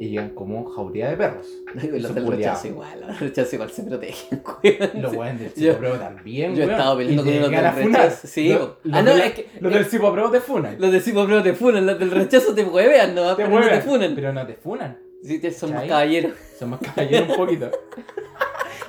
y 0.00 0.10
llegan 0.10 0.30
como 0.30 0.64
jauría 0.70 1.08
de 1.10 1.16
perros. 1.16 1.46
Los 1.74 2.14
del 2.14 2.26
rechazo 2.26 2.68
igual, 2.68 3.00
los 3.00 3.08
del 3.18 3.18
rechazo 3.18 3.54
igual 3.56 3.70
se 3.70 3.82
protegen. 3.82 4.42
weón. 4.62 5.02
Los 5.02 5.12
weones 5.14 5.54
del 5.54 5.70
apruebo 5.70 5.96
también, 5.96 6.54
yo 6.54 6.62
he 6.64 6.70
estado 6.70 6.96
peleando 6.96 7.22
con 7.24 7.32
llegan 7.32 7.74
del 7.76 7.92
rechazo, 7.92 8.26
sí, 8.28 8.48
Los- 8.50 8.60
los 8.82 8.94
Ah, 8.94 9.02
no, 9.02 9.10
del- 9.10 9.20
es 9.20 9.32
que- 9.34 9.46
Los 9.60 9.72
del 9.72 9.84
apruebo 10.06 10.30
te 10.30 10.40
funan. 10.40 10.76
Los 10.78 10.92
de 10.92 11.00
psicopruebo 11.00 11.42
te 11.42 11.52
funan, 11.54 11.86
los 11.86 11.98
del 11.98 12.10
rechazo 12.10 12.54
te 12.54 12.64
huevean, 12.64 13.14
no, 13.14 13.34
Te 13.36 13.44
pero 13.44 13.60
no 13.60 13.68
te 13.68 13.80
funan. 13.80 14.14
Pero 14.14 14.32
no 14.32 14.46
te 14.46 14.54
funan. 14.54 14.98
Sí, 15.22 15.40
son 15.50 15.74
más 15.74 15.84
caballeros. 15.84 16.32
Son 16.58 16.70
más 16.70 16.80
caballeros 16.80 17.28
un 17.30 17.36
poquito. 17.36 17.70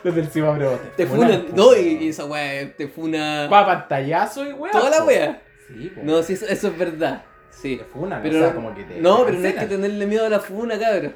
Los 0.04 0.16
del 0.16 0.26
apruebo 0.28 0.76
te, 0.96 1.04
Te 1.04 1.08
funan, 1.08 1.46
no, 1.56 1.76
y, 1.76 2.08
esa 2.10 2.26
wea 2.26 2.74
te 2.76 2.88
funa 2.88 3.48
Pa' 3.50 3.66
pantallazo 3.66 4.48
y 4.48 4.54
weón. 4.54 4.72
toda 4.72 4.90
la 4.92 5.04
wea. 5.04 5.42
Sí. 5.68 5.92
No, 6.04 6.24
sí, 6.24 6.34
eso 6.34 6.46
es 6.68 6.78
verdad. 6.78 7.24
Sí. 7.52 7.78
Te 7.78 7.84
funan, 7.84 8.22
Pero, 8.22 8.38
o 8.38 8.40
sea, 8.42 8.54
como 8.54 8.74
que 8.74 8.84
te 8.84 9.02
no, 9.02 9.26
pero 9.26 9.38
no 9.38 9.48
hay 9.48 9.54
que 9.54 9.66
tenerle 9.66 10.06
miedo 10.06 10.26
a 10.26 10.30
la 10.30 10.40
funa, 10.40 10.80
cabrón. 10.80 11.16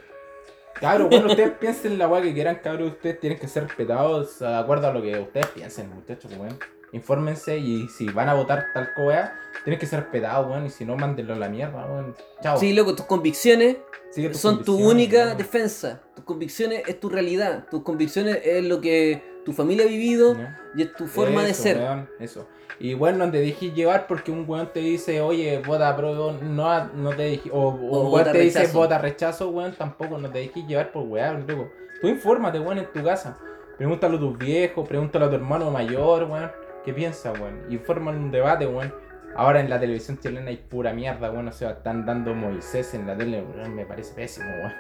Cabros, 0.80 1.10
bueno, 1.10 1.28
ustedes 1.28 1.52
piensen 1.60 1.98
la 1.98 2.08
weá 2.08 2.22
que 2.22 2.34
quieran, 2.34 2.60
cabros, 2.64 2.92
ustedes 2.94 3.20
tienen 3.20 3.40
que 3.40 3.48
ser 3.48 3.64
respetados 3.64 4.40
de 4.40 4.56
acuerdo 4.56 4.88
a 4.88 4.94
lo 4.94 5.02
que 5.02 5.20
ustedes 5.20 5.48
piensen, 5.48 5.90
muchachos, 5.94 6.32
weón. 6.38 6.58
Infórmense 6.92 7.58
y 7.58 7.88
si 7.90 8.08
van 8.10 8.30
a 8.30 8.34
votar 8.34 8.66
tal 8.74 8.90
weá, 8.98 9.34
tienen 9.64 9.80
que 9.80 9.86
ser 9.86 10.02
respetados, 10.02 10.50
weón, 10.50 10.66
y 10.66 10.70
si 10.70 10.86
no, 10.86 10.96
mándenlo 10.96 11.34
a 11.34 11.38
la 11.38 11.50
mierda, 11.50 11.86
weón. 11.86 12.16
Chao. 12.42 12.58
Sí, 12.58 12.74
loco, 12.74 12.96
tus 12.96 13.06
convicciones 13.06 13.78
tus 14.14 14.38
son 14.38 14.64
tu 14.64 14.78
única 14.78 15.26
weón. 15.26 15.38
defensa. 15.38 16.02
Tus 16.16 16.26
convicciones 16.26 16.84
es 16.88 17.00
tu 17.00 17.10
realidad. 17.10 17.66
Tus 17.70 17.84
convicciones 17.84 18.40
es 18.44 18.64
lo 18.64 18.80
que 18.80 19.33
tu 19.44 19.54
familia 19.54 19.86
ha 19.86 19.88
vivido 19.88 20.36
y 20.76 20.84
es 20.84 20.94
tu 20.94 21.08
forma 21.08 21.44
de 21.44 21.54
ser. 21.54 21.78
weón, 21.78 22.10
eso. 22.20 22.48
Y 22.80 22.96
bueno, 22.96 23.26
no 23.26 23.32
te 23.32 23.40
dejes 23.40 23.74
llevar 23.74 24.08
porque 24.08 24.32
un 24.32 24.46
weón 24.48 24.72
te 24.74 24.80
dice, 24.80 25.22
oye, 25.22 25.62
vota 25.66 25.96
pro, 25.96 26.34
no, 26.42 26.86
no 26.88 27.10
te 27.12 27.24
dejes, 27.24 27.52
o, 27.54 27.70
o 27.70 28.02
un 28.02 28.14
weón 28.14 28.32
te 28.32 28.40
dice, 28.40 28.60
rechazo. 28.60 28.78
vota 28.78 28.98
rechazo, 28.98 29.50
weón, 29.50 29.74
tampoco, 29.74 30.18
no 30.18 30.30
te 30.30 30.40
dejes 30.40 30.66
llevar 30.68 30.92
por 30.92 31.04
weón, 31.04 31.46
loco. 31.48 31.70
Tú 32.02 32.08
infórmate, 32.08 32.60
weón, 32.60 32.80
en 32.80 32.92
tu 32.92 33.04
casa. 33.04 33.38
Pregúntalo 33.78 34.18
a 34.18 34.20
tus 34.20 34.38
viejos, 34.38 34.88
pregúntalo 34.88 35.26
a 35.26 35.30
tu 35.30 35.36
hermano 35.36 35.70
mayor, 35.72 36.24
weón, 36.24 36.52
qué 36.84 36.94
piensa, 36.94 37.32
weón. 37.34 37.62
Informan 37.70 38.18
un 38.18 38.32
debate, 38.32 38.66
weón. 38.66 38.94
Ahora 39.36 39.60
en 39.60 39.70
la 39.70 39.80
televisión 39.80 40.20
chilena 40.20 40.50
hay 40.50 40.58
pura 40.58 40.94
mierda, 40.94 41.32
weón, 41.32 41.48
o 41.48 41.52
sea, 41.52 41.72
están 41.72 42.06
dando 42.06 42.34
Moisés 42.36 42.94
en 42.94 43.08
la 43.08 43.16
tele, 43.18 43.44
me 43.70 43.86
parece 43.86 44.14
pésimo, 44.14 44.46
weón. 44.50 44.74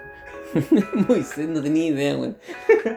Moisés, 1.08 1.48
no 1.48 1.62
tenía 1.62 1.88
idea, 1.88 2.16
weón. 2.16 2.38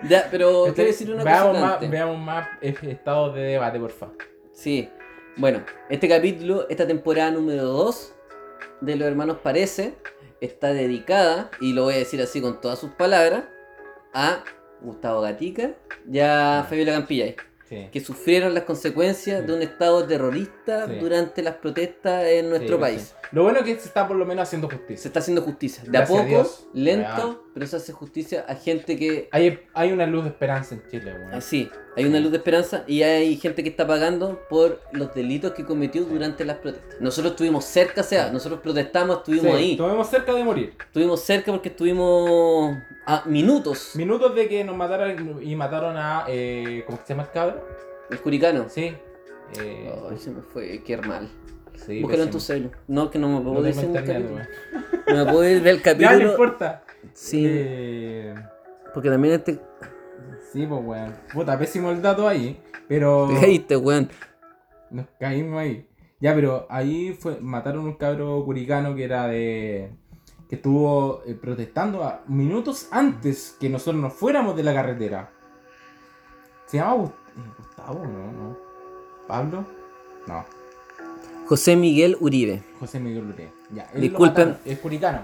Ya, 0.09 0.29
pero 0.31 0.65
quiero 0.75 0.89
decir 0.91 1.11
una 1.11 1.25
veamos 1.25 1.53
cosa. 1.53 1.61
más, 1.61 1.75
antes. 1.75 1.91
veamos 1.91 2.19
más 2.19 2.49
eh, 2.61 2.75
estados 2.83 3.35
de 3.35 3.41
debate, 3.43 3.81
por 3.81 3.91
favor. 3.91 4.17
Sí. 4.53 4.91
Bueno, 5.37 5.63
este 5.89 6.09
capítulo, 6.09 6.67
esta 6.69 6.87
temporada 6.87 7.31
número 7.31 7.65
2 7.65 8.15
de 8.83 8.97
Los 8.97 9.09
Hermanos 9.09 9.39
Parece, 9.43 9.95
está 10.41 10.73
dedicada, 10.73 11.51
y 11.61 11.73
lo 11.73 11.85
voy 11.85 11.95
a 11.95 11.99
decir 11.99 12.21
así 12.21 12.41
con 12.41 12.61
todas 12.61 12.79
sus 12.79 12.91
palabras, 12.91 13.45
a 14.13 14.45
Gustavo 14.81 15.21
Gatica 15.23 15.75
y 16.11 16.21
a 16.21 16.65
Fabiola 16.69 16.93
Campillay, 16.93 17.37
Sí. 17.69 17.89
que 17.93 18.01
sufrieron 18.01 18.55
las 18.55 18.65
consecuencias 18.65 19.41
Sí. 19.41 19.47
de 19.47 19.53
un 19.55 19.63
estado 19.63 20.05
terrorista 20.07 20.87
Sí. 20.87 20.95
durante 21.01 21.43
las 21.43 21.57
protestas 21.57 22.25
en 22.27 22.49
nuestro 22.51 22.77
Sí, 22.77 22.81
país. 22.81 23.15
Lo 23.33 23.43
bueno 23.43 23.59
es 23.61 23.65
que 23.65 23.79
se 23.79 23.89
está 23.89 24.07
por 24.07 24.17
lo 24.17 24.25
menos 24.27 24.45
haciendo 24.45 24.69
Se 24.71 24.77
justicia. 24.77 25.09
está 25.09 25.21
haciendo 25.21 25.43
justicia. 25.43 25.83
De 25.85 25.91
Gracias 25.91 26.11
a 26.11 26.23
poco, 26.23 26.29
Dios. 26.29 26.67
lento, 26.73 27.17
Real. 27.17 27.39
pero 27.55 27.67
se 27.67 27.77
hace 27.77 27.93
justicia 27.93 28.45
a 28.49 28.55
gente 28.55 28.97
que 28.97 29.29
Hay, 29.33 29.61
hay 29.75 29.93
una 29.93 30.07
luz 30.07 30.25
de 30.25 30.31
esperanza 30.31 30.75
en 30.75 30.83
Chile, 30.91 31.13
weón. 31.13 31.35
Así, 31.35 31.71
hay 31.97 32.05
una 32.05 32.21
luz 32.21 32.31
de 32.31 32.37
esperanza 32.39 32.85
y 32.87 33.03
hay 33.03 33.37
gente 33.37 33.63
que 33.63 33.69
está 33.71 33.87
pagando 33.87 34.41
por 34.49 34.81
los 34.93 35.15
delitos 35.15 35.53
que 35.53 35.65
cometió 35.65 36.05
durante 36.05 36.45
las 36.45 36.59
protestas. 36.59 37.01
Nosotros 37.01 37.33
estuvimos 37.33 37.65
cerca, 37.65 38.03
o 38.03 38.05
sea, 38.05 38.31
nosotros 38.31 38.61
protestamos, 38.61 39.19
estuvimos 39.19 39.47
Sí, 39.47 39.53
ahí. 39.57 39.71
Estuvimos 39.73 40.09
cerca 40.09 40.33
de 40.33 40.45
morir. 40.45 40.75
Estuvimos 40.79 41.21
cerca 41.23 41.53
porque 41.53 41.69
estuvimos 41.71 42.77
a 43.07 43.23
minutos. 43.27 43.93
Minutos 43.97 44.35
de 44.35 44.49
que 44.49 44.63
nos 44.65 44.77
mataron 44.77 45.43
y 45.43 45.55
mataron 45.57 45.97
a. 45.97 46.25
Eh, 46.29 46.83
¿Cómo 46.87 46.99
se 47.05 47.13
llama 47.15 47.25
el 47.25 47.31
cabrón? 47.31 47.61
El 48.11 48.21
curicano. 48.21 48.67
Sí. 48.69 48.95
Eh, 49.61 49.93
Ay, 50.11 50.17
se 50.19 50.31
me 50.31 50.43
fue, 50.43 50.83
qué 50.85 50.97
mal. 50.99 51.29
Sí, 51.77 52.03
Búscalo 52.03 52.23
en 52.25 52.31
tu 52.31 52.41
celu. 52.41 52.71
No, 52.89 53.11
que 53.11 53.19
no 53.19 53.29
me 53.29 53.41
puedo 53.41 53.55
No 53.57 53.63
decir 53.63 53.85
el 53.85 53.93
capítulo. 54.05 54.39
No 55.09 55.25
me 55.25 55.33
puedo 55.33 55.49
ir 55.51 55.63
del 55.63 55.77
Ya, 55.83 55.93
no 55.93 55.99
capítulo. 55.99 56.31
importa. 56.31 56.83
Sí, 57.13 57.45
Eh, 57.49 58.35
porque 58.95 59.11
también 59.11 59.35
este. 59.35 59.61
sí, 60.53 60.67
pues, 60.67 60.81
weón. 60.85 61.15
Puta, 61.33 61.59
pésimo 61.59 61.91
el 61.91 62.03
dato 62.03 62.27
ahí. 62.29 62.61
Pero. 62.89 63.29
Te 63.35 63.41
caíste, 63.41 63.77
weón. 63.77 64.09
Nos 64.91 65.07
caímos 65.19 65.59
ahí. 65.61 65.89
Ya, 66.21 66.35
pero 66.35 66.67
ahí 66.71 67.13
fue, 67.13 67.39
mataron 67.41 67.85
un 67.85 67.95
cabro 67.95 68.43
curicano 68.45 68.95
que 68.95 69.05
era 69.05 69.27
de. 69.29 69.93
que 70.49 70.57
estuvo 70.57 71.23
eh, 71.27 71.35
protestando 71.35 72.05
a- 72.05 72.23
minutos 72.27 72.89
antes 72.91 73.57
que 73.61 73.69
nosotros 73.69 74.01
nos 74.01 74.15
fuéramos 74.15 74.57
de 74.57 74.63
la 74.63 74.73
carretera. 74.75 75.31
¿Se 76.67 76.79
llama 76.79 77.05
eh, 77.05 77.41
Gustavo? 77.59 78.05
No, 78.07 78.33
no. 78.33 78.59
¿Pablo? 79.29 79.65
No. 80.27 80.45
José 81.47 81.77
Miguel 81.77 82.17
Uribe. 82.21 82.63
José 82.81 83.01
Miguel 83.01 83.25
Uribe. 83.25 83.53
Ya, 83.71 83.89
él 83.95 84.01
Disculpen. 84.03 84.57
Es 84.65 84.79
curicano. 84.79 85.21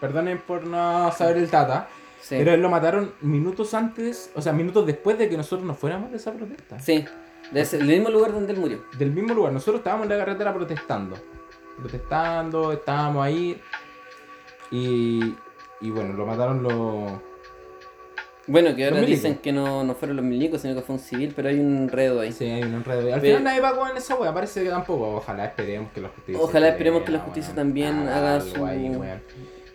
Perdonen 0.00 0.38
por 0.38 0.64
no 0.64 1.10
saber 1.12 1.36
el 1.38 1.50
data. 1.50 1.88
Sí. 2.20 2.34
Pero 2.38 2.52
él 2.52 2.60
lo 2.60 2.68
mataron 2.68 3.12
minutos 3.20 3.74
antes, 3.74 4.30
o 4.34 4.42
sea, 4.42 4.52
minutos 4.52 4.84
después 4.86 5.16
de 5.18 5.28
que 5.28 5.36
nosotros 5.36 5.66
nos 5.66 5.78
fuéramos 5.78 6.10
de 6.10 6.16
esa 6.16 6.32
protesta. 6.32 6.78
Sí. 6.80 7.04
De 7.52 7.60
ese- 7.60 7.78
el 7.78 7.86
mismo 7.86 8.10
lugar 8.10 8.32
donde 8.32 8.52
él 8.52 8.58
murió. 8.58 8.82
del 8.98 9.12
mismo 9.12 9.32
lugar. 9.34 9.52
Nosotros 9.52 9.80
estábamos 9.80 10.04
en 10.04 10.10
la 10.10 10.18
carretera 10.24 10.52
protestando. 10.52 11.16
Protestando, 11.78 12.72
estábamos 12.72 13.24
ahí. 13.24 13.60
Y, 14.70 15.34
y 15.80 15.90
bueno, 15.90 16.12
lo 16.14 16.26
mataron 16.26 16.62
los... 16.62 17.12
Bueno, 18.48 18.74
que 18.74 18.84
ahora 18.86 19.00
dicen 19.02 19.36
que 19.36 19.52
no, 19.52 19.84
no 19.84 19.94
fueron 19.94 20.16
los 20.16 20.24
milicos, 20.24 20.62
sino 20.62 20.74
que 20.74 20.80
fue 20.80 20.94
un 20.96 21.00
civil, 21.00 21.32
pero 21.36 21.48
hay 21.50 21.60
un 21.60 21.76
enredo 21.76 22.20
ahí. 22.20 22.32
Sí, 22.32 22.44
hay 22.46 22.62
un 22.62 22.74
enredo. 22.74 23.12
Al 23.14 23.20
Ve- 23.20 23.28
final 23.28 23.44
nadie 23.44 23.60
pagó 23.60 23.86
en 23.86 23.96
esa 23.96 24.16
wea, 24.16 24.32
parece 24.34 24.64
que 24.64 24.70
tampoco. 24.70 25.16
Ojalá 25.16 25.44
esperemos 25.44 25.92
que 25.92 26.00
la 26.00 26.08
justicia... 26.08 26.40
Ojalá 26.42 26.68
esperemos 26.68 27.02
que 27.02 27.12
la 27.12 27.18
justicia 27.20 27.54
también 27.54 28.08
haga 28.08 28.40
su- 28.40 28.64
ahí. 28.64 28.88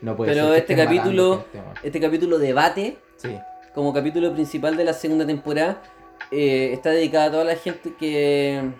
No 0.01 0.17
puede 0.17 0.33
Pero 0.33 0.49
ser 0.49 0.57
este 0.57 0.75
capítulo-. 0.75 1.45
Este 1.83 1.99
capítulo 2.01 2.37
debate, 2.39 2.97
Sí, 3.17 3.37
como 3.73 3.93
capítulo 3.93 4.33
principal 4.33 4.75
de 4.75 4.83
la 4.83 4.93
segunda 4.93 5.25
temporada, 5.25 5.81
eh, 6.31 6.71
está 6.73 6.89
dedicado 6.89 7.27
a 7.27 7.31
toda 7.31 7.43
la 7.45 7.55
gente 7.55 7.93
que, 7.97 8.71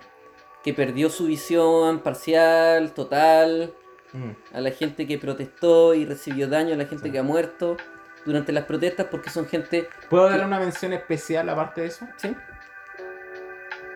que 0.62 0.74
perdió 0.74 1.08
su 1.08 1.26
visión 1.26 2.00
parcial, 2.00 2.92
total, 2.92 3.72
Mm. 4.12 4.30
a 4.56 4.60
la 4.60 4.70
gente 4.70 5.08
que 5.08 5.18
protestó 5.18 5.92
y 5.92 6.04
recibió 6.04 6.46
daño, 6.46 6.74
a 6.74 6.76
la 6.76 6.86
gente 6.86 7.10
que 7.10 7.18
ha 7.18 7.24
muerto 7.24 7.76
durante 8.24 8.52
las 8.52 8.64
protestas, 8.64 9.06
porque 9.10 9.30
son 9.30 9.46
gente... 9.46 9.88
¿Puedo 10.08 10.28
dar 10.28 10.44
una 10.44 10.58
mención 10.58 10.92
especial 10.92 11.48
aparte 11.48 11.82
de 11.82 11.86
eso? 11.88 12.08
¿sí? 12.16 12.34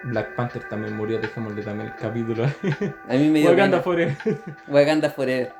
Black 0.04 0.34
Panther 0.36 0.68
también 0.68 0.96
murió, 0.96 1.18
dejémosle 1.18 1.62
también 1.62 1.88
el 1.90 1.96
capítulo. 1.96 2.44
A 3.08 3.14
mí 3.14 3.28
me 3.30 3.40
dio 3.40 3.50
Wakanda 3.50 3.78
pena. 3.78 3.82
Forever. 3.82 4.16
Wakanda 4.68 5.10
Forever. 5.10 5.52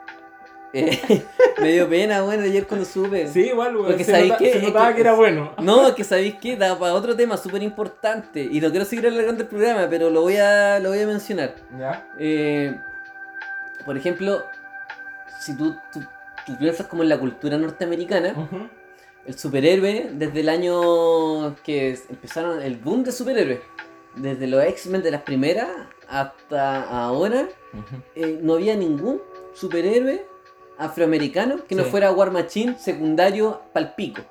eh, 0.73 1.25
me 1.61 1.73
dio 1.73 1.89
pena, 1.89 2.23
bueno, 2.23 2.45
ayer 2.45 2.67
cuando 2.67 2.87
supe. 2.87 3.27
Sí, 3.27 3.49
igual. 3.49 3.75
Porque 3.75 4.05
se, 4.05 4.13
¿sabéis 4.13 4.29
nota- 4.33 4.39
qué? 4.45 4.53
se 4.53 4.59
Es 4.59 4.65
notaba 4.65 4.89
que- 4.91 4.95
que 4.95 5.01
era 5.01 5.13
bueno. 5.15 5.55
No, 5.61 5.95
que 5.95 6.05
sabéis 6.05 6.37
que 6.37 6.57
da 6.57 6.79
para 6.79 6.95
otro 6.95 7.17
tema 7.17 7.37
súper 7.37 7.63
importante. 7.65 8.43
Y 8.43 8.61
no 8.61 8.71
quiero 8.71 8.85
seguir 8.85 9.09
alargando 9.09 9.43
el 9.43 9.49
programa, 9.49 9.87
pero 9.91 10.09
lo 10.09 10.21
voy 10.23 10.37
a, 10.37 10.79
lo 10.79 10.91
voy 10.91 11.01
a 11.01 11.07
mencionar. 11.07 11.55
¿Ya? 11.77 12.07
Eh, 12.19 12.79
por 13.85 13.97
ejemplo, 13.97 14.45
si 15.41 15.57
tú, 15.57 15.77
tú, 15.93 16.01
tú 16.53 16.59
piensas 16.59 16.87
como 16.87 17.03
en 17.03 17.09
la 17.09 17.19
cultura 17.19 17.57
norteamericana, 17.59 18.35
el 19.27 19.39
superhéroe, 19.39 20.11
desde 20.13 20.41
el 20.41 20.49
año 20.49 21.55
que 21.63 21.99
empezaron 22.09 22.61
el 22.63 22.77
boom 22.77 23.05
de 23.05 23.13
superhéroes, 23.13 23.61
desde 24.17 24.47
los 24.47 24.63
X-Men 24.65 25.03
de 25.03 25.11
las 25.11 25.23
primeras 25.23 25.69
hasta 26.09 26.83
ahora, 26.83 27.47
eh, 28.15 28.39
no 28.43 28.55
había 28.55 28.75
ningún 28.77 29.21
superhéroe 29.53 30.27
afroamericano 30.79 31.65
que 31.67 31.75
no 31.75 31.85
fuera 31.91 32.11
War 32.13 32.31
Machine 32.31 32.79
secundario 32.79 33.61
palpico. 33.73 34.23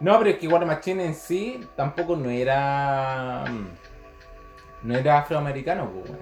No, 0.00 0.18
pero 0.18 0.30
es 0.30 0.38
que 0.38 0.46
War 0.48 0.64
Machine 0.66 1.04
en 1.06 1.14
sí 1.14 1.60
tampoco 1.76 2.14
no 2.16 2.28
era. 2.30 3.44
mm, 3.50 4.88
No 4.88 4.96
era 4.98 5.18
afroamericano, 5.20 5.90
pues. 5.90 6.12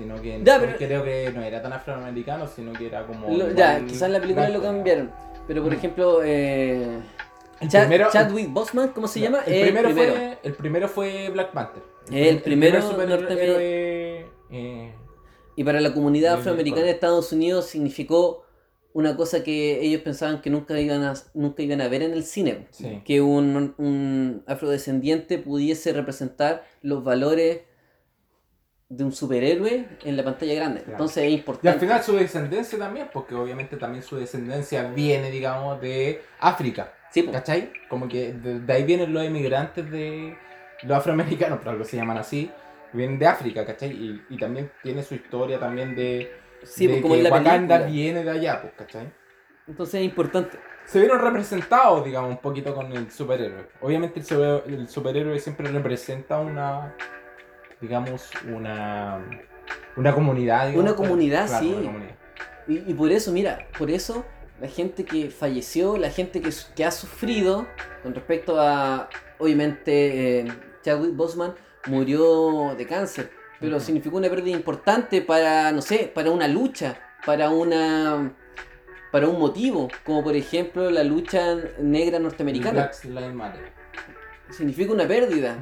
Sino 0.00 0.20
que 0.22 0.40
Ya, 0.42 0.58
pero- 0.58 0.76
creo 0.78 1.04
que 1.04 1.30
no 1.34 1.42
era 1.42 1.60
tan 1.60 1.72
afroamericano, 1.74 2.46
sino 2.48 2.72
que 2.72 2.86
era 2.86 3.06
como. 3.06 3.28
Lo- 3.36 3.52
ya, 3.52 3.84
quizás 3.86 4.08
la 4.10 4.20
película 4.20 4.48
lo 4.48 4.60
blanco. 4.60 4.74
cambiaron. 4.76 5.10
Pero 5.46 5.62
por 5.62 5.72
Mm. 5.72 5.76
ejemplo, 5.76 6.20
eh, 6.24 7.00
El 7.60 7.68
Chad- 7.68 7.86
primero, 7.88 8.08
Chadwick 8.10 8.50
Boseman, 8.50 8.88
¿cómo 8.90 9.06
se 9.08 9.20
llama? 9.20 9.40
El 9.46 9.52
Eh, 9.52 9.62
primero, 9.64 9.90
Fue, 9.90 10.38
el 10.42 10.52
primero 10.54 10.88
fue 10.88 11.28
Black 11.30 11.52
Panther. 11.52 11.82
El 12.10 12.40
primero 12.40 12.78
primer 12.78 12.82
superhéroe, 12.82 13.28
norteamer- 13.28 14.26
eh, 14.50 14.94
Y 15.56 15.64
para 15.64 15.80
la 15.82 15.92
comunidad 15.92 16.34
afroamericana 16.34 16.84
de 16.84 16.92
Estados 16.92 17.32
Unidos 17.32 17.66
significó 17.66 18.44
una 18.94 19.14
cosa 19.16 19.44
que 19.44 19.80
ellos 19.82 20.00
pensaban 20.00 20.40
que 20.40 20.48
nunca 20.48 20.80
iban 20.80 21.02
a, 21.04 21.12
nunca 21.34 21.62
iban 21.62 21.80
a 21.82 21.88
ver 21.88 22.02
en 22.02 22.12
el 22.12 22.24
cine. 22.24 22.66
Sí. 22.70 23.02
Que 23.04 23.20
un, 23.20 23.74
un 23.76 24.42
afrodescendiente 24.46 25.36
pudiese 25.38 25.92
representar 25.92 26.64
los 26.82 27.04
valores 27.04 27.60
de 28.90 29.04
un 29.04 29.12
superhéroe 29.12 29.86
en 30.04 30.16
la 30.16 30.24
pantalla 30.24 30.54
grande. 30.54 30.80
Claro. 30.80 30.92
Entonces 30.92 31.24
es 31.24 31.30
Y 31.30 31.34
importante. 31.34 31.68
al 31.70 31.78
final 31.80 32.02
su 32.02 32.16
descendencia 32.16 32.78
también, 32.78 33.08
porque 33.12 33.34
obviamente 33.36 33.76
también 33.76 34.02
su 34.02 34.16
descendencia 34.16 34.82
viene, 34.90 35.30
digamos, 35.30 35.80
de 35.80 36.20
África. 36.40 36.92
Sí, 37.12 37.22
po. 37.22 37.30
¿Cachai? 37.32 37.72
Como 37.88 38.08
que 38.08 38.32
de, 38.32 38.60
de 38.60 38.72
ahí 38.72 38.82
vienen 38.84 39.12
los 39.14 39.22
emigrantes 39.24 39.88
de 39.90 40.36
los 40.82 40.98
afroamericanos, 40.98 41.60
por 41.60 41.68
algo 41.68 41.84
se 41.84 41.96
llaman 41.96 42.18
así. 42.18 42.50
Vienen 42.92 43.18
de 43.20 43.26
África, 43.28 43.64
¿cachai? 43.64 43.90
Y, 43.92 44.22
y 44.28 44.36
también 44.38 44.70
tiene 44.82 45.02
su 45.04 45.14
historia 45.14 45.60
también 45.60 45.94
de, 45.94 46.32
Sí, 46.64 46.86
de 46.88 46.94
pues, 46.94 47.02
como 47.02 47.14
que 47.14 47.18
en 47.20 47.24
la 47.24 47.30
Wakanda 47.30 47.78
película. 47.78 47.86
viene 47.86 48.24
de 48.24 48.30
allá, 48.30 48.60
pues, 48.60 48.72
¿cachai? 48.76 49.08
Entonces 49.68 49.94
es 50.00 50.04
importante. 50.04 50.58
Se 50.84 50.98
vieron 50.98 51.20
representados, 51.20 52.04
digamos, 52.04 52.30
un 52.30 52.38
poquito 52.38 52.74
con 52.74 52.90
el 52.90 53.08
superhéroe. 53.12 53.68
Obviamente 53.82 54.18
el, 54.18 54.26
super- 54.26 54.64
el 54.66 54.88
superhéroe 54.88 55.38
siempre 55.38 55.68
representa 55.70 56.40
una, 56.40 56.92
digamos, 57.80 58.30
una, 58.52 59.20
una 59.96 60.14
comunidad. 60.14 60.68
digamos, 60.68 60.90
Una 60.90 60.96
comunidad, 60.96 61.46
claro, 61.46 61.64
sí. 61.64 61.72
una 61.72 61.86
comunidad. 61.86 62.14
Y, 62.68 62.90
y 62.90 62.94
por 62.94 63.10
eso, 63.10 63.32
mira, 63.32 63.66
por 63.78 63.90
eso 63.90 64.24
la 64.60 64.68
gente 64.68 65.04
que 65.04 65.30
falleció, 65.30 65.96
la 65.96 66.10
gente 66.10 66.40
que, 66.40 66.50
que 66.76 66.84
ha 66.84 66.90
sufrido 66.90 67.66
con 68.02 68.14
respecto 68.14 68.60
a, 68.60 69.08
obviamente, 69.38 70.40
eh, 70.40 70.52
Chadwick 70.82 71.16
Boseman 71.16 71.54
murió 71.86 72.74
de 72.76 72.86
cáncer, 72.86 73.30
pero 73.58 73.80
significó 73.80 74.18
una 74.18 74.28
pérdida 74.28 74.54
importante 74.54 75.22
para, 75.22 75.72
no 75.72 75.82
sé, 75.82 76.10
para 76.14 76.30
una 76.30 76.48
lucha, 76.48 76.98
para 77.24 77.50
una 77.50 78.34
para 79.10 79.26
un 79.28 79.40
motivo, 79.40 79.88
como 80.04 80.22
por 80.22 80.36
ejemplo 80.36 80.88
la 80.90 81.02
lucha 81.02 81.56
negra 81.80 82.18
norteamericana. 82.18 82.90
Black 82.92 83.04
Lives 83.04 83.34
Matter. 83.34 83.72
Significa 84.50 84.92
una 84.92 85.06
pérdida. 85.06 85.56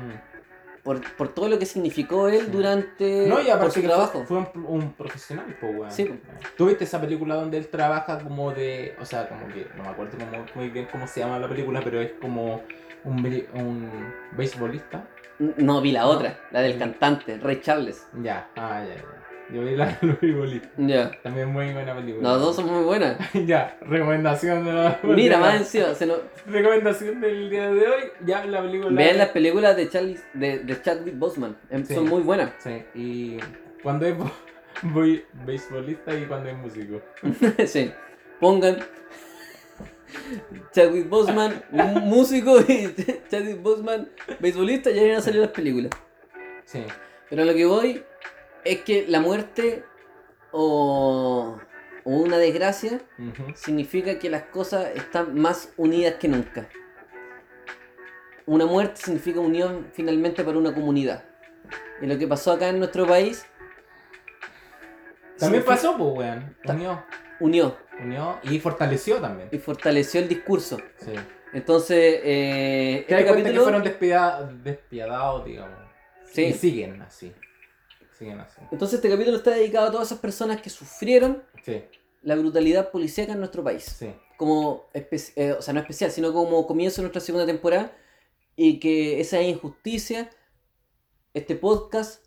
Por, 0.89 1.17
por 1.17 1.29
todo 1.35 1.51
lo 1.51 1.59
que 1.59 1.67
significó 1.67 2.29
él 2.29 2.47
Sí. 2.47 2.51
durante 2.51 3.27
No, 3.27 3.41
y 3.43 3.45
por 3.61 3.71
su 3.71 3.83
trabajo. 3.83 4.25
fue, 4.25 4.43
fue 4.47 4.61
un, 4.63 4.65
un 4.83 4.93
profesional, 4.95 5.55
pues, 5.61 5.77
weón. 5.77 5.91
Sí. 5.93 6.19
¿Tú 6.57 6.65
viste 6.67 6.85
esa 6.85 6.99
película 6.99 7.35
donde 7.35 7.59
él 7.59 7.69
trabaja 7.69 8.19
como 8.21 8.53
de. 8.53 8.97
O 8.99 9.05
sea, 9.05 9.29
como 9.29 9.49
que. 9.49 9.67
No 9.77 9.83
me 9.83 9.91
acuerdo 9.91 10.17
muy 10.55 10.71
bien 10.71 10.89
cómo 10.91 11.07
se 11.07 11.21
llama 11.21 11.39
la 11.39 11.47
película, 11.49 11.83
pero 11.85 12.01
es 12.01 12.13
como 12.21 12.63
un, 13.05 13.19
un 13.53 13.91
beisbolista. 14.37 15.05
No, 15.39 15.83
vi 15.83 15.93
la 15.93 16.07
otra, 16.07 16.39
la 16.51 16.63
del 16.63 16.77
Mm. 16.77 16.79
cantante, 16.79 17.37
Ray 17.39 17.61
Charles. 17.61 18.07
Ya, 18.23 18.49
ah, 18.57 18.83
ya, 18.89 18.95
ya. 18.95 19.03
Yo 19.53 19.63
vi 19.63 19.77
la 19.77 19.87
de 19.87 20.07
los 20.07 20.21
beisbolistas. 20.21 20.71
Ya. 20.77 21.11
También 21.23 21.49
muy 21.49 21.73
buena 21.73 21.95
película. 21.95 22.29
Las 22.33 22.41
dos 22.41 22.57
son 22.57 22.67
muy 22.71 22.85
buenas. 22.85 23.17
ya, 23.47 23.79
recomendación 23.81 24.65
de 24.65 24.73
la. 24.73 25.01
Mira, 25.03 25.39
más 25.39 25.57
encima, 25.57 25.95
se 25.95 26.07
nos- 26.07 26.21
Recomendación 26.47 27.21
del 27.21 27.49
día 27.49 27.71
de 27.71 27.81
hoy. 27.89 28.03
Ya 28.27 28.45
la 28.45 28.61
película. 28.63 28.91
vean 28.91 29.17
las 29.19 29.29
películas 29.29 29.77
de, 29.77 29.89
Charlie, 29.89 30.19
de, 30.35 30.59
de 30.61 30.83
Chadwick 30.83 31.19
Boseman, 31.19 31.57
em, 31.71 31.85
Sí. 31.85 31.95
son 31.95 32.07
muy 32.09 32.23
buenas. 32.23 32.53
Sí, 32.59 32.83
y. 32.95 33.39
Cuando 33.83 34.05
es 34.07 34.15
voy 34.83 35.25
beisbolista 35.47 36.15
y 36.15 36.25
cuando 36.27 36.51
es 36.51 36.57
músico. 36.59 37.01
sí. 37.67 37.91
Pongan 38.41 38.77
Chadwick 40.73 41.09
Boseman, 41.09 41.63
músico, 42.05 42.61
y 42.61 42.95
Chadwick 43.31 43.63
Boseman, 43.63 44.09
beisbolista, 44.41 44.91
y 44.91 44.99
ahí 44.99 45.09
van 45.09 45.19
a 45.19 45.23
salir 45.23 45.41
las 45.41 45.51
películas. 45.51 45.91
Sí. 46.65 46.83
Pero 47.31 47.45
lo 47.45 47.55
que 47.55 47.65
voy 47.67 48.03
es 48.65 48.81
que 48.83 49.07
la 49.09 49.21
muerte 49.21 49.85
o, 50.53 51.59
o 52.05 52.11
una 52.11 52.39
desgracia 52.39 53.01
significa 53.55 54.19
que 54.19 54.31
las 54.31 54.45
cosas 54.45 54.89
están 54.95 55.35
más 55.39 55.73
unidas 55.77 56.15
que 56.15 56.29
nunca. 56.29 56.69
Una 58.47 58.65
muerte 58.67 59.01
significa 59.03 59.41
unión 59.41 59.89
finalmente 59.93 60.43
para 60.43 60.57
una 60.59 60.73
comunidad. 60.75 61.25
Y 62.01 62.07
lo 62.07 62.17
que 62.17 62.27
pasó 62.27 62.53
acá 62.53 62.69
en 62.69 62.79
nuestro 62.79 63.07
país 63.07 63.45
También 65.39 65.63
significa- 65.63 65.67
pasó, 65.67 65.97
pues, 65.99 66.19
weón. 66.19 66.57
Unió. 66.67 67.05
unió 67.41 67.77
Unió 68.01 68.39
y 68.45 68.59
fortaleció 68.61 69.17
también. 69.21 69.49
y 69.53 69.59
fortaleció 69.59 70.21
el 70.21 70.29
discurso. 70.29 70.79
Sí. 70.99 71.13
Entonces, 71.53 72.21
eh, 72.25 73.05
Te 73.09 73.15
este 73.15 73.15
cuenta 73.15 73.25
que 73.35 73.41
capítulo, 73.43 73.63
fueron 73.65 73.83
despiadados, 73.83 74.65
despiadados 74.65 75.45
digamos. 75.45 75.79
Sí. 76.25 76.43
Y 76.45 76.53
siguen 76.53 77.03
así. 77.03 77.35
Siguen 78.19 78.41
así. 78.41 78.61
entonces 78.73 78.97
este 78.97 79.09
capítulo 79.09 79.37
está 79.37 79.51
dedicado 79.53 79.89
a 79.89 79.91
todas 79.93 80.09
esas 80.09 80.19
personas 80.19 80.61
que 80.61 80.71
sufrieron 80.71 81.43
Sí, 81.65 81.83
la 82.23 82.35
brutalidad 82.35 82.91
policíaca 82.91 83.33
en 83.33 83.39
nuestro 83.39 83.63
país. 83.65 83.85
sí. 83.85 84.13
como, 84.37 84.85
eh, 84.95 85.53
o 85.59 85.63
sea, 85.63 85.75
no 85.75 85.81
especial, 85.81 86.13
sino 86.13 86.33
como 86.33 86.65
comienzo 86.67 86.97
de 87.01 87.07
nuestra 87.07 87.21
segunda 87.21 87.45
temporada 87.45 87.91
y 88.55 88.79
que 88.79 89.19
esa 89.21 89.43
injusticia, 89.43 90.31
este 91.35 91.57
podcast 91.57 92.25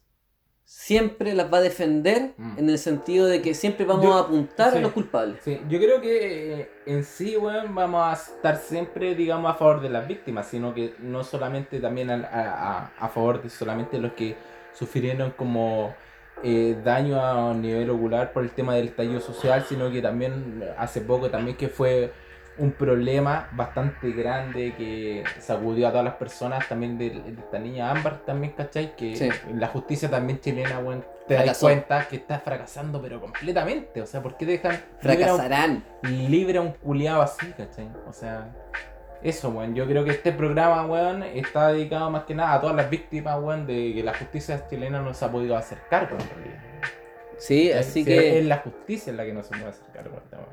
siempre 0.65 1.34
las 1.34 1.51
va 1.51 1.57
a 1.57 1.61
defender 1.61 2.34
Mm. 2.38 2.59
en 2.59 2.69
el 2.69 2.77
sentido 2.80 3.27
de 3.27 3.41
que 3.41 3.53
siempre 3.53 3.85
vamos 3.85 4.03
Yo- 4.05 4.13
a 4.13 4.19
apuntar 4.22 4.72
sí. 4.72 4.77
a 4.77 4.81
los 4.81 4.91
culpables. 4.93 5.41
Sí, 5.43 5.59
yo 5.69 5.80
creo 5.80 5.99
que 6.01 6.61
eh, 6.61 6.69
en 6.85 7.03
sí, 7.03 7.35
weón, 7.38 7.73
vamos 7.76 8.01
a 8.05 8.13
estar 8.13 8.57
siempre, 8.57 9.15
digamos, 9.15 9.51
a 9.51 9.55
favor 9.55 9.81
de 9.81 9.89
las 9.89 10.07
víctimas, 10.07 10.47
sino 10.47 10.73
que 10.73 10.93
no 10.99 11.23
solamente 11.23 11.80
también 11.80 12.09
a, 12.09 12.15
a- 12.15 12.91
a 12.99 13.09
favor 13.09 13.41
de 13.41 13.49
solamente 13.49 13.97
los 13.99 14.13
que 14.13 14.35
sufrieron 14.73 15.31
como 15.31 15.93
eh, 16.43 16.77
daño 16.84 17.22
a 17.23 17.53
nivel 17.53 17.89
ocular 17.89 18.31
por 18.34 18.43
el 18.43 18.52
tema 18.52 18.76
del 18.76 18.88
estallido 18.88 19.19
social, 19.22 19.64
sino 19.68 19.91
que 19.91 20.02
también 20.02 20.64
hace 20.77 21.02
poco 21.02 21.30
también 21.30 21.56
que 21.57 21.68
fue 21.69 22.11
un 22.57 22.72
problema 22.73 23.48
bastante 23.53 24.11
grande 24.11 24.73
que 24.77 25.23
sacudió 25.39 25.88
a 25.88 25.91
todas 25.91 26.03
las 26.06 26.15
personas, 26.15 26.68
también 26.68 26.98
de, 26.98 27.10
de 27.10 27.31
esta 27.41 27.57
niña 27.57 27.89
Ámbar 27.91 28.19
también, 28.26 28.53
¿cachai? 28.53 28.95
Que 28.95 29.15
Sí. 29.15 29.30
la 29.56 29.68
justicia 29.68 30.10
también 30.10 30.39
chilena, 30.41 30.80
te 31.27 31.35
das 31.35 31.60
cuenta 31.60 32.07
que 32.10 32.18
está 32.18 32.39
fracasando, 32.39 33.02
pero 33.02 33.22
completamente, 33.22 34.02
o 34.02 34.06
sea, 34.06 34.22
¿por 34.22 34.35
qué 34.35 34.45
dejan 34.45 34.73
libre 35.02 35.26
a 35.26 35.34
un- 35.34 35.39
Fracasarán. 35.39 35.84
libre 36.03 36.57
a 36.57 36.61
un 36.61 36.72
culiado 36.73 37.22
así, 37.22 37.48
¿cachai? 37.57 37.89
O 38.07 38.11
sea, 38.14 38.52
eso, 39.23 39.49
weón. 39.49 39.76
Yo 39.76 39.85
creo 39.88 40.03
que 40.03 40.11
este 40.11 40.31
programa, 40.31 40.85
weón, 40.85 41.23
está 41.23 41.69
dedicado 41.72 42.10
más 42.10 42.23
que 42.26 42.34
nada 42.35 42.53
a 42.56 42.61
todas 42.61 42.76
las 42.76 42.89
víctimas, 42.89 43.39
weón, 43.41 43.65
de 43.68 43.93
que 43.93 44.03
la 44.03 44.14
justicia 44.14 44.65
chilena 44.69 45.02
no 45.02 45.14
se 45.14 45.26
ha 45.26 45.31
podido 45.31 45.56
hacer 45.56 45.77
cargo, 45.89 46.18
en 46.19 46.30
realidad. 46.30 46.61
Sí, 47.38 47.72
así 47.72 48.03
Sí, 48.03 48.06
que 48.06 48.39
Es 48.39 48.45
la 48.45 48.57
justicia 48.57 49.11
la 49.14 49.26
que 49.26 49.34
no 49.34 49.41
se 49.43 49.49
puede 49.49 49.65
hacer 49.68 49.85
cargo. 49.93 50.18
tema. 50.30 50.43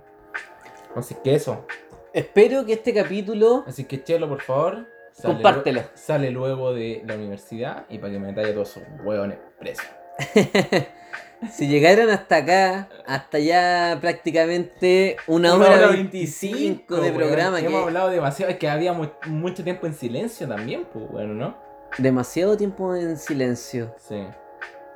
Así 0.97 1.15
que 1.23 1.35
eso. 1.35 1.67
espero 2.15 2.65
que 2.65 2.73
este 2.73 2.95
capítulo 2.95 3.63
Así 3.67 3.85
que, 3.85 4.03
Chelo, 4.03 4.29
por 4.29 4.41
favor. 4.41 4.87
sale 5.13 5.35
compártelo. 5.35 5.81
lue- 5.83 5.91
Sale 5.95 6.31
luego 6.31 6.73
de 6.73 7.03
la 7.07 7.15
universidad 7.15 7.85
y 7.91 7.99
para 7.99 8.13
que 8.13 8.19
me 8.19 8.33
talle 8.33 8.53
todos 8.53 8.77
esos 8.77 8.83
hueones 9.05 9.39
presos. 9.59 9.87
Si 11.53 11.69
llegaron 11.69 12.11
hasta 12.11 12.37
acá, 12.39 12.89
hasta 13.07 13.39
ya 13.39 13.99
prácticamente 14.01 15.17
una, 15.29 15.55
hora, 15.55 15.87
veinticinco 15.89 16.97
de 16.97 17.13
programa, 17.13 17.59
que 17.59 17.63
que 17.63 17.69
Hemos 17.69 17.85
hablado 17.85 18.11
demasiado, 18.11 18.51
es 18.51 18.59
que 18.59 18.69
había 18.69 18.93
mu- 18.93 19.07
mucho 19.27 19.63
tiempo 19.63 19.87
en 19.87 19.95
silencio 19.95 20.49
también, 20.49 20.87
pues, 20.93 21.09
bueno, 21.11 21.35
¿no? 21.35 21.57
demasiado 21.97 22.57
tiempo 22.57 22.95
en 22.95 23.17
silencio. 23.17 23.95
Sí. 23.99 24.27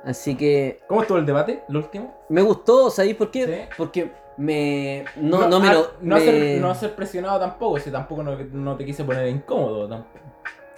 Así 0.03 0.35
que 0.35 0.81
¿Cómo 0.87 1.01
estuvo 1.01 1.17
el 1.17 1.25
debate, 1.25 1.63
el 1.69 1.77
último? 1.77 2.13
me 2.29 2.41
gustó, 2.41 2.89
¿sabéis 2.89 3.15
por 3.15 3.31
qué? 3.31 3.45
Sí. 3.45 3.73
Porque 3.77 4.11
me. 4.35 5.05
No, 5.15 5.47
no, 5.47 5.59
me 5.61 5.69
ah, 5.69 5.73
lo. 5.73 5.91
no, 6.01 6.15
me- 6.17 6.25
ser, 6.25 6.61
no 6.61 6.75
ser 6.75 6.93
presionado 6.95 7.39
tampoco, 7.39 7.79
si 7.79 7.89
tampoco 7.89 8.21
no, 8.21 8.35
no 8.37 8.75
te 8.75 8.83
quise 8.85 9.03
poner 9.05 9.27
incómodo. 9.29 9.87
tampoco. 9.87 10.19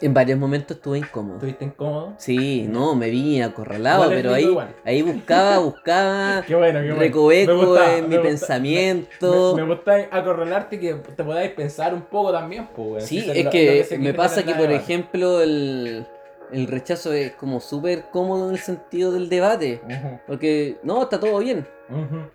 En 0.01 0.13
varios 0.13 0.38
momentos 0.38 0.76
estuve 0.76 0.97
incómodo. 0.97 1.35
¿Estuviste 1.35 1.65
incómodo? 1.65 2.13
Sí, 2.17 2.67
no, 2.69 2.95
me 2.95 3.09
vi 3.09 3.41
acorralado, 3.41 4.09
pero 4.09 4.34
ahí, 4.34 4.43
igual. 4.43 4.76
ahí 4.84 5.01
buscaba, 5.01 5.59
buscaba 5.59 6.43
Qué 6.47 6.53
bueno, 6.53 6.80
qué 6.81 6.88
bueno. 6.88 6.99
recoveco 6.99 7.77
en 7.80 8.09
mi 8.09 8.15
gusta. 8.17 8.30
pensamiento. 8.30 9.53
Me, 9.55 9.61
me 9.63 9.73
gusta 9.73 10.07
acorralarte 10.11 10.80
que 10.80 10.95
te 10.95 11.23
podáis 11.23 11.51
pensar 11.51 11.93
un 11.93 12.01
poco 12.01 12.34
también, 12.34 12.67
pues. 12.76 13.05
Sí, 13.05 13.26
es 13.34 13.47
que, 13.47 13.97
me 13.97 14.13
pasa 14.13 14.43
que, 14.43 14.53
por 14.53 14.69
ejemplo, 14.69 15.41
el, 15.41 16.05
el 16.51 16.67
rechazo 16.67 17.13
es 17.13 17.31
como 17.34 17.61
súper 17.61 18.05
cómodo 18.11 18.49
en 18.49 18.55
el 18.55 18.59
sentido 18.59 19.13
del 19.13 19.30
debate. 19.30 19.81
Porque, 20.27 20.77
no, 20.84 21.03
está 21.03 21.22
todo 21.22 21.39
bien, 21.39 21.65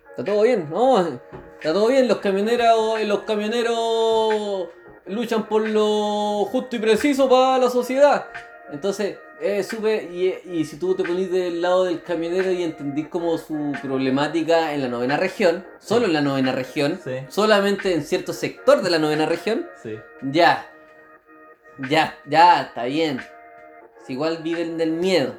está 0.09 0.23
todo 0.23 0.41
bien, 0.41 0.67
no, 0.69 0.99
está 0.99 1.73
todo 1.73 1.89
bien, 1.89 2.07
los 2.07 2.17
camioneros, 2.17 3.01
los 3.03 3.19
camioneros 3.19 4.67
luchan 5.11 5.47
por 5.47 5.67
lo 5.67 6.45
justo 6.45 6.75
y 6.75 6.79
preciso 6.79 7.29
para 7.29 7.57
la 7.57 7.69
sociedad. 7.69 8.27
Entonces, 8.71 9.17
es 9.41 9.67
súper, 9.67 10.03
y, 10.11 10.33
y 10.45 10.65
si 10.65 10.77
tú 10.77 10.93
te 10.95 11.03
ponís 11.03 11.31
del 11.31 11.61
lado 11.61 11.85
del 11.85 12.03
camionero 12.03 12.51
y 12.51 12.63
entendís 12.63 13.07
como 13.07 13.37
su 13.37 13.73
problemática 13.81 14.73
en 14.73 14.81
la 14.83 14.87
novena 14.87 15.17
región, 15.17 15.65
solo 15.79 16.05
en 16.05 16.13
la 16.13 16.21
novena 16.21 16.51
región, 16.51 16.99
Sí. 17.03 17.15
solamente 17.27 17.93
en 17.93 18.03
cierto 18.03 18.33
sector 18.33 18.81
de 18.81 18.89
la 18.91 18.99
novena 18.99 19.25
región, 19.25 19.67
Sí. 19.81 19.97
ya. 20.21 20.67
Ya, 21.89 22.15
ya, 22.27 22.61
está 22.63 22.83
bien. 22.85 23.19
Si 24.05 24.13
igual 24.13 24.39
viven 24.43 24.77
del 24.77 24.91
miedo. 24.91 25.33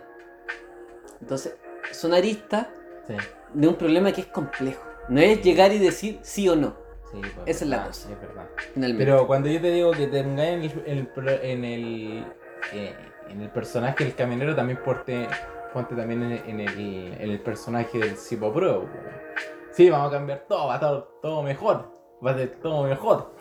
Entonces, 1.20 1.54
son 1.92 2.12
aristas 2.14 2.66
de 3.54 3.68
un 3.68 3.76
problema 3.76 4.12
que 4.12 4.22
es 4.22 4.26
complejo. 4.26 4.82
No 5.08 5.20
es 5.20 5.42
llegar 5.42 5.72
y 5.72 5.78
decir 5.78 6.18
sí 6.22 6.48
o 6.48 6.56
no, 6.56 6.76
Sí, 7.12 7.20
pues, 7.20 7.46
Esa 7.46 7.64
es 7.64 7.70
la 7.70 7.84
cosa. 7.86 8.10
Es 8.10 8.20
verdad. 8.20 8.46
finalmente. 8.74 9.04
Pero 9.04 9.26
cuando 9.26 9.48
yo 9.48 9.60
te 9.60 9.70
digo 9.70 9.90
que 9.92 10.06
te 10.06 10.22
pongáis 10.22 10.52
en 10.54 10.62
el, 10.62 10.82
en 10.86 10.98
el, 10.98 11.06
pro- 11.08 11.30
en 11.42 11.64
el, 11.64 12.26
eh, 12.72 12.94
en 13.28 13.40
el 13.42 13.50
personaje 13.50 14.04
del 14.04 14.14
camionero, 14.14 14.54
también 14.56 14.78
porte, 14.82 15.28
ponte 15.72 15.94
también 15.94 16.22
en, 16.22 16.32
en 16.48 16.60
el, 16.60 17.14
en 17.20 17.30
el 17.30 17.40
personaje 17.40 17.98
del 17.98 18.16
Cipo 18.16 18.52
Pro. 18.52 18.86
Sí, 19.72 19.90
vamos 19.90 20.08
a 20.08 20.12
cambiar 20.12 20.44
todo, 20.48 20.66
va 20.68 20.72
a 20.72 20.76
estar 20.76 21.04
todo 21.20 21.42
mejor. 21.42 21.90
Va 22.24 22.30
a 22.32 22.34
ser 22.36 22.58
todo 22.62 22.84
mejor. 22.84 23.34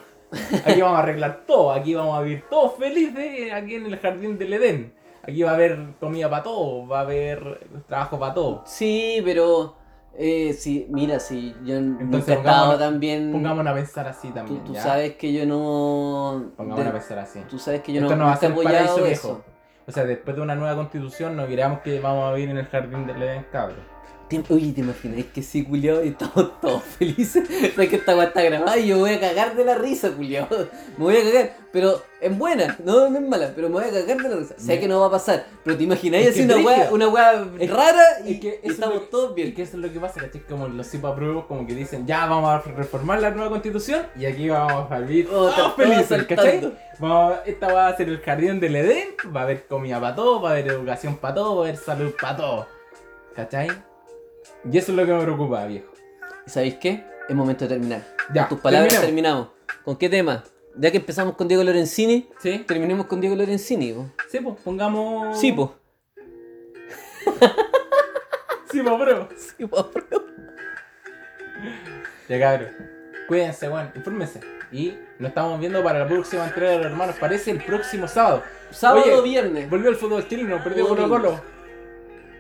Aquí 0.65 0.81
vamos 0.81 0.98
a 0.98 1.03
arreglar 1.03 1.43
todo, 1.45 1.72
aquí 1.72 1.93
vamos 1.93 2.18
a 2.18 2.22
vivir 2.22 2.45
todos 2.49 2.76
felices 2.76 3.52
aquí 3.53 3.76
en 3.76 3.85
el 3.85 3.99
jardín 3.99 4.38
del 4.38 4.53
Edén. 4.53 4.93
Aquí 5.23 5.43
va 5.43 5.52
a 5.52 5.53
haber 5.56 5.77
comida 5.99 6.30
para 6.30 6.43
todos, 6.43 6.89
va 6.89 6.99
a 6.99 7.02
haber 7.02 7.68
trabajo 7.88 8.18
para 8.18 8.34
todos. 8.34 8.61
Sí, 8.69 9.22
pero... 9.23 9.76
Eh, 10.18 10.54
sí, 10.54 10.88
mira, 10.90 11.20
sí, 11.20 11.56
yo 11.64 11.80
nunca 11.82 12.04
Entonces, 12.04 12.30
he 12.30 12.38
estado 12.38 12.78
también... 12.78 13.32
Pongámonos 13.32 13.72
a 13.72 13.76
pensar 13.76 14.08
así 14.08 14.28
tú 14.28 14.34
también. 14.34 14.64
tú 14.66 14.74
¿ya? 14.74 14.84
sabes 14.84 15.16
que 15.16 15.32
yo 15.34 15.46
no... 15.46 16.52
Pongámonos 16.58 16.84
de- 16.86 16.90
a 16.90 16.94
pensar 16.94 17.20
así. 17.20 17.40
tú 17.50 17.58
sabes 17.58 17.82
que 17.82 17.94
yo 17.94 18.02
Esto 18.02 18.16
no, 18.16 18.24
no 18.24 18.26
va 18.26 18.32
a 18.32 18.36
nunca 18.36 18.48
he 18.48 18.50
apoyado 18.52 18.96
viejo. 18.98 19.10
eso. 19.10 19.44
O 19.88 19.92
sea, 19.92 20.04
después 20.06 20.36
de 20.36 20.42
una 20.42 20.56
nueva 20.56 20.76
constitución 20.76 21.36
no 21.36 21.46
creamos 21.48 21.80
que 21.80 22.00
vamos 22.00 22.30
a 22.30 22.34
vivir 22.34 22.50
en 22.52 22.58
el 22.58 22.68
jardín 22.68 23.08
del 23.08 23.22
Edén, 23.24 23.46
cabrón. 23.52 23.80
Oye, 24.49 24.72
¿te 24.72 24.82
imaginas 24.82 25.26
que 25.34 25.41
sí, 25.44 25.64
culiao? 25.66 26.03
Y 26.03 26.10
estamos 26.10 26.60
todos 26.62 26.84
felices. 26.99 27.48
Sabes 27.76 27.90
que 27.90 27.95
esta 27.98 28.16
weá 28.16 28.26
está 28.26 28.41
grabada 28.44 28.78
y 28.78 28.88
yo 28.88 28.99
voy 28.99 29.12
a 29.12 29.20
cagar 29.20 29.56
de 29.56 29.66
la 29.66 29.76
risa, 29.76 30.10
culiao. 30.12 30.48
Me 30.98 31.03
voy 31.03 31.18
a 31.18 31.24
cagar. 31.24 31.53
Pero 31.74 32.02
es 32.20 32.38
buena, 32.38 32.78
no, 32.84 33.10
no 33.10 33.18
es 33.18 33.28
mala, 33.28 33.52
pero 33.56 33.70
me 33.70 33.76
voy 33.76 33.86
a 33.86 33.91
cagar 33.91 34.18
de 34.18 34.30
la 34.30 34.36
risa. 34.36 34.56
Sé 34.58 34.80
que 34.80 34.88
no 34.90 34.99
va 34.99 35.08
a 35.08 35.12
pasar. 35.12 35.45
Pero 35.64 35.78
te 35.78 35.84
imagináis 35.84 36.30
así 36.30 36.41
una 36.41 36.58
weá, 36.58 36.90
una 36.91 37.08
weá 37.08 37.45
rara 37.70 38.03
y 38.26 38.34
es 38.34 38.40
que 38.41 38.60
eso 38.64 38.74
estamos 38.74 38.99
que- 39.02 39.08
todos 39.08 39.34
bien. 39.36 39.53
que 39.53 39.62
eso 39.64 39.78
es 39.78 39.84
lo 39.84 39.91
que 39.91 39.99
pasa, 39.99 40.20
¿cachai? 40.20 40.41
Como 40.41 40.68
los 40.68 40.88
pruebos 40.88 41.45
como 41.45 41.66
que 41.66 41.74
dicen, 41.74 42.06
ya 42.06 42.26
vamos 42.26 42.49
a 42.49 42.60
reformar 42.72 43.22
la 43.22 43.32
nueva 43.32 43.49
constitución 43.49 44.06
y 44.20 44.26
aquí 44.26 44.49
vamos 44.49 44.91
a 44.91 44.99
vivir 44.99 45.28
Oh, 45.32 45.49
todos 45.49 45.76
felices. 45.76 46.24
¿cachai? 46.26 46.74
Vamos, 46.99 47.36
esta 47.45 47.72
va 47.74 47.88
a 47.88 47.95
ser 47.98 48.10
el 48.10 48.20
jardín 48.20 48.60
del 48.60 48.76
Edén, 48.76 49.08
va 49.36 49.41
a 49.41 49.44
haber 49.44 49.66
comida 49.66 49.99
para 49.99 50.16
todos, 50.16 50.44
va 50.44 50.49
a 50.49 50.52
haber 50.52 50.68
educación 50.68 51.16
para 51.18 51.36
todos, 51.36 51.56
va 51.58 51.66
a 51.66 51.70
haber 51.70 51.78
salud 51.78 52.12
para 52.20 52.38
todos. 52.38 52.66
¿Cachai? 53.36 53.70
Y 54.70 54.78
eso 54.78 54.92
es 54.92 54.98
lo 54.98 55.06
que 55.06 55.14
me 55.14 55.22
preocupa, 55.24 55.66
viejo. 55.66 55.92
¿Y 56.46 56.50
sabéis 56.50 56.76
qué? 56.76 57.04
Es 57.28 57.36
momento 57.36 57.66
de 57.66 57.70
terminar. 57.70 58.04
Ya, 58.34 58.48
Con 58.48 58.58
tus 58.58 58.64
palabras 58.64 59.00
terminamos. 59.00 59.50
¿Con 59.84 59.96
qué 59.96 60.10
tema? 60.10 60.44
Ya 60.76 60.92
que 60.92 60.98
empezamos 60.98 61.36
con 61.36 61.48
Diego 61.48 61.64
Lorenzini, 61.64 62.30
¿Sí? 62.40 62.64
terminemos 62.68 63.06
con 63.08 63.20
Diego 63.20 63.36
Lorenzini. 63.36 63.94
po. 63.94 64.10
Sí, 64.30 64.40
pues, 64.40 64.56
pongamos... 64.64 65.40
Sí, 65.40 65.52
po. 65.52 65.76
Sí, 68.72 68.82
pues, 68.82 69.00
bro. 69.00 69.28
Sí, 69.36 69.66
po, 69.66 69.84
bro. 69.94 70.26
Ya 72.30 72.40
cabrón. 72.40 72.70
Cuídense, 73.28 73.68
weón, 73.68 73.92
infórmense. 73.96 74.40
Y 74.72 74.98
nos 75.20 75.30
estamos 75.30 75.60
viendo 75.60 75.84
para 75.84 76.00
la 76.00 76.08
próxima 76.08 76.46
entrega 76.46 76.72
de 76.72 76.78
los 76.78 76.86
hermanos. 76.88 77.16
Parece 77.20 77.52
el 77.52 77.62
próximo 77.62 78.08
sábado. 78.08 78.44
Sábado 78.72 79.20
o 79.20 79.22
viernes. 79.22 79.70
Volvió 79.70 79.90
el 79.90 79.98
fútbol 79.98 80.26
chileno, 80.26 80.64
perdió 80.64 80.88
Colo. 80.88 81.10
Colo. 81.10 81.42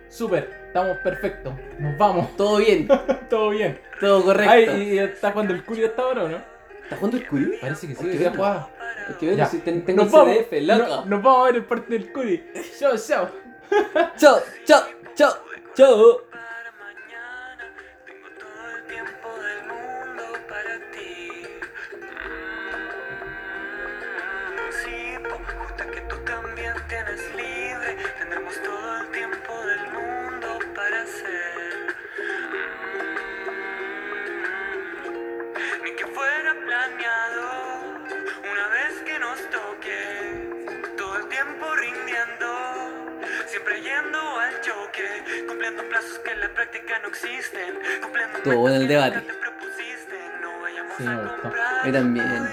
Súper, 0.07 0.60
estamos 0.71 0.97
perfectos. 0.99 1.53
Nos 1.79 1.97
vamos. 1.97 2.35
Todo 2.37 2.57
bien, 2.57 2.87
Todo 3.29 3.49
bien. 3.49 3.79
todo 3.99 4.23
correcto. 4.23 4.51
Ay, 4.51 4.93
¿y 4.93 4.99
está 4.99 5.31
jugando 5.31 5.53
el 5.53 5.61
Julio 5.65 5.87
hasta 5.87 6.01
ahora 6.01 6.23
o 6.23 6.29
no? 6.29 6.37
¿Estás 6.83 6.97
jugando 6.99 7.17
el 7.17 7.27
culo? 7.27 7.47
Parece 7.59 7.87
que 7.87 7.95
sí, 7.95 8.09
Hay 8.09 8.17
que 8.17 8.29
jugaba. 8.29 8.69
Es 9.09 9.15
que 9.17 9.35
ver 9.35 9.45
si 9.47 9.57
ten- 9.59 9.83
tengo 9.85 10.03
Nos 10.03 10.13
el 10.13 10.19
vamos, 10.19 10.35
CDF, 10.37 10.61
loco. 10.61 10.87
no- 10.87 11.05
nos 11.05 11.23
vamos 11.23 11.41
a 11.41 11.45
ver 11.45 11.55
el 11.55 11.65
partido 11.65 11.99
del 11.99 12.11
Curi. 12.13 12.43
Chao, 12.79 12.97
chao. 12.97 13.29
Chao, 14.17 14.39
chao, 14.65 14.83
chao, 15.15 15.33
chao. 15.75 16.21
La 46.41 46.53
práctica 46.53 46.99
no 47.01 47.07
existen. 47.09 47.75
Cumpliendo 48.01 48.37
Estuvo 48.37 48.55
bueno 48.57 48.77
el 48.77 48.87
debate. 48.87 49.21
Sí, 50.97 51.03
me 51.03 51.15
gustó. 51.15 51.51
mí 51.85 51.91
también. 51.91 52.49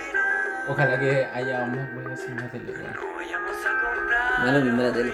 Ojalá 0.68 1.00
que 1.00 1.26
haya 1.34 1.64
más 1.66 1.94
buenas 1.94 2.20
en 2.24 2.36
la 2.36 2.48
tele. 2.50 2.72
No 2.72 3.14
vayamos 3.16 3.56
a 3.66 3.96
comprar. 3.96 4.40
No, 4.46 4.52
lo 4.52 4.64
mismo 4.64 4.82
la 4.82 4.92
tele. 4.92 5.12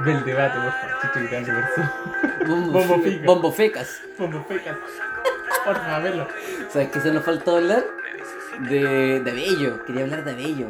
Ve 0.00 0.12
el 0.12 0.24
debate, 0.24 0.58
por 0.60 0.72
favor. 0.72 0.96
Chicho 1.02 1.20
gritando 1.20 1.52
por 1.52 1.64
su. 1.74 2.46
Bombo, 2.50 2.72
Bombo 2.78 3.02
fe- 3.02 3.10
fica. 3.10 3.26
bombo 3.26 3.52
fecas. 3.52 4.02
Como 4.16 4.44
fecas. 4.44 4.76
Porfa, 5.64 5.98
velo. 6.00 6.26
¿Sabes 6.70 6.88
qué 6.90 7.00
se 7.00 7.12
nos 7.12 7.24
faltó 7.24 7.56
hablar? 7.56 7.84
Me 8.04 8.12
dices 8.14 8.28
si 8.50 8.64
De, 8.74 9.20
de 9.20 9.30
Abello. 9.30 9.84
Quería 9.84 10.04
hablar 10.04 10.24
de 10.24 10.30
Abello. 10.32 10.66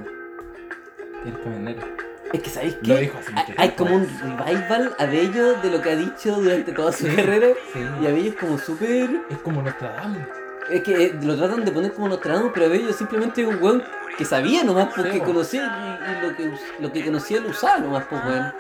El 1.24 1.40
camionero. 1.43 1.86
Es 2.32 2.43
que, 2.43 2.51
¿sabéis 2.51 2.77
hace 2.85 3.55
Hay, 3.57 3.70
como 3.70 3.97
un 3.97 4.07
revival 4.20 4.94
a 4.98 5.02
Abello 5.02 5.55
de 5.61 5.70
lo 5.70 5.82
que 5.82 5.90
ha 5.90 5.97
dicho 5.97 6.36
durante 6.36 6.70
toda 6.73 6.93
su 6.93 7.07
carrera. 7.07 7.48
Sí. 7.73 7.81
Y 8.02 8.07
Abello 8.07 8.31
es 8.31 8.36
como 8.36 8.57
súper. 8.59 9.11
Es 9.28 9.39
como 9.39 9.62
Nostradamus. 9.62 10.23
Es 10.70 10.82
que 10.85 11.07
eh, 11.07 11.19
lo 11.23 11.36
tratan 11.36 11.65
de 11.65 11.73
poner 11.73 11.93
como 11.93 12.09
Nostradamus, 12.09 12.52
pero 12.55 12.66
Abello 12.66 12.93
simplemente 12.93 13.43
es 13.43 13.48
un 13.48 13.61
weón 13.61 13.82
que 14.16 14.24
sabía 14.24 14.62
nomás 14.62 14.89
porque 14.94 15.12
Sí, 15.15 15.19
po. 15.19 15.24
conocía 15.27 15.98
y, 16.07 16.11
y 16.11 16.28
lo, 16.28 16.36
que, 16.36 16.52
lo 16.78 16.93
que 16.93 17.05
conocía 17.05 17.40
lo 17.40 17.48
usaba 17.48 17.78
nomás, 17.78 18.05
pues 18.09 18.24
weón. 18.24 18.52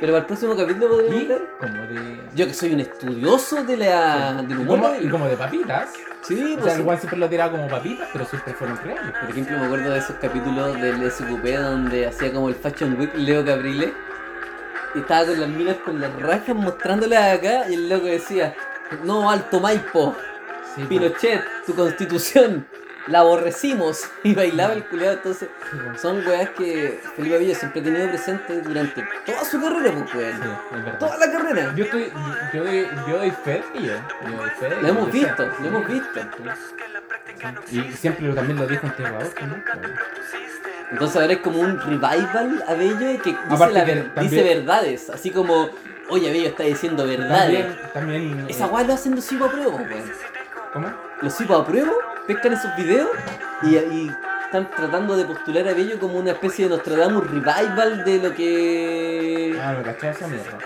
Pero 0.00 0.12
para 0.12 0.18
el 0.18 0.26
próximo 0.26 0.54
capítulo 0.56 0.88
podríamos 0.90 1.20
Y 1.22 1.24
hablar. 1.24 1.40
como 1.58 1.82
de. 1.86 2.20
Yo 2.34 2.46
que 2.46 2.54
soy 2.54 2.74
un 2.74 2.80
estudioso 2.80 3.64
de 3.64 3.76
la, 3.78 4.42
del 4.42 4.58
Y 4.58 4.62
humor. 4.62 4.80
como, 4.80 4.94
y 5.00 5.08
como 5.08 5.26
de 5.28 5.36
papitas. 5.36 5.88
Sí, 6.22 6.54
O 6.54 6.54
pues 6.58 6.64
sea, 6.64 6.74
sí. 6.74 6.78
el 6.80 6.84
Juan 6.84 6.98
siempre 6.98 7.18
lo 7.18 7.28
tiraba 7.28 7.52
como 7.52 7.68
papitas, 7.68 8.08
pero 8.12 8.24
siempre 8.26 8.52
fueron 8.54 8.76
reales. 8.78 9.12
Por 9.20 9.30
ejemplo, 9.30 9.58
me 9.58 9.64
acuerdo 9.66 9.90
de 9.90 9.98
esos 9.98 10.16
capítulos 10.16 10.80
del 10.80 11.10
SQP 11.10 11.44
donde 11.58 12.06
hacía 12.06 12.32
como 12.32 12.48
el 12.48 12.54
Fashion 12.54 12.98
Week 12.98 13.14
Leo 13.14 13.44
Caprile. 13.44 13.92
Y 14.94 14.98
estaba 15.00 15.26
con 15.26 15.40
las 15.40 15.48
minas 15.50 15.76
con 15.84 16.00
las 16.00 16.12
rajas 16.20 16.54
mostrándolas 16.54 17.38
acá 17.38 17.68
y 17.68 17.74
el 17.74 17.88
loco 17.88 18.06
decía, 18.06 18.54
no, 19.04 19.30
Alto 19.30 19.60
Maipo, 19.60 20.14
Sí, 20.74 20.84
pues. 20.84 20.88
Pinochet, 20.88 21.42
tu 21.66 21.74
constitución, 21.74 22.66
la 23.08 23.20
aborrecimos. 23.20 24.02
Y 24.24 24.34
bailaba 24.34 24.74
el 24.74 24.84
culiado, 24.84 25.14
entonces 25.14 25.48
son 26.00 26.26
weas 26.26 26.50
que 26.50 27.00
Felipe 27.16 27.36
Abello 27.36 27.54
siempre 27.54 27.80
ha 27.80 27.84
tenido 27.84 28.08
presente 28.08 28.60
durante 28.60 29.04
toda 29.24 29.44
su 29.44 29.60
carrera, 29.60 29.92
pues 30.12 30.14
weón. 30.14 30.98
Toda 30.98 31.16
la 31.18 31.30
carrera. 31.32 31.72
Yo 31.74 31.84
estoy. 31.84 32.12
Yo 32.52 32.64
doy, 32.64 32.88
yo 33.08 33.16
doy 33.18 33.30
fe, 33.30 33.62
y 33.74 33.86
yo. 33.86 33.92
Doy 33.92 34.50
fe. 34.58 34.82
Lo 34.82 34.88
hemos 34.88 35.12
visto, 35.12 35.46
lo 35.60 35.66
hemos 35.68 35.88
visto. 35.88 36.20
no 36.44 37.60
Y 37.70 37.92
siempre 37.92 38.26
lo- 38.28 38.34
también 38.34 38.58
lo 38.58 38.66
dijo 38.66 38.86
en 38.86 38.96
Tierra 38.96 39.18
propusiste. 39.18 40.68
Entonces 40.90 41.16
ahora 41.20 41.32
es 41.34 41.38
como 41.40 41.60
un 41.60 41.78
revival 41.80 42.64
a 42.66 42.74
Bello 42.74 43.22
que 43.22 43.36
dice, 43.50 43.70
la 43.70 43.84
que 43.84 44.10
dice 44.22 44.42
verdades, 44.42 45.10
así 45.10 45.30
como 45.30 45.70
Oye, 46.10 46.32
Bello 46.32 46.48
está 46.48 46.62
diciendo 46.62 47.06
verdades. 47.06 47.66
También, 47.92 48.32
también. 48.32 48.46
Esa 48.48 48.66
weá 48.66 48.82
lo 48.84 48.94
hacen 48.94 49.14
los 49.14 49.24
psicos 49.24 49.48
a 49.48 49.52
prueba, 49.52 49.74
weón. 49.74 50.12
¿Cómo? 50.72 50.92
Los 51.22 51.32
psicos 51.34 51.60
a 51.62 51.64
prueba 51.66 51.92
pescan 52.26 52.52
esos 52.52 52.74
videos 52.76 53.08
y, 53.62 53.76
y 53.76 54.12
están 54.44 54.70
tratando 54.70 55.16
de 55.16 55.24
postular 55.24 55.66
a 55.68 55.72
Bello 55.74 55.98
como 55.98 56.18
una 56.18 56.32
especie 56.32 56.64
de 56.68 56.70
Nostradamus 56.76 57.28
revival 57.30 58.04
de 58.04 58.18
lo 58.18 58.34
que. 58.34 59.58
Ah, 59.60 59.76
caché 59.84 60.10
esa 60.10 60.26
mierda. 60.28 60.58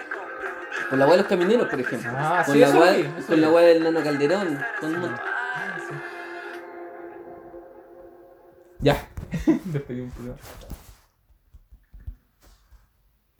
Con 0.91 0.99
la 0.99 1.07
weá 1.07 1.16
de 1.16 1.23
los 1.23 1.29
camioneros, 1.29 1.69
por 1.69 1.81
ejemplo. 1.81 2.11
Ah, 2.15 2.43
con 2.45 2.55
sí, 2.55 2.61
la 2.61 2.69
eso 2.69 2.79
weá, 2.79 2.93
vi, 2.93 3.01
eso 3.01 3.27
con 3.29 3.37
vi. 3.37 3.41
la 3.43 3.51
weá 3.51 3.66
del 3.66 3.83
Nano 3.85 4.03
Calderón. 4.03 4.59
Con 4.81 4.95
un 4.95 5.01
mon- 5.01 5.20
Ya. 8.81 8.97
Despedí 9.65 10.01
un 10.01 10.11
poco. 10.11 10.35